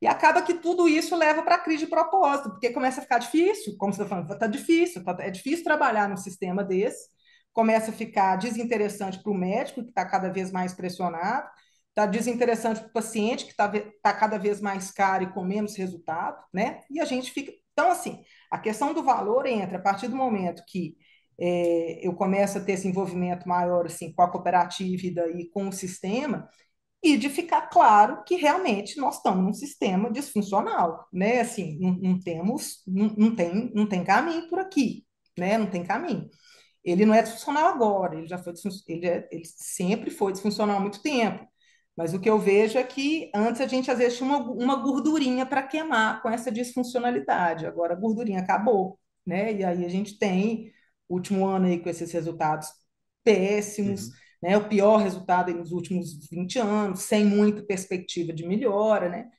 E 0.02 0.08
acaba 0.08 0.42
que 0.42 0.56
tudo 0.56 0.88
isso 0.88 1.16
leva 1.16 1.44
para 1.44 1.56
a 1.56 1.60
crise 1.60 1.86
de 1.86 1.90
propósito, 1.90 2.50
porque 2.52 2.72
começa 2.72 3.00
a 3.00 3.04
ficar 3.04 3.20
difícil, 3.20 3.76
como 3.78 3.94
você 3.94 4.02
está 4.04 4.16
falando, 4.16 4.34
está 4.34 4.48
difícil, 4.48 5.04
tá, 5.04 5.16
é 5.20 5.30
difícil 5.32 5.64
trabalhar 5.64 6.10
num 6.10 6.18
sistema 6.18 6.64
desse, 6.64 7.08
começa 7.56 7.90
a 7.90 7.94
ficar 7.94 8.36
desinteressante 8.36 9.24
para 9.24 9.32
o 9.32 9.34
médico, 9.34 9.82
que 9.82 9.90
está 9.90 10.06
cada 10.06 10.30
vez 10.30 10.52
mais 10.52 10.74
pressionado, 10.74 11.50
está 11.88 12.06
desinteressante 12.06 12.82
para 12.82 12.90
o 12.90 12.94
paciente, 12.94 13.46
que 13.46 13.52
está 13.52 13.72
tá 14.04 14.14
cada 14.14 14.38
vez 14.38 14.60
mais 14.60 14.92
caro 14.92 15.24
e 15.24 15.34
com 15.34 15.42
menos 15.42 15.78
resultado, 15.78 16.38
né? 16.54 16.82
E 16.92 17.00
a 17.00 17.06
gente 17.06 17.32
fica. 17.32 17.54
Então, 17.72 17.90
assim, 17.90 18.22
a 18.52 18.58
questão 18.60 18.94
do 18.94 19.02
valor 19.02 19.46
entra 19.46 19.78
a 19.78 19.82
partir 19.82 20.10
do 20.10 20.18
momento 20.18 20.64
que 20.68 20.98
é, 21.40 22.06
eu 22.06 22.14
começo 22.14 22.58
a 22.58 22.62
ter 22.62 22.74
esse 22.74 22.90
envolvimento 22.90 23.48
maior 23.48 23.86
assim, 23.86 24.14
com 24.14 24.22
a 24.22 24.30
cooperativa 24.30 25.06
e 25.08 25.14
daí 25.14 25.50
com 25.50 25.70
o 25.70 25.74
sistema, 25.74 26.50
e 27.02 27.16
de 27.18 27.30
ficar 27.30 27.70
claro 27.70 28.24
que 28.26 28.36
realmente 28.36 28.98
nós 29.00 29.18
estamos 29.18 29.44
num 29.46 29.54
sistema 29.54 30.12
disfuncional, 30.12 31.08
né? 31.14 31.40
Assim, 31.40 31.78
não, 31.80 31.92
não 31.94 32.20
temos, 32.20 32.84
não, 32.86 33.16
não, 33.18 33.36
tem, 33.36 33.72
não 33.74 33.88
tem 33.88 34.04
caminho 34.04 34.50
por 34.50 34.60
aqui, 34.60 35.06
né? 35.40 35.58
Não 35.58 35.68
tem 35.68 35.86
caminho. 35.86 36.30
Ele 36.86 37.06
não 37.06 37.14
é 37.14 37.22
disfuncional 37.22 37.68
agora, 37.68 38.16
ele 38.16 38.28
já 38.28 38.38
foi 38.38 38.54
ele, 38.88 39.08
é, 39.08 39.28
ele 39.32 39.46
sempre 39.46 40.12
foi 40.12 40.32
disfuncional 40.32 40.78
há 40.78 40.80
muito 40.80 41.02
tempo. 41.02 41.48
Mas 41.98 42.14
o 42.14 42.20
que 42.20 42.30
eu 42.30 42.38
vejo 42.38 42.78
é 42.78 42.84
que 42.84 43.32
antes 43.34 43.62
a 43.62 43.68
gente 43.68 43.90
às 43.90 43.98
vezes 43.98 44.18
tinha 44.18 44.30
uma, 44.30 44.40
uma 44.52 44.76
gordurinha 44.76 45.46
para 45.46 45.64
queimar 45.64 46.22
com 46.22 46.30
essa 46.30 46.52
disfuncionalidade. 46.52 47.66
Agora 47.66 47.94
a 47.94 47.98
gordurinha 47.98 48.42
acabou, 48.42 49.00
né? 49.26 49.54
E 49.54 49.64
aí 49.64 49.86
a 49.86 49.90
gente 49.90 50.18
tem 50.20 50.72
o 51.08 51.16
último 51.16 51.46
ano 51.48 51.68
aí 51.68 51.80
com 51.80 51.90
esses 51.90 52.12
resultados 52.12 52.68
péssimos, 53.24 54.08
uhum. 54.08 54.14
né? 54.44 54.58
O 54.58 54.68
pior 54.68 54.98
resultado 54.98 55.54
nos 55.54 55.72
últimos 55.72 56.28
20 56.30 56.60
anos, 56.60 57.02
sem 57.02 57.26
muita 57.26 57.64
perspectiva 57.64 58.34
de 58.34 58.46
melhora, 58.46 59.10
né? 59.10 59.30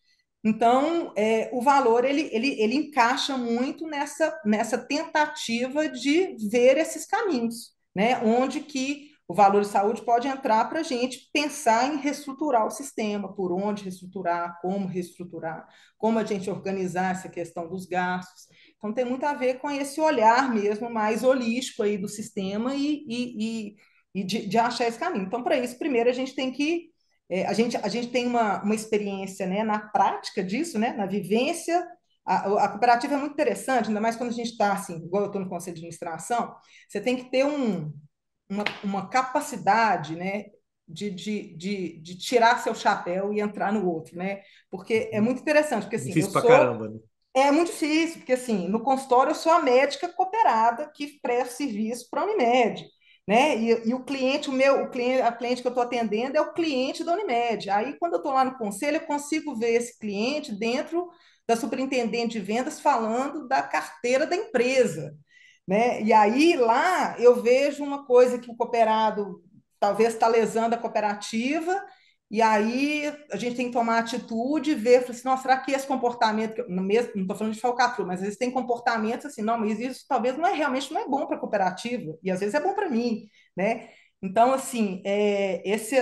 Então, 0.48 1.12
é, 1.16 1.50
o 1.52 1.60
valor 1.60 2.04
ele, 2.04 2.30
ele, 2.32 2.50
ele 2.62 2.76
encaixa 2.76 3.36
muito 3.36 3.84
nessa, 3.84 4.40
nessa 4.44 4.78
tentativa 4.78 5.88
de 5.88 6.36
ver 6.48 6.78
esses 6.78 7.04
caminhos, 7.04 7.72
né? 7.92 8.20
onde 8.20 8.60
que 8.60 9.10
o 9.26 9.34
valor 9.34 9.62
de 9.62 9.66
saúde 9.66 10.04
pode 10.04 10.28
entrar 10.28 10.66
para 10.66 10.78
a 10.78 10.84
gente 10.84 11.28
pensar 11.32 11.92
em 11.92 11.96
reestruturar 11.96 12.64
o 12.64 12.70
sistema, 12.70 13.34
por 13.34 13.50
onde 13.50 13.82
reestruturar, 13.82 14.60
como 14.62 14.86
reestruturar, 14.86 15.66
como 15.98 16.20
a 16.20 16.24
gente 16.24 16.48
organizar 16.48 17.10
essa 17.10 17.28
questão 17.28 17.68
dos 17.68 17.84
gastos. 17.84 18.46
Então, 18.76 18.92
tem 18.92 19.04
muito 19.04 19.26
a 19.26 19.34
ver 19.34 19.58
com 19.58 19.68
esse 19.68 20.00
olhar 20.00 20.54
mesmo 20.54 20.88
mais 20.88 21.24
holístico 21.24 21.82
aí 21.82 21.98
do 21.98 22.08
sistema 22.08 22.72
e, 22.72 23.04
e, 23.08 23.74
e, 23.74 23.76
e 24.14 24.24
de, 24.24 24.46
de 24.46 24.58
achar 24.58 24.86
esse 24.86 24.98
caminho. 24.98 25.24
Então, 25.26 25.42
para 25.42 25.58
isso, 25.58 25.76
primeiro 25.76 26.08
a 26.08 26.12
gente 26.12 26.36
tem 26.36 26.52
que 26.52 26.94
é, 27.28 27.46
a, 27.46 27.52
gente, 27.52 27.76
a 27.76 27.88
gente 27.88 28.08
tem 28.08 28.26
uma, 28.26 28.62
uma 28.62 28.74
experiência 28.74 29.46
né, 29.46 29.64
na 29.64 29.78
prática 29.78 30.42
disso, 30.42 30.78
né, 30.78 30.92
na 30.92 31.06
vivência. 31.06 31.86
A, 32.24 32.64
a 32.64 32.68
cooperativa 32.68 33.14
é 33.14 33.18
muito 33.18 33.32
interessante, 33.32 33.88
ainda 33.88 34.00
mais 34.00 34.16
quando 34.16 34.30
a 34.30 34.34
gente 34.34 34.50
está 34.50 34.72
assim, 34.72 34.96
igual 34.96 35.24
eu 35.24 35.26
estou 35.26 35.40
no 35.40 35.48
conselho 35.48 35.74
de 35.74 35.80
administração, 35.80 36.54
você 36.88 37.00
tem 37.00 37.16
que 37.16 37.30
ter 37.30 37.44
um, 37.44 37.92
uma, 38.48 38.64
uma 38.82 39.08
capacidade 39.08 40.16
né, 40.16 40.46
de, 40.88 41.10
de, 41.10 41.56
de, 41.56 42.00
de, 42.00 42.18
tirar 42.18 42.62
seu 42.62 42.74
chapéu 42.74 43.32
e 43.32 43.40
entrar 43.40 43.72
no 43.72 43.88
outro, 43.88 44.16
né? 44.16 44.42
Porque 44.70 45.08
é 45.12 45.20
muito 45.20 45.40
interessante, 45.40 45.82
porque 45.82 45.96
assim, 45.96 46.08
difícil 46.08 46.32
eu 46.32 46.40
sou, 46.40 46.50
caramba, 46.50 46.88
né? 46.88 46.98
É 47.34 47.50
muito 47.50 47.70
difícil, 47.70 48.18
porque 48.18 48.32
assim, 48.32 48.68
no 48.68 48.80
consultório 48.80 49.32
eu 49.32 49.34
sou 49.34 49.52
a 49.52 49.60
médica 49.60 50.08
cooperada 50.08 50.90
que 50.94 51.18
presta 51.20 51.56
serviço 51.56 52.08
para 52.08 52.22
a 52.22 52.24
Unimed 52.24 52.86
né? 53.26 53.56
E, 53.58 53.88
e, 53.88 53.94
o 53.94 54.04
cliente, 54.04 54.48
o 54.48 54.52
meu, 54.52 54.84
o 54.84 54.90
cliente, 54.90 55.22
a 55.22 55.32
cliente 55.32 55.60
que 55.60 55.66
eu 55.66 55.70
estou 55.70 55.82
atendendo 55.82 56.36
é 56.36 56.40
o 56.40 56.52
cliente 56.52 57.02
da 57.02 57.12
Unimed. 57.12 57.68
Aí, 57.70 57.98
quando 57.98 58.14
eu 58.14 58.18
estou 58.18 58.32
lá 58.32 58.44
no 58.44 58.56
conselho, 58.56 58.98
eu 58.98 59.06
consigo 59.06 59.56
ver 59.56 59.74
esse 59.74 59.98
cliente 59.98 60.52
dentro 60.52 61.08
da 61.46 61.56
superintendente 61.56 62.38
de 62.38 62.44
vendas 62.44 62.80
falando 62.80 63.46
da 63.48 63.62
carteira 63.62 64.26
da 64.26 64.36
empresa. 64.36 65.16
Né? 65.66 66.02
E 66.02 66.12
aí 66.12 66.56
lá 66.56 67.16
eu 67.18 67.42
vejo 67.42 67.82
uma 67.82 68.06
coisa 68.06 68.38
que 68.38 68.50
o 68.50 68.56
cooperado 68.56 69.42
talvez 69.80 70.14
está 70.14 70.28
lesando 70.28 70.74
a 70.74 70.78
cooperativa, 70.78 71.84
e 72.30 72.42
aí 72.42 73.06
a 73.30 73.36
gente 73.36 73.56
tem 73.56 73.66
que 73.66 73.72
tomar 73.72 73.98
atitude 73.98 74.72
e 74.72 74.74
ver, 74.74 75.04
assim, 75.08 75.22
nossa, 75.24 75.42
será 75.42 75.58
que 75.58 75.72
esse 75.72 75.86
comportamento, 75.86 76.64
mesmo, 76.68 77.12
não 77.14 77.22
estou 77.22 77.36
falando 77.36 77.54
de 77.54 77.60
falcatrua, 77.60 78.06
mas 78.06 78.18
às 78.18 78.24
vezes 78.24 78.38
tem 78.38 78.50
comportamentos 78.50 79.26
assim, 79.26 79.42
não, 79.42 79.58
mas 79.58 79.78
isso 79.78 80.04
talvez 80.08 80.36
não 80.36 80.46
é 80.46 80.52
realmente 80.52 80.92
não 80.92 81.00
é 81.00 81.08
bom 81.08 81.26
para 81.26 81.36
a 81.36 81.40
cooperativa, 81.40 82.18
e 82.22 82.30
às 82.30 82.40
vezes 82.40 82.54
é 82.54 82.60
bom 82.60 82.74
para 82.74 82.90
mim, 82.90 83.28
né? 83.56 83.90
Então, 84.22 84.52
assim, 84.52 85.02
é, 85.04 85.62
esse 85.68 85.96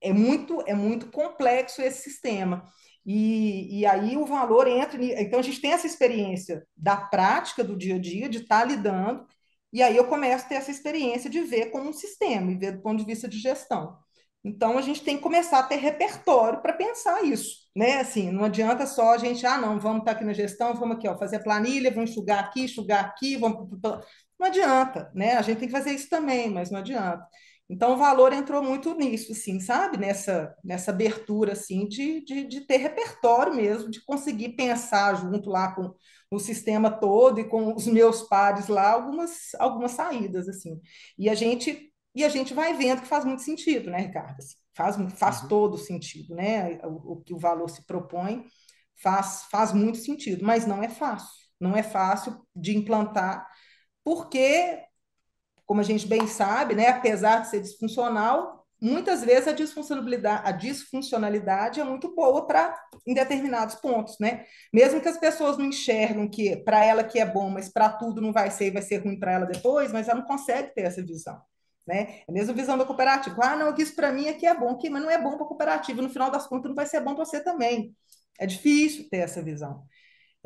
é 0.00 0.12
muito, 0.12 0.62
é 0.66 0.74
muito 0.74 1.10
complexo 1.10 1.82
esse 1.82 2.02
sistema. 2.02 2.64
E, 3.04 3.80
e 3.80 3.86
aí 3.86 4.16
o 4.16 4.26
valor 4.26 4.66
entra. 4.66 5.02
Então, 5.20 5.38
a 5.38 5.42
gente 5.42 5.60
tem 5.60 5.72
essa 5.72 5.86
experiência 5.86 6.66
da 6.76 6.96
prática 6.96 7.62
do 7.62 7.76
dia 7.76 7.96
a 7.96 7.98
dia, 7.98 8.28
de 8.28 8.38
estar 8.38 8.60
tá 8.60 8.64
lidando, 8.64 9.26
e 9.72 9.82
aí 9.82 9.96
eu 9.96 10.06
começo 10.08 10.46
a 10.46 10.48
ter 10.48 10.54
essa 10.56 10.70
experiência 10.70 11.28
de 11.30 11.40
ver 11.42 11.70
como 11.70 11.90
um 11.90 11.92
sistema 11.92 12.50
e 12.50 12.56
ver 12.56 12.72
do 12.72 12.82
ponto 12.82 12.98
de 12.98 13.04
vista 13.04 13.28
de 13.28 13.38
gestão. 13.38 13.96
Então, 14.46 14.78
a 14.78 14.80
gente 14.80 15.02
tem 15.02 15.16
que 15.16 15.24
começar 15.24 15.58
a 15.58 15.62
ter 15.64 15.74
repertório 15.74 16.62
para 16.62 16.72
pensar 16.72 17.20
isso, 17.24 17.68
né? 17.74 17.98
Assim, 17.98 18.30
não 18.30 18.44
adianta 18.44 18.86
só 18.86 19.14
a 19.14 19.18
gente, 19.18 19.44
ah, 19.44 19.58
não, 19.58 19.80
vamos 19.80 19.98
estar 19.98 20.12
tá 20.12 20.16
aqui 20.16 20.24
na 20.24 20.32
gestão, 20.32 20.72
vamos 20.72 20.96
aqui, 20.96 21.08
ó, 21.08 21.18
fazer 21.18 21.40
planilha, 21.40 21.90
vamos 21.90 22.10
enxugar 22.10 22.44
aqui, 22.44 22.62
enxugar 22.62 23.04
aqui, 23.06 23.36
vamos... 23.36 23.68
Não 24.38 24.46
adianta, 24.46 25.10
né? 25.12 25.32
A 25.32 25.42
gente 25.42 25.58
tem 25.58 25.66
que 25.66 25.74
fazer 25.74 25.90
isso 25.90 26.08
também, 26.08 26.48
mas 26.48 26.70
não 26.70 26.78
adianta. 26.78 27.26
Então, 27.68 27.94
o 27.94 27.96
valor 27.96 28.32
entrou 28.32 28.62
muito 28.62 28.94
nisso, 28.94 29.32
assim, 29.32 29.58
sabe? 29.58 29.98
Nessa, 29.98 30.54
nessa 30.62 30.92
abertura, 30.92 31.54
assim, 31.54 31.88
de, 31.88 32.24
de, 32.24 32.46
de 32.46 32.60
ter 32.60 32.76
repertório 32.76 33.52
mesmo, 33.52 33.90
de 33.90 34.04
conseguir 34.04 34.50
pensar 34.50 35.16
junto 35.16 35.50
lá 35.50 35.74
com 35.74 35.92
o 36.30 36.38
sistema 36.38 36.88
todo 36.88 37.40
e 37.40 37.48
com 37.48 37.74
os 37.74 37.88
meus 37.88 38.22
pares 38.22 38.68
lá 38.68 38.92
algumas, 38.92 39.56
algumas 39.58 39.90
saídas, 39.90 40.48
assim. 40.48 40.80
E 41.18 41.28
a 41.28 41.34
gente 41.34 41.92
e 42.16 42.24
a 42.24 42.28
gente 42.30 42.54
vai 42.54 42.72
vendo 42.74 43.02
que 43.02 43.08
faz 43.08 43.26
muito 43.26 43.42
sentido, 43.42 43.90
né, 43.90 43.98
Ricardo? 43.98 44.38
Assim, 44.38 44.56
faz 44.74 44.96
faz 45.18 45.42
uhum. 45.42 45.48
todo 45.48 45.76
sentido, 45.76 46.34
né? 46.34 46.78
O, 46.82 47.12
o, 47.12 47.22
que 47.22 47.34
o 47.34 47.38
valor 47.38 47.68
se 47.68 47.84
propõe 47.84 48.46
faz, 49.02 49.44
faz 49.50 49.72
muito 49.72 49.98
sentido, 49.98 50.44
mas 50.44 50.66
não 50.66 50.82
é 50.82 50.88
fácil. 50.88 51.28
Não 51.60 51.76
é 51.76 51.82
fácil 51.82 52.40
de 52.54 52.76
implantar, 52.76 53.46
porque, 54.04 54.82
como 55.66 55.80
a 55.80 55.84
gente 55.84 56.06
bem 56.06 56.26
sabe, 56.26 56.74
né, 56.74 56.88
apesar 56.88 57.40
de 57.40 57.48
ser 57.48 57.60
disfuncional, 57.60 58.66
muitas 58.80 59.24
vezes 59.24 59.48
a 59.48 59.52
disfuncionalidade, 59.52 60.42
a 60.48 60.52
disfuncionalidade 60.52 61.80
é 61.80 61.84
muito 61.84 62.14
boa 62.14 62.46
para 62.46 62.78
em 63.06 63.14
determinados 63.14 63.76
pontos, 63.76 64.18
né? 64.18 64.44
Mesmo 64.72 65.00
que 65.00 65.08
as 65.08 65.18
pessoas 65.18 65.58
não 65.58 65.66
enxergam 65.66 66.28
que 66.28 66.56
para 66.58 66.84
ela 66.84 67.04
que 67.04 67.18
é 67.18 67.26
bom, 67.26 67.50
mas 67.50 67.68
para 67.68 67.90
tudo 67.90 68.20
não 68.20 68.32
vai 68.32 68.50
ser, 68.50 68.72
vai 68.72 68.82
ser 68.82 68.98
ruim 68.98 69.18
para 69.18 69.32
ela 69.32 69.46
depois, 69.46 69.92
mas 69.92 70.08
ela 70.08 70.20
não 70.20 70.26
consegue 70.26 70.74
ter 70.74 70.82
essa 70.82 71.02
visão. 71.04 71.40
Né? 71.86 72.20
É 72.20 72.24
a 72.28 72.32
mesma 72.32 72.52
visão 72.52 72.76
da 72.76 72.84
cooperativa. 72.84 73.36
Ah, 73.42 73.56
não, 73.56 73.74
isso 73.76 73.94
para 73.94 74.12
mim 74.12 74.28
aqui 74.28 74.46
é 74.46 74.58
bom, 74.58 74.70
aqui, 74.70 74.90
mas 74.90 75.02
não 75.02 75.10
é 75.10 75.20
bom 75.20 75.36
para 75.36 75.44
a 75.44 75.48
cooperativa. 75.48 76.02
No 76.02 76.10
final 76.10 76.30
das 76.30 76.46
contas, 76.46 76.68
não 76.68 76.74
vai 76.74 76.86
ser 76.86 77.00
bom 77.00 77.14
para 77.14 77.24
você 77.24 77.40
também. 77.40 77.94
É 78.38 78.46
difícil 78.46 79.08
ter 79.08 79.18
essa 79.18 79.42
visão. 79.42 79.84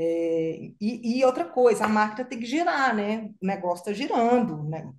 É, 0.03 0.71
e, 0.81 1.19
e, 1.19 1.25
outra 1.27 1.45
coisa, 1.45 1.85
a 1.85 1.89
máquina 1.89 2.27
tem 2.27 2.39
que 2.39 2.47
girar, 2.47 2.97
né? 2.97 3.29
O 3.39 3.47
negócio 3.47 3.83
está 3.83 3.93
girando, 3.93 4.62
né? 4.62 4.91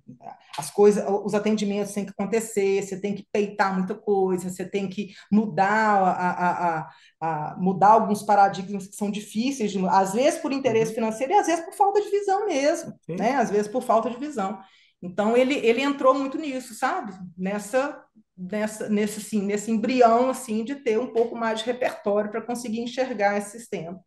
As 0.56 0.70
coisas, 0.70 1.04
os 1.24 1.34
atendimentos 1.34 1.92
têm 1.92 2.04
que 2.04 2.12
acontecer, 2.12 2.80
você 2.80 3.00
tem 3.00 3.12
que 3.12 3.26
peitar 3.32 3.74
muita 3.74 3.96
coisa, 3.96 4.48
você 4.48 4.64
tem 4.64 4.88
que 4.88 5.12
mudar 5.28 5.98
a, 5.98 6.30
a, 6.30 6.78
a, 6.78 6.90
a 7.20 7.56
mudar 7.58 7.88
alguns 7.88 8.22
paradigmas 8.22 8.86
que 8.86 8.94
são 8.94 9.10
difíceis, 9.10 9.72
de, 9.72 9.84
às 9.88 10.12
vezes 10.12 10.38
por 10.38 10.52
interesse 10.52 10.92
uhum. 10.92 10.96
financeiro 10.96 11.32
e 11.32 11.36
às 11.36 11.48
vezes 11.48 11.64
por 11.64 11.74
falta 11.74 12.00
de 12.00 12.08
visão 12.08 12.46
mesmo, 12.46 12.92
Sim. 13.04 13.16
né? 13.16 13.34
Às 13.34 13.50
vezes 13.50 13.66
por 13.66 13.82
falta 13.82 14.08
de 14.08 14.18
visão. 14.18 14.60
Então 15.02 15.36
ele, 15.36 15.54
ele 15.54 15.82
entrou 15.82 16.14
muito 16.14 16.38
nisso, 16.38 16.74
sabe? 16.74 17.12
Nessa 17.36 18.00
nessa 18.36 18.88
nesse 18.88 19.20
assim, 19.20 19.42
nesse 19.42 19.70
embrião 19.70 20.30
assim 20.30 20.64
de 20.64 20.76
ter 20.76 20.98
um 20.98 21.12
pouco 21.12 21.36
mais 21.36 21.60
de 21.60 21.66
repertório 21.66 22.30
para 22.30 22.40
conseguir 22.40 22.80
enxergar 22.80 23.36
esse 23.36 23.58
sistema. 23.58 24.00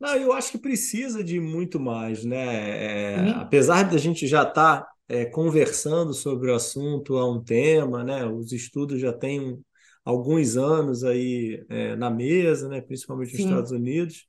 Não, 0.00 0.16
eu 0.16 0.32
acho 0.32 0.52
que 0.52 0.58
precisa 0.58 1.22
de 1.22 1.38
muito 1.38 1.78
mais, 1.78 2.24
né? 2.24 3.18
É, 3.18 3.30
apesar 3.32 3.82
de 3.82 3.94
a 3.94 3.98
gente 3.98 4.26
já 4.26 4.42
estar 4.42 4.80
tá, 4.80 4.88
é, 5.06 5.26
conversando 5.26 6.14
sobre 6.14 6.50
o 6.50 6.54
assunto 6.54 7.18
há 7.18 7.30
um 7.30 7.42
tema, 7.44 8.02
né? 8.02 8.24
Os 8.24 8.50
estudos 8.50 8.98
já 8.98 9.12
têm 9.12 9.62
alguns 10.02 10.56
anos 10.56 11.04
aí 11.04 11.62
é, 11.68 11.96
na 11.96 12.08
mesa, 12.08 12.66
né? 12.68 12.80
Principalmente 12.80 13.32
nos 13.32 13.42
Sim. 13.42 13.48
Estados 13.48 13.70
Unidos. 13.72 14.26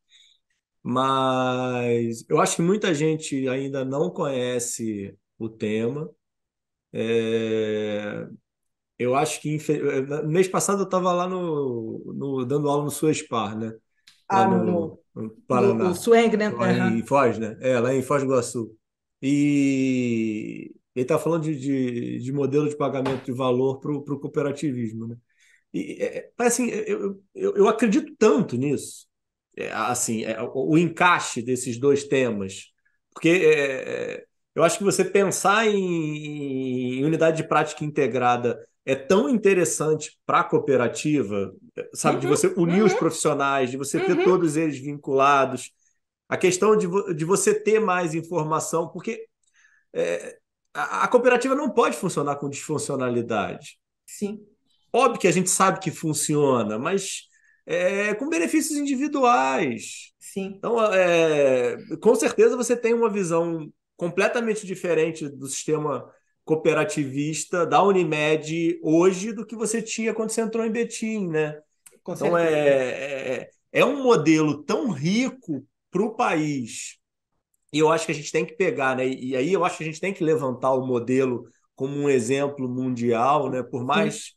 Mas 0.84 2.26
eu 2.28 2.42
acho 2.42 2.58
que 2.58 2.62
muita 2.62 2.94
gente 2.94 3.48
ainda 3.48 3.86
não 3.86 4.10
conhece 4.10 5.16
o 5.46 5.50
tema. 5.50 6.10
É, 6.94 8.28
eu 8.98 9.16
acho 9.16 9.42
que 9.42 9.58
no 10.24 10.30
mês 10.30 10.48
passado 10.48 10.82
eu 10.82 10.86
estava 10.86 11.12
lá 11.12 11.28
no, 11.28 12.14
no, 12.14 12.46
dando 12.46 12.70
aula 12.70 12.84
no 12.84 12.92
Suespar, 12.92 13.58
né? 13.58 13.74
Lá 14.32 14.44
ah, 14.44 14.48
no, 14.48 15.00
no, 15.16 15.30
Paraná. 15.48 15.86
No, 15.86 15.96
Sueng, 15.96 16.36
né? 16.38 16.50
Lá 16.50 16.90
em 16.90 17.06
Foz, 17.06 17.38
né? 17.38 17.58
É, 17.62 17.80
lá 17.80 17.94
em 17.94 18.02
Foz 18.02 18.22
do 18.22 18.28
Iguaçu. 18.28 18.78
E 19.22 20.74
ele 20.96 21.04
está 21.04 21.18
falando 21.18 21.44
de, 21.44 21.60
de, 21.60 22.20
de, 22.20 22.32
modelo 22.32 22.70
de 22.70 22.76
pagamento 22.76 23.26
de 23.26 23.32
valor 23.32 23.80
para 23.80 23.92
o 23.92 24.20
cooperativismo, 24.20 25.08
né? 25.08 25.18
E, 25.74 26.02
é, 26.02 26.32
assim, 26.38 26.70
eu, 26.70 27.22
eu, 27.34 27.56
eu 27.56 27.68
acredito 27.68 28.14
tanto 28.18 28.58
nisso, 28.58 29.08
é, 29.58 29.72
assim, 29.72 30.24
é, 30.24 30.42
o, 30.42 30.72
o, 30.72 30.78
encaixe 30.78 31.42
desses 31.42 31.80
dois 31.80 32.04
temas, 32.04 32.72
porque 33.14 33.30
é, 33.30 34.16
é 34.16 34.26
eu 34.56 34.64
acho 34.64 34.78
que 34.78 34.84
você 34.84 35.04
pensar 35.06 35.68
em, 35.68 37.04
unidade 37.04 37.38
de 37.38 37.48
prática 37.48 37.86
integrada 37.86 38.60
é 38.86 38.96
tão 38.96 39.30
interessante 39.30 40.18
para 40.26 40.40
a 40.40 40.44
cooperativa, 40.44 41.54
sabe, 41.94 42.16
uhum, 42.16 42.22
de 42.22 42.28
você 42.28 42.48
unir 42.58 42.82
uhum. 42.82 42.88
os 42.88 42.94
profissionais, 42.94 43.70
de 43.70 43.78
você 43.78 44.00
ter 44.00 44.18
uhum. 44.18 44.24
todos 44.24 44.58
eles 44.58 44.80
vinculados, 44.80 45.72
a 46.28 46.38
questão 46.38 46.76
de, 46.76 46.88
de 47.14 47.26
você 47.26 47.54
ter 47.54 47.80
mais 47.80 48.16
informação, 48.16 48.88
porque 48.90 49.26
é, 49.94 50.38
a, 50.74 51.04
a, 51.04 51.08
cooperativa 51.08 51.54
não 51.56 51.70
pode 51.70 51.96
funcionar 51.96 52.38
com 52.38 52.50
disfuncionalidade. 52.50 53.78
Sim. 54.06 54.40
Óbvio 54.92 55.20
que 55.20 55.28
a 55.28 55.32
gente 55.32 55.50
sabe 55.50 55.80
que 55.80 55.92
funciona, 55.92 56.80
mas 56.80 57.24
é, 57.66 58.14
com 58.16 58.30
benefícios 58.30 58.78
individuais. 58.78 60.14
Sim. 60.20 60.54
Então, 60.58 60.82
é, 60.94 61.78
com 62.02 62.16
certeza 62.16 62.58
você 62.58 62.76
tem 62.76 62.94
uma 62.94 63.10
visão 63.10 63.72
completamente 64.02 64.66
diferente 64.66 65.30
do 65.30 65.46
sistema 65.46 66.12
cooperativista 66.44 67.68
da 67.68 67.84
Unimed 67.84 68.80
hoje 68.82 69.32
do 69.32 69.46
que 69.46 69.56
você 69.56 69.80
tinha 69.80 70.12
quando 70.12 70.32
você 70.32 70.42
entrou 70.42 70.66
em 70.66 70.72
Betim, 70.72 71.28
né? 71.28 71.62
Com 72.02 72.14
então 72.14 72.36
é, 72.36 72.50
é, 72.52 73.50
é 73.72 73.86
um 73.86 74.02
modelo 74.02 74.64
tão 74.64 74.90
rico 74.90 75.64
para 75.92 76.02
o 76.02 76.16
país. 76.16 76.98
E 77.72 77.78
eu 77.78 77.92
acho 77.92 78.08
que 78.08 78.12
a 78.12 78.16
gente 78.16 78.32
tem 78.32 78.44
que 78.44 78.54
pegar, 78.54 78.98
né? 78.98 79.08
E 79.08 79.36
aí 79.36 79.54
eu 79.54 79.64
acho 79.64 79.78
que 79.78 79.84
a 79.84 79.86
gente 79.86 80.02
tem 80.02 80.12
que 80.12 80.24
levantar 80.24 80.74
o 80.74 80.84
modelo 80.84 81.48
como 81.76 81.96
um 81.96 82.10
exemplo 82.10 82.68
mundial, 82.68 83.52
né? 83.52 83.62
Por 83.62 83.86
mais 83.86 84.16
Sim. 84.16 84.32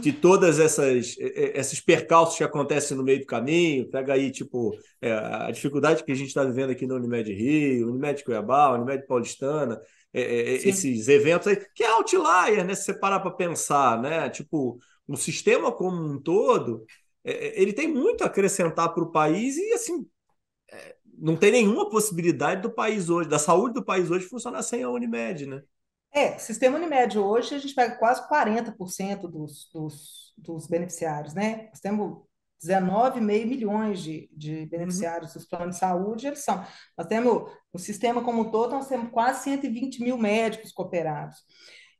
De 0.00 0.12
todas 0.12 0.58
essas 0.58 1.16
esses 1.18 1.80
percalços 1.80 2.36
que 2.36 2.44
acontecem 2.44 2.96
no 2.96 3.02
meio 3.02 3.20
do 3.20 3.26
caminho, 3.26 3.88
pega 3.90 4.14
aí 4.14 4.30
tipo 4.30 4.76
é, 5.00 5.12
a 5.12 5.50
dificuldade 5.50 6.04
que 6.04 6.12
a 6.12 6.14
gente 6.14 6.28
está 6.28 6.44
vivendo 6.44 6.70
aqui 6.70 6.86
no 6.86 6.96
Unimed 6.96 7.32
Rio, 7.32 7.90
Unimed 7.90 8.24
Cuiabá, 8.24 8.72
Unimed 8.72 9.06
Paulistana, 9.06 9.80
é, 10.12 10.20
é, 10.20 10.54
é 10.54 10.68
esses 10.68 11.08
eventos 11.08 11.48
aí, 11.48 11.56
que 11.74 11.84
é 11.84 11.90
outlier, 11.90 12.64
né? 12.64 12.74
Se 12.74 12.84
você 12.84 12.94
parar 12.94 13.20
para 13.20 13.30
pensar, 13.30 14.00
né? 14.00 14.28
Tipo, 14.30 14.78
o 15.06 15.16
sistema 15.16 15.70
como 15.70 16.02
um 16.02 16.20
todo, 16.20 16.84
é, 17.24 17.60
ele 17.60 17.72
tem 17.72 17.88
muito 17.88 18.22
a 18.22 18.26
acrescentar 18.26 18.92
para 18.94 19.04
o 19.04 19.12
país 19.12 19.56
e 19.56 19.72
assim 19.72 20.06
não 21.18 21.36
tem 21.36 21.52
nenhuma 21.52 21.88
possibilidade 21.88 22.62
do 22.62 22.70
país 22.70 23.08
hoje, 23.08 23.28
da 23.28 23.38
saúde 23.38 23.74
do 23.74 23.84
país 23.84 24.10
hoje 24.10 24.26
funcionar 24.26 24.62
sem 24.62 24.82
a 24.82 24.90
Unimed, 24.90 25.46
né? 25.46 25.62
É, 26.16 26.38
sistema 26.38 26.78
Unimed 26.78 27.18
hoje 27.18 27.56
a 27.56 27.58
gente 27.58 27.74
pega 27.74 27.96
quase 27.96 28.26
40% 28.28 29.22
dos, 29.22 29.68
dos, 29.74 30.32
dos 30.38 30.68
beneficiários, 30.68 31.34
né? 31.34 31.66
Nós 31.70 31.80
temos 31.80 32.22
19,5 32.64 33.20
milhões 33.46 34.00
de, 34.00 34.30
de 34.32 34.64
beneficiários 34.66 35.32
uhum. 35.32 35.40
dos 35.40 35.48
planos 35.48 35.74
de 35.74 35.80
saúde, 35.80 36.28
eles 36.28 36.38
são. 36.38 36.64
Nós 36.96 37.08
temos, 37.08 37.50
o 37.72 37.78
sistema 37.80 38.22
como 38.22 38.42
um 38.42 38.50
todo, 38.52 38.76
nós 38.76 38.86
temos 38.86 39.10
quase 39.10 39.42
120 39.42 40.04
mil 40.04 40.16
médicos 40.16 40.70
cooperados. 40.70 41.36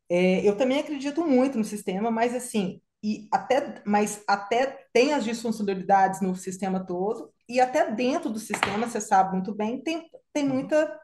É, 0.09 0.47
eu 0.47 0.55
também 0.55 0.79
acredito 0.79 1.25
muito 1.27 1.57
no 1.57 1.65
sistema, 1.65 2.09
mas 2.09 2.33
assim, 2.33 2.81
e 3.03 3.27
até, 3.33 3.83
mas 3.85 4.23
até 4.25 4.87
tem 4.93 5.11
as 5.11 5.25
disfuncionalidades 5.25 6.21
no 6.21 6.33
sistema 6.37 6.79
todo, 6.85 7.33
e 7.49 7.59
até 7.59 7.91
dentro 7.91 8.29
do 8.29 8.39
sistema, 8.39 8.87
você 8.87 9.01
sabe 9.01 9.33
muito 9.33 9.53
bem, 9.53 9.81
tem, 9.83 10.09
tem, 10.31 10.47
muita, 10.47 10.99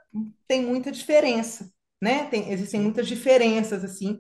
tem 0.48 0.66
muita 0.66 0.94
diferença 0.94 1.70
né? 2.02 2.26
Tem, 2.26 2.52
existem 2.52 2.82
muitas 2.82 3.08
diferenças 3.08 3.84
assim. 3.84 4.20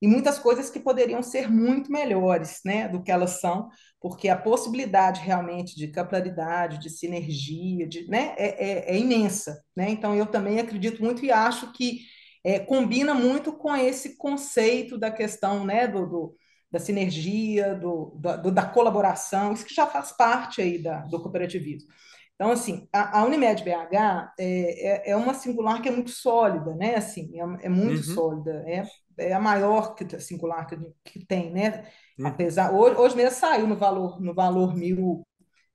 e 0.00 0.06
muitas 0.08 0.38
coisas 0.38 0.68
que 0.70 0.80
poderiam 0.80 1.22
ser 1.22 1.50
muito 1.50 1.90
melhores, 1.90 2.60
né, 2.64 2.88
do 2.88 3.02
que 3.02 3.10
elas 3.12 3.40
são, 3.40 3.70
porque 4.00 4.28
a 4.28 4.36
possibilidade 4.36 5.20
realmente 5.20 5.76
de 5.76 5.88
capilaridade, 5.88 6.78
de 6.78 6.90
sinergia, 6.90 7.86
de, 7.86 8.08
né, 8.08 8.34
é, 8.36 8.90
é, 8.90 8.96
é 8.96 8.98
imensa, 8.98 9.62
né? 9.76 9.90
Então 9.90 10.14
eu 10.14 10.26
também 10.26 10.58
acredito 10.58 11.02
muito 11.02 11.24
e 11.24 11.30
acho 11.30 11.72
que 11.72 12.00
é, 12.44 12.58
combina 12.58 13.14
muito 13.14 13.52
com 13.52 13.74
esse 13.76 14.16
conceito 14.16 14.98
da 14.98 15.10
questão, 15.10 15.64
né, 15.64 15.86
do, 15.86 16.06
do 16.06 16.36
da 16.72 16.78
sinergia, 16.78 17.74
do, 17.74 18.16
do, 18.18 18.50
da 18.50 18.64
colaboração, 18.64 19.52
isso 19.52 19.66
que 19.66 19.74
já 19.74 19.86
faz 19.86 20.10
parte 20.12 20.62
aí 20.62 20.82
da, 20.82 21.00
do 21.02 21.20
cooperativismo. 21.20 21.86
Então, 22.34 22.50
assim, 22.50 22.88
a, 22.92 23.20
a 23.20 23.24
Unimed 23.24 23.62
BH 23.62 24.32
é, 24.38 25.10
é, 25.10 25.10
é, 25.10 25.16
uma 25.16 25.34
singular 25.34 25.80
que 25.80 25.88
é 25.88 25.92
muito 25.92 26.10
sólida, 26.10 26.74
né? 26.74 26.96
Assim, 26.96 27.30
é, 27.38 27.66
é 27.66 27.68
muito 27.68 28.08
uhum. 28.08 28.14
sólida, 28.14 28.64
é, 28.66 28.84
é 29.18 29.32
a 29.32 29.40
maior 29.40 29.94
que, 29.94 30.18
singular 30.20 30.66
que, 30.66 30.76
que 31.04 31.24
tem, 31.24 31.52
né? 31.52 31.86
Uhum. 32.18 32.26
Apesar, 32.26 32.72
hoje, 32.72 32.96
hoje 32.96 33.16
mesmo 33.16 33.38
saiu 33.38 33.66
no 33.66 33.76
valor, 33.76 34.20
no 34.20 34.34
valor 34.34 34.74
mil, 34.74 35.26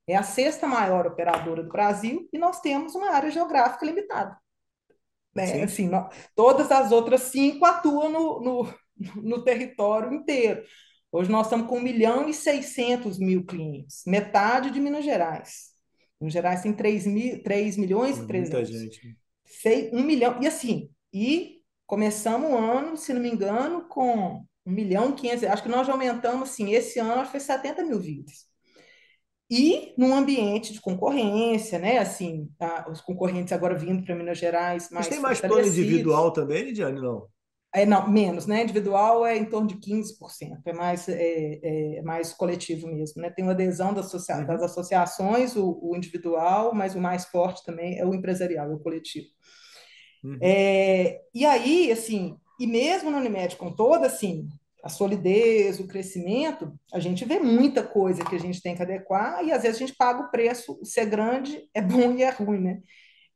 é 0.07 0.15
a 0.15 0.23
sexta 0.23 0.67
maior 0.67 1.05
operadora 1.07 1.63
do 1.63 1.69
Brasil 1.69 2.27
e 2.33 2.37
nós 2.37 2.59
temos 2.59 2.95
uma 2.95 3.11
área 3.11 3.31
geográfica 3.31 3.85
limitada. 3.85 4.37
Né? 5.35 5.63
Assim, 5.63 5.87
nós, 5.87 6.13
todas 6.35 6.71
as 6.71 6.91
outras 6.91 7.21
cinco 7.21 7.65
atuam 7.65 8.09
no, 8.09 8.41
no, 8.41 8.73
no 9.21 9.43
território 9.43 10.11
inteiro. 10.13 10.63
Hoje 11.11 11.31
nós 11.31 11.45
estamos 11.45 11.67
com 11.67 11.77
1 11.77 11.81
milhão 11.81 12.27
e 12.27 12.33
600 12.33 13.17
mil 13.19 13.45
clientes, 13.45 14.03
metade 14.05 14.71
de 14.71 14.79
Minas 14.79 15.05
Gerais. 15.05 15.76
Minas 16.19 16.33
Gerais 16.33 16.61
tem 16.61 16.73
3, 16.73 17.05
mil, 17.05 17.43
3 17.43 17.77
milhões 17.77 18.17
e 18.17 18.25
300. 18.25 18.69
Muita 18.69 18.79
gente. 18.79 19.17
Sei, 19.45 19.89
1 19.93 20.03
milhão. 20.03 20.41
E 20.41 20.47
assim, 20.47 20.89
e 21.13 21.61
começamos 21.85 22.51
o 22.51 22.57
ano, 22.57 22.97
se 22.97 23.13
não 23.13 23.21
me 23.21 23.29
engano, 23.29 23.87
com 23.87 24.43
1 24.65 24.71
milhão 24.71 25.11
e 25.11 25.13
500. 25.13 25.43
Acho 25.45 25.63
que 25.63 25.69
nós 25.69 25.85
já 25.87 25.93
aumentamos, 25.93 26.49
assim, 26.49 26.71
esse 26.73 26.99
ano 26.99 27.25
foi 27.25 27.39
70 27.39 27.83
mil 27.83 27.99
vidas. 27.99 28.47
E 29.49 29.93
num 29.97 30.13
ambiente 30.13 30.73
de 30.73 30.81
concorrência, 30.81 31.79
né? 31.79 31.99
Assim, 31.99 32.49
tá, 32.57 32.85
os 32.91 32.99
concorrentes 32.99 33.53
agora 33.53 33.75
vindo 33.75 34.03
para 34.03 34.15
Minas 34.15 34.37
Gerais 34.37 34.89
mais. 34.91 35.05
Mas 35.05 35.07
tem 35.07 35.19
mais 35.19 35.39
plano 35.39 35.65
individual 35.65 36.31
também, 36.31 36.63
Lidiane, 36.63 36.99
não? 36.99 37.27
É, 37.73 37.85
não, 37.85 38.09
menos, 38.09 38.47
né? 38.47 38.63
Individual 38.63 39.25
é 39.25 39.37
em 39.37 39.45
torno 39.45 39.67
de 39.67 39.75
15%, 39.75 40.61
é 40.65 40.73
mais, 40.73 41.07
é, 41.09 41.97
é 41.97 42.01
mais 42.01 42.33
coletivo 42.33 42.87
mesmo, 42.87 43.21
né? 43.21 43.29
Tem 43.29 43.43
uma 43.43 43.51
adesão 43.51 43.93
das, 43.93 44.07
associa 44.07 44.37
uhum. 44.37 44.47
das 44.47 44.63
associações, 44.63 45.55
o, 45.55 45.77
o, 45.81 45.95
individual, 45.95 46.73
mas 46.73 46.95
o 46.95 47.01
mais 47.01 47.25
forte 47.25 47.63
também 47.65 47.99
é 47.99 48.05
o 48.05 48.13
empresarial, 48.13 48.71
é 48.71 48.73
o 48.73 48.79
coletivo. 48.79 49.27
Uhum. 50.23 50.37
É, 50.41 51.19
e 51.33 51.45
aí, 51.45 51.91
assim, 51.91 52.37
e 52.59 52.65
mesmo 52.65 53.11
na 53.11 53.17
Unimed, 53.17 53.57
com 53.57 53.71
toda, 53.71 54.07
assim, 54.07 54.47
a 54.83 54.89
solidez, 54.89 55.79
o 55.79 55.87
crescimento, 55.87 56.73
a 56.93 56.99
gente 56.99 57.25
vê 57.25 57.39
muita 57.39 57.83
coisa 57.83 58.23
que 58.23 58.35
a 58.35 58.39
gente 58.39 58.61
tem 58.61 58.75
que 58.75 58.81
adequar 58.81 59.43
e 59.43 59.51
às 59.51 59.63
vezes 59.63 59.77
a 59.77 59.85
gente 59.85 59.95
paga 59.97 60.21
o 60.21 60.31
preço, 60.31 60.79
ser 60.83 61.05
grande 61.05 61.61
é 61.73 61.81
bom 61.81 62.13
e 62.13 62.23
é 62.23 62.29
ruim, 62.29 62.61
né? 62.61 62.79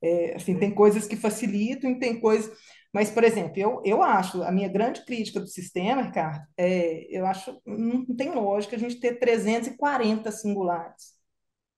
É, 0.02 0.36
assim, 0.36 0.58
tem 0.58 0.74
coisas 0.74 1.06
que 1.06 1.16
facilitam 1.16 1.92
e 1.92 2.00
tem 2.00 2.20
coisas 2.20 2.52
mas, 2.94 3.10
por 3.10 3.24
exemplo, 3.24 3.54
eu, 3.58 3.82
eu 3.86 4.04
acho, 4.04 4.44
a 4.44 4.52
minha 4.52 4.68
grande 4.68 5.06
crítica 5.06 5.40
do 5.40 5.48
sistema, 5.48 6.02
Ricardo, 6.02 6.46
é, 6.58 7.08
eu 7.10 7.26
acho 7.26 7.62
não 7.66 8.06
tem 8.16 8.32
lógica 8.32 8.76
a 8.76 8.80
gente 8.80 9.00
ter 9.00 9.18
340 9.18 10.30
singulares. 10.32 11.22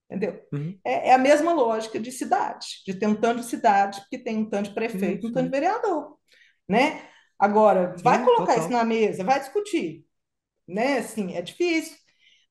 Entendeu? 0.09 0.43
Uhum. 0.51 0.77
É, 0.83 1.09
é, 1.09 1.13
a 1.13 1.17
mesma 1.17 1.53
lógica 1.53 1.99
de 1.99 2.11
cidade, 2.11 2.67
de 2.85 2.93
ter 2.93 3.07
um 3.07 3.15
tanto 3.15 3.41
de 3.41 3.45
cidade, 3.45 4.01
porque 4.01 4.17
tem 4.17 4.37
um 4.37 4.49
tanto 4.49 4.69
de 4.69 4.75
prefeito, 4.75 5.23
uhum. 5.25 5.29
um 5.29 5.33
tanto 5.33 5.45
de 5.45 5.51
vereador. 5.51 6.17
Né? 6.67 7.01
Agora, 7.37 7.95
vai 8.01 8.19
Sim, 8.19 8.25
colocar 8.25 8.45
total. 8.45 8.59
isso 8.59 8.69
na 8.69 8.83
mesa, 8.83 9.23
vai 9.23 9.39
discutir. 9.39 10.05
Né? 10.67 10.99
Assim, 10.99 11.35
é 11.35 11.41
difícil. 11.41 11.97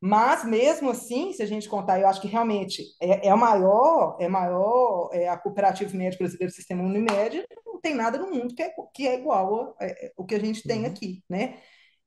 Mas 0.04 0.44
mesmo 0.44 0.90
assim, 0.90 1.32
se 1.32 1.44
a 1.44 1.46
gente 1.46 1.68
contar, 1.68 2.00
eu 2.00 2.08
acho 2.08 2.20
que 2.20 2.26
realmente 2.26 2.82
é, 3.00 3.28
é 3.28 3.32
o 3.32 3.38
maior, 3.38 4.16
é 4.18 4.26
maior, 4.26 5.08
é 5.12 5.28
a 5.28 5.36
cooperativa 5.36 5.96
médica 5.96 6.24
brasileira 6.24 6.50
do 6.50 6.56
sistema 6.56 6.82
Unimed, 6.82 7.44
não 7.64 7.80
tem 7.80 7.94
nada 7.94 8.18
no 8.18 8.28
mundo 8.28 8.52
que 8.52 8.64
é, 8.64 8.74
que 8.92 9.06
é 9.06 9.14
igual 9.16 9.76
a, 9.78 9.84
é, 9.86 10.10
o 10.16 10.24
que 10.24 10.34
a 10.34 10.40
gente 10.40 10.64
tem 10.64 10.80
uhum. 10.80 10.86
aqui, 10.86 11.22
né? 11.30 11.54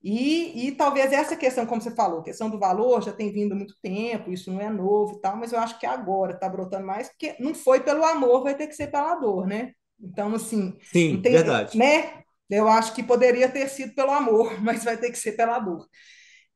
E, 0.04 0.68
e 0.68 0.72
talvez 0.74 1.14
essa 1.14 1.38
questão, 1.38 1.66
como 1.66 1.82
você 1.82 1.90
falou, 1.96 2.22
questão 2.22 2.50
do 2.50 2.60
valor 2.60 3.02
já 3.02 3.14
tem 3.14 3.32
vindo 3.32 3.54
há 3.54 3.56
muito 3.56 3.76
tempo, 3.82 4.30
isso 4.30 4.52
não 4.52 4.60
é 4.60 4.70
novo 4.70 5.16
e 5.16 5.22
tal, 5.22 5.38
mas 5.38 5.54
eu 5.54 5.60
acho 5.60 5.80
que 5.80 5.86
agora 5.86 6.34
está 6.34 6.50
brotando 6.50 6.86
mais, 6.86 7.08
porque 7.08 7.38
não 7.40 7.56
foi 7.56 7.80
pelo 7.80 8.04
amor, 8.04 8.44
vai 8.44 8.56
ter 8.56 8.68
que 8.68 8.76
ser 8.76 8.92
pela 8.92 9.16
dor, 9.16 9.48
né? 9.48 9.72
Então, 9.98 10.36
assim. 10.36 10.78
Sim, 10.92 11.22
tem, 11.22 11.32
verdade. 11.32 11.78
Né? 11.78 12.24
Eu 12.50 12.68
acho 12.68 12.94
que 12.94 13.02
poderia 13.02 13.48
ter 13.48 13.70
sido 13.70 13.96
pelo 13.96 14.12
amor, 14.12 14.60
mas 14.62 14.84
vai 14.84 14.98
ter 14.98 15.12
que 15.12 15.18
ser 15.18 15.32
pela 15.32 15.60
dor. 15.60 15.88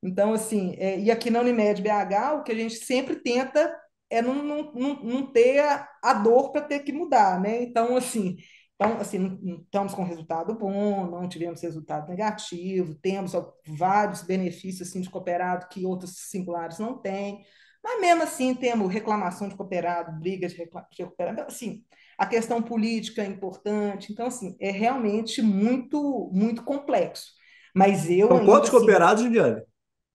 Então, 0.02 0.34
assim, 0.34 0.76
é, 0.78 1.00
e 1.00 1.12
aqui 1.12 1.30
na 1.30 1.42
Unimed 1.42 1.82
BH, 1.82 2.36
o 2.36 2.44
que 2.44 2.52
a 2.52 2.56
gente 2.56 2.76
sempre 2.76 3.18
tenta 3.18 3.76
é 4.10 4.22
não, 4.22 4.34
não, 4.36 4.72
não, 4.74 5.04
não 5.04 5.32
ter 5.32 5.60
a, 5.60 5.88
a 6.04 6.14
dor 6.14 6.52
para 6.52 6.62
ter 6.62 6.80
que 6.80 6.92
mudar, 6.92 7.40
né? 7.40 7.62
Então, 7.62 7.96
assim, 7.96 8.38
então, 8.76 8.98
assim, 8.98 9.18
não, 9.18 9.60
estamos 9.62 9.94
com 9.94 10.04
resultado 10.04 10.58
bom, 10.58 11.06
não 11.06 11.28
tivemos 11.28 11.62
resultado 11.62 12.08
negativo, 12.08 12.96
temos 12.96 13.34
vários 13.68 14.22
benefícios 14.22 14.88
assim, 14.88 15.02
de 15.02 15.10
cooperado 15.10 15.68
que 15.68 15.86
outros 15.86 16.30
singulares 16.30 16.80
não 16.80 16.98
têm, 16.98 17.44
mas 17.84 18.00
mesmo 18.00 18.24
assim 18.24 18.56
temos 18.56 18.92
reclamação 18.92 19.50
de 19.50 19.56
cooperado, 19.56 20.18
brigas 20.20 20.54
de, 20.54 20.60
de 20.60 21.04
cooperado, 21.04 21.34
então, 21.34 21.48
assim, 21.48 21.84
a 22.18 22.26
questão 22.26 22.62
política 22.62 23.22
é 23.22 23.28
importante, 23.28 24.14
então, 24.14 24.28
assim, 24.28 24.56
é 24.62 24.72
realmente 24.72 25.42
muito, 25.42 26.30
muito 26.34 26.64
complexo. 26.64 27.34
Mas 27.76 28.10
eu. 28.10 28.28
São 28.28 28.46
quantos 28.46 28.70
assim, 28.70 28.78
cooperados, 28.78 29.24
Juliane? 29.24 29.62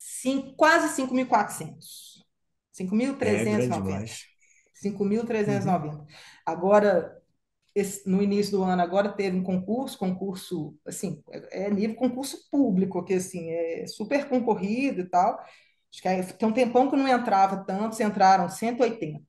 Cinco, 0.05 0.55
quase 0.55 0.95
5.400. 1.01 2.23
5.390. 2.79 4.27
5.390. 4.83 5.85
Uhum. 5.85 6.07
Agora, 6.45 7.23
esse, 7.75 8.09
no 8.09 8.23
início 8.23 8.59
do 8.59 8.63
ano, 8.63 8.83
agora 8.83 9.13
teve 9.13 9.37
um 9.37 9.43
concurso, 9.43 9.99
concurso, 9.99 10.77
assim, 10.87 11.23
é, 11.31 11.67
é 11.67 11.71
nível 11.71 11.97
concurso 11.97 12.49
público, 12.51 13.03
que, 13.03 13.15
assim, 13.15 13.51
é 13.51 13.87
super 13.87 14.29
concorrido 14.29 15.01
e 15.01 15.09
tal. 15.09 15.39
Acho 15.91 16.03
que 16.03 16.35
tem 16.35 16.49
um 16.49 16.53
tempão 16.53 16.91
que 16.91 16.97
não 16.97 17.09
entrava 17.09 17.65
tanto, 17.65 18.03
entraram 18.03 18.49
180. 18.49 19.25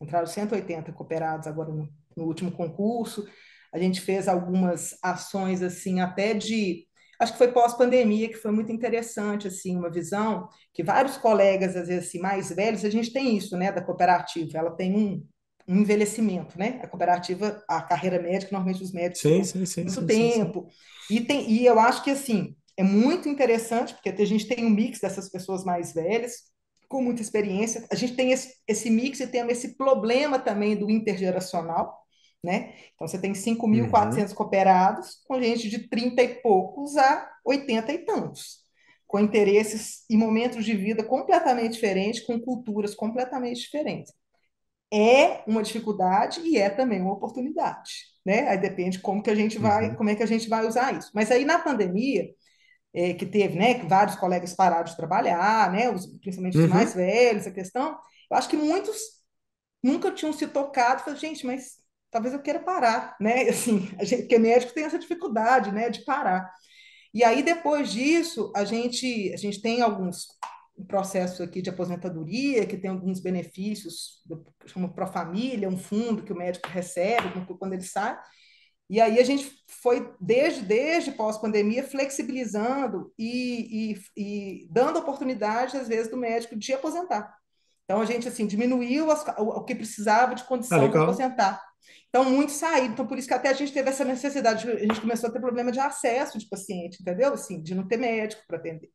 Entraram 0.00 0.26
180 0.26 0.92
cooperados 0.92 1.46
agora 1.46 1.70
no, 1.70 1.88
no 2.16 2.24
último 2.24 2.52
concurso. 2.52 3.26
A 3.72 3.78
gente 3.78 4.00
fez 4.00 4.28
algumas 4.28 4.98
ações, 5.02 5.62
assim, 5.62 6.00
até 6.00 6.34
de 6.34 6.86
acho 7.20 7.32
que 7.32 7.38
foi 7.38 7.52
pós-pandemia 7.52 8.28
que 8.28 8.36
foi 8.36 8.50
muito 8.50 8.72
interessante, 8.72 9.48
assim, 9.48 9.76
uma 9.76 9.90
visão 9.90 10.48
que 10.74 10.82
vários 10.82 11.16
colegas, 11.18 11.76
às 11.76 11.88
vezes, 11.88 12.08
assim, 12.08 12.18
mais 12.20 12.50
velhos, 12.50 12.84
a 12.84 12.90
gente 12.90 13.12
tem 13.12 13.36
isso, 13.36 13.56
né, 13.56 13.70
da 13.72 13.82
cooperativa, 13.82 14.58
ela 14.58 14.70
tem 14.72 14.96
um, 14.96 15.26
um 15.68 15.80
envelhecimento, 15.80 16.58
né, 16.58 16.80
a 16.82 16.88
cooperativa, 16.88 17.62
a 17.68 17.82
carreira 17.82 18.20
médica, 18.20 18.52
normalmente 18.52 18.82
os 18.82 18.92
médicos 18.92 19.20
sim, 19.20 19.44
sim, 19.44 19.66
sim, 19.66 19.84
muito 19.84 20.00
sim, 20.00 20.06
tempo, 20.06 20.68
sim, 21.08 21.16
E, 21.16 21.20
tem, 21.20 21.50
e 21.50 21.66
eu 21.66 21.78
acho 21.78 22.02
que, 22.04 22.10
assim, 22.10 22.56
é 22.76 22.82
muito 22.82 23.28
interessante, 23.28 23.94
porque 23.94 24.10
a 24.10 24.26
gente 24.26 24.46
tem 24.48 24.64
um 24.64 24.70
mix 24.70 25.00
dessas 25.00 25.28
pessoas 25.28 25.64
mais 25.64 25.92
velhas, 25.92 26.32
com 26.88 27.02
muita 27.02 27.22
experiência, 27.22 27.86
a 27.90 27.94
gente 27.94 28.14
tem 28.16 28.32
esse, 28.32 28.54
esse 28.66 28.90
mix 28.90 29.20
e 29.20 29.26
tem 29.26 29.48
esse 29.50 29.76
problema 29.76 30.38
também 30.38 30.76
do 30.76 30.90
intergeracional, 30.90 31.99
né? 32.42 32.74
Então, 32.94 33.06
você 33.06 33.18
tem 33.18 33.32
5.400 33.32 34.30
uhum. 34.30 34.34
cooperados, 34.34 35.22
com 35.26 35.40
gente 35.40 35.68
de 35.68 35.88
30 35.88 36.22
e 36.22 36.34
poucos 36.36 36.96
a 36.96 37.30
80 37.44 37.92
e 37.92 37.98
tantos, 37.98 38.60
com 39.06 39.18
interesses 39.18 40.04
e 40.08 40.16
momentos 40.16 40.64
de 40.64 40.74
vida 40.74 41.02
completamente 41.02 41.72
diferentes, 41.72 42.24
com 42.24 42.40
culturas 42.40 42.94
completamente 42.94 43.60
diferentes. 43.60 44.12
É 44.92 45.42
uma 45.46 45.62
dificuldade 45.62 46.40
e 46.40 46.56
é 46.56 46.68
também 46.68 47.00
uma 47.00 47.12
oportunidade, 47.12 47.92
né? 48.24 48.48
Aí 48.48 48.58
depende 48.58 48.98
como 48.98 49.22
que 49.22 49.30
a 49.30 49.34
gente 49.34 49.58
vai, 49.58 49.90
uhum. 49.90 49.94
como 49.94 50.10
é 50.10 50.16
que 50.16 50.22
a 50.22 50.26
gente 50.26 50.48
vai 50.48 50.66
usar 50.66 50.96
isso. 50.96 51.10
Mas 51.14 51.30
aí 51.30 51.44
na 51.44 51.58
pandemia, 51.58 52.28
é, 52.92 53.14
que 53.14 53.24
teve, 53.24 53.56
né, 53.58 53.74
que 53.74 53.86
vários 53.86 54.16
colegas 54.16 54.52
pararam 54.54 54.84
de 54.84 54.96
trabalhar, 54.96 55.70
né, 55.72 55.90
os, 55.90 56.06
principalmente 56.06 56.58
os 56.58 56.64
uhum. 56.64 56.70
mais 56.70 56.94
velhos, 56.94 57.46
a 57.46 57.52
questão, 57.52 57.96
eu 58.30 58.36
acho 58.36 58.48
que 58.48 58.56
muitos 58.56 58.98
nunca 59.82 60.10
tinham 60.10 60.32
se 60.32 60.46
tocado, 60.48 61.02
falei, 61.02 61.18
gente, 61.18 61.46
mas 61.46 61.79
talvez 62.10 62.34
eu 62.34 62.42
queira 62.42 62.60
parar, 62.60 63.16
né? 63.20 63.48
Assim, 63.50 63.90
a 63.98 64.04
gente, 64.04 64.22
porque 64.22 64.38
médico 64.38 64.74
tem 64.74 64.84
essa 64.84 64.98
dificuldade, 64.98 65.72
né, 65.72 65.90
de 65.90 66.04
parar. 66.04 66.52
E 67.12 67.24
aí 67.24 67.42
depois 67.42 67.90
disso, 67.90 68.52
a 68.54 68.64
gente 68.64 69.32
a 69.32 69.36
gente 69.36 69.60
tem 69.60 69.82
alguns 69.82 70.26
processos 70.86 71.40
aqui 71.40 71.60
de 71.60 71.70
aposentadoria 71.70 72.66
que 72.66 72.76
tem 72.76 72.90
alguns 72.90 73.20
benefícios, 73.20 74.22
chama 74.66 74.88
para 74.88 75.06
família, 75.06 75.68
um 75.68 75.76
fundo 75.76 76.22
que 76.22 76.32
o 76.32 76.36
médico 76.36 76.68
recebe 76.68 77.28
quando 77.58 77.72
ele 77.72 77.82
sai. 77.82 78.18
E 78.88 79.00
aí 79.00 79.20
a 79.20 79.24
gente 79.24 79.48
foi 79.82 80.12
desde 80.20 80.62
desde 80.62 81.12
pós-pandemia 81.12 81.84
flexibilizando 81.84 83.12
e, 83.18 83.92
e, 83.92 84.00
e 84.16 84.68
dando 84.70 84.98
oportunidade 84.98 85.76
às 85.76 85.86
vezes 85.86 86.10
do 86.10 86.16
médico 86.16 86.56
de 86.56 86.72
aposentar. 86.72 87.32
Então 87.84 88.00
a 88.00 88.04
gente 88.04 88.26
assim 88.26 88.46
diminuiu 88.46 89.10
as, 89.10 89.24
o, 89.38 89.42
o, 89.42 89.64
que 89.64 89.74
precisava 89.74 90.34
de 90.34 90.44
condição 90.44 90.84
ah, 90.84 90.88
para 90.88 91.02
aposentar. 91.02 91.69
Então, 92.08 92.24
muitos 92.24 92.56
saíram. 92.56 92.92
Então, 92.92 93.06
por 93.06 93.18
isso 93.18 93.28
que 93.28 93.34
até 93.34 93.48
a 93.48 93.54
gente 93.54 93.72
teve 93.72 93.88
essa 93.88 94.04
necessidade, 94.04 94.68
a 94.68 94.78
gente 94.78 95.00
começou 95.00 95.30
a 95.30 95.32
ter 95.32 95.40
problema 95.40 95.70
de 95.70 95.78
acesso 95.78 96.38
de 96.38 96.48
paciente, 96.48 96.98
entendeu? 97.00 97.32
Assim, 97.32 97.62
de 97.62 97.74
não 97.74 97.86
ter 97.86 97.96
médico 97.96 98.42
para 98.46 98.58
atender. 98.58 98.90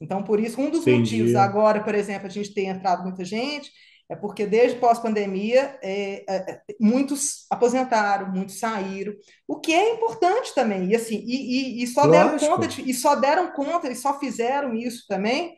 Então, 0.00 0.22
por 0.22 0.38
isso, 0.38 0.60
um 0.60 0.70
dos 0.70 0.82
Entendi. 0.82 0.98
motivos 0.98 1.34
agora, 1.34 1.82
por 1.82 1.94
exemplo, 1.94 2.26
a 2.26 2.30
gente 2.30 2.54
tem 2.54 2.68
entrado 2.68 3.02
muita 3.02 3.24
gente, 3.24 3.70
é 4.08 4.16
porque 4.16 4.46
desde 4.46 4.78
pós-pandemia, 4.78 5.78
é, 5.82 6.24
é, 6.28 6.36
é, 6.52 6.60
muitos 6.80 7.46
aposentaram, 7.50 8.30
muitos 8.30 8.58
saíram, 8.58 9.14
o 9.48 9.58
que 9.58 9.72
é 9.72 9.94
importante 9.94 10.54
também, 10.54 10.90
e 10.90 10.96
assim, 10.96 11.16
e, 11.26 11.80
e, 11.80 11.82
e 11.82 11.86
só 11.86 12.04
Lógico. 12.04 12.38
deram 12.38 12.38
conta, 12.38 12.68
de, 12.68 12.90
e 12.90 12.94
só 12.94 13.14
deram 13.14 13.52
conta, 13.52 13.90
e 13.90 13.96
só 13.96 14.18
fizeram 14.18 14.74
isso 14.74 15.06
também 15.08 15.56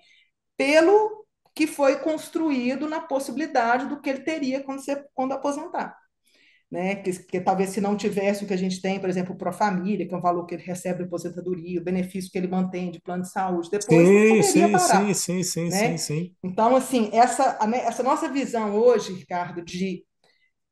pelo 0.56 1.24
que 1.55 1.66
foi 1.66 1.96
construído 1.96 2.88
na 2.88 3.01
possibilidade 3.01 3.86
do 3.86 4.01
que 4.01 4.09
ele 4.09 4.20
teria 4.20 4.62
quando, 4.62 4.80
você, 4.80 5.05
quando 5.14 5.32
aposentar 5.32 5.96
né? 6.74 6.96
Que, 6.96 7.12
que, 7.22 7.40
talvez 7.40 7.70
se 7.70 7.80
não 7.80 7.96
tivesse 7.96 8.42
o 8.42 8.48
que 8.48 8.52
a 8.52 8.59
gente 8.59 8.82
tem, 8.82 8.98
por 8.98 9.09
exemplo, 9.09 9.36
o 9.40 9.52
Família, 9.52 10.06
que 10.09 10.12
é 10.12 10.16
um 10.16 10.20
valor 10.20 10.44
que 10.44 10.56
ele 10.56 10.64
recebe 10.64 10.98
de 10.98 11.05
aposentadoria, 11.05 11.80
o 11.80 11.84
benefício 11.84 12.30
que 12.32 12.36
ele 12.36 12.48
mantém 12.48 12.90
de 12.90 13.01
plano 13.01 13.22
de 13.22 13.30
saúde, 13.30 13.70
depois 13.70 14.09
sim, 14.09 14.42
sim, 14.42 14.72
parar, 14.72 14.86
sim, 14.86 15.14
sim, 15.14 15.42
sim, 15.44 15.68
né? 15.68 15.96
sim, 15.96 15.98
sim. 15.98 16.36
Então, 16.42 16.74
assim, 16.74 17.10
essa, 17.12 17.56
essa 17.86 18.02
nossa 18.02 18.28
visão 18.28 18.74
hoje, 18.74 19.12
Ricardo, 19.12 19.64
de 19.64 20.05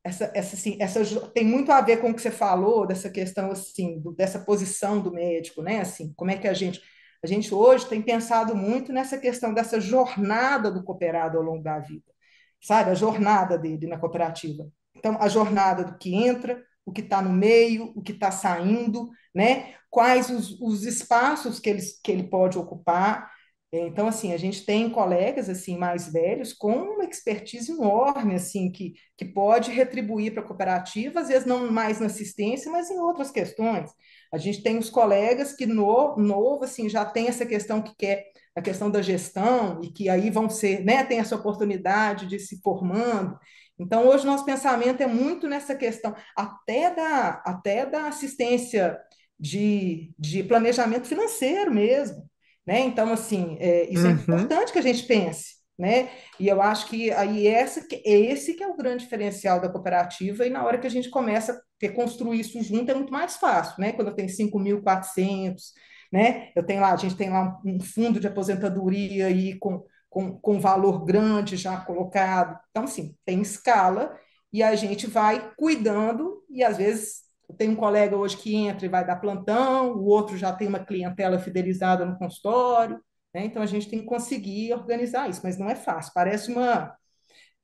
essa, 0.05 0.33
essa, 0.35 0.57
assim, 0.57 0.77
essa 0.81 1.05
tem 1.31 1.45
muito 1.45 1.71
a 1.71 1.81
ver 1.81 1.99
com 1.99 2.11
o 2.11 2.15
que 2.15 2.21
você 2.21 2.33
falou 2.33 2.85
dessa 2.85 3.09
questão 3.09 3.53
assim, 3.53 4.01
do, 4.01 4.13
dessa 4.13 4.41
posição 4.41 5.01
do 5.01 5.13
médico, 5.13 5.63
né? 5.63 5.81
Assim, 5.81 6.13
como 6.17 6.33
é 6.33 6.37
que 6.37 6.49
a 6.49 6.55
gente 6.55 6.83
a 7.23 7.29
gente 7.29 7.55
hoje 7.55 7.87
tem 7.87 8.03
pensado 8.03 8.57
muito 8.57 8.93
nessa 8.93 9.17
questão 9.17 9.55
dessa 9.55 9.81
jornada 9.81 10.73
do 10.73 10.83
cooperado 10.83 11.39
ao 11.39 11.45
longo 11.45 11.63
da 11.63 11.79
vida, 11.79 12.13
sabe? 12.61 12.91
A 12.91 12.95
jornada 12.95 13.57
dele 13.57 13.87
na 13.87 13.97
cooperativa. 13.97 14.69
Então, 14.95 15.17
a 15.21 15.29
jornada 15.29 15.85
do 15.85 15.99
que 15.99 16.15
entra, 16.15 16.63
o 16.85 16.93
que 16.93 17.01
está 17.01 17.23
no 17.23 17.31
meio, 17.31 17.93
o 17.95 18.03
que 18.03 18.13
está 18.13 18.31
saindo, 18.31 19.11
né? 19.35 19.75
quais 19.93 20.31
os, 20.31 20.59
os 20.59 20.85
espaços 20.87 21.61
que 21.61 21.69
ele, 21.69 21.83
que 22.03 22.11
ele 22.11 22.23
pode 22.23 22.57
ocupar. 22.57 23.31
Então, 23.71 24.09
assim, 24.09 24.33
a 24.33 24.39
gente 24.39 24.65
tem 24.65 24.89
colegas 24.89 25.51
assim 25.51 25.77
mais 25.77 26.11
velhos 26.11 26.53
com 26.55 26.73
uma 26.73 27.05
expertise 27.05 27.73
enorme, 27.73 28.35
assim, 28.35 28.71
que, 28.73 28.95
que 29.17 29.25
pode 29.27 29.71
retribuir 29.71 30.33
para 30.33 30.43
a 30.43 30.47
cooperativa, 30.47 31.21
às 31.21 31.29
vezes 31.29 31.47
não 31.47 31.71
mais 31.71 32.01
na 32.01 32.07
assistência, 32.07 32.73
mas 32.73 32.91
em 32.91 32.99
outras 32.99 33.31
questões. 33.31 33.91
A 34.33 34.39
gente 34.39 34.63
tem 34.63 34.79
os 34.79 34.89
colegas 34.89 35.55
que 35.55 35.67
no, 35.67 36.17
novo, 36.17 36.65
assim, 36.65 36.89
já 36.89 37.05
tem 37.05 37.29
essa 37.29 37.45
questão 37.45 37.83
que 37.83 37.95
quer 37.97 38.25
a 38.55 38.63
questão 38.63 38.91
da 38.91 39.01
gestão 39.01 39.81
e 39.83 39.91
que 39.91 40.09
aí 40.09 40.31
vão 40.31 40.49
ser, 40.49 40.85
né, 40.85 41.05
tem 41.05 41.19
essa 41.19 41.37
oportunidade 41.37 42.27
de 42.27 42.39
se 42.39 42.61
formando. 42.63 43.39
Então, 43.83 44.07
hoje, 44.07 44.27
nosso 44.27 44.45
pensamento 44.45 45.03
é 45.03 45.07
muito 45.07 45.49
nessa 45.49 45.75
questão, 45.75 46.15
até 46.37 46.95
da, 46.95 47.43
até 47.45 47.85
da 47.85 48.07
assistência 48.07 48.99
de, 49.39 50.15
de 50.19 50.43
planejamento 50.45 51.07
financeiro 51.07 51.73
mesmo. 51.73 52.29
Né? 52.67 52.81
Então, 52.81 53.13
assim, 53.13 53.57
é, 53.61 53.93
isso 53.93 54.07
é 54.07 54.11
uhum. 54.11 54.17
é 54.17 54.21
importante 54.21 54.73
que 54.73 54.79
a 54.79 54.83
gente 54.83 55.03
pense. 55.05 55.63
Né? 55.79 56.11
E 56.39 56.47
eu 56.47 56.63
acho 56.63 56.87
que 56.87 57.11
aí 57.11 57.47
essa, 57.47 57.85
esse 58.05 58.55
que 58.55 58.63
é 58.63 58.69
o 58.69 58.77
grande 58.77 59.05
diferencial 59.05 59.61
da 59.61 59.69
cooperativa, 59.69 60.47
e 60.47 60.51
na 60.51 60.65
hora 60.65 60.79
que 60.79 60.87
a 60.87 60.91
gente 60.91 61.11
começa 61.11 61.61
a 61.83 61.89
construir 61.89 62.41
isso 62.41 62.63
junto 62.63 62.91
é 62.91 62.95
muito 62.95 63.13
mais 63.13 63.37
fácil, 63.37 63.75
né? 63.81 63.91
Quando 63.91 64.09
eu 64.09 64.15
tenho 64.15 64.29
5.400, 64.29 65.73
né? 66.13 66.51
Eu 66.55 66.65
tenho 66.65 66.83
lá, 66.83 66.93
a 66.93 66.97
gente 66.97 67.17
tem 67.17 67.31
lá 67.31 67.59
um, 67.65 67.77
um 67.77 67.81
fundo 67.81 68.21
de 68.21 68.29
aposentadoria 68.29 69.27
aí 69.27 69.59
com 69.59 69.83
com, 70.13 70.39
com 70.39 70.61
valor 70.61 71.07
grande 71.07 71.57
já 71.57 71.81
colocado. 71.81 72.61
Então, 72.71 72.85
assim, 72.85 73.17
tem 73.25 73.41
escala 73.41 74.15
e 74.53 74.63
a 74.63 74.75
gente 74.77 75.07
vai 75.07 75.53
cuidando, 75.57 76.45
e 76.51 76.63
às 76.63 76.77
vezes 76.77 77.23
tem 77.57 77.71
um 77.71 77.77
colega 77.77 78.15
hoje 78.15 78.37
que 78.37 78.55
entra 78.55 78.85
e 78.85 78.91
vai 78.91 79.07
dar 79.07 79.17
plantão, 79.17 79.95
o 79.95 80.05
outro 80.05 80.37
já 80.37 80.53
tem 80.53 80.69
uma 80.69 80.85
clientela 80.85 81.39
fidelizada 81.39 82.05
no 82.05 82.19
consultório, 82.19 83.01
né? 83.35 83.47
Então 83.47 83.63
a 83.63 83.67
gente 83.67 83.89
tem 83.89 84.01
que 84.01 84.05
conseguir 84.05 84.75
organizar 84.75 85.31
isso, 85.31 85.41
mas 85.43 85.57
não 85.59 85.69
é 85.71 85.75
fácil. 85.75 86.13
Parece 86.15 86.53
uma. 86.53 86.95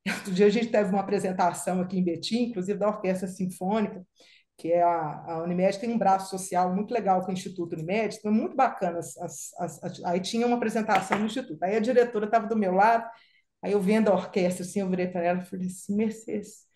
Outro 0.09 0.33
dia 0.33 0.47
a 0.47 0.51
gente 0.51 0.69
teve 0.69 0.89
uma 0.89 1.01
apresentação 1.01 1.83
aqui 1.83 1.99
em 1.99 2.05
Betim, 2.05 2.45
inclusive 2.45 2.79
da 2.79 2.89
Orquestra 2.89 3.29
Sinfônica, 3.29 4.03
que 4.59 4.73
é 4.73 4.83
a, 4.83 5.25
a 5.27 5.43
Unimed 5.45 5.79
tem 5.79 5.91
um 5.91 5.99
braço 5.99 6.37
social 6.37 6.75
muito 6.75 6.93
legal 6.93 7.23
com 7.23 7.31
o 7.31 7.33
Instituto 7.33 7.75
Unimed, 7.75 8.19
é 8.25 8.29
muito 8.29 8.57
bacana. 8.57 8.99
As, 8.99 9.17
as, 9.17 9.83
as, 9.85 10.05
aí 10.05 10.21
tinha 10.21 10.47
uma 10.47 10.57
apresentação 10.57 11.17
no 11.19 11.27
Instituto, 11.27 11.63
aí 11.63 11.77
a 11.77 11.81
diretora 11.81 12.27
estava 12.27 12.49
do 12.49 12.57
meu 12.57 12.73
lado, 12.73 13.09
aí 13.63 13.73
eu 13.73 13.81
vendo 13.81 14.09
a 14.09 14.15
orquestra, 14.15 14.65
assim, 14.65 14.81
eu 14.81 14.91
virei 14.91 15.07
para 15.07 15.23
ela 15.23 15.43
e 15.43 15.45
falei 15.47 15.69
assim, 15.69 15.95
Mercedes, 15.95 16.67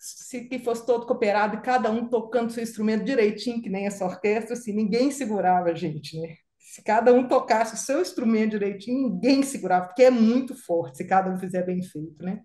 se 0.00 0.44
que 0.48 0.58
fosse 0.58 0.84
todo 0.84 1.06
cooperado 1.06 1.56
e 1.56 1.60
cada 1.60 1.88
um 1.90 2.08
tocando 2.08 2.50
seu 2.50 2.64
instrumento 2.64 3.04
direitinho, 3.04 3.62
que 3.62 3.70
nem 3.70 3.86
essa 3.86 4.04
orquestra, 4.04 4.54
assim, 4.54 4.72
ninguém 4.72 5.12
segurava 5.12 5.70
a 5.70 5.74
gente, 5.74 6.20
né? 6.20 6.34
Se 6.58 6.82
cada 6.82 7.12
um 7.12 7.28
tocasse 7.28 7.74
o 7.74 7.78
seu 7.78 8.00
instrumento 8.00 8.52
direitinho, 8.52 9.08
ninguém 9.08 9.42
segurava, 9.42 9.86
porque 9.86 10.04
é 10.04 10.10
muito 10.10 10.54
forte 10.54 10.98
se 10.98 11.04
cada 11.04 11.30
um 11.30 11.38
fizer 11.38 11.64
bem 11.64 11.82
feito, 11.82 12.24
né? 12.24 12.40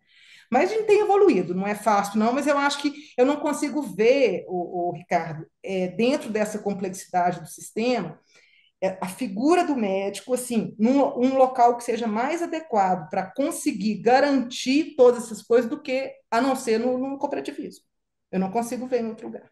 Mas 0.52 0.72
a 0.72 0.74
gente 0.74 0.86
tem 0.86 1.02
evoluído, 1.02 1.56
não 1.56 1.66
é 1.66 1.76
fácil, 1.76 2.20
não, 2.20 2.32
mas 2.34 2.48
eu 2.48 2.58
acho 2.58 2.82
que 2.82 2.94
eu 3.18 3.26
não 3.26 3.38
consigo 3.38 3.82
ver, 3.82 4.46
o, 4.48 4.92
Ricardo, 4.92 5.46
é, 5.64 5.88
dentro 5.88 6.30
dessa 6.30 6.60
complexidade 6.60 7.40
do 7.40 7.48
sistema, 7.48 8.20
é, 8.82 8.98
a 9.02 9.08
figura 9.08 9.66
do 9.66 9.76
médico, 9.76 10.34
assim, 10.34 10.76
num 10.78 11.02
um 11.18 11.38
local 11.38 11.78
que 11.78 11.84
seja 11.84 12.08
mais 12.08 12.42
adequado 12.42 13.10
para 13.10 13.32
conseguir 13.32 13.96
garantir 13.96 14.96
todas 14.96 15.26
essas 15.26 15.42
coisas 15.42 15.70
do 15.70 15.82
que 15.82 16.12
a 16.30 16.42
não 16.42 16.56
ser 16.56 16.80
no, 16.80 16.98
no 16.98 17.18
cooperativismo. 17.18 17.84
Eu 18.32 18.40
não 18.40 18.52
consigo 18.52 18.86
ver 18.86 19.02
em 19.02 19.08
outro 19.08 19.28
lugar. 19.28 19.50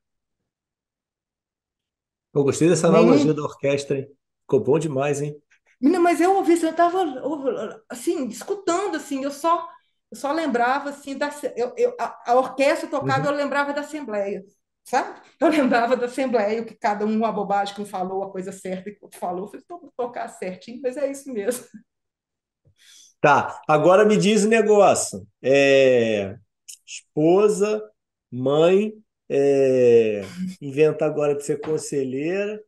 Eu 2.34 2.44
gostei 2.44 2.68
dessa 2.68 2.88
analogia 2.88 3.34
da 3.34 3.44
orquestra, 3.44 3.99
hein? 3.99 4.07
Ficou 4.41 4.60
bom 4.60 4.80
demais, 4.80 5.22
hein? 5.22 5.40
Não, 5.80 6.02
mas 6.02 6.20
eu 6.22 6.36
ouvi, 6.36 6.53
eu 6.61 6.70
estava 6.70 7.03
assim, 7.90 8.28
escutando, 8.28 8.95
assim, 8.95 9.24
eu 9.24 9.32
só 9.32 9.68
eu 10.14 10.15
só 10.15 10.31
lembrava 10.31 10.91
assim 10.91 11.18
da 11.18 11.31
eu, 11.56 11.73
eu 11.76 11.95
a, 11.99 12.31
a, 12.31 12.35
orquestra 12.35 12.88
tocava, 12.88 13.26
uhum. 13.27 13.31
eu 13.31 13.35
lembrava 13.35 13.73
da 13.73 13.81
assembleia, 13.81 14.44
sabe? 14.84 15.19
Eu 15.41 15.48
lembrava 15.49 15.98
da 15.98 16.06
assembleia, 16.06 16.61
o 16.61 16.65
que 16.65 16.76
cada 16.76 17.03
um 17.03 17.26
a 17.26 17.31
bobagem 17.31 17.73
que 17.73 17.81
um 17.81 17.85
falou, 17.85 18.23
a 18.23 18.31
coisa 18.31 18.52
certa 18.52 18.91
que 18.91 18.98
o 19.02 19.06
outro 19.06 19.19
falou, 19.19 19.48
falei, 19.48 19.65
tocar 19.98 20.27
certinho, 20.27 20.80
mas 20.84 20.98
é 20.98 21.10
isso 21.10 21.34
mesmo. 21.34 21.65
Tá, 23.19 23.60
agora 23.68 24.06
me 24.06 24.15
diz 24.15 24.44
o 24.44 24.49
negócio. 24.49 25.26
É, 25.41 26.35
esposa, 26.85 27.81
mãe, 28.31 28.94
é, 29.27 30.22
inventa 30.61 31.06
agora 31.06 31.34
de 31.34 31.44
ser 31.44 31.60
conselheira, 31.60 32.61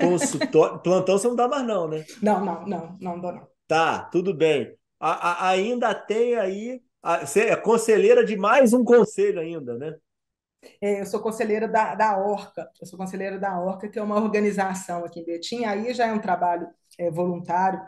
consultório. 0.00 0.78
Plantão 0.80 1.18
você 1.18 1.28
não 1.28 1.36
dá 1.36 1.46
mais, 1.46 1.66
não, 1.66 1.88
né? 1.88 2.06
Não, 2.22 2.42
não, 2.42 2.66
não, 2.66 2.96
não 2.98 3.20
dou, 3.20 3.32
não. 3.32 3.46
Tá, 3.66 3.98
tudo 4.04 4.32
bem. 4.32 4.74
A, 4.98 5.10
a, 5.10 5.48
ainda 5.50 5.94
tem 5.94 6.36
aí 6.36 6.85
você 7.20 7.40
é 7.50 7.56
conselheira 7.56 8.24
de 8.24 8.36
mais 8.36 8.72
um 8.72 8.84
conselho 8.84 9.40
ainda, 9.40 9.76
né? 9.78 9.96
É, 10.80 11.00
eu 11.00 11.06
sou 11.06 11.20
conselheira 11.20 11.68
da, 11.68 11.94
da 11.94 12.18
Orca, 12.18 12.68
eu 12.80 12.86
sou 12.86 12.98
conselheira 12.98 13.38
da 13.38 13.58
Orca, 13.60 13.88
que 13.88 13.98
é 13.98 14.02
uma 14.02 14.16
organização 14.16 15.04
aqui 15.04 15.20
em 15.20 15.24
Betim, 15.24 15.64
aí 15.64 15.92
já 15.94 16.06
é 16.06 16.12
um 16.12 16.20
trabalho 16.20 16.66
é, 16.98 17.10
voluntário, 17.10 17.80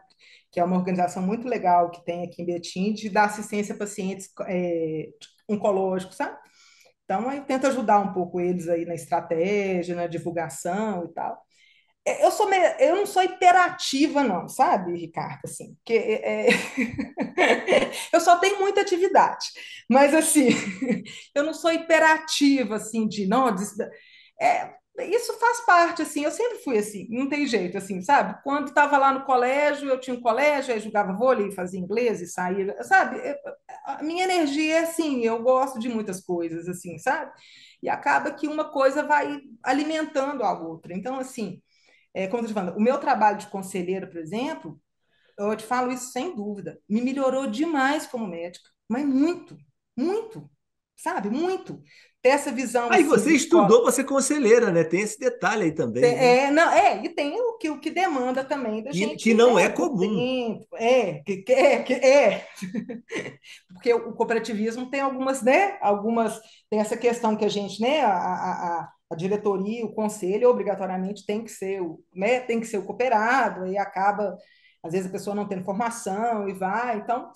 que 0.50 0.60
é 0.60 0.64
uma 0.64 0.76
organização 0.76 1.22
muito 1.22 1.48
legal 1.48 1.90
que 1.90 2.04
tem 2.04 2.24
aqui 2.24 2.42
em 2.42 2.46
Betim, 2.46 2.92
de 2.92 3.08
dar 3.10 3.24
assistência 3.24 3.74
a 3.74 3.78
pacientes 3.78 4.30
é, 4.46 5.08
oncológicos, 5.48 6.16
sabe? 6.16 6.36
Então, 7.04 7.32
eu 7.32 7.42
tento 7.44 7.66
ajudar 7.66 8.00
um 8.00 8.12
pouco 8.12 8.40
eles 8.40 8.68
aí 8.68 8.84
na 8.84 8.94
estratégia, 8.94 9.96
na 9.96 10.06
divulgação 10.06 11.04
e 11.06 11.08
tal. 11.08 11.42
É, 12.06 12.24
eu 12.24 12.30
sou 12.30 12.48
meio, 12.48 12.62
eu 12.80 12.96
não 12.96 13.06
sou 13.06 13.22
hiperativa 13.22 14.22
não, 14.24 14.48
sabe, 14.48 14.96
Ricardo, 14.96 15.40
assim, 15.44 15.76
que 15.84 15.92
é, 15.92 16.48
é 16.48 16.50
eu 18.12 18.20
só 18.20 18.36
tenho 18.38 18.58
muita 18.60 18.80
atividade, 18.80 19.46
mas 19.90 20.14
assim, 20.14 20.48
eu 21.34 21.44
não 21.44 21.52
sou 21.52 21.70
hiperativa 21.70 22.76
assim 22.76 23.06
de 23.06 23.26
não, 23.26 23.54
de, 23.54 23.62
é, 24.40 24.72
isso 25.10 25.32
faz 25.38 25.60
parte 25.66 26.02
assim, 26.02 26.24
eu 26.24 26.30
sempre 26.30 26.58
fui 26.58 26.78
assim, 26.78 27.06
não 27.10 27.28
tem 27.28 27.46
jeito 27.46 27.78
assim, 27.78 28.02
sabe? 28.02 28.40
Quando 28.42 28.68
estava 28.68 28.98
lá 28.98 29.12
no 29.12 29.24
colégio, 29.24 29.88
eu 29.88 30.00
tinha 30.00 30.16
um 30.16 30.20
colégio, 30.20 30.74
aí 30.74 30.80
jogava 30.80 31.12
vôlei, 31.12 31.52
fazia 31.52 31.78
inglês 31.78 32.20
e 32.20 32.26
saía, 32.26 32.82
sabe? 32.82 33.20
A 33.84 34.02
minha 34.02 34.24
energia 34.24 34.76
é 34.76 34.78
assim, 34.80 35.20
eu 35.24 35.42
gosto 35.42 35.78
de 35.78 35.88
muitas 35.88 36.20
coisas 36.20 36.68
assim, 36.68 36.98
sabe? 36.98 37.30
E 37.82 37.88
acaba 37.88 38.32
que 38.32 38.48
uma 38.48 38.64
coisa 38.70 39.02
vai 39.04 39.40
alimentando 39.62 40.42
a 40.42 40.52
outra. 40.58 40.92
Então, 40.94 41.18
assim, 41.18 41.62
é, 42.24 42.28
como 42.28 42.44
eu 42.44 42.48
falando, 42.50 42.76
o 42.76 42.80
meu 42.80 42.98
trabalho 42.98 43.38
de 43.38 43.46
conselheira, 43.48 44.06
por 44.06 44.18
exemplo, 44.18 44.80
eu 45.38 45.54
te 45.56 45.64
falo 45.64 45.92
isso 45.92 46.10
sem 46.12 46.34
dúvida, 46.34 46.80
me 46.88 47.00
melhorou 47.00 47.46
demais 47.46 48.06
como 48.06 48.26
médica, 48.26 48.68
mas 48.88 49.06
muito, 49.06 49.56
muito. 49.96 50.50
sabe? 50.96 51.30
Muito 51.30 51.82
ter 52.20 52.30
essa 52.30 52.50
visão. 52.50 52.90
Aí 52.90 53.00
assim, 53.00 53.08
você 53.08 53.32
estudou 53.32 53.82
para 53.82 53.92
ser 53.92 54.04
conselheira, 54.04 54.70
né? 54.70 54.84
Tem 54.84 55.00
esse 55.00 55.18
detalhe 55.18 55.64
aí 55.64 55.72
também. 55.72 56.02
Tem, 56.02 56.16
né? 56.16 56.36
É, 56.44 56.50
não, 56.50 56.70
é, 56.70 57.04
e 57.04 57.08
tem 57.08 57.40
o 57.40 57.56
que, 57.56 57.70
o 57.70 57.78
que 57.78 57.90
demanda 57.90 58.44
também 58.44 58.82
da 58.82 58.90
que, 58.90 58.98
gente. 58.98 59.22
Que 59.22 59.34
não 59.34 59.54
né, 59.54 59.64
é 59.64 59.68
comum. 59.68 60.60
É, 60.74 61.22
que, 61.24 61.44
é, 61.48 61.82
que, 61.82 61.92
é. 61.94 62.46
Porque 63.72 63.92
o 63.94 64.12
cooperativismo 64.12 64.90
tem 64.90 65.00
algumas, 65.00 65.42
né? 65.42 65.78
Algumas. 65.80 66.40
Tem 66.68 66.80
essa 66.80 66.96
questão 66.96 67.36
que 67.36 67.44
a 67.44 67.48
gente, 67.48 67.80
né? 67.80 68.00
A, 68.00 68.12
a, 68.12 68.80
a 68.80 68.92
diretoria, 69.16 69.84
o 69.84 69.94
conselho, 69.94 70.50
obrigatoriamente 70.50 71.24
tem 71.26 71.42
que 71.44 71.50
ser 71.50 71.80
né? 72.14 72.40
Tem 72.40 72.60
que 72.60 72.66
ser 72.66 72.78
o 72.78 72.84
cooperado, 72.84 73.64
aí 73.64 73.78
acaba, 73.78 74.36
às 74.82 74.92
vezes 74.92 75.08
a 75.08 75.12
pessoa 75.12 75.34
não 75.36 75.48
tendo 75.48 75.64
formação 75.64 76.48
e 76.48 76.54
vai. 76.54 76.98
Então, 76.98 77.32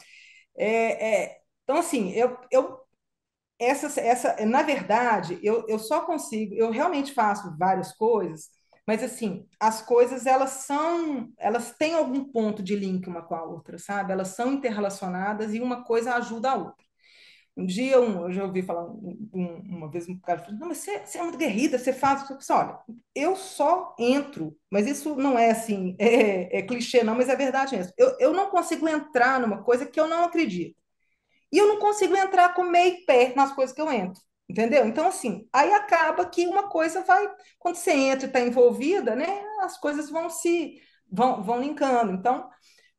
é, 0.56 1.24
é 1.24 1.38
então 1.64 1.76
assim, 1.78 2.10
eu, 2.12 2.36
eu 2.50 2.82
essa, 3.58 4.00
essa, 4.00 4.46
na 4.46 4.62
verdade, 4.62 5.38
eu, 5.42 5.64
eu 5.68 5.78
só 5.78 6.00
consigo, 6.04 6.54
eu 6.54 6.70
realmente 6.70 7.12
faço 7.12 7.56
várias 7.56 7.92
coisas, 7.92 8.48
mas 8.86 9.02
assim, 9.02 9.46
as 9.60 9.80
coisas 9.82 10.26
elas 10.26 10.50
são, 10.50 11.32
elas 11.38 11.72
têm 11.76 11.94
algum 11.94 12.24
ponto 12.24 12.62
de 12.62 12.74
link 12.74 13.06
uma 13.08 13.22
com 13.22 13.34
a 13.34 13.44
outra, 13.44 13.78
sabe? 13.78 14.12
Elas 14.12 14.28
são 14.28 14.52
interrelacionadas 14.52 15.54
e 15.54 15.60
uma 15.60 15.84
coisa 15.84 16.14
ajuda 16.14 16.50
a 16.50 16.56
outra. 16.56 16.84
Um 17.56 17.66
dia, 17.66 18.00
um, 18.00 18.24
eu 18.26 18.32
já 18.32 18.44
ouvi 18.44 18.62
falar 18.62 18.84
um, 18.84 19.28
um, 19.34 19.46
uma 19.76 19.90
vez 19.90 20.08
um 20.08 20.18
cara 20.18 20.38
falou, 20.38 20.58
não, 20.58 20.68
mas 20.68 20.78
você, 20.78 21.00
você, 21.04 21.18
é 21.18 21.22
muito 21.22 21.36
guerrida, 21.38 21.78
você 21.78 21.92
faz. 21.92 22.28
Eu 22.30 22.38
disse, 22.38 22.52
olha, 22.52 22.78
eu 23.14 23.36
só 23.36 23.94
entro, 23.98 24.56
mas 24.70 24.86
isso 24.86 25.14
não 25.16 25.38
é 25.38 25.50
assim, 25.50 25.94
é, 26.00 26.58
é 26.58 26.62
clichê, 26.62 27.02
não, 27.04 27.14
mas 27.14 27.28
é 27.28 27.36
verdade 27.36 27.76
mesmo. 27.76 27.92
Eu, 27.98 28.16
eu 28.18 28.32
não 28.32 28.50
consigo 28.50 28.88
entrar 28.88 29.38
numa 29.38 29.62
coisa 29.62 29.84
que 29.84 30.00
eu 30.00 30.08
não 30.08 30.24
acredito. 30.24 30.76
E 31.52 31.58
eu 31.58 31.68
não 31.68 31.78
consigo 31.78 32.16
entrar 32.16 32.54
com 32.54 32.64
meio 32.64 33.04
pé 33.06 33.32
nas 33.36 33.52
coisas 33.52 33.74
que 33.74 33.80
eu 33.80 33.90
entro. 33.92 34.20
Entendeu? 34.48 34.86
Então, 34.86 35.08
assim, 35.08 35.48
aí 35.52 35.72
acaba 35.72 36.26
que 36.26 36.46
uma 36.46 36.68
coisa 36.68 37.02
vai, 37.04 37.26
quando 37.58 37.76
você 37.76 37.92
entra 37.92 38.26
e 38.26 38.28
está 38.28 38.40
envolvida, 38.40 39.14
né, 39.16 39.26
as 39.60 39.78
coisas 39.78 40.10
vão 40.10 40.28
se, 40.28 40.80
vão, 41.10 41.42
vão 41.42 41.60
linkando. 41.60 42.12
Então, 42.12 42.50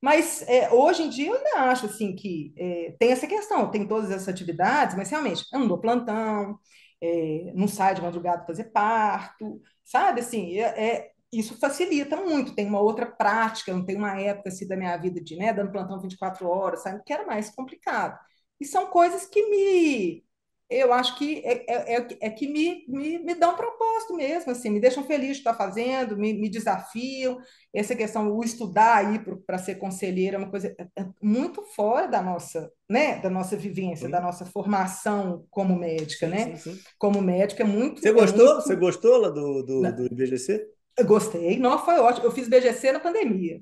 mas 0.03 0.41
é, 0.49 0.69
hoje 0.73 1.03
em 1.03 1.09
dia 1.09 1.29
eu 1.29 1.35
ainda 1.35 1.71
acho, 1.71 1.85
assim, 1.85 2.13
que 2.13 2.53
é, 2.57 2.95
tem 2.99 3.11
essa 3.13 3.25
questão, 3.25 3.71
tem 3.71 3.87
todas 3.87 4.11
essas 4.11 4.27
atividades, 4.27 4.97
mas 4.97 5.09
realmente, 5.09 5.45
eu 5.53 5.59
não 5.59 5.67
dou 5.69 5.79
plantão, 5.79 6.59
é, 7.01 7.53
não 7.55 7.69
saio 7.69 7.95
de 7.95 8.01
madrugada 8.01 8.45
fazer 8.45 8.65
parto, 8.65 9.61
sabe, 9.85 10.19
assim, 10.19 10.57
é, 10.59 10.97
é, 10.97 11.11
isso 11.31 11.57
facilita 11.57 12.17
muito, 12.17 12.53
tem 12.53 12.67
uma 12.67 12.81
outra 12.81 13.05
prática, 13.05 13.73
não 13.73 13.85
tem 13.85 13.95
uma 13.95 14.19
época, 14.19 14.49
assim, 14.49 14.67
da 14.67 14.75
minha 14.75 14.97
vida 14.97 15.21
de, 15.21 15.37
né, 15.37 15.53
dando 15.53 15.71
plantão 15.71 16.01
24 16.01 16.47
horas, 16.49 16.83
sabe, 16.83 17.01
que 17.05 17.13
era 17.13 17.25
mais 17.25 17.49
complicado. 17.49 18.19
E 18.59 18.65
são 18.65 18.87
coisas 18.87 19.25
que 19.25 19.41
me. 19.49 20.25
Eu 20.69 20.91
acho 20.91 21.17
que 21.17 21.39
é, 21.45 21.63
é, 21.67 21.97
é, 21.97 22.07
é 22.21 22.29
que 22.29 22.47
me, 22.47 22.85
me, 22.87 23.19
me 23.19 23.35
dão 23.35 23.55
propósito 23.55 24.15
mesmo, 24.15 24.51
assim, 24.51 24.69
me 24.69 24.79
deixam 24.79 25.03
feliz 25.03 25.33
de 25.33 25.37
estar 25.37 25.53
fazendo, 25.53 26.17
me, 26.17 26.33
me 26.33 26.49
desafiam. 26.49 27.37
Essa 27.73 27.95
questão, 27.95 28.31
o 28.31 28.43
estudar 28.43 28.97
aí 28.97 29.19
para 29.45 29.57
ser 29.57 29.75
conselheira 29.75 30.37
é 30.37 30.39
uma 30.39 30.49
coisa 30.49 30.73
é, 30.79 31.01
é 31.01 31.05
muito 31.21 31.63
fora 31.75 32.07
da 32.07 32.21
nossa, 32.21 32.71
né, 32.89 33.19
da 33.19 33.29
nossa 33.29 33.55
vivência, 33.55 34.05
sim. 34.05 34.11
da 34.11 34.21
nossa 34.21 34.45
formação 34.45 35.45
como 35.49 35.77
médica, 35.77 36.27
sim, 36.27 36.33
né? 36.33 36.55
Sim, 36.55 36.79
como 36.97 37.21
médica 37.21 37.63
é 37.63 37.65
muito. 37.65 38.01
Você 38.01 38.11
gostou? 38.11 38.45
Muito... 38.45 38.61
Você 38.63 38.75
gostou 38.75 39.17
lá 39.17 39.29
do, 39.29 39.63
do, 39.63 39.95
do 39.95 40.05
IBGC? 40.05 40.65
Eu 40.97 41.05
gostei, 41.05 41.59
não 41.59 41.77
foi 41.77 41.99
ótimo. 41.99 42.25
Eu 42.25 42.31
fiz 42.31 42.47
BGC 42.47 42.91
na 42.91 42.99
pandemia. 42.99 43.59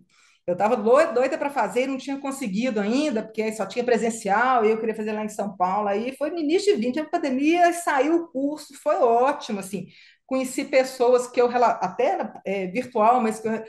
Eu 0.48 0.54
estava 0.54 0.76
doida 0.76 1.38
para 1.38 1.50
fazer, 1.50 1.88
não 1.88 1.98
tinha 1.98 2.20
conseguido 2.20 2.80
ainda, 2.80 3.22
porque 3.22 3.52
só 3.54 3.66
tinha 3.66 3.86
presencial, 3.86 4.66
e 4.66 4.72
eu 4.72 4.80
queria 4.80 4.96
fazer 4.96 5.12
lá 5.12 5.24
em 5.24 5.30
São 5.30 5.56
Paulo. 5.56 5.88
Aí 5.88 6.16
foi 6.18 6.32
no 6.32 6.40
início 6.40 6.76
de 6.76 6.82
20, 6.82 7.00
a 7.00 7.06
pandemia, 7.06 7.72
saiu 7.74 8.16
o 8.16 8.28
curso, 8.30 8.74
foi 8.82 8.96
ótimo, 8.96 9.60
assim. 9.60 9.88
Conheci 10.26 10.66
pessoas 10.66 11.28
que 11.28 11.40
eu, 11.40 11.48
até 11.56 12.32
é, 12.46 12.68
virtual, 12.68 13.22
mas 13.22 13.40
que 13.40 13.48
eu, 13.48 13.64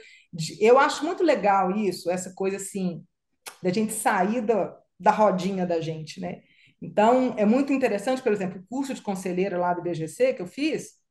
eu 0.60 0.78
acho 0.78 1.04
muito 1.04 1.22
legal 1.22 1.70
isso, 1.72 2.10
essa 2.10 2.32
coisa 2.34 2.56
assim, 2.56 3.04
da 3.62 3.70
gente 3.70 3.92
sair 3.92 4.40
da, 4.40 4.76
da 4.98 5.10
rodinha 5.10 5.66
da 5.66 5.80
gente, 5.80 6.20
né? 6.20 6.40
Então, 6.80 7.34
é 7.36 7.44
muito 7.44 7.72
interessante, 7.72 8.22
por 8.22 8.32
exemplo, 8.32 8.60
o 8.60 8.66
curso 8.66 8.94
de 8.94 9.02
conselheira 9.02 9.58
lá 9.58 9.72
do 9.74 9.82
BGC 9.82 10.34
que 10.34 10.42
eu 10.42 10.46
fiz, 10.46 11.01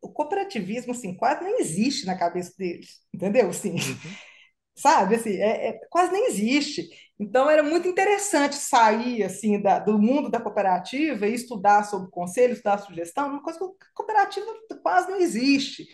o 0.00 0.08
cooperativismo, 0.10 0.92
assim, 0.92 1.14
quase 1.16 1.44
nem 1.44 1.60
existe 1.60 2.06
na 2.06 2.18
cabeça 2.18 2.52
deles, 2.56 3.00
entendeu? 3.12 3.48
Assim, 3.50 3.72
uhum. 3.72 3.78
Sabe, 4.76 5.16
assim, 5.16 5.36
é, 5.36 5.68
é, 5.68 5.80
quase 5.90 6.12
nem 6.12 6.28
existe. 6.28 6.88
Então, 7.18 7.50
era 7.50 7.62
muito 7.62 7.86
interessante 7.86 8.54
sair, 8.56 9.22
assim, 9.22 9.60
da, 9.60 9.78
do 9.78 9.98
mundo 9.98 10.30
da 10.30 10.40
cooperativa 10.40 11.26
e 11.26 11.34
estudar 11.34 11.84
sobre 11.84 12.10
conselho, 12.10 12.54
estudar 12.54 12.78
sugestão, 12.78 13.28
uma 13.28 13.42
coisa 13.42 13.58
que 13.58 13.66
cooperativa 13.94 14.46
quase 14.82 15.10
não 15.10 15.20
existe. 15.20 15.86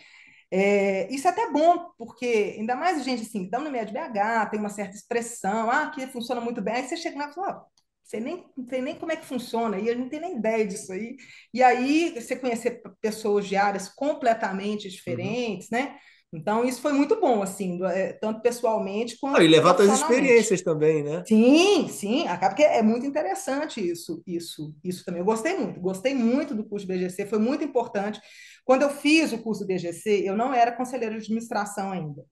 É, 0.49 1.13
isso 1.13 1.27
é 1.27 1.31
até 1.31 1.51
bom, 1.51 1.91
porque 1.97 2.55
ainda 2.57 2.75
mais 2.75 3.03
gente 3.03 3.23
assim, 3.23 3.39
então 3.39 3.61
no 3.61 3.69
médio 3.69 3.93
BH 3.93 4.49
tem 4.49 4.59
uma 4.59 4.69
certa 4.69 4.95
expressão, 4.95 5.69
ah, 5.69 5.89
que 5.89 6.07
funciona 6.07 6.39
muito 6.39 6.61
bem, 6.61 6.75
aí 6.75 6.87
você 6.87 6.95
chega 6.95 7.17
lá 7.17 7.29
e 7.29 7.33
fala, 7.33 7.65
ah, 8.07 8.09
você 8.09 8.19
nem, 8.19 8.45
não 8.55 8.65
tem 8.65 8.81
nem 8.81 8.95
como 8.95 9.11
é 9.11 9.15
que 9.15 9.25
funciona, 9.25 9.77
e 9.77 9.89
a 9.89 9.93
gente 9.93 9.99
não 9.99 10.09
tem 10.09 10.21
nem 10.21 10.37
ideia 10.37 10.65
disso 10.65 10.91
aí. 10.93 11.17
E 11.53 11.61
aí, 11.61 12.13
você 12.15 12.35
conhecer 12.35 12.81
pessoas 13.01 13.45
de 13.45 13.55
áreas 13.55 13.89
completamente 13.89 14.89
diferentes, 14.89 15.69
uhum. 15.71 15.77
né? 15.77 15.97
Então, 16.33 16.65
isso 16.65 16.81
foi 16.81 16.91
muito 16.91 17.19
bom, 17.21 17.41
assim, 17.41 17.79
é, 17.85 18.11
tanto 18.13 18.41
pessoalmente 18.41 19.17
quanto. 19.17 19.37
Ah, 19.37 19.43
e 19.43 19.47
levar 19.47 19.75
suas 19.75 20.01
experiências 20.01 20.61
também, 20.61 21.01
né? 21.01 21.23
Sim, 21.25 21.87
sim, 21.87 22.27
acaba 22.27 22.53
que 22.53 22.63
é 22.63 22.81
muito 22.81 23.05
interessante 23.05 23.79
isso, 23.79 24.21
isso, 24.27 24.75
isso 24.83 25.05
também. 25.05 25.21
Eu 25.21 25.25
gostei 25.25 25.57
muito, 25.57 25.79
gostei 25.79 26.13
muito 26.13 26.53
do 26.53 26.67
curso 26.67 26.85
BGC, 26.85 27.25
foi 27.27 27.39
muito 27.39 27.63
importante. 27.63 28.19
Quando 28.65 28.81
eu 28.81 28.89
fiz 28.89 29.31
o 29.31 29.37
curso 29.37 29.65
BGC, 29.65 30.23
eu 30.25 30.35
não 30.35 30.53
era 30.53 30.73
conselheira 30.73 31.15
de 31.15 31.21
administração 31.21 31.93
ainda, 31.93 32.25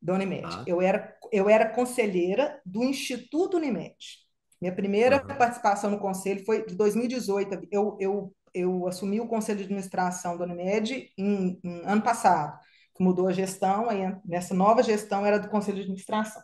da 0.00 0.14
Unimed. 0.14 0.46
Ah. 0.46 0.64
Eu, 0.66 0.80
era, 0.80 1.14
eu 1.30 1.50
era 1.50 1.68
conselheira 1.68 2.58
do 2.64 2.82
Instituto 2.82 3.58
Unimed. 3.58 4.25
Minha 4.60 4.74
primeira 4.74 5.20
uhum. 5.20 5.36
participação 5.36 5.90
no 5.90 5.98
conselho 5.98 6.44
foi 6.44 6.64
de 6.64 6.74
2018. 6.74 7.68
Eu, 7.70 7.96
eu, 8.00 8.34
eu 8.54 8.86
assumi 8.86 9.20
o 9.20 9.28
conselho 9.28 9.58
de 9.58 9.64
administração 9.64 10.36
da 10.36 10.44
Unimed 10.44 11.10
em, 11.16 11.60
em 11.62 11.80
ano 11.84 12.02
passado, 12.02 12.58
que 12.94 13.02
mudou 13.02 13.28
a 13.28 13.32
gestão, 13.32 13.88
aí 13.90 14.00
nessa 14.24 14.54
nova 14.54 14.82
gestão 14.82 15.26
era 15.26 15.38
do 15.38 15.48
conselho 15.48 15.76
de 15.76 15.82
administração. 15.82 16.42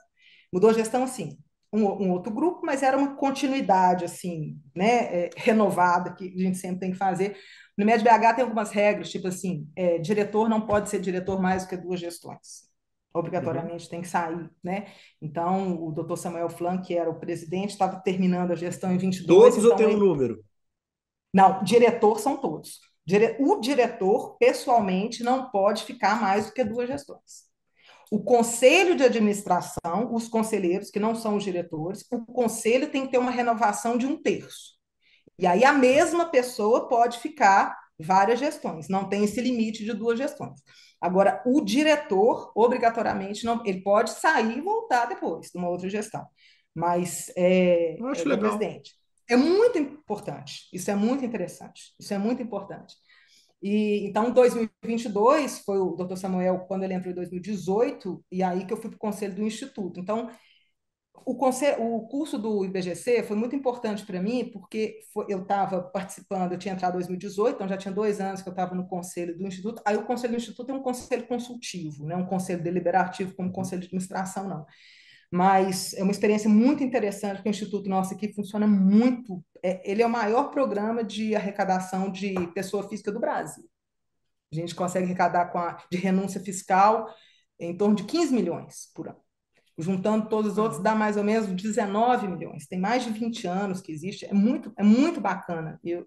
Mudou 0.52 0.70
a 0.70 0.74
gestão, 0.74 1.06
sim, 1.06 1.38
um, 1.72 1.84
um, 1.84 2.10
outro 2.10 2.32
grupo, 2.32 2.60
mas 2.64 2.82
era 2.82 2.98
uma 2.98 3.16
continuidade, 3.16 4.04
assim, 4.04 4.60
né, 4.76 5.24
é, 5.24 5.30
renovada, 5.36 6.14
que 6.14 6.34
a 6.36 6.42
gente 6.42 6.58
sempre 6.58 6.80
tem 6.80 6.92
que 6.92 6.98
fazer. 6.98 7.36
No 7.78 7.84
Unimed 7.84 8.04
BH 8.04 8.34
tem 8.34 8.44
algumas 8.44 8.70
regras, 8.70 9.10
tipo 9.10 9.28
assim, 9.28 9.66
é, 9.74 9.98
diretor 9.98 10.48
não 10.50 10.66
pode 10.66 10.90
ser 10.90 11.00
diretor 11.00 11.40
mais 11.40 11.62
do 11.64 11.70
que 11.70 11.76
duas 11.78 11.98
gestões 11.98 12.71
obrigatoriamente 13.14 13.84
uhum. 13.84 13.90
tem 13.90 14.02
que 14.02 14.08
sair, 14.08 14.50
né? 14.62 14.86
Então, 15.20 15.82
o 15.84 15.92
doutor 15.92 16.16
Samuel 16.16 16.48
Flan, 16.48 16.78
que 16.78 16.96
era 16.96 17.10
o 17.10 17.18
presidente, 17.18 17.70
estava 17.70 18.00
terminando 18.00 18.52
a 18.52 18.56
gestão 18.56 18.92
em 18.92 18.98
22. 18.98 19.26
Todos 19.26 19.58
então 19.58 19.70
ou 19.70 19.76
tem 19.76 19.86
um 19.86 19.98
número? 19.98 20.44
Não, 21.32 21.62
diretor 21.62 22.18
são 22.18 22.36
todos. 22.36 22.80
O 23.40 23.60
diretor, 23.60 24.36
pessoalmente, 24.38 25.22
não 25.22 25.50
pode 25.50 25.84
ficar 25.84 26.20
mais 26.20 26.46
do 26.46 26.52
que 26.52 26.64
duas 26.64 26.88
gestões. 26.88 27.50
O 28.10 28.22
conselho 28.22 28.94
de 28.94 29.02
administração, 29.02 30.12
os 30.12 30.28
conselheiros, 30.28 30.90
que 30.90 31.00
não 31.00 31.14
são 31.14 31.36
os 31.36 31.44
diretores, 31.44 32.04
o 32.12 32.24
conselho 32.26 32.90
tem 32.90 33.06
que 33.06 33.12
ter 33.12 33.18
uma 33.18 33.30
renovação 33.30 33.96
de 33.96 34.06
um 34.06 34.20
terço. 34.20 34.74
E 35.38 35.46
aí 35.46 35.64
a 35.64 35.72
mesma 35.72 36.26
pessoa 36.26 36.88
pode 36.88 37.18
ficar 37.18 37.74
várias 37.98 38.38
gestões, 38.38 38.88
não 38.88 39.08
tem 39.08 39.24
esse 39.24 39.40
limite 39.40 39.84
de 39.84 39.94
duas 39.94 40.18
gestões. 40.18 40.60
Agora, 41.02 41.42
o 41.44 41.60
diretor, 41.60 42.52
obrigatoriamente, 42.54 43.44
não, 43.44 43.60
ele 43.66 43.82
pode 43.82 44.10
sair 44.10 44.56
e 44.56 44.60
voltar 44.60 45.06
depois, 45.06 45.48
de 45.50 45.58
uma 45.58 45.68
outra 45.68 45.90
gestão. 45.90 46.24
Mas 46.72 47.32
é, 47.36 47.96
Acho 48.04 48.22
é 48.22 48.24
legal. 48.24 48.56
presidente. 48.56 48.94
É 49.28 49.36
muito 49.36 49.78
importante. 49.78 50.68
Isso 50.72 50.90
é 50.90 50.94
muito 50.94 51.24
interessante. 51.24 51.92
Isso 51.98 52.14
é 52.14 52.18
muito 52.18 52.40
importante. 52.40 52.94
E 53.60 54.06
então, 54.06 54.30
2022 54.30 55.60
foi 55.60 55.78
o 55.78 55.96
Dr. 55.96 56.16
Samuel 56.16 56.60
quando 56.68 56.84
ele 56.84 56.94
entrou 56.94 57.12
em 57.12 57.16
2018 57.16 58.24
e 58.30 58.42
aí 58.42 58.64
que 58.64 58.72
eu 58.72 58.76
fui 58.76 58.90
para 58.90 58.96
o 58.96 59.00
conselho 59.00 59.34
do 59.34 59.42
instituto. 59.42 59.98
Então, 59.98 60.30
o, 61.14 61.36
conselho, 61.36 61.82
o 61.82 62.06
curso 62.08 62.38
do 62.38 62.64
IBGC 62.64 63.22
foi 63.22 63.36
muito 63.36 63.54
importante 63.54 64.04
para 64.04 64.20
mim, 64.20 64.50
porque 64.52 65.00
foi, 65.12 65.26
eu 65.28 65.42
estava 65.42 65.80
participando, 65.80 66.52
eu 66.52 66.58
tinha 66.58 66.74
entrado 66.74 66.94
em 66.94 66.98
2018, 66.98 67.54
então 67.54 67.68
já 67.68 67.76
tinha 67.76 67.92
dois 67.92 68.20
anos 68.20 68.42
que 68.42 68.48
eu 68.48 68.52
estava 68.52 68.74
no 68.74 68.86
conselho 68.86 69.36
do 69.36 69.46
Instituto. 69.46 69.82
Aí 69.84 69.96
o 69.96 70.04
conselho 70.04 70.32
do 70.32 70.38
Instituto 70.38 70.70
é 70.70 70.74
um 70.74 70.82
conselho 70.82 71.26
consultivo, 71.26 72.06
não 72.06 72.16
é 72.16 72.18
um 72.18 72.26
conselho 72.26 72.62
deliberativo 72.62 73.34
como 73.34 73.52
conselho 73.52 73.80
de 73.80 73.86
administração, 73.86 74.48
não. 74.48 74.66
Mas 75.30 75.94
é 75.94 76.02
uma 76.02 76.12
experiência 76.12 76.50
muito 76.50 76.84
interessante, 76.84 77.36
porque 77.36 77.48
o 77.48 77.50
Instituto 77.50 77.88
nosso 77.88 78.14
aqui 78.14 78.32
funciona 78.34 78.66
muito. 78.66 79.42
É, 79.62 79.90
ele 79.90 80.02
é 80.02 80.06
o 80.06 80.10
maior 80.10 80.50
programa 80.50 81.02
de 81.02 81.34
arrecadação 81.34 82.10
de 82.10 82.34
pessoa 82.54 82.88
física 82.88 83.10
do 83.10 83.20
Brasil. 83.20 83.64
A 84.52 84.54
gente 84.54 84.74
consegue 84.74 85.06
arrecadar 85.06 85.50
a, 85.54 85.86
de 85.90 85.96
renúncia 85.96 86.40
fiscal 86.40 87.06
em 87.58 87.76
torno 87.76 87.94
de 87.94 88.04
15 88.04 88.34
milhões 88.34 88.90
por 88.94 89.08
ano. 89.08 89.22
Juntando 89.78 90.28
todos 90.28 90.52
os 90.52 90.58
outros, 90.58 90.82
dá 90.82 90.94
mais 90.94 91.16
ou 91.16 91.24
menos 91.24 91.46
19 91.48 92.28
milhões. 92.28 92.66
Tem 92.66 92.78
mais 92.78 93.04
de 93.04 93.10
20 93.10 93.46
anos 93.46 93.80
que 93.80 93.90
existe, 93.90 94.26
é 94.26 94.34
muito, 94.34 94.72
é 94.76 94.82
muito 94.82 95.20
bacana. 95.20 95.80
Eu, 95.82 96.06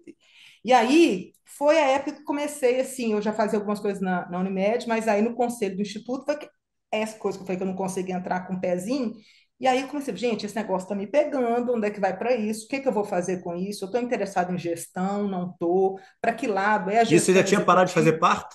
e 0.64 0.72
aí, 0.72 1.32
foi 1.44 1.78
a 1.78 1.88
época 1.90 2.12
que 2.16 2.24
comecei, 2.24 2.80
assim, 2.80 3.12
eu 3.12 3.22
já 3.22 3.32
fazia 3.32 3.58
algumas 3.58 3.80
coisas 3.80 4.00
na, 4.00 4.28
na 4.28 4.40
Unimed, 4.40 4.86
mas 4.88 5.06
aí 5.08 5.22
no 5.22 5.34
conselho 5.34 5.76
do 5.76 5.82
Instituto, 5.82 6.24
foi 6.24 6.36
que, 6.36 6.48
essa 6.90 7.18
coisa 7.18 7.38
que 7.38 7.46
foi 7.46 7.56
que 7.56 7.62
eu 7.62 7.66
não 7.66 7.74
consegui 7.76 8.12
entrar 8.12 8.46
com 8.46 8.54
o 8.54 8.60
pezinho, 8.60 9.14
e 9.58 9.66
aí 9.66 9.80
eu 9.80 9.88
comecei, 9.88 10.14
gente, 10.16 10.44
esse 10.44 10.54
negócio 10.54 10.84
está 10.84 10.94
me 10.94 11.06
pegando, 11.06 11.72
onde 11.72 11.86
é 11.86 11.90
que 11.90 12.00
vai 12.00 12.16
para 12.16 12.34
isso? 12.34 12.66
O 12.66 12.68
que, 12.68 12.80
que 12.80 12.88
eu 12.88 12.92
vou 12.92 13.04
fazer 13.04 13.42
com 13.42 13.54
isso? 13.54 13.84
Eu 13.84 13.86
estou 13.86 14.00
interessado 14.02 14.52
em 14.52 14.58
gestão, 14.58 15.26
não 15.26 15.50
estou. 15.50 15.98
Para 16.20 16.34
que 16.34 16.46
lado 16.46 16.90
é 16.90 17.00
a 17.00 17.04
gestão? 17.04 17.16
E 17.16 17.20
você 17.20 17.32
já 17.32 17.44
tinha 17.44 17.64
parado 17.64 17.88
de 17.88 17.94
fazer 17.94 18.18
parto? 18.18 18.54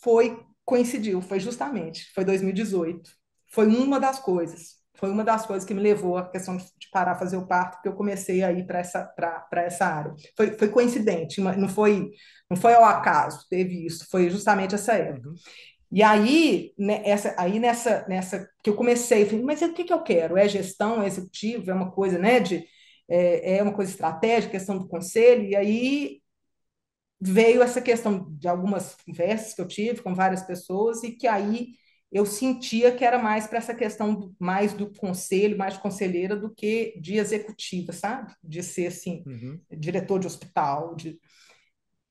Foi, 0.00 0.40
coincidiu, 0.64 1.20
foi 1.20 1.40
justamente, 1.40 2.12
foi 2.14 2.24
2018. 2.24 3.10
Foi 3.50 3.66
uma 3.66 3.98
das 4.00 4.18
coisas. 4.18 4.78
Foi 4.94 5.10
uma 5.10 5.22
das 5.24 5.46
coisas 5.46 5.66
que 5.66 5.72
me 5.74 5.80
levou 5.80 6.16
à 6.16 6.28
questão 6.28 6.56
de 6.56 6.64
parar 6.92 7.14
fazer 7.14 7.36
o 7.36 7.46
parto, 7.46 7.74
porque 7.74 7.88
eu 7.88 7.94
comecei 7.94 8.42
a 8.42 8.50
ir 8.50 8.66
para 8.66 8.80
essa, 8.80 9.08
essa 9.52 9.86
área. 9.86 10.12
Foi, 10.36 10.50
foi 10.58 10.68
coincidente, 10.68 11.40
não 11.40 11.68
foi, 11.68 12.10
não 12.50 12.56
foi 12.56 12.74
ao 12.74 12.84
acaso, 12.84 13.46
teve 13.48 13.86
isso, 13.86 14.06
foi 14.10 14.28
justamente 14.28 14.74
essa 14.74 14.94
época. 14.94 15.30
E 15.90 16.02
aí, 16.02 16.74
né, 16.78 17.00
essa, 17.04 17.34
aí 17.38 17.58
nessa, 17.60 18.06
nessa 18.08 18.48
que 18.62 18.68
eu 18.70 18.76
comecei, 18.76 19.24
falei, 19.24 19.42
mas 19.44 19.62
o 19.62 19.72
que, 19.72 19.84
que 19.84 19.92
eu 19.92 20.02
quero? 20.02 20.36
É 20.36 20.48
gestão, 20.48 21.00
é 21.02 21.06
executivo, 21.06 21.70
é 21.70 21.74
uma 21.74 21.90
coisa, 21.92 22.18
né, 22.18 22.40
de, 22.40 22.66
é, 23.08 23.58
é 23.58 23.62
uma 23.62 23.72
coisa 23.72 23.90
estratégica, 23.90 24.52
questão 24.52 24.78
do 24.78 24.88
conselho, 24.88 25.44
e 25.44 25.56
aí 25.56 26.20
veio 27.20 27.62
essa 27.62 27.80
questão 27.80 28.28
de 28.38 28.48
algumas 28.48 28.96
conversas 29.04 29.54
que 29.54 29.60
eu 29.60 29.68
tive 29.68 30.02
com 30.02 30.14
várias 30.14 30.42
pessoas, 30.42 31.02
e 31.02 31.12
que 31.12 31.26
aí 31.26 31.74
eu 32.10 32.24
sentia 32.24 32.90
que 32.94 33.04
era 33.04 33.18
mais 33.18 33.46
para 33.46 33.58
essa 33.58 33.74
questão 33.74 34.14
do, 34.14 34.34
mais 34.38 34.72
do 34.72 34.90
conselho, 34.94 35.58
mais 35.58 35.74
de 35.74 35.80
conselheira 35.80 36.36
do 36.36 36.52
que 36.54 36.98
de 37.00 37.16
executiva, 37.16 37.92
sabe? 37.92 38.32
De 38.42 38.62
ser 38.62 38.86
assim, 38.86 39.22
uhum. 39.26 39.60
diretor 39.70 40.18
de 40.18 40.26
hospital, 40.26 40.94
de 40.94 41.18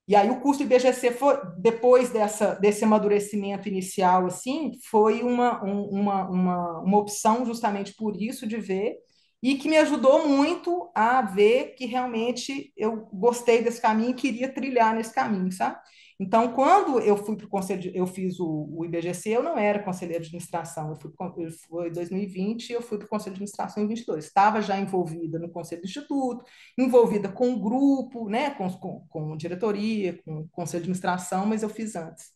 e 0.07 0.15
aí 0.15 0.29
o 0.29 0.39
curso 0.39 0.59
do 0.59 0.63
IBGC 0.63 1.11
foi, 1.11 1.37
depois 1.57 2.09
dessa, 2.11 2.55
desse 2.55 2.83
amadurecimento 2.85 3.67
inicial, 3.67 4.25
assim, 4.25 4.71
foi 4.89 5.21
uma, 5.21 5.61
um, 5.65 5.81
uma, 5.83 6.29
uma, 6.29 6.79
uma 6.79 6.97
opção 6.97 7.45
justamente 7.45 7.93
por 7.93 8.15
isso 8.15 8.47
de 8.47 8.55
ver, 8.55 8.95
e 9.43 9.55
que 9.55 9.67
me 9.67 9.77
ajudou 9.77 10.27
muito 10.27 10.89
a 10.95 11.21
ver 11.21 11.75
que 11.75 11.85
realmente 11.85 12.71
eu 12.75 13.05
gostei 13.11 13.61
desse 13.61 13.81
caminho 13.81 14.11
e 14.11 14.15
queria 14.15 14.51
trilhar 14.51 14.95
nesse 14.95 15.13
caminho, 15.13 15.51
sabe? 15.51 15.77
Então, 16.19 16.51
quando 16.53 16.99
eu 16.99 17.15
fui 17.15 17.35
para 17.35 17.45
o 17.45 17.49
conselho, 17.49 17.79
de, 17.79 17.95
eu 17.95 18.07
fiz 18.07 18.39
o, 18.39 18.67
o, 18.71 18.83
IBGC, 18.85 19.29
eu 19.29 19.43
não 19.43 19.55
era 19.57 19.83
conselheiro 19.83 20.23
de 20.23 20.27
administração, 20.29 20.89
eu 20.89 20.95
fui, 20.95 21.87
em 21.87 21.91
2020 21.91 22.73
eu 22.73 22.81
fui 22.81 22.97
para 22.97 23.05
o 23.05 23.09
conselho 23.09 23.35
de 23.35 23.37
administração 23.37 23.83
em 23.83 23.87
22. 23.87 24.25
Estava 24.25 24.59
já 24.61 24.79
envolvida 24.79 25.37
no 25.37 25.49
conselho 25.49 25.81
do 25.81 25.85
instituto, 25.85 26.43
envolvida 26.77 27.29
com 27.29 27.53
o 27.53 27.59
grupo, 27.59 28.27
né, 28.29 28.49
com, 28.51 28.67
com, 28.69 29.07
com 29.07 29.37
diretoria, 29.37 30.19
com 30.23 30.39
o 30.39 30.49
conselho 30.49 30.83
de 30.83 30.89
administração, 30.89 31.45
mas 31.45 31.61
eu 31.61 31.69
fiz 31.69 31.95
antes. 31.95 32.31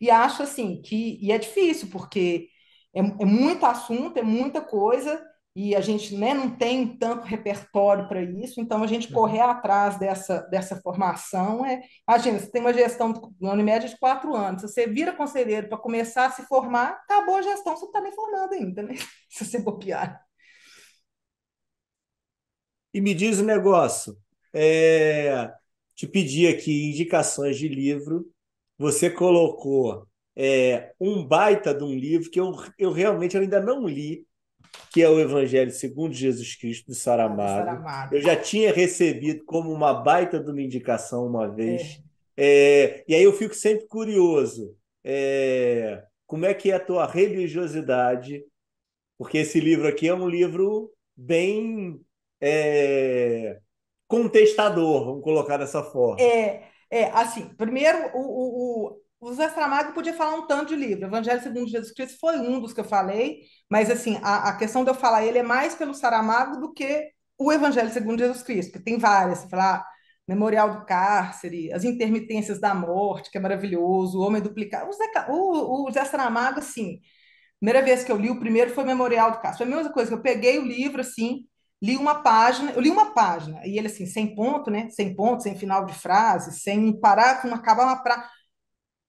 E 0.00 0.10
acho 0.10 0.42
assim 0.42 0.82
que, 0.82 1.18
e 1.20 1.32
é 1.32 1.38
difícil, 1.38 1.88
porque 1.90 2.48
é, 2.94 3.00
é 3.00 3.24
muito 3.24 3.64
assunto, 3.64 4.18
é 4.18 4.22
muita 4.22 4.60
coisa, 4.60 5.24
e 5.54 5.76
a 5.76 5.80
gente 5.82 6.16
né, 6.16 6.32
não 6.32 6.50
tem 6.56 6.96
tanto 6.96 7.26
repertório 7.26 8.08
para 8.08 8.22
isso, 8.22 8.58
então 8.58 8.82
a 8.82 8.86
gente 8.86 9.08
uhum. 9.08 9.14
correr 9.14 9.40
atrás 9.40 9.98
dessa, 9.98 10.40
dessa 10.42 10.80
formação 10.80 11.64
é. 11.64 11.82
Imagina, 12.08 12.38
você 12.38 12.50
tem 12.50 12.60
uma 12.62 12.72
gestão 12.72 13.12
no 13.38 13.50
Unimed 13.50 13.88
de 13.88 13.98
quatro 13.98 14.34
anos, 14.34 14.62
se 14.62 14.68
você 14.68 14.86
vira 14.86 15.12
conselheiro 15.12 15.68
para 15.68 15.76
começar 15.76 16.26
a 16.26 16.30
se 16.30 16.42
formar, 16.46 17.02
acabou 17.04 17.36
a 17.36 17.42
gestão, 17.42 17.76
você 17.76 17.82
não 17.82 17.88
está 17.88 18.00
nem 18.00 18.12
formando 18.12 18.52
ainda, 18.54 18.82
né? 18.82 18.94
Se 19.28 19.44
você 19.44 19.58
bobear. 19.58 20.22
E 22.94 23.00
me 23.00 23.14
diz 23.14 23.38
o 23.38 23.42
um 23.42 23.46
negócio. 23.46 24.16
É, 24.52 25.50
te 25.94 26.06
pedi 26.06 26.46
aqui 26.46 26.90
indicações 26.90 27.56
de 27.56 27.68
livro. 27.68 28.30
Você 28.78 29.10
colocou 29.10 30.06
é, 30.36 30.92
um 31.00 31.26
baita 31.26 31.74
de 31.74 31.84
um 31.84 31.94
livro 31.94 32.30
que 32.30 32.40
eu, 32.40 32.52
eu 32.78 32.92
realmente 32.92 33.36
ainda 33.36 33.60
não 33.60 33.86
li, 33.86 34.26
que 34.90 35.02
é 35.02 35.08
o 35.08 35.18
Evangelho 35.18 35.70
segundo 35.70 36.12
Jesus 36.12 36.54
Cristo 36.54 36.92
de 36.92 36.94
Saramago. 36.94 37.66
Saramago. 37.66 38.14
Eu 38.14 38.20
já 38.20 38.36
tinha 38.36 38.72
recebido 38.72 39.44
como 39.44 39.72
uma 39.72 39.94
baita 39.94 40.38
de 40.38 40.50
uma 40.50 40.60
indicação 40.60 41.26
uma 41.26 41.48
vez. 41.48 42.02
É. 42.08 42.12
É, 42.36 43.04
e 43.06 43.14
aí 43.14 43.22
eu 43.22 43.32
fico 43.32 43.54
sempre 43.54 43.86
curioso. 43.86 44.76
É, 45.04 46.02
como 46.26 46.46
é 46.46 46.54
que 46.54 46.70
é 46.70 46.74
a 46.74 46.80
tua 46.80 47.06
religiosidade? 47.06 48.44
Porque 49.18 49.38
esse 49.38 49.60
livro 49.60 49.86
aqui 49.86 50.08
é 50.08 50.14
um 50.14 50.28
livro 50.28 50.90
bem 51.16 52.00
é, 52.40 53.60
contestador, 54.08 55.04
vamos 55.04 55.22
colocar 55.22 55.56
dessa 55.56 55.82
forma. 55.82 56.20
É, 56.20 56.64
é 56.90 57.04
assim, 57.12 57.48
primeiro, 57.54 58.10
o, 58.14 58.20
o, 58.20 58.86
o 58.86 59.01
Zé 59.32 59.48
Saramago 59.50 59.92
podia 59.92 60.12
falar 60.12 60.34
um 60.34 60.46
tanto 60.46 60.68
de 60.68 60.76
livro. 60.76 61.04
Evangelho 61.04 61.40
segundo 61.42 61.68
Jesus 61.68 61.92
Cristo 61.92 62.18
foi 62.18 62.38
um 62.38 62.60
dos 62.60 62.72
que 62.72 62.80
eu 62.80 62.84
falei, 62.84 63.40
mas 63.70 63.90
assim, 63.90 64.18
a, 64.22 64.48
a 64.48 64.56
questão 64.56 64.82
de 64.82 64.90
eu 64.90 64.94
falar 64.94 65.24
ele 65.24 65.38
é 65.38 65.42
mais 65.42 65.74
pelo 65.74 65.94
Saramago 65.94 66.60
do 66.60 66.72
que 66.72 67.08
o 67.38 67.52
Evangelho 67.52 67.90
segundo 67.90 68.18
Jesus 68.18 68.42
Cristo, 68.42 68.72
porque 68.72 68.84
tem 68.84 68.98
várias. 68.98 69.38
Você 69.38 69.48
falar 69.48 69.76
ah, 69.76 69.86
Memorial 70.26 70.70
do 70.72 70.84
Cárcere, 70.86 71.72
As 71.72 71.84
Intermitências 71.84 72.60
da 72.60 72.74
Morte, 72.74 73.30
que 73.30 73.38
é 73.38 73.40
maravilhoso, 73.40 74.18
O 74.18 74.22
Homem 74.26 74.42
Duplicado. 74.42 74.88
O 74.90 74.92
Zé, 74.92 75.04
o, 75.28 75.88
o 75.88 75.90
Zé 75.92 76.04
Saramago, 76.04 76.58
assim, 76.58 77.00
primeira 77.60 77.82
vez 77.82 78.04
que 78.04 78.12
eu 78.12 78.16
li, 78.18 78.30
o 78.30 78.40
primeiro 78.40 78.72
foi 78.74 78.84
Memorial 78.84 79.30
do 79.32 79.40
Cárcere. 79.40 79.64
Foi 79.64 79.72
a 79.72 79.76
mesma 79.76 79.92
coisa, 79.92 80.10
que 80.10 80.16
eu 80.16 80.22
peguei 80.22 80.58
o 80.58 80.66
livro, 80.66 81.00
assim, 81.00 81.46
li 81.80 81.96
uma 81.96 82.22
página, 82.22 82.72
eu 82.72 82.80
li 82.80 82.90
uma 82.90 83.12
página, 83.14 83.60
e 83.64 83.78
ele, 83.78 83.88
assim, 83.88 84.06
sem 84.06 84.34
ponto, 84.34 84.70
né? 84.70 84.88
Sem 84.90 85.14
ponto, 85.14 85.42
sem 85.42 85.56
final 85.56 85.84
de 85.84 85.94
frase, 85.94 86.58
sem 86.60 86.98
parar, 87.00 87.44
não 87.46 87.54
acabar 87.54 87.84
uma 87.84 88.02
pra 88.02 88.28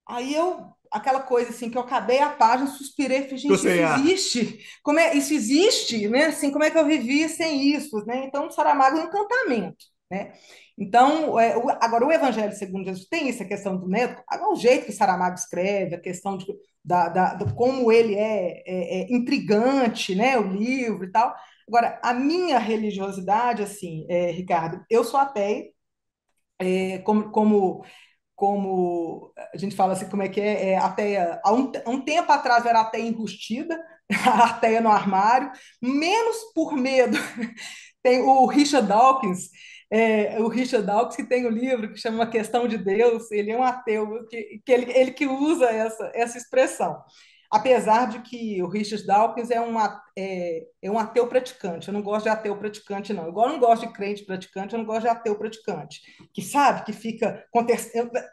Aí 0.08 0.34
eu, 0.34 0.66
aquela 0.90 1.20
coisa 1.20 1.50
assim, 1.50 1.70
que 1.70 1.78
eu 1.78 1.82
acabei 1.82 2.18
a 2.18 2.30
página, 2.30 2.68
suspirei, 2.70 3.22
falei, 3.22 3.38
gente, 3.38 3.54
isso 3.54 3.68
existe? 3.68 4.58
Como 4.82 4.98
é, 4.98 5.14
isso 5.14 5.32
existe, 5.32 6.08
né? 6.08 6.26
Assim, 6.26 6.50
como 6.50 6.64
é 6.64 6.70
que 6.70 6.78
eu 6.78 6.86
vivi 6.86 7.28
sem 7.28 7.74
isso, 7.74 8.04
né? 8.06 8.24
Então, 8.26 8.50
Saramago 8.50 8.98
é 8.98 9.04
um 9.04 9.06
encantamento, 9.06 9.84
né? 10.10 10.32
Então, 10.76 11.38
é, 11.38 11.56
o, 11.56 11.70
agora, 11.70 12.06
o 12.06 12.12
Evangelho 12.12 12.52
segundo 12.52 12.84
Jesus 12.84 13.06
tem 13.08 13.28
essa 13.28 13.44
questão 13.44 13.76
do 13.76 13.88
médico, 13.88 14.22
agora, 14.28 14.52
o 14.52 14.56
jeito 14.56 14.86
que 14.86 14.92
Saramago 14.92 15.36
escreve, 15.36 15.94
a 15.94 16.00
questão 16.00 16.36
de, 16.36 16.46
da, 16.84 17.08
da, 17.08 17.34
de 17.34 17.54
como 17.54 17.90
ele 17.90 18.14
é, 18.14 18.62
é, 18.66 19.00
é, 19.00 19.12
intrigante, 19.12 20.14
né? 20.14 20.38
O 20.38 20.52
livro 20.52 21.04
e 21.04 21.10
tal. 21.10 21.34
Agora, 21.66 21.98
a 22.02 22.12
minha 22.12 22.58
religiosidade, 22.58 23.62
assim, 23.62 24.06
é, 24.08 24.30
Ricardo, 24.30 24.84
eu 24.90 25.02
sou 25.02 25.18
ateia, 25.18 25.64
é, 26.58 26.98
como, 26.98 27.30
como 27.30 27.84
como 28.34 29.32
a 29.52 29.56
gente 29.56 29.76
fala 29.76 29.92
assim, 29.92 30.08
como 30.08 30.22
é 30.22 30.28
que 30.28 30.40
é, 30.40 30.72
é 30.72 30.78
há 30.78 31.52
um, 31.52 31.70
um 31.86 32.00
tempo 32.00 32.30
atrás 32.32 32.66
era 32.66 32.80
ateia 32.80 33.06
enrustida, 33.06 33.80
a 34.26 34.44
ateia 34.46 34.80
no 34.80 34.90
armário, 34.90 35.50
menos 35.80 36.36
por 36.54 36.74
medo. 36.76 37.16
Tem 38.02 38.20
o 38.20 38.44
Richard 38.46 38.86
Dawkins, 38.86 39.48
é, 39.90 40.38
o 40.40 40.48
Richard 40.48 40.86
Dawkins, 40.86 41.16
que 41.16 41.24
tem 41.24 41.46
o 41.46 41.48
um 41.48 41.52
livro 41.52 41.90
que 41.90 41.98
chama 41.98 42.26
Questão 42.26 42.68
de 42.68 42.76
Deus, 42.76 43.30
ele 43.30 43.50
é 43.50 43.56
um 43.56 43.62
ateu, 43.62 44.26
que, 44.28 44.60
que 44.62 44.72
ele, 44.72 44.92
ele 44.92 45.12
que 45.12 45.26
usa 45.26 45.66
essa, 45.70 46.10
essa 46.14 46.36
expressão 46.36 47.02
apesar 47.54 48.08
de 48.08 48.18
que 48.18 48.60
o 48.60 48.66
Richard 48.66 49.06
Dawkins 49.06 49.48
é 49.48 49.60
um, 49.60 49.80
é, 50.18 50.66
é, 50.82 50.90
um 50.90 50.98
ateu 50.98 51.28
praticante. 51.28 51.86
Eu 51.86 51.94
não 51.94 52.02
gosto 52.02 52.24
de 52.24 52.28
ateu 52.28 52.56
praticante, 52.58 53.12
não. 53.12 53.28
Igual 53.28 53.46
eu 53.46 53.52
não 53.52 53.60
gosto 53.60 53.86
de 53.86 53.92
crente 53.92 54.24
praticante, 54.24 54.74
eu 54.74 54.78
não 54.80 54.84
gosto 54.84 55.02
de 55.02 55.08
ateu 55.08 55.38
praticante. 55.38 56.00
Que 56.32 56.42
sabe, 56.42 56.84
que 56.84 56.92
fica 56.92 57.46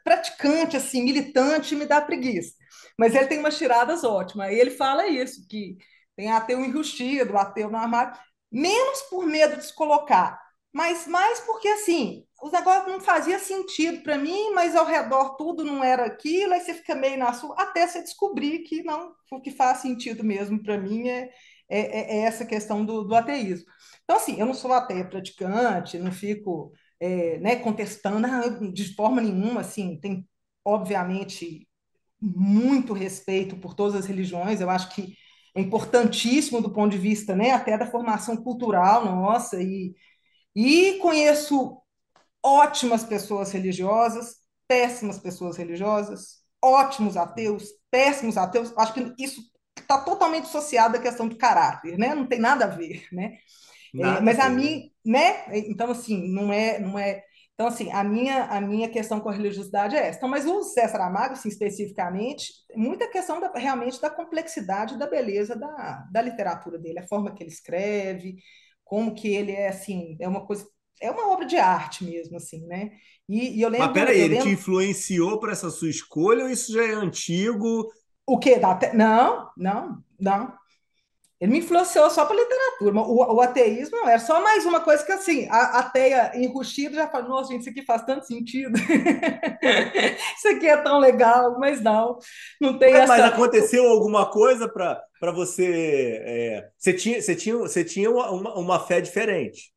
praticante, 0.04 0.76
assim, 0.76 1.04
militante, 1.04 1.76
me 1.76 1.86
dá 1.86 2.02
preguiça. 2.02 2.56
Mas 2.98 3.14
ele 3.14 3.28
tem 3.28 3.38
umas 3.38 3.60
tiradas 3.60 4.04
ótimas. 4.04 4.52
E 4.52 4.56
ele 4.56 4.72
fala 4.72 5.08
isso, 5.08 5.48
que 5.48 5.78
tem 6.16 6.32
ateu 6.32 6.66
enrustido, 6.66 7.38
ateu 7.38 7.70
no 7.70 7.78
armário, 7.78 8.18
menos 8.52 9.04
por 9.04 9.28
medo 9.28 9.56
de 9.56 9.68
se 9.68 9.76
colocar, 9.76 10.41
mas 10.74 11.06
mais 11.06 11.40
porque, 11.42 11.68
assim, 11.68 12.24
os 12.42 12.52
negócios 12.52 12.92
não 12.92 13.00
fazia 13.02 13.38
sentido 13.38 14.02
para 14.02 14.18
mim, 14.18 14.52
mas 14.54 14.76
ao 14.76 14.86
redor 14.86 15.36
tudo 15.36 15.64
não 15.64 15.84
era 15.84 16.06
aquilo, 16.06 16.54
aí 16.54 16.62
você 16.62 16.74
fica 16.74 16.96
meio 16.96 17.18
na 17.18 17.34
sua, 17.34 17.56
até 17.56 17.86
você 17.86 18.02
descobrir 18.02 18.60
que 18.60 18.82
não, 18.84 19.14
o 19.32 19.42
que 19.42 19.52
faz 19.52 19.80
sentido 19.80 20.24
mesmo 20.24 20.62
para 20.62 20.78
mim 20.78 21.08
é, 21.08 21.30
é, 21.70 21.80
é, 21.80 22.18
é, 22.18 22.22
essa 22.24 22.46
questão 22.46 22.86
do, 22.86 23.04
do, 23.04 23.16
ateísmo. 23.16 23.66
Então, 24.04 24.16
assim, 24.16 24.40
eu 24.40 24.46
não 24.46 24.54
sou 24.54 24.74
ateia 24.74 25.08
praticante, 25.08 26.00
não 26.00 26.12
fico 26.12 26.72
é, 27.00 27.38
né, 27.40 27.58
contestando 27.58 28.26
ah, 28.28 28.50
de 28.72 28.96
forma 28.96 29.22
nenhuma, 29.22 29.62
assim, 29.62 30.00
tem, 30.00 30.28
obviamente, 30.66 31.68
muito 32.20 32.94
respeito 32.94 33.56
por 33.58 33.74
todas 33.74 33.96
as 33.96 34.06
religiões, 34.06 34.62
eu 34.62 34.70
acho 34.70 34.90
que 34.96 35.16
é 35.56 35.62
importantíssimo 35.62 36.62
do 36.62 36.72
ponto 36.72 36.92
de 36.92 36.98
vista, 36.98 37.36
né, 37.36 37.52
até 37.52 37.78
da 37.78 37.86
formação 37.86 38.38
cultural 38.38 39.06
nossa, 39.06 39.62
e 39.62 39.94
e 40.56 40.98
conheço 41.00 41.82
ótimas 42.44 43.04
pessoas 43.04 43.52
religiosas, 43.52 44.38
péssimas 44.68 45.20
pessoas 45.20 45.58
religiosas, 45.58 46.42
ótimos 46.64 47.18
ateus, 47.18 47.70
péssimos 47.90 48.38
ateus. 48.38 48.74
Acho 48.78 48.94
que 48.94 49.14
isso 49.18 49.42
está 49.78 50.00
totalmente 50.00 50.46
associado 50.46 50.98
à 50.98 51.02
questão 51.02 51.28
do 51.28 51.38
caráter, 51.38 51.98
né? 51.98 52.14
Não 52.16 52.26
tem 52.26 52.40
nada 52.40 52.66
a 52.66 52.68
ver, 52.68 53.08
né? 53.12 53.38
É, 53.94 54.22
mas 54.22 54.40
a 54.40 54.50
mim, 54.50 54.90
né? 55.06 55.46
Então, 55.68 55.92
assim, 55.92 56.32
não 56.34 56.52
é, 56.52 56.80
não 56.80 56.98
é. 56.98 57.24
Então, 57.54 57.68
assim, 57.68 57.92
a 57.92 58.04
minha, 58.04 58.46
a 58.46 58.62
minha 58.62 58.90
questão 58.90 59.20
com 59.20 59.30
a 59.30 59.34
religiosidade 59.34 59.96
é 59.96 60.08
essa. 60.08 60.18
Então, 60.18 60.30
mas 60.30 60.46
o 60.46 60.64
César 60.64 61.02
Amago, 61.02 61.34
assim, 61.34 61.50
especificamente, 61.50 62.54
muita 62.74 63.08
questão 63.10 63.40
da, 63.40 63.52
realmente 63.54 64.00
da 64.02 64.10
complexidade 64.10 64.98
da 64.98 65.08
beleza 65.08 65.56
da, 65.56 66.08
da 66.12 66.22
literatura 66.22 66.80
dele, 66.80 67.00
a 67.00 67.08
forma 67.08 67.34
que 67.34 67.44
ele 67.44 67.52
escreve, 67.52 68.38
como 68.92 69.16
que 69.16 69.34
ele 69.34 69.54
é, 69.54 69.70
assim, 69.70 70.18
é 70.20 70.28
uma 70.28 70.46
coisa 70.46 70.68
é 71.00 71.10
uma 71.10 71.30
obra 71.30 71.46
de 71.46 71.56
arte 71.56 72.04
mesmo, 72.04 72.36
assim, 72.36 72.68
né? 72.68 72.92
E, 73.28 73.58
e 73.58 73.62
eu 73.62 73.70
lembro. 73.70 73.88
Mas 73.88 73.94
peraí, 73.94 74.20
ele 74.20 74.34
lembro... 74.36 74.50
te 74.50 74.54
influenciou 74.54 75.40
para 75.40 75.54
essa 75.54 75.70
sua 75.70 75.90
escolha 75.90 76.44
ou 76.44 76.50
isso 76.50 76.74
já 76.74 76.84
é 76.84 76.92
antigo? 76.92 77.90
O 78.28 78.38
quê? 78.38 78.60
Da. 78.60 78.78
Não, 78.94 79.50
não, 79.56 80.04
não. 80.20 80.54
Ele 81.42 81.54
me 81.54 81.58
influenciou 81.58 82.08
só 82.12 82.24
para 82.24 82.36
literatura. 82.36 83.00
O, 83.00 83.36
o, 83.38 83.42
ateísmo 83.42 84.08
era 84.08 84.20
só 84.20 84.44
mais 84.44 84.64
uma 84.64 84.80
coisa 84.80 85.04
que, 85.04 85.12
assim, 85.12 85.48
a, 85.50 85.80
a 85.80 85.84
teia 85.90 86.32
enrustida 86.36 86.94
já 86.94 87.08
fala, 87.08 87.28
nossa, 87.28 87.52
gente, 87.52 87.62
isso 87.62 87.70
aqui 87.72 87.84
faz 87.84 88.04
tanto 88.06 88.28
sentido. 88.28 88.78
isso 90.38 90.48
aqui 90.50 90.68
é 90.68 90.78
tão 90.78 91.00
legal, 91.00 91.58
mas 91.58 91.82
não, 91.82 92.20
não 92.62 92.78
tem 92.78 92.94
mas, 92.94 93.02
essa... 93.02 93.18
Mas 93.18 93.34
aconteceu 93.34 93.88
alguma 93.88 94.30
coisa 94.30 94.70
para 94.70 95.32
você... 95.34 96.22
É, 96.24 96.70
você, 96.78 96.94
tinha, 96.94 97.20
você, 97.20 97.36
tinha, 97.36 97.58
você 97.58 97.84
tinha 97.84 98.12
uma, 98.12 98.54
uma 98.54 98.80
fé 98.80 99.02
diferente. 99.02 99.74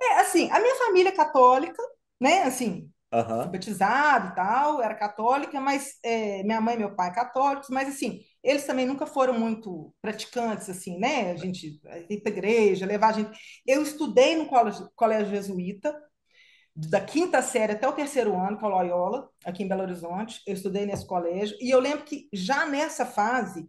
É, 0.00 0.20
assim, 0.20 0.48
a 0.52 0.60
minha 0.60 0.76
família 0.76 1.08
é 1.08 1.16
católica, 1.16 1.82
né, 2.20 2.44
assim, 2.44 2.88
uhum. 3.12 3.50
batizado 3.50 4.28
e 4.28 4.34
tal, 4.36 4.80
era 4.80 4.94
católica, 4.94 5.60
mas 5.60 5.98
é, 6.04 6.44
minha 6.44 6.60
mãe 6.60 6.76
e 6.76 6.78
meu 6.78 6.94
pai 6.94 7.12
católicos, 7.12 7.68
mas 7.70 7.88
assim, 7.88 8.20
eles 8.44 8.64
também 8.64 8.86
nunca 8.86 9.06
foram 9.06 9.32
muito 9.32 9.92
praticantes, 10.02 10.68
assim, 10.68 10.98
né, 10.98 11.32
a 11.32 11.36
gente 11.36 11.80
ir 12.10 12.20
para 12.20 12.30
igreja, 12.30 12.86
levar 12.86 13.08
a 13.08 13.12
gente... 13.12 13.30
Eu 13.66 13.82
estudei 13.82 14.36
no 14.36 14.46
colégio, 14.46 14.90
colégio 14.94 15.30
jesuíta, 15.30 15.98
da 16.76 17.00
quinta 17.00 17.40
série 17.40 17.72
até 17.72 17.88
o 17.88 17.92
terceiro 17.92 18.36
ano, 18.36 18.58
com 18.58 18.66
a 18.66 18.68
Loyola, 18.68 19.30
aqui 19.44 19.62
em 19.62 19.68
Belo 19.68 19.82
Horizonte, 19.82 20.42
eu 20.46 20.54
estudei 20.54 20.84
nesse 20.84 21.06
colégio, 21.06 21.56
e 21.60 21.70
eu 21.70 21.80
lembro 21.80 22.04
que 22.04 22.28
já 22.32 22.66
nessa 22.66 23.06
fase, 23.06 23.66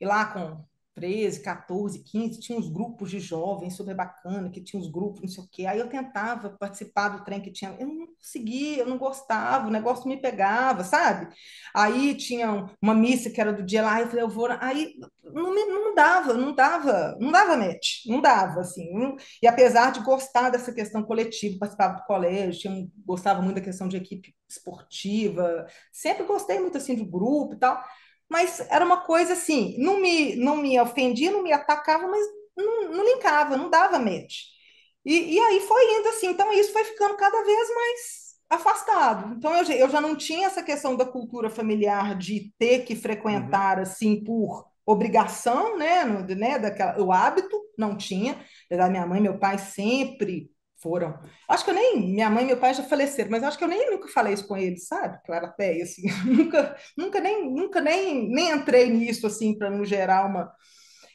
e 0.00 0.04
lá 0.04 0.26
com 0.26 0.64
13, 0.94 1.40
14, 1.40 1.98
15, 2.04 2.40
tinha 2.40 2.58
uns 2.58 2.68
grupos 2.68 3.10
de 3.10 3.18
jovens 3.18 3.74
super 3.74 3.94
bacana, 3.94 4.50
que 4.50 4.62
tinha 4.62 4.80
uns 4.80 4.90
grupos, 4.90 5.22
não 5.22 5.28
sei 5.28 5.44
o 5.44 5.48
quê. 5.50 5.66
Aí 5.66 5.78
eu 5.78 5.88
tentava 5.88 6.50
participar 6.50 7.08
do 7.08 7.24
trem 7.24 7.40
que 7.40 7.50
tinha, 7.50 7.74
eu 7.78 7.86
não 7.86 8.06
conseguia, 8.08 8.78
eu 8.78 8.86
não 8.86 8.98
gostava, 8.98 9.68
o 9.68 9.70
negócio 9.70 10.08
me 10.08 10.20
pegava, 10.20 10.84
sabe? 10.84 11.34
Aí 11.74 12.14
tinha 12.14 12.70
uma 12.80 12.94
missa 12.94 13.30
que 13.30 13.40
era 13.40 13.52
do 13.52 13.62
dia 13.62 13.82
lá, 13.82 14.00
eu 14.00 14.08
falei, 14.08 14.22
eu 14.22 14.28
vou. 14.28 14.48
Aí 14.60 14.94
não, 15.24 15.54
me, 15.54 15.64
não 15.64 15.94
dava, 15.94 16.34
não 16.34 16.54
dava, 16.54 17.16
não 17.20 17.32
dava 17.32 17.56
match, 17.56 18.04
não 18.06 18.20
dava, 18.20 18.60
assim. 18.60 19.16
E 19.42 19.46
apesar 19.46 19.92
de 19.92 20.00
gostar 20.00 20.50
dessa 20.50 20.72
questão 20.72 21.02
coletiva, 21.02 21.58
participava 21.58 21.96
do 21.96 22.04
colégio, 22.04 22.60
tinha, 22.60 22.88
gostava 23.04 23.40
muito 23.40 23.56
da 23.56 23.62
questão 23.62 23.88
de 23.88 23.96
equipe 23.96 24.34
esportiva, 24.48 25.66
sempre 25.90 26.24
gostei 26.24 26.60
muito 26.60 26.76
assim 26.76 26.94
do 26.94 27.06
grupo 27.06 27.54
e 27.54 27.58
tal 27.58 27.82
mas 28.32 28.60
era 28.70 28.82
uma 28.82 29.02
coisa 29.02 29.34
assim, 29.34 29.76
não 29.78 30.00
me, 30.00 30.34
não 30.36 30.56
me 30.56 30.80
ofendia, 30.80 31.30
não 31.30 31.42
me 31.42 31.52
atacava, 31.52 32.08
mas 32.08 32.26
não, 32.56 32.88
não 32.88 33.04
linkava, 33.04 33.58
não 33.58 33.68
dava 33.68 33.98
match. 33.98 34.44
E, 35.04 35.34
e 35.34 35.38
aí 35.38 35.60
foi 35.60 35.98
indo 35.98 36.08
assim, 36.08 36.28
então 36.28 36.50
isso 36.50 36.72
foi 36.72 36.82
ficando 36.82 37.14
cada 37.14 37.44
vez 37.44 37.74
mais 37.74 38.32
afastado. 38.48 39.34
Então 39.36 39.54
eu, 39.54 39.64
eu 39.76 39.90
já 39.90 40.00
não 40.00 40.16
tinha 40.16 40.46
essa 40.46 40.62
questão 40.62 40.96
da 40.96 41.04
cultura 41.04 41.50
familiar 41.50 42.16
de 42.16 42.50
ter 42.58 42.86
que 42.86 42.96
frequentar 42.96 43.76
uhum. 43.76 43.82
assim 43.82 44.24
por 44.24 44.64
obrigação, 44.86 45.76
né, 45.76 46.02
no, 46.02 46.22
né, 46.34 46.58
daquela, 46.58 47.02
o 47.02 47.12
hábito 47.12 47.60
não 47.76 47.98
tinha. 47.98 48.42
Minha 48.70 49.06
mãe 49.06 49.20
meu 49.20 49.38
pai 49.38 49.58
sempre 49.58 50.50
foram. 50.82 51.18
Acho 51.48 51.64
que 51.64 51.70
eu 51.70 51.74
nem. 51.74 52.12
Minha 52.12 52.28
mãe 52.28 52.44
e 52.44 52.46
meu 52.48 52.56
pai 52.58 52.74
já 52.74 52.82
faleceram, 52.82 53.30
mas 53.30 53.42
acho 53.42 53.56
que 53.56 53.64
eu 53.64 53.68
nem 53.68 53.90
nunca 53.90 54.08
falei 54.08 54.34
isso 54.34 54.46
com 54.46 54.56
eles, 54.56 54.86
sabe? 54.86 55.18
Era 55.28 55.46
ateia, 55.46 55.84
assim. 55.84 56.02
nunca, 56.26 56.76
nunca, 56.96 57.20
nem, 57.20 57.50
nunca 57.50 57.80
nem, 57.80 58.28
nem 58.28 58.50
entrei 58.50 58.90
nisso, 58.90 59.26
assim, 59.26 59.56
para 59.56 59.70
não 59.70 59.84
gerar 59.84 60.26
uma, 60.26 60.52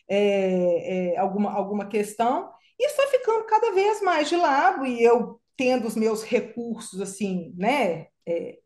é, 0.09 1.13
é, 1.13 1.17
alguma, 1.17 1.51
alguma 1.51 1.87
questão. 1.87 2.49
E 2.79 2.89
foi 2.89 3.07
ficando 3.07 3.45
cada 3.45 3.71
vez 3.71 4.01
mais 4.01 4.29
de 4.29 4.35
lado, 4.35 4.85
e 4.85 5.03
eu 5.03 5.39
tendo 5.57 5.87
os 5.87 5.95
meus 5.95 6.23
recursos, 6.23 7.01
assim, 7.01 7.53
né? 7.57 8.07
É, 8.25 8.57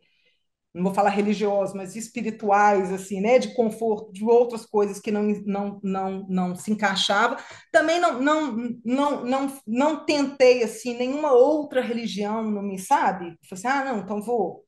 não 0.73 0.83
vou 0.83 0.93
falar 0.93 1.09
religiosos, 1.09 1.75
mas 1.75 1.95
espirituais, 1.95 2.91
assim, 2.91 3.19
né, 3.21 3.39
de 3.39 3.53
conforto, 3.53 4.11
de 4.13 4.23
outras 4.23 4.65
coisas 4.65 4.99
que 4.99 5.11
não, 5.11 5.23
não, 5.45 5.79
não, 5.83 6.25
não 6.29 6.55
se 6.55 6.71
encaixava. 6.71 7.37
Também 7.71 7.99
não, 7.99 8.21
não, 8.21 8.55
não, 8.85 9.25
não, 9.25 9.59
não 9.67 10.05
tentei, 10.05 10.63
assim, 10.63 10.95
nenhuma 10.95 11.33
outra 11.33 11.81
religião, 11.81 12.43
não 12.49 12.61
me 12.61 12.79
sabe? 12.79 13.25
Falei 13.25 13.37
assim, 13.51 13.67
ah, 13.67 13.85
não, 13.85 13.99
então 13.99 14.21
vou 14.21 14.63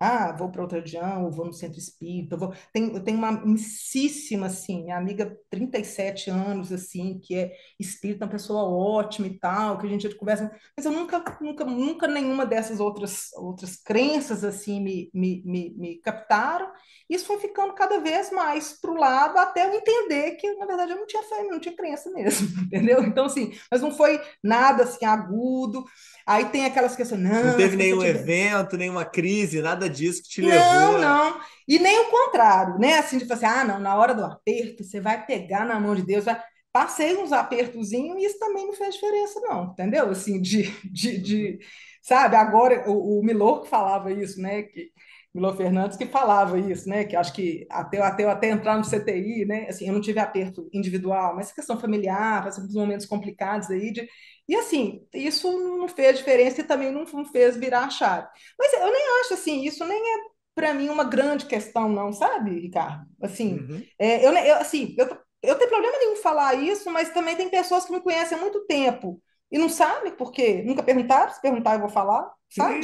ah, 0.00 0.32
vou 0.32 0.50
para 0.50 0.62
outra 0.62 0.78
religião, 0.78 1.30
vou 1.30 1.46
no 1.46 1.52
centro 1.52 1.78
espírita, 1.78 2.36
vou... 2.36 2.52
Tem, 2.72 2.92
eu 2.92 3.02
tenho 3.02 3.16
uma 3.16 3.28
amicíssima, 3.28 4.46
assim, 4.46 4.82
minha 4.82 4.96
amiga, 4.98 5.38
37 5.48 6.30
anos, 6.30 6.72
assim, 6.72 7.18
que 7.20 7.34
é 7.36 7.52
espírita, 7.78 8.24
uma 8.24 8.30
pessoa 8.30 8.64
ótima 8.64 9.26
e 9.26 9.38
tal, 9.38 9.78
que 9.78 9.86
a 9.86 9.90
gente 9.90 10.14
conversa, 10.16 10.50
mas 10.76 10.84
eu 10.84 10.92
nunca, 10.92 11.24
nunca, 11.40 11.64
nunca 11.64 12.06
nenhuma 12.06 12.44
dessas 12.44 12.80
outras, 12.80 13.32
outras 13.34 13.76
crenças, 13.76 14.44
assim, 14.44 14.80
me, 14.80 15.10
me, 15.14 15.42
me, 15.46 15.74
me 15.78 15.96
captaram, 16.00 16.70
isso 17.08 17.26
foi 17.26 17.38
ficando 17.38 17.72
cada 17.74 17.98
vez 18.00 18.30
mais 18.30 18.72
para 18.72 18.90
o 18.90 18.96
lado, 18.96 19.38
até 19.38 19.66
eu 19.66 19.74
entender 19.74 20.32
que, 20.32 20.52
na 20.54 20.66
verdade, 20.66 20.92
eu 20.92 20.98
não 20.98 21.06
tinha 21.06 21.22
fé, 21.22 21.42
não 21.44 21.60
tinha 21.60 21.76
crença 21.76 22.10
mesmo, 22.10 22.48
entendeu? 22.66 23.02
Então, 23.04 23.26
assim, 23.26 23.52
mas 23.70 23.80
não 23.80 23.92
foi 23.92 24.20
nada, 24.42 24.82
assim, 24.82 25.04
agudo, 25.04 25.84
aí 26.26 26.46
tem 26.46 26.64
aquelas 26.64 26.96
questões, 26.96 27.20
não... 27.20 27.44
Não 27.44 27.56
teve 27.56 27.76
nenhum 27.76 27.98
tiver... 27.98 28.10
evento, 28.10 28.76
nenhuma 28.76 29.04
crise, 29.04 29.62
nada 29.62 29.88
disso 29.88 30.22
que 30.22 30.28
te 30.28 30.42
não, 30.42 30.48
levou. 30.48 30.98
Não, 30.98 31.00
não. 31.00 31.40
E 31.66 31.78
nem 31.78 32.00
o 32.00 32.10
contrário, 32.10 32.78
né? 32.78 32.98
Assim, 32.98 33.18
de 33.18 33.32
assim, 33.32 33.46
ah, 33.46 33.64
não, 33.64 33.78
na 33.78 33.96
hora 33.96 34.14
do 34.14 34.24
aperto, 34.24 34.84
você 34.84 35.00
vai 35.00 35.24
pegar 35.24 35.64
na 35.64 35.78
mão 35.78 35.94
de 35.94 36.02
Deus, 36.02 36.24
vai... 36.24 36.40
Passei 36.72 37.16
uns 37.16 37.30
apertozinhos 37.30 38.20
e 38.20 38.26
isso 38.26 38.38
também 38.38 38.66
não 38.66 38.74
fez 38.74 38.94
diferença, 38.94 39.40
não, 39.40 39.66
entendeu? 39.66 40.10
Assim, 40.10 40.40
de, 40.40 40.64
de, 40.90 41.18
de 41.18 41.58
sabe? 42.02 42.34
Agora, 42.36 42.90
o, 42.90 43.20
o 43.20 43.24
Milor 43.24 43.62
que 43.62 43.68
falava 43.68 44.12
isso, 44.12 44.40
né? 44.40 44.64
Que, 44.64 44.90
Milor 45.34 45.56
Fernandes 45.56 45.96
que 45.96 46.06
falava 46.06 46.58
isso, 46.60 46.88
né? 46.88 47.04
Que 47.04 47.16
acho 47.16 47.32
que 47.32 47.66
até, 47.68 48.00
até 48.00 48.22
eu 48.22 48.30
até 48.30 48.50
entrar 48.50 48.78
no 48.78 48.84
CTI, 48.84 49.44
né? 49.44 49.66
Assim, 49.68 49.88
eu 49.88 49.92
não 49.92 50.00
tive 50.00 50.20
aperto 50.20 50.68
individual, 50.72 51.34
mas 51.34 51.50
questão 51.52 51.78
familiar, 51.78 52.44
passando 52.44 52.68
por 52.68 52.74
momentos 52.74 53.04
complicados 53.04 53.68
aí 53.68 53.90
de, 53.90 54.08
e 54.48 54.54
assim, 54.54 55.06
isso 55.12 55.50
não 55.58 55.88
fez 55.88 56.18
diferença 56.18 56.60
e 56.60 56.64
também 56.64 56.92
não, 56.92 57.04
não 57.04 57.24
fez 57.24 57.56
virar 57.56 57.84
a 57.84 57.90
chave. 57.90 58.28
Mas 58.58 58.72
eu 58.74 58.92
nem 58.92 59.20
acho 59.20 59.34
assim, 59.34 59.64
isso 59.64 59.84
nem 59.84 59.98
é 59.98 60.34
para 60.54 60.74
mim 60.74 60.88
uma 60.88 61.04
grande 61.04 61.46
questão, 61.46 61.88
não, 61.88 62.12
sabe, 62.12 62.60
Ricardo? 62.60 63.06
Assim, 63.20 63.58
uhum. 63.58 63.82
é, 63.98 64.24
eu, 64.24 64.32
eu, 64.32 64.56
assim, 64.56 64.94
eu, 64.98 65.06
eu 65.42 65.54
tenho 65.56 65.70
problema 65.70 65.98
nenhum 65.98 66.16
falar 66.16 66.54
isso, 66.54 66.90
mas 66.90 67.10
também 67.10 67.36
tem 67.36 67.48
pessoas 67.48 67.84
que 67.84 67.92
me 67.92 68.00
conhecem 68.00 68.36
há 68.36 68.40
muito 68.40 68.64
tempo 68.66 69.20
e 69.50 69.58
não 69.58 69.68
sabem 69.68 70.12
porque 70.12 70.62
nunca 70.62 70.82
perguntaram, 70.82 71.32
se 71.32 71.40
perguntar 71.40 71.74
eu 71.74 71.80
vou 71.80 71.88
falar, 71.88 72.30
sabe? 72.50 72.80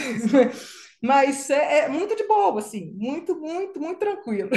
mas 1.03 1.49
é, 1.51 1.81
é, 1.81 1.89
muito 1.89 2.17
de 2.17 2.27
boa, 2.27 2.59
assim, 2.59 2.93
muito, 2.97 3.37
muito, 3.39 3.81
muito 3.81 3.99
tranquilo. 3.99 4.51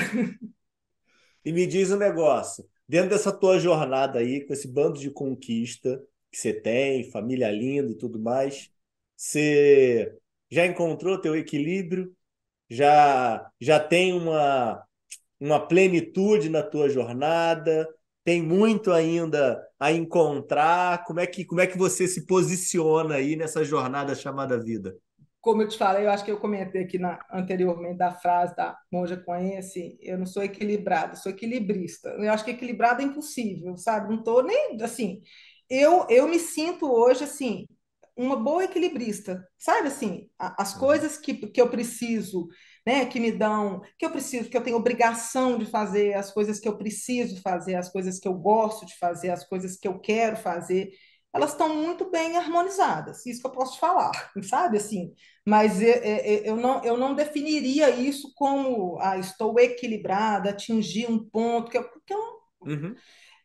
E 1.45 1.51
me 1.51 1.67
diz 1.67 1.91
um 1.91 1.97
negócio, 1.97 2.65
dentro 2.87 3.09
dessa 3.09 3.31
tua 3.31 3.59
jornada 3.59 4.19
aí, 4.19 4.45
com 4.45 4.53
esse 4.53 4.67
bando 4.67 4.97
de 4.97 5.11
conquista, 5.11 6.01
que 6.33 6.39
você 6.39 6.51
tem, 6.53 7.09
família 7.11 7.51
linda 7.51 7.91
e 7.91 7.95
tudo 7.95 8.19
mais. 8.19 8.69
Você 9.15 10.17
já 10.51 10.65
encontrou 10.65 11.21
teu 11.21 11.35
equilíbrio? 11.35 12.11
Já 12.69 13.49
já 13.61 13.79
tem 13.79 14.13
uma 14.13 14.83
uma 15.39 15.59
plenitude 15.67 16.49
na 16.49 16.63
tua 16.63 16.89
jornada? 16.89 17.87
Tem 18.23 18.41
muito 18.41 18.91
ainda 18.91 19.61
a 19.79 19.91
encontrar? 19.91 21.03
Como 21.05 21.19
é 21.19 21.27
que 21.27 21.45
como 21.45 21.61
é 21.61 21.67
que 21.67 21.77
você 21.77 22.07
se 22.07 22.25
posiciona 22.25 23.15
aí 23.15 23.35
nessa 23.35 23.63
jornada 23.63 24.15
chamada 24.15 24.59
vida? 24.61 24.95
Como 25.39 25.61
eu 25.61 25.67
te 25.67 25.77
falei, 25.77 26.05
eu 26.05 26.09
acho 26.09 26.23
que 26.23 26.31
eu 26.31 26.39
comentei 26.39 26.83
aqui 26.83 26.97
na, 26.97 27.19
anteriormente 27.29 27.97
da 27.97 28.11
frase 28.13 28.55
da 28.55 28.77
monja 28.89 29.17
conhece, 29.17 29.97
eu 30.01 30.17
não 30.17 30.25
sou 30.25 30.41
equilibrada, 30.41 31.17
sou 31.17 31.33
equilibrista. 31.33 32.09
Eu 32.11 32.31
acho 32.31 32.45
que 32.45 32.51
equilibrado 32.51 33.01
é 33.01 33.05
impossível, 33.05 33.75
sabe? 33.75 34.07
Não 34.09 34.19
estou 34.19 34.41
nem 34.41 34.81
assim 34.81 35.21
eu, 35.73 36.05
eu 36.09 36.27
me 36.27 36.39
sinto 36.39 36.91
hoje 36.91 37.23
assim 37.23 37.65
uma 38.15 38.35
boa 38.35 38.63
equilibrista, 38.63 39.43
sabe 39.57 39.87
assim, 39.87 40.29
as 40.37 40.73
uhum. 40.73 40.79
coisas 40.79 41.17
que, 41.17 41.33
que 41.47 41.59
eu 41.59 41.67
preciso, 41.67 42.47
né, 42.85 43.05
que 43.07 43.19
me 43.19 43.31
dão, 43.31 43.81
que 43.97 44.05
eu 44.05 44.11
preciso, 44.11 44.49
que 44.49 44.55
eu 44.55 44.61
tenho 44.61 44.77
obrigação 44.77 45.57
de 45.57 45.65
fazer, 45.65 46.13
as 46.13 46.31
coisas 46.31 46.59
que 46.59 46.67
eu 46.67 46.77
preciso 46.77 47.41
fazer, 47.41 47.73
as 47.73 47.89
coisas 47.91 48.19
que 48.19 48.27
eu 48.27 48.35
gosto 48.35 48.85
de 48.85 48.95
fazer, 48.99 49.31
as 49.31 49.43
coisas 49.47 49.77
que 49.77 49.87
eu 49.87 49.99
quero 49.99 50.37
fazer, 50.37 50.91
elas 51.33 51.53
estão 51.53 51.75
muito 51.75 52.11
bem 52.11 52.37
harmonizadas, 52.37 53.25
isso 53.25 53.41
que 53.41 53.47
eu 53.47 53.51
posso 53.51 53.79
falar, 53.79 54.11
sabe 54.43 54.77
assim, 54.77 55.11
mas 55.43 55.81
eu, 55.81 55.95
eu, 56.43 56.55
não, 56.55 56.83
eu 56.83 56.95
não 56.95 57.15
definiria 57.15 57.89
isso 57.89 58.31
como, 58.35 58.99
ah, 59.01 59.17
estou 59.17 59.59
equilibrada, 59.59 60.51
atingi 60.51 61.07
um 61.07 61.17
ponto, 61.17 61.71
que 61.71 61.77
eu, 61.79 61.89
que 62.05 62.13
eu 62.13 62.43
Uhum. 62.65 62.95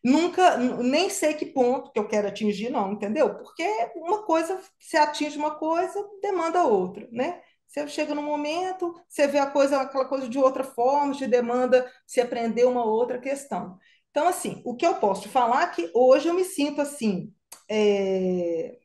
Nunca, 0.03 0.57
nem 0.57 1.11
sei 1.11 1.35
que 1.35 1.47
ponto 1.47 1.91
que 1.93 1.99
eu 1.99 2.07
quero 2.07 2.29
atingir, 2.29 2.71
não, 2.71 2.93
entendeu? 2.93 3.35
Porque 3.37 3.65
uma 3.97 4.23
coisa, 4.25 4.61
se 4.79 4.97
atinge 4.97 5.37
uma 5.37 5.57
coisa, 5.57 5.99
demanda 6.23 6.63
outra, 6.65 7.09
né? 7.11 7.43
Você 7.67 7.87
chega 7.89 8.15
num 8.15 8.23
momento, 8.23 8.95
você 9.09 9.27
vê 9.27 9.39
a 9.39 9.51
coisa, 9.51 9.81
aquela 9.83 10.07
coisa 10.07 10.29
de 10.29 10.39
outra 10.39 10.65
forma, 10.65 11.15
te 11.15 11.27
demanda 11.27 11.91
se 12.07 12.21
aprender 12.21 12.65
uma 12.65 12.85
outra 12.85 13.19
questão. 13.19 13.79
Então, 14.11 14.27
assim, 14.29 14.63
o 14.65 14.75
que 14.77 14.87
eu 14.87 14.95
posso 14.97 15.23
te 15.23 15.29
falar 15.29 15.65
é 15.65 15.75
que 15.75 15.91
hoje 15.95 16.29
eu 16.29 16.35
me 16.35 16.45
sinto 16.45 16.81
assim, 16.81 17.33
é... 17.69 18.79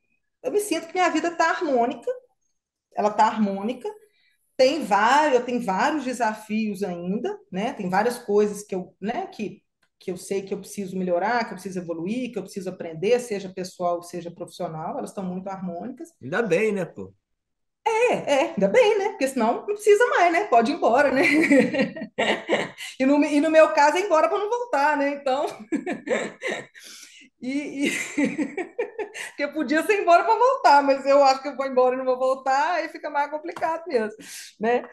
eu 0.44 0.52
me 0.52 0.60
sinto 0.60 0.88
que 0.88 0.94
minha 0.94 1.10
vida 1.10 1.30
está 1.30 1.50
harmônica, 1.50 2.12
ela 2.96 3.10
está 3.10 3.26
harmônica, 3.26 3.90
tem 4.58 4.84
vários, 4.86 5.40
eu 5.40 5.46
tenho 5.46 5.62
vários 5.62 6.06
desafios 6.06 6.84
ainda, 6.84 7.40
né? 7.52 7.74
Tem 7.74 7.90
várias 7.90 8.20
coisas 8.20 8.64
que 8.64 8.76
eu, 8.76 8.96
né, 9.02 9.28
que, 9.28 9.63
que 10.04 10.12
eu 10.12 10.18
sei 10.18 10.42
que 10.42 10.54
eu 10.54 10.60
preciso 10.60 10.98
melhorar, 10.98 11.46
que 11.46 11.52
eu 11.52 11.56
preciso 11.56 11.80
evoluir, 11.80 12.32
que 12.32 12.38
eu 12.38 12.44
preciso 12.44 12.70
aprender, 12.70 13.20
seja 13.20 13.48
pessoal, 13.48 14.04
seja 14.04 14.30
profissional, 14.30 14.98
elas 14.98 15.12
estão 15.12 15.24
muito 15.24 15.48
harmônicas. 15.48 16.10
Ainda 16.22 16.42
bem, 16.42 16.74
né, 16.74 16.84
pô? 16.84 17.14
É, 17.86 18.14
é, 18.14 18.42
ainda 18.52 18.68
bem, 18.68 18.98
né? 18.98 19.10
Porque 19.10 19.28
senão 19.28 19.56
não 19.56 19.66
precisa 19.66 20.06
mais, 20.08 20.32
né? 20.32 20.46
Pode 20.46 20.72
ir 20.72 20.76
embora, 20.76 21.12
né? 21.12 21.22
e, 23.00 23.06
no, 23.06 23.24
e 23.24 23.40
no 23.40 23.50
meu 23.50 23.70
caso 23.70 23.98
é 23.98 24.02
embora 24.02 24.28
para 24.28 24.40
não 24.40 24.50
voltar, 24.50 24.98
né? 24.98 25.10
Então. 25.10 25.46
e, 27.42 27.88
e... 27.88 27.92
Porque 29.30 29.48
podia 29.50 29.84
ser 29.86 30.02
embora 30.02 30.24
para 30.24 30.36
voltar, 30.36 30.82
mas 30.84 31.06
eu 31.06 31.24
acho 31.24 31.42
que 31.42 31.48
eu 31.48 31.56
vou 31.56 31.68
embora 31.68 31.96
e 31.96 31.98
não 31.98 32.06
vou 32.06 32.18
voltar, 32.18 32.74
aí 32.74 32.90
fica 32.90 33.10
mais 33.10 33.30
complicado 33.30 33.84
mesmo, 33.88 34.18
né? 34.60 34.84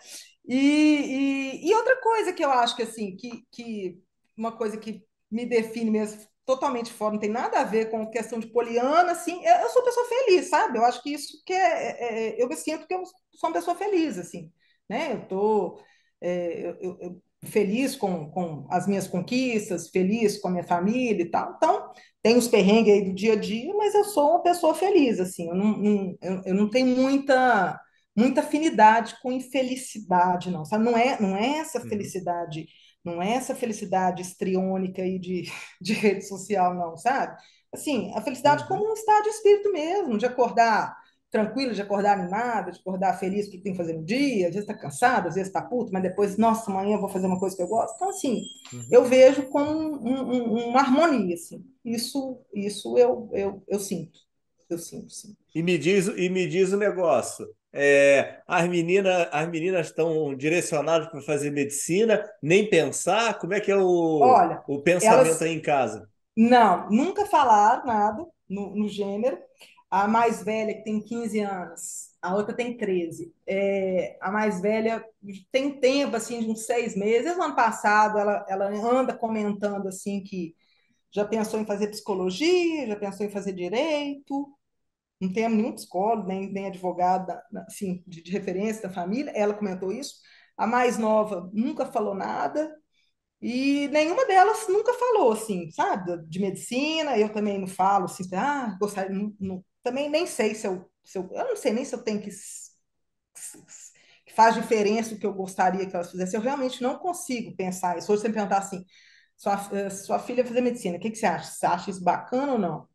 E, 0.46 1.62
e, 1.62 1.68
e 1.68 1.74
outra 1.74 1.96
coisa 2.00 2.32
que 2.32 2.44
eu 2.44 2.50
acho 2.50 2.76
que, 2.76 2.82
assim, 2.82 3.16
que, 3.16 3.44
que 3.50 3.98
uma 4.40 4.52
coisa 4.52 4.76
que 4.78 5.04
me 5.30 5.44
define 5.46 5.90
mesmo 5.90 6.22
totalmente 6.46 6.92
fora, 6.92 7.12
não 7.12 7.20
tem 7.20 7.30
nada 7.30 7.60
a 7.60 7.64
ver 7.64 7.90
com 7.90 8.10
questão 8.10 8.40
de 8.40 8.48
poliana, 8.48 9.12
assim, 9.12 9.44
eu 9.44 9.68
sou 9.68 9.82
uma 9.82 9.84
pessoa 9.84 10.08
feliz, 10.08 10.48
sabe? 10.48 10.78
Eu 10.78 10.84
acho 10.84 11.02
que 11.02 11.12
isso 11.12 11.42
que 11.46 11.52
é, 11.52 11.56
é, 11.58 12.28
é 12.38 12.42
eu 12.42 12.48
me 12.48 12.56
sinto 12.56 12.86
que 12.86 12.94
eu 12.94 13.04
sou 13.34 13.50
uma 13.50 13.52
pessoa 13.52 13.76
feliz, 13.76 14.18
assim, 14.18 14.50
né? 14.88 15.12
Eu 15.12 15.28
tô 15.28 15.80
é, 16.20 16.76
eu, 16.80 16.98
eu, 17.00 17.22
feliz 17.44 17.94
com, 17.94 18.30
com 18.30 18.66
as 18.70 18.86
minhas 18.86 19.06
conquistas, 19.06 19.90
feliz 19.90 20.38
com 20.38 20.48
a 20.48 20.50
minha 20.50 20.64
família 20.64 21.22
e 21.22 21.30
tal, 21.30 21.54
então 21.56 21.90
tem 22.22 22.36
os 22.36 22.48
perrengues 22.48 22.92
aí 22.92 23.04
do 23.04 23.14
dia 23.14 23.34
a 23.34 23.36
dia, 23.36 23.72
mas 23.74 23.94
eu 23.94 24.04
sou 24.04 24.30
uma 24.30 24.42
pessoa 24.42 24.74
feliz, 24.74 25.20
assim, 25.20 25.48
eu 25.48 25.54
não, 25.54 25.76
não 25.78 26.18
eu, 26.20 26.42
eu 26.46 26.54
não 26.54 26.68
tenho 26.68 26.86
muita 26.96 27.78
muita 28.16 28.40
afinidade 28.40 29.16
com 29.22 29.32
infelicidade, 29.32 30.50
não, 30.50 30.64
sabe? 30.64 30.84
Não 30.84 30.96
é, 30.96 31.20
não 31.20 31.36
é 31.36 31.58
essa 31.58 31.80
uhum. 31.80 31.88
felicidade 31.88 32.66
não 33.04 33.22
é 33.22 33.32
essa 33.32 33.54
felicidade 33.54 34.22
estriônica 34.22 35.02
aí 35.02 35.18
de, 35.18 35.50
de 35.80 35.92
rede 35.92 36.26
social, 36.26 36.74
não, 36.74 36.96
sabe? 36.96 37.36
Assim, 37.72 38.12
a 38.14 38.20
felicidade 38.20 38.62
uhum. 38.62 38.68
como 38.68 38.90
um 38.90 38.94
estado 38.94 39.24
de 39.24 39.30
espírito 39.30 39.72
mesmo, 39.72 40.18
de 40.18 40.26
acordar 40.26 40.96
tranquilo, 41.30 41.72
de 41.72 41.80
acordar 41.80 42.18
animada, 42.18 42.72
de 42.72 42.80
acordar 42.80 43.18
feliz 43.18 43.46
com 43.46 43.50
o 43.50 43.52
que 43.52 43.62
tem 43.62 43.72
que 43.72 43.78
fazer 43.78 43.92
no 43.92 44.04
dia, 44.04 44.48
às 44.48 44.54
vezes 44.54 44.68
está 44.68 44.74
cansado, 44.74 45.28
às 45.28 45.34
vezes 45.36 45.48
está 45.48 45.62
puto, 45.62 45.92
mas 45.92 46.02
depois, 46.02 46.36
nossa, 46.36 46.70
amanhã 46.70 46.96
eu 46.96 47.00
vou 47.00 47.08
fazer 47.08 47.28
uma 47.28 47.38
coisa 47.38 47.54
que 47.54 47.62
eu 47.62 47.68
gosto. 47.68 47.94
Então, 47.94 48.08
assim, 48.08 48.42
uhum. 48.72 48.86
eu 48.90 49.04
vejo 49.04 49.44
como 49.44 49.70
um, 49.70 50.32
um, 50.32 50.68
uma 50.70 50.80
harmonia, 50.80 51.34
assim. 51.34 51.64
Isso, 51.84 52.40
isso 52.52 52.98
eu, 52.98 53.30
eu, 53.32 53.62
eu 53.68 53.78
sinto. 53.78 54.18
Eu 54.68 54.78
sinto, 54.78 55.12
sim. 55.12 55.36
E 55.54 55.62
me 55.62 55.78
diz, 55.78 56.08
e 56.08 56.28
me 56.28 56.48
diz 56.48 56.72
o 56.72 56.76
negócio. 56.76 57.46
É, 57.72 58.40
as 58.48 58.68
meninas 58.68 59.28
as 59.30 59.48
meninas 59.48 59.86
estão 59.86 60.34
direcionadas 60.34 61.08
para 61.08 61.20
fazer 61.20 61.50
medicina, 61.50 62.28
nem 62.42 62.68
pensar? 62.68 63.38
Como 63.38 63.54
é 63.54 63.60
que 63.60 63.70
é 63.70 63.76
o, 63.76 64.20
Olha, 64.20 64.62
o 64.66 64.80
pensamento 64.80 65.26
elas, 65.26 65.42
aí 65.42 65.52
em 65.52 65.62
casa? 65.62 66.08
Não, 66.36 66.90
nunca 66.90 67.26
falaram 67.26 67.86
nada 67.86 68.26
no, 68.48 68.74
no, 68.74 68.88
gênero. 68.88 69.38
A 69.88 70.08
mais 70.08 70.42
velha, 70.42 70.74
que 70.74 70.84
tem 70.84 71.00
15 71.00 71.40
anos, 71.40 72.10
a 72.22 72.34
outra 72.34 72.54
tem 72.54 72.76
13. 72.76 73.32
É, 73.46 74.16
a 74.20 74.30
mais 74.30 74.60
velha 74.60 75.04
tem 75.52 75.78
tempo, 75.80 76.16
assim, 76.16 76.40
de 76.40 76.50
uns 76.50 76.64
seis 76.66 76.96
meses. 76.96 77.36
No 77.36 77.42
ano 77.42 77.56
passado, 77.56 78.18
ela, 78.18 78.44
ela 78.48 78.68
anda 78.68 79.14
comentando, 79.14 79.88
assim, 79.88 80.22
que 80.22 80.54
já 81.12 81.24
pensou 81.24 81.60
em 81.60 81.66
fazer 81.66 81.88
psicologia, 81.88 82.86
já 82.86 82.96
pensou 82.96 83.26
em 83.26 83.30
fazer 83.30 83.52
direito, 83.52 84.48
não 85.20 85.32
temos 85.32 85.56
nenhum 85.58 85.74
psicólogo, 85.74 86.28
nem, 86.28 86.50
nem 86.52 86.66
advogado 86.66 87.32
assim, 87.68 88.02
de, 88.06 88.22
de 88.22 88.30
referência 88.32 88.82
da 88.82 88.90
família, 88.94 89.32
ela 89.34 89.54
comentou 89.54 89.92
isso. 89.92 90.14
A 90.56 90.66
mais 90.66 90.98
nova 90.98 91.50
nunca 91.52 91.86
falou 91.86 92.14
nada, 92.14 92.74
e 93.40 93.88
nenhuma 93.88 94.26
delas 94.26 94.66
nunca 94.68 94.92
falou, 94.94 95.32
assim, 95.32 95.70
sabe, 95.70 96.18
de 96.28 96.40
medicina, 96.40 97.18
eu 97.18 97.32
também 97.32 97.58
não 97.58 97.66
falo, 97.68 98.04
assim, 98.06 98.24
ah, 98.34 98.76
gostaria, 98.80 99.10
não, 99.16 99.34
não, 99.40 99.64
também 99.82 100.10
nem 100.10 100.26
sei 100.26 100.54
se 100.54 100.66
eu, 100.66 100.90
se 101.04 101.18
eu, 101.18 101.28
eu 101.32 101.44
não 101.48 101.56
sei 101.56 101.72
nem 101.72 101.84
se 101.84 101.94
eu 101.94 102.02
tenho 102.04 102.20
que, 102.20 102.30
que 104.26 104.32
faz 104.34 104.54
diferença 104.54 105.14
o 105.14 105.18
que 105.18 105.26
eu 105.26 105.32
gostaria 105.34 105.86
que 105.86 105.94
elas 105.94 106.10
fizessem, 106.10 106.38
eu 106.38 106.42
realmente 106.44 106.82
não 106.82 106.98
consigo 106.98 107.54
pensar 107.56 107.98
isso. 107.98 108.12
Hoje 108.12 108.22
você 108.22 108.28
me 108.28 108.34
perguntar 108.34 108.58
assim, 108.58 108.84
sua, 109.36 109.54
eh, 109.72 109.90
sua 109.90 110.18
filha 110.18 110.44
fazer 110.44 110.60
medicina, 110.60 110.96
o 110.96 111.00
que, 111.00 111.10
que 111.10 111.16
você 111.16 111.26
acha? 111.26 111.50
Você 111.50 111.66
acha 111.66 111.90
isso 111.90 112.02
bacana 112.04 112.52
ou 112.52 112.58
não? 112.58 112.88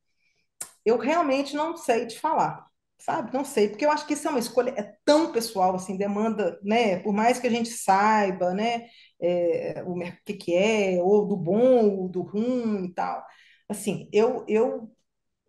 Eu 0.85 0.97
realmente 0.97 1.55
não 1.55 1.75
sei 1.77 2.07
te 2.07 2.19
falar, 2.19 2.65
sabe? 2.99 3.33
Não 3.33 3.43
sei, 3.45 3.69
porque 3.69 3.85
eu 3.85 3.91
acho 3.91 4.05
que 4.07 4.13
isso 4.13 4.27
é 4.27 4.31
uma 4.31 4.39
escolha 4.39 4.71
é 4.77 4.95
tão 5.05 5.31
pessoal, 5.31 5.75
assim, 5.75 5.97
demanda, 5.97 6.59
né? 6.63 6.99
Por 6.99 7.13
mais 7.13 7.39
que 7.39 7.47
a 7.47 7.49
gente 7.49 7.69
saiba, 7.69 8.53
né? 8.53 8.87
É, 9.21 9.83
o 9.85 9.95
que 10.25 10.33
que 10.33 10.53
é, 10.55 11.01
ou 11.01 11.27
do 11.27 11.37
bom, 11.37 11.89
ou 12.01 12.09
do 12.09 12.21
ruim 12.21 12.85
e 12.85 12.93
tal. 12.93 13.23
Assim, 13.69 14.09
eu, 14.13 14.45
eu, 14.47 14.91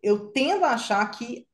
eu 0.02 0.30
tendo 0.32 0.64
a 0.64 0.70
achar 0.74 1.06
que 1.12 1.46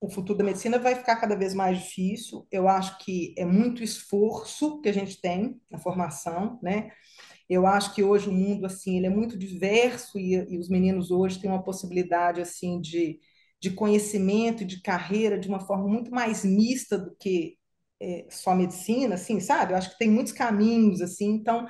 o 0.00 0.08
futuro 0.10 0.38
da 0.38 0.44
medicina 0.44 0.78
vai 0.78 0.94
ficar 0.94 1.16
cada 1.16 1.36
vez 1.36 1.54
mais 1.54 1.78
difícil. 1.78 2.46
Eu 2.50 2.68
acho 2.68 2.98
que 2.98 3.34
é 3.36 3.44
muito 3.44 3.82
esforço 3.82 4.80
que 4.80 4.88
a 4.88 4.92
gente 4.92 5.20
tem 5.20 5.60
na 5.70 5.78
formação, 5.78 6.58
né? 6.62 6.92
Eu 7.48 7.66
acho 7.66 7.94
que 7.94 8.02
hoje 8.02 8.28
o 8.28 8.32
mundo 8.32 8.66
assim 8.66 8.96
ele 8.98 9.06
é 9.06 9.10
muito 9.10 9.38
diverso 9.38 10.18
e, 10.18 10.34
e 10.34 10.58
os 10.58 10.68
meninos 10.68 11.10
hoje 11.10 11.40
têm 11.40 11.50
uma 11.50 11.62
possibilidade 11.62 12.40
assim 12.40 12.80
de, 12.80 13.18
de 13.60 13.70
conhecimento 13.70 14.62
e 14.62 14.66
de 14.66 14.82
carreira 14.82 15.38
de 15.38 15.48
uma 15.48 15.60
forma 15.60 15.88
muito 15.88 16.10
mais 16.10 16.44
mista 16.44 16.98
do 16.98 17.14
que 17.16 17.56
é, 18.00 18.26
só 18.30 18.54
medicina, 18.54 19.14
assim, 19.16 19.40
sabe? 19.40 19.72
Eu 19.72 19.76
acho 19.78 19.90
que 19.90 19.98
tem 19.98 20.10
muitos 20.10 20.32
caminhos 20.32 21.00
assim. 21.00 21.30
Então, 21.32 21.66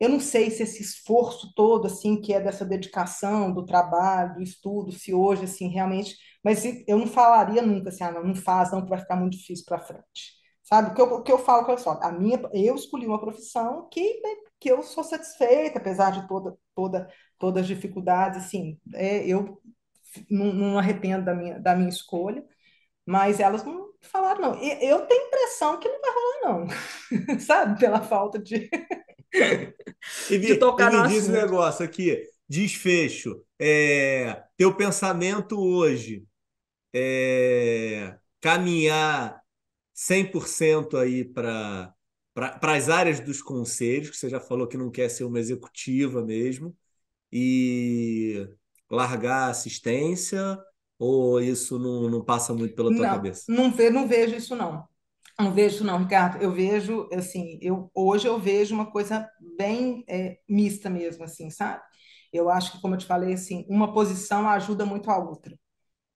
eu 0.00 0.08
não 0.08 0.20
sei 0.20 0.50
se 0.50 0.62
esse 0.62 0.82
esforço 0.82 1.52
todo 1.54 1.86
assim 1.86 2.20
que 2.20 2.32
é 2.32 2.40
dessa 2.40 2.64
dedicação 2.64 3.52
do 3.52 3.64
trabalho, 3.64 4.34
do 4.36 4.42
estudo, 4.42 4.92
se 4.92 5.12
hoje 5.12 5.44
assim 5.44 5.68
realmente, 5.68 6.16
mas 6.44 6.64
eu 6.86 6.98
não 6.98 7.06
falaria 7.06 7.62
nunca 7.62 7.88
assim, 7.90 8.04
ah, 8.04 8.12
não, 8.12 8.24
não 8.24 8.34
faz, 8.34 8.70
não, 8.72 8.82
que 8.82 8.88
vai 8.90 8.98
ficar 9.00 9.16
muito 9.16 9.36
difícil 9.36 9.64
para 9.66 9.80
frente. 9.80 10.38
Sabe? 10.62 10.90
O 10.90 10.94
que 10.94 11.00
eu, 11.00 11.06
o 11.14 11.22
que 11.22 11.32
eu 11.32 11.38
falo 11.38 11.64
com 11.66 11.76
só, 11.78 11.98
a 12.02 12.12
minha, 12.12 12.40
eu 12.52 12.74
escolhi 12.76 13.06
uma 13.06 13.20
profissão 13.20 13.88
que 13.90 14.00
né, 14.22 14.30
que 14.60 14.70
eu 14.70 14.82
sou 14.82 15.04
satisfeita, 15.04 15.78
apesar 15.78 16.10
de 16.10 16.26
toda, 16.28 16.56
toda, 16.74 17.08
todas 17.38 17.62
as 17.62 17.68
dificuldades, 17.68 18.44
assim, 18.44 18.78
é, 18.94 19.26
eu 19.26 19.60
não, 20.30 20.52
não 20.52 20.78
arrependo 20.78 21.24
da 21.24 21.34
minha, 21.34 21.58
da 21.58 21.74
minha 21.74 21.88
escolha, 21.88 22.44
mas 23.06 23.40
elas 23.40 23.64
não 23.64 23.88
falaram, 24.02 24.40
não. 24.40 24.54
Eu 24.62 25.06
tenho 25.06 25.26
impressão 25.26 25.78
que 25.78 25.88
não 25.88 26.00
vai 26.00 26.10
rolar, 26.10 26.66
não, 27.28 27.38
sabe? 27.40 27.78
Pela 27.78 28.02
falta 28.02 28.38
de, 28.38 28.68
e, 30.30 30.38
de 30.38 30.56
tocar 30.56 30.92
e 30.92 30.96
me 30.96 31.08
diz 31.08 31.28
um 31.28 31.32
negócio 31.32 31.84
aqui, 31.84 32.22
desfecho, 32.48 33.42
é, 33.58 34.42
teu 34.56 34.74
pensamento 34.74 35.58
hoje 35.58 36.24
é 36.94 38.16
caminhar 38.40 39.40
100% 39.94 40.96
aí 40.98 41.24
para 41.24 41.92
para 42.38 42.76
as 42.76 42.88
áreas 42.88 43.18
dos 43.20 43.42
conselhos, 43.42 44.10
que 44.10 44.16
você 44.16 44.28
já 44.28 44.38
falou 44.38 44.68
que 44.68 44.76
não 44.76 44.90
quer 44.90 45.08
ser 45.08 45.24
uma 45.24 45.40
executiva 45.40 46.24
mesmo, 46.24 46.76
e 47.32 48.48
largar 48.90 49.48
a 49.48 49.50
assistência, 49.50 50.58
ou 50.98 51.40
isso 51.40 51.78
não, 51.78 52.08
não 52.08 52.24
passa 52.24 52.54
muito 52.54 52.74
pela 52.74 52.90
tua 52.90 53.06
não, 53.06 53.14
cabeça? 53.14 53.44
Não, 53.48 53.70
ve, 53.70 53.90
não 53.90 54.06
vejo 54.06 54.36
isso, 54.36 54.54
não. 54.54 54.86
Não 55.38 55.52
vejo 55.52 55.76
isso, 55.76 55.84
não, 55.84 55.98
Ricardo. 55.98 56.42
Eu 56.42 56.52
vejo, 56.52 57.08
assim, 57.12 57.58
eu, 57.60 57.90
hoje 57.94 58.26
eu 58.26 58.38
vejo 58.38 58.74
uma 58.74 58.90
coisa 58.90 59.28
bem 59.56 60.04
é, 60.08 60.38
mista 60.48 60.88
mesmo, 60.88 61.24
assim, 61.24 61.50
sabe? 61.50 61.82
Eu 62.32 62.48
acho 62.48 62.72
que, 62.72 62.80
como 62.80 62.94
eu 62.94 62.98
te 62.98 63.06
falei, 63.06 63.34
assim, 63.34 63.66
uma 63.68 63.92
posição 63.92 64.48
ajuda 64.48 64.84
muito 64.84 65.10
a 65.10 65.18
outra 65.18 65.56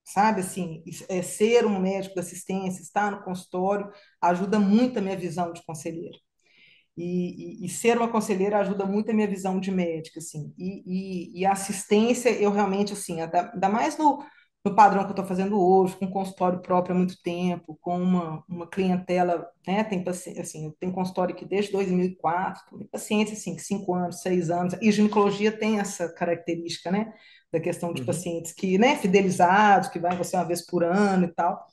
sabe? 0.04 0.40
Assim, 0.40 0.82
é, 1.08 1.22
ser 1.22 1.66
um 1.66 1.78
médico 1.78 2.14
de 2.14 2.20
assistência, 2.20 2.82
estar 2.82 3.10
no 3.10 3.22
consultório, 3.22 3.90
ajuda 4.20 4.58
muito 4.58 4.98
a 4.98 5.02
minha 5.02 5.16
visão 5.16 5.52
de 5.52 5.64
conselheira. 5.64 6.18
E, 6.96 7.62
e, 7.64 7.66
e, 7.66 7.68
ser 7.70 7.96
uma 7.96 8.08
conselheira 8.08 8.58
ajuda 8.58 8.84
muito 8.84 9.10
a 9.10 9.14
minha 9.14 9.26
visão 9.26 9.58
de 9.58 9.70
médica, 9.70 10.18
assim. 10.18 10.52
E, 10.58 11.40
e, 11.40 11.46
assistência, 11.46 12.30
eu 12.30 12.50
realmente, 12.52 12.92
assim, 12.92 13.18
ainda 13.20 13.68
mais 13.70 13.96
no, 13.96 14.22
no 14.64 14.74
padrão 14.76 15.02
que 15.02 15.08
eu 15.08 15.12
estou 15.12 15.24
fazendo 15.24 15.60
hoje, 15.60 15.96
com 15.96 16.06
consultório 16.06 16.60
próprio 16.60 16.94
há 16.94 16.98
muito 16.98 17.20
tempo, 17.22 17.76
com 17.80 18.00
uma, 18.00 18.44
uma 18.48 18.66
clientela, 18.68 19.48
né, 19.66 19.82
tem 19.82 20.04
assim, 20.38 20.72
tem 20.78 20.92
consultório 20.92 21.34
que 21.34 21.44
desde 21.44 21.72
2004, 21.72 22.78
tem 22.78 22.86
pacientes 22.86 23.38
assim, 23.38 23.58
5 23.58 23.94
anos, 23.94 24.20
6 24.20 24.50
anos, 24.50 24.74
e 24.80 24.92
ginecologia 24.92 25.50
tem 25.50 25.80
essa 25.80 26.08
característica, 26.12 26.90
né, 26.92 27.12
da 27.52 27.60
questão 27.60 27.92
de 27.92 28.00
uhum. 28.00 28.06
pacientes 28.06 28.52
que, 28.52 28.78
né, 28.78 28.96
fidelizados, 28.96 29.88
que 29.88 29.98
vai 29.98 30.16
você 30.16 30.36
uma 30.36 30.44
vez 30.44 30.64
por 30.64 30.82
ano 30.84 31.26
e 31.26 31.34
tal. 31.34 31.66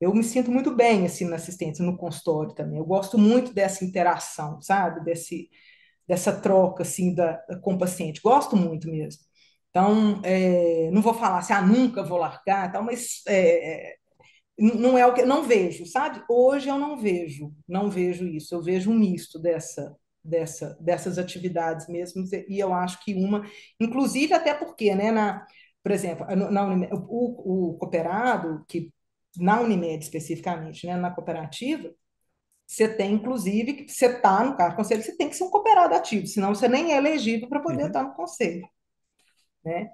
Eu 0.00 0.14
me 0.14 0.24
sinto 0.24 0.50
muito 0.50 0.74
bem, 0.74 1.06
assim, 1.06 1.24
na 1.26 1.36
assistência, 1.36 1.84
no 1.84 1.96
consultório 1.96 2.54
também. 2.54 2.78
Eu 2.78 2.84
gosto 2.84 3.18
muito 3.18 3.54
dessa 3.54 3.84
interação, 3.84 4.60
sabe, 4.60 5.04
desse, 5.04 5.48
dessa 6.06 6.32
troca, 6.32 6.82
assim, 6.82 7.14
da, 7.14 7.38
com 7.62 7.74
o 7.74 7.78
paciente. 7.78 8.20
Gosto 8.22 8.56
muito 8.56 8.90
mesmo. 8.90 9.22
Então, 9.70 10.20
é, 10.24 10.90
não 10.92 11.00
vou 11.02 11.14
falar 11.14 11.38
assim, 11.38 11.52
ah, 11.54 11.62
nunca 11.62 12.02
vou 12.02 12.18
largar, 12.18 12.70
tal, 12.72 12.82
mas 12.82 13.22
é, 13.26 13.92
é 13.92 13.96
não 14.58 14.98
é 14.98 15.06
o 15.06 15.14
que 15.14 15.24
não 15.24 15.42
vejo, 15.44 15.86
sabe? 15.86 16.22
Hoje 16.28 16.68
eu 16.68 16.78
não 16.78 16.96
vejo, 16.96 17.52
não 17.66 17.90
vejo 17.90 18.26
isso. 18.26 18.54
Eu 18.54 18.62
vejo 18.62 18.90
um 18.90 18.94
misto 18.94 19.38
dessa, 19.38 19.96
dessa, 20.24 20.76
dessas 20.80 21.18
atividades 21.18 21.88
mesmo, 21.88 22.24
e 22.48 22.58
eu 22.58 22.72
acho 22.72 23.02
que 23.04 23.14
uma, 23.14 23.44
inclusive 23.80 24.32
até 24.34 24.54
porque, 24.54 24.94
né, 24.94 25.10
na, 25.10 25.46
por 25.82 25.92
exemplo, 25.92 26.26
na 26.36 26.64
Unimed, 26.64 26.92
o, 26.94 27.72
o 27.72 27.78
cooperado, 27.78 28.64
que 28.68 28.92
na 29.36 29.60
Unimed 29.60 30.04
especificamente, 30.04 30.86
né, 30.86 30.96
na 30.96 31.10
cooperativa, 31.10 31.92
você 32.66 32.88
tem, 32.88 33.14
inclusive, 33.14 33.74
que 33.74 33.92
você 33.92 34.06
está 34.06 34.44
no 34.44 34.56
cargo 34.56 34.74
do 34.74 34.76
conselho, 34.76 35.02
você 35.02 35.16
tem 35.16 35.28
que 35.28 35.36
ser 35.36 35.44
um 35.44 35.50
cooperado 35.50 35.94
ativo, 35.94 36.26
senão 36.26 36.54
você 36.54 36.68
nem 36.68 36.92
é 36.94 36.96
elegível 36.96 37.48
para 37.48 37.60
poder 37.60 37.82
uhum. 37.82 37.88
estar 37.88 38.02
no 38.02 38.14
conselho 38.14 38.66
né? 39.64 39.90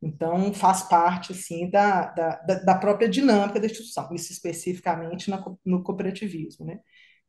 Então, 0.00 0.52
faz 0.52 0.82
parte, 0.82 1.32
assim, 1.32 1.70
da, 1.70 2.06
da, 2.06 2.36
da 2.64 2.74
própria 2.74 3.08
dinâmica 3.08 3.60
da 3.60 3.66
instituição, 3.66 4.08
isso 4.12 4.32
especificamente 4.32 5.30
na, 5.30 5.42
no 5.64 5.82
cooperativismo, 5.82 6.66
né? 6.66 6.80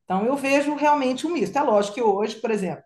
Então, 0.03 0.25
eu 0.25 0.35
vejo 0.35 0.75
realmente 0.75 1.25
um 1.27 1.31
misto. 1.33 1.57
É 1.57 1.61
lógico 1.63 1.95
que 1.95 2.01
hoje, 2.01 2.35
por 2.41 2.51
exemplo, 2.51 2.83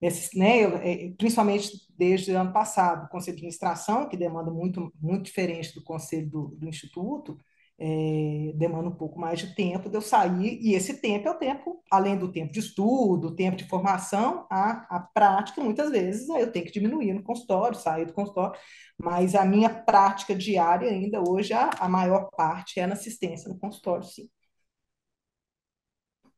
esses, 0.00 0.30
né, 0.34 0.62
é, 1.08 1.12
principalmente 1.16 1.70
desde 1.96 2.32
o 2.32 2.38
ano 2.38 2.52
passado, 2.52 3.06
o 3.06 3.08
Conselho 3.08 3.36
de 3.36 3.40
Administração, 3.40 4.08
que 4.08 4.16
demanda 4.16 4.50
muito, 4.50 4.92
muito 5.00 5.24
diferente 5.24 5.74
do 5.74 5.82
Conselho 5.82 6.28
do, 6.30 6.48
do 6.58 6.68
Instituto, 6.68 7.38
é, 7.78 8.52
demanda 8.56 8.88
um 8.88 8.94
pouco 8.94 9.18
mais 9.18 9.38
de 9.40 9.54
tempo 9.54 9.88
de 9.90 9.96
eu 9.96 10.00
sair, 10.02 10.58
e 10.62 10.74
esse 10.74 11.00
tempo 11.00 11.28
é 11.28 11.30
o 11.30 11.38
tempo, 11.38 11.82
além 11.90 12.16
do 12.18 12.30
tempo 12.32 12.52
de 12.52 12.60
estudo, 12.60 13.34
tempo 13.34 13.56
de 13.56 13.68
formação, 13.68 14.46
a, 14.50 14.96
a 14.96 15.00
prática, 15.00 15.62
muitas 15.62 15.90
vezes, 15.90 16.28
eu 16.28 16.50
tenho 16.52 16.64
que 16.66 16.72
diminuir 16.72 17.12
no 17.12 17.22
consultório, 17.22 17.78
sair 17.78 18.06
do 18.06 18.12
consultório, 18.14 18.58
mas 18.98 19.34
a 19.34 19.44
minha 19.44 19.68
prática 19.70 20.34
diária 20.34 20.90
ainda 20.90 21.20
hoje, 21.22 21.52
a, 21.52 21.70
a 21.78 21.88
maior 21.88 22.30
parte 22.36 22.80
é 22.80 22.86
na 22.86 22.94
assistência 22.94 23.48
no 23.48 23.58
consultório, 23.58 24.04
sim. 24.04 24.28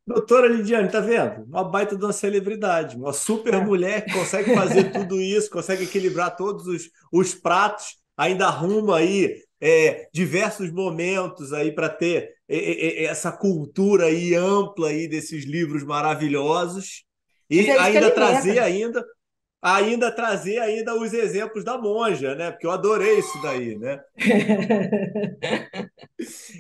Doutora 0.09 0.49
Lidiane, 0.49 0.91
tá 0.91 1.01
vendo? 1.01 1.45
Uma 1.45 1.63
baita 1.63 1.95
de 1.95 2.03
uma 2.03 2.15
celebridade, 2.15 2.97
uma 2.97 3.13
super 3.13 3.53
é. 3.53 3.61
mulher 3.63 4.07
que 4.07 4.13
consegue 4.15 4.55
fazer 4.55 4.85
tudo 4.91 5.21
isso, 5.21 5.51
consegue 5.51 5.85
equilibrar 5.85 6.35
todos 6.35 6.67
os, 6.67 6.91
os 7.13 7.35
pratos, 7.35 7.99
ainda 8.17 8.47
arruma 8.47 8.97
aí 8.97 9.37
é, 9.61 10.09
diversos 10.11 10.73
momentos 10.73 11.53
aí 11.53 11.71
para 11.71 11.91
ter 11.91 12.31
é, 12.49 12.57
é, 12.57 13.05
essa 13.05 13.31
cultura 13.31 14.07
aí 14.07 14.35
ampla 14.35 14.89
aí 14.89 15.07
desses 15.07 15.45
livros 15.45 15.85
maravilhosos 15.85 17.05
e 17.51 17.71
ainda 17.71 18.11
trazer 18.11 18.61
ainda 18.61 19.05
ainda 19.61 20.11
trazer 20.11 20.59
ainda 20.59 20.95
os 20.95 21.13
exemplos 21.13 21.65
da 21.65 21.79
monja, 21.79 22.35
né? 22.35 22.51
Porque 22.51 22.67
eu 22.67 22.71
adorei 22.71 23.19
isso 23.19 23.43
daí, 23.43 23.77
né? 23.77 24.01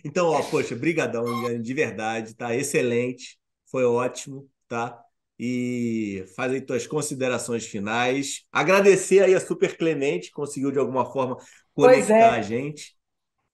então, 0.04 0.26
ó, 0.28 0.42
poxa, 0.42 0.74
brigadão, 0.74 1.24
de 1.60 1.74
verdade, 1.74 2.34
tá 2.34 2.54
excelente, 2.54 3.38
foi 3.70 3.84
ótimo, 3.84 4.48
tá? 4.66 4.98
E 5.38 6.24
faz 6.34 6.52
aí 6.52 6.60
tuas 6.60 6.86
considerações 6.86 7.64
finais. 7.64 8.44
Agradecer 8.50 9.22
aí 9.22 9.34
a 9.34 9.40
Super 9.40 9.76
Clemente, 9.76 10.32
conseguiu 10.32 10.72
de 10.72 10.78
alguma 10.80 11.06
forma 11.06 11.36
conectar 11.72 12.14
é. 12.14 12.30
a 12.30 12.42
gente. 12.42 12.96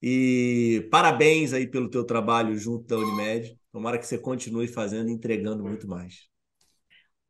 E 0.03 0.89
parabéns 0.91 1.53
aí 1.53 1.67
pelo 1.67 1.91
teu 1.91 2.05
trabalho 2.05 2.57
junto 2.57 2.87
da 2.87 2.97
Unimed. 2.97 3.59
Tomara 3.71 3.99
que 3.99 4.07
você 4.07 4.17
continue 4.17 4.67
fazendo 4.69 5.11
e 5.11 5.13
entregando 5.13 5.63
muito 5.63 5.87
mais. 5.87 6.34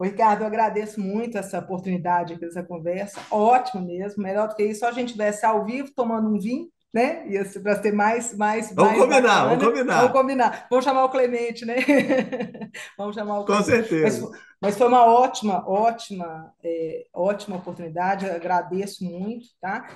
Ricardo, 0.02 0.42
eu 0.42 0.46
agradeço 0.46 1.00
muito 1.00 1.38
essa 1.38 1.58
oportunidade 1.58 2.34
aqui, 2.34 2.44
essa 2.44 2.62
conversa. 2.62 3.20
Ótimo 3.30 3.86
mesmo. 3.86 4.22
Melhor 4.22 4.48
do 4.48 4.56
que 4.56 4.64
isso, 4.64 4.80
só 4.80 4.88
a 4.88 4.92
gente 4.92 5.08
estivesse 5.08 5.46
ao 5.46 5.64
vivo 5.64 5.92
tomando 5.94 6.28
um 6.28 6.38
vinho, 6.38 6.68
né? 6.92 7.26
Ia 7.28 7.44
para 7.62 7.78
ter 7.78 7.92
mais. 7.92 8.36
mais 8.36 8.72
vamos 8.74 8.92
mais 8.92 9.02
combinar, 9.02 9.22
bacana. 9.22 9.48
vamos 9.48 9.64
combinar. 9.64 9.96
Vamos 10.00 10.12
combinar. 10.12 10.66
Vamos 10.68 10.84
chamar 10.84 11.04
o 11.04 11.08
Clemente, 11.10 11.64
né? 11.64 11.76
vamos 12.98 13.14
chamar 13.14 13.40
o 13.40 13.44
Clemente. 13.44 13.66
Com 13.66 13.72
certeza. 13.72 14.28
Mas, 14.28 14.40
mas 14.60 14.78
foi 14.78 14.88
uma 14.88 15.04
ótima, 15.04 15.68
ótima, 15.68 16.52
é, 16.62 17.06
ótima 17.12 17.56
oportunidade. 17.56 18.26
Eu 18.26 18.34
agradeço 18.34 19.04
muito, 19.04 19.46
tá? 19.60 19.86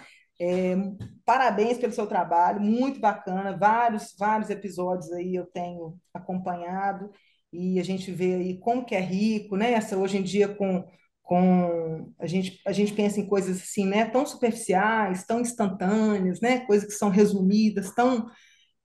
É, 0.41 0.77
parabéns 1.25 1.79
pelo 1.79 1.93
seu 1.93 2.07
trabalho, 2.07 2.61
muito 2.61 3.01
bacana. 3.01 3.57
Vários, 3.57 4.15
vários 4.17 4.49
episódios 4.49 5.13
aí 5.13 5.35
eu 5.35 5.47
tenho 5.47 5.97
acompanhado 6.15 7.11
e 7.53 7.81
a 7.81 7.85
gente 7.85 8.11
vê 8.13 8.35
aí 8.35 8.59
como 8.59 8.85
que 8.85 8.95
é 8.95 9.01
rico, 9.01 9.57
né? 9.57 9.73
Essa, 9.73 9.97
hoje 9.97 10.19
em 10.19 10.23
dia 10.23 10.49
com, 10.49 10.85
com 11.23 12.13
a 12.19 12.27
gente, 12.27 12.61
a 12.67 12.73
gente 12.73 12.93
pensa 12.93 13.21
em 13.21 13.27
coisas 13.27 13.59
assim, 13.63 13.87
né? 13.87 14.05
Tão 14.07 14.27
superficiais, 14.27 15.25
tão 15.25 15.41
instantâneas, 15.41 16.41
né? 16.41 16.61
Coisas 16.61 16.89
que 16.89 16.95
são 16.95 17.09
resumidas, 17.11 17.95
tão 17.95 18.29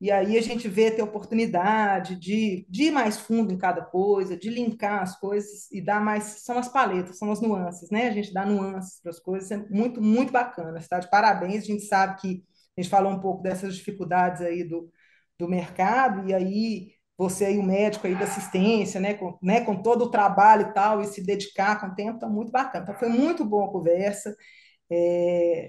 e 0.03 0.11
aí 0.11 0.37
a 0.37 0.41
gente 0.41 0.67
vê 0.67 0.91
ter 0.91 1.01
oportunidade 1.01 2.17
de, 2.17 2.65
de 2.69 2.83
ir 2.83 2.91
mais 2.91 3.17
fundo 3.17 3.53
em 3.53 3.57
cada 3.57 3.81
coisa, 3.81 4.35
de 4.35 4.49
linkar 4.49 5.01
as 5.01 5.17
coisas 5.17 5.71
e 5.71 5.81
dar 5.81 6.01
mais. 6.03 6.43
São 6.43 6.57
as 6.57 6.67
paletas, 6.67 7.17
são 7.17 7.31
as 7.31 7.39
nuances, 7.39 7.89
né? 7.89 8.09
A 8.09 8.11
gente 8.11 8.33
dá 8.33 8.45
nuances 8.45 8.99
para 9.01 9.11
as 9.11 9.19
coisas, 9.19 9.49
é 9.49 9.57
muito, 9.69 10.01
muito 10.01 10.33
bacana. 10.33 10.77
Está 10.77 10.99
de 10.99 11.09
parabéns. 11.09 11.63
A 11.63 11.67
gente 11.67 11.85
sabe 11.85 12.19
que 12.19 12.43
a 12.77 12.81
gente 12.81 12.89
falou 12.91 13.13
um 13.13 13.21
pouco 13.21 13.41
dessas 13.41 13.75
dificuldades 13.77 14.41
aí 14.41 14.65
do, 14.65 14.91
do 15.39 15.47
mercado, 15.47 16.27
e 16.29 16.33
aí 16.33 16.92
você 17.17 17.45
aí, 17.45 17.57
o 17.57 17.63
médico 17.63 18.07
aí 18.07 18.15
da 18.15 18.25
assistência, 18.25 18.99
né? 18.99 19.13
Com, 19.13 19.37
né? 19.41 19.61
com 19.61 19.81
todo 19.81 20.05
o 20.05 20.11
trabalho 20.11 20.69
e 20.69 20.73
tal, 20.73 21.01
e 21.01 21.07
se 21.07 21.23
dedicar 21.23 21.79
com 21.79 21.87
o 21.87 21.95
tempo, 21.95 22.15
está 22.15 22.27
muito 22.27 22.51
bacana. 22.51 22.83
Então, 22.83 22.95
foi 22.99 23.09
muito 23.09 23.45
boa 23.45 23.65
a 23.67 23.71
conversa. 23.71 24.35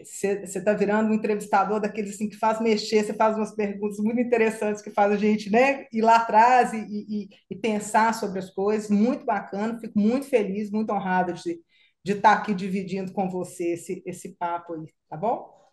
Você 0.04 0.26
é, 0.26 0.42
está 0.44 0.72
virando 0.74 1.10
um 1.10 1.14
entrevistador 1.14 1.80
daqueles 1.80 2.14
assim, 2.14 2.28
que 2.28 2.36
faz 2.36 2.60
mexer, 2.60 3.04
você 3.04 3.14
faz 3.14 3.36
umas 3.36 3.54
perguntas 3.54 3.98
muito 3.98 4.20
interessantes 4.20 4.82
que 4.82 4.90
faz 4.90 5.12
a 5.12 5.16
gente 5.16 5.50
né, 5.50 5.86
ir 5.92 6.02
lá 6.02 6.16
atrás 6.16 6.72
e, 6.72 6.78
e, 6.78 7.28
e 7.50 7.56
pensar 7.56 8.12
sobre 8.14 8.38
as 8.38 8.50
coisas. 8.50 8.90
Muito 8.90 9.24
bacana, 9.24 9.78
fico 9.80 9.98
muito 9.98 10.26
feliz, 10.26 10.70
muito 10.70 10.92
honrada 10.92 11.32
de, 11.32 11.60
de 12.04 12.12
estar 12.12 12.32
aqui 12.32 12.54
dividindo 12.54 13.12
com 13.12 13.30
você 13.30 13.72
esse, 13.74 14.02
esse 14.06 14.36
papo 14.36 14.74
aí, 14.74 14.88
tá 15.08 15.16
bom? 15.16 15.63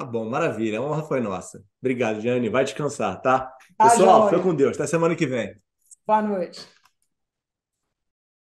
Tá 0.00 0.06
bom, 0.06 0.30
maravilha. 0.30 0.78
A 0.78 0.82
honra 0.82 1.02
foi 1.02 1.20
nossa. 1.20 1.62
Obrigado, 1.78 2.22
Jane. 2.22 2.48
Vai 2.48 2.64
descansar, 2.64 3.20
tá? 3.20 3.52
tá 3.76 3.90
Pessoal, 3.90 4.30
foi 4.30 4.40
com 4.40 4.54
Deus. 4.54 4.74
Até 4.74 4.86
semana 4.86 5.14
que 5.14 5.26
vem. 5.26 5.54
Boa 6.06 6.22
noite. 6.22 6.66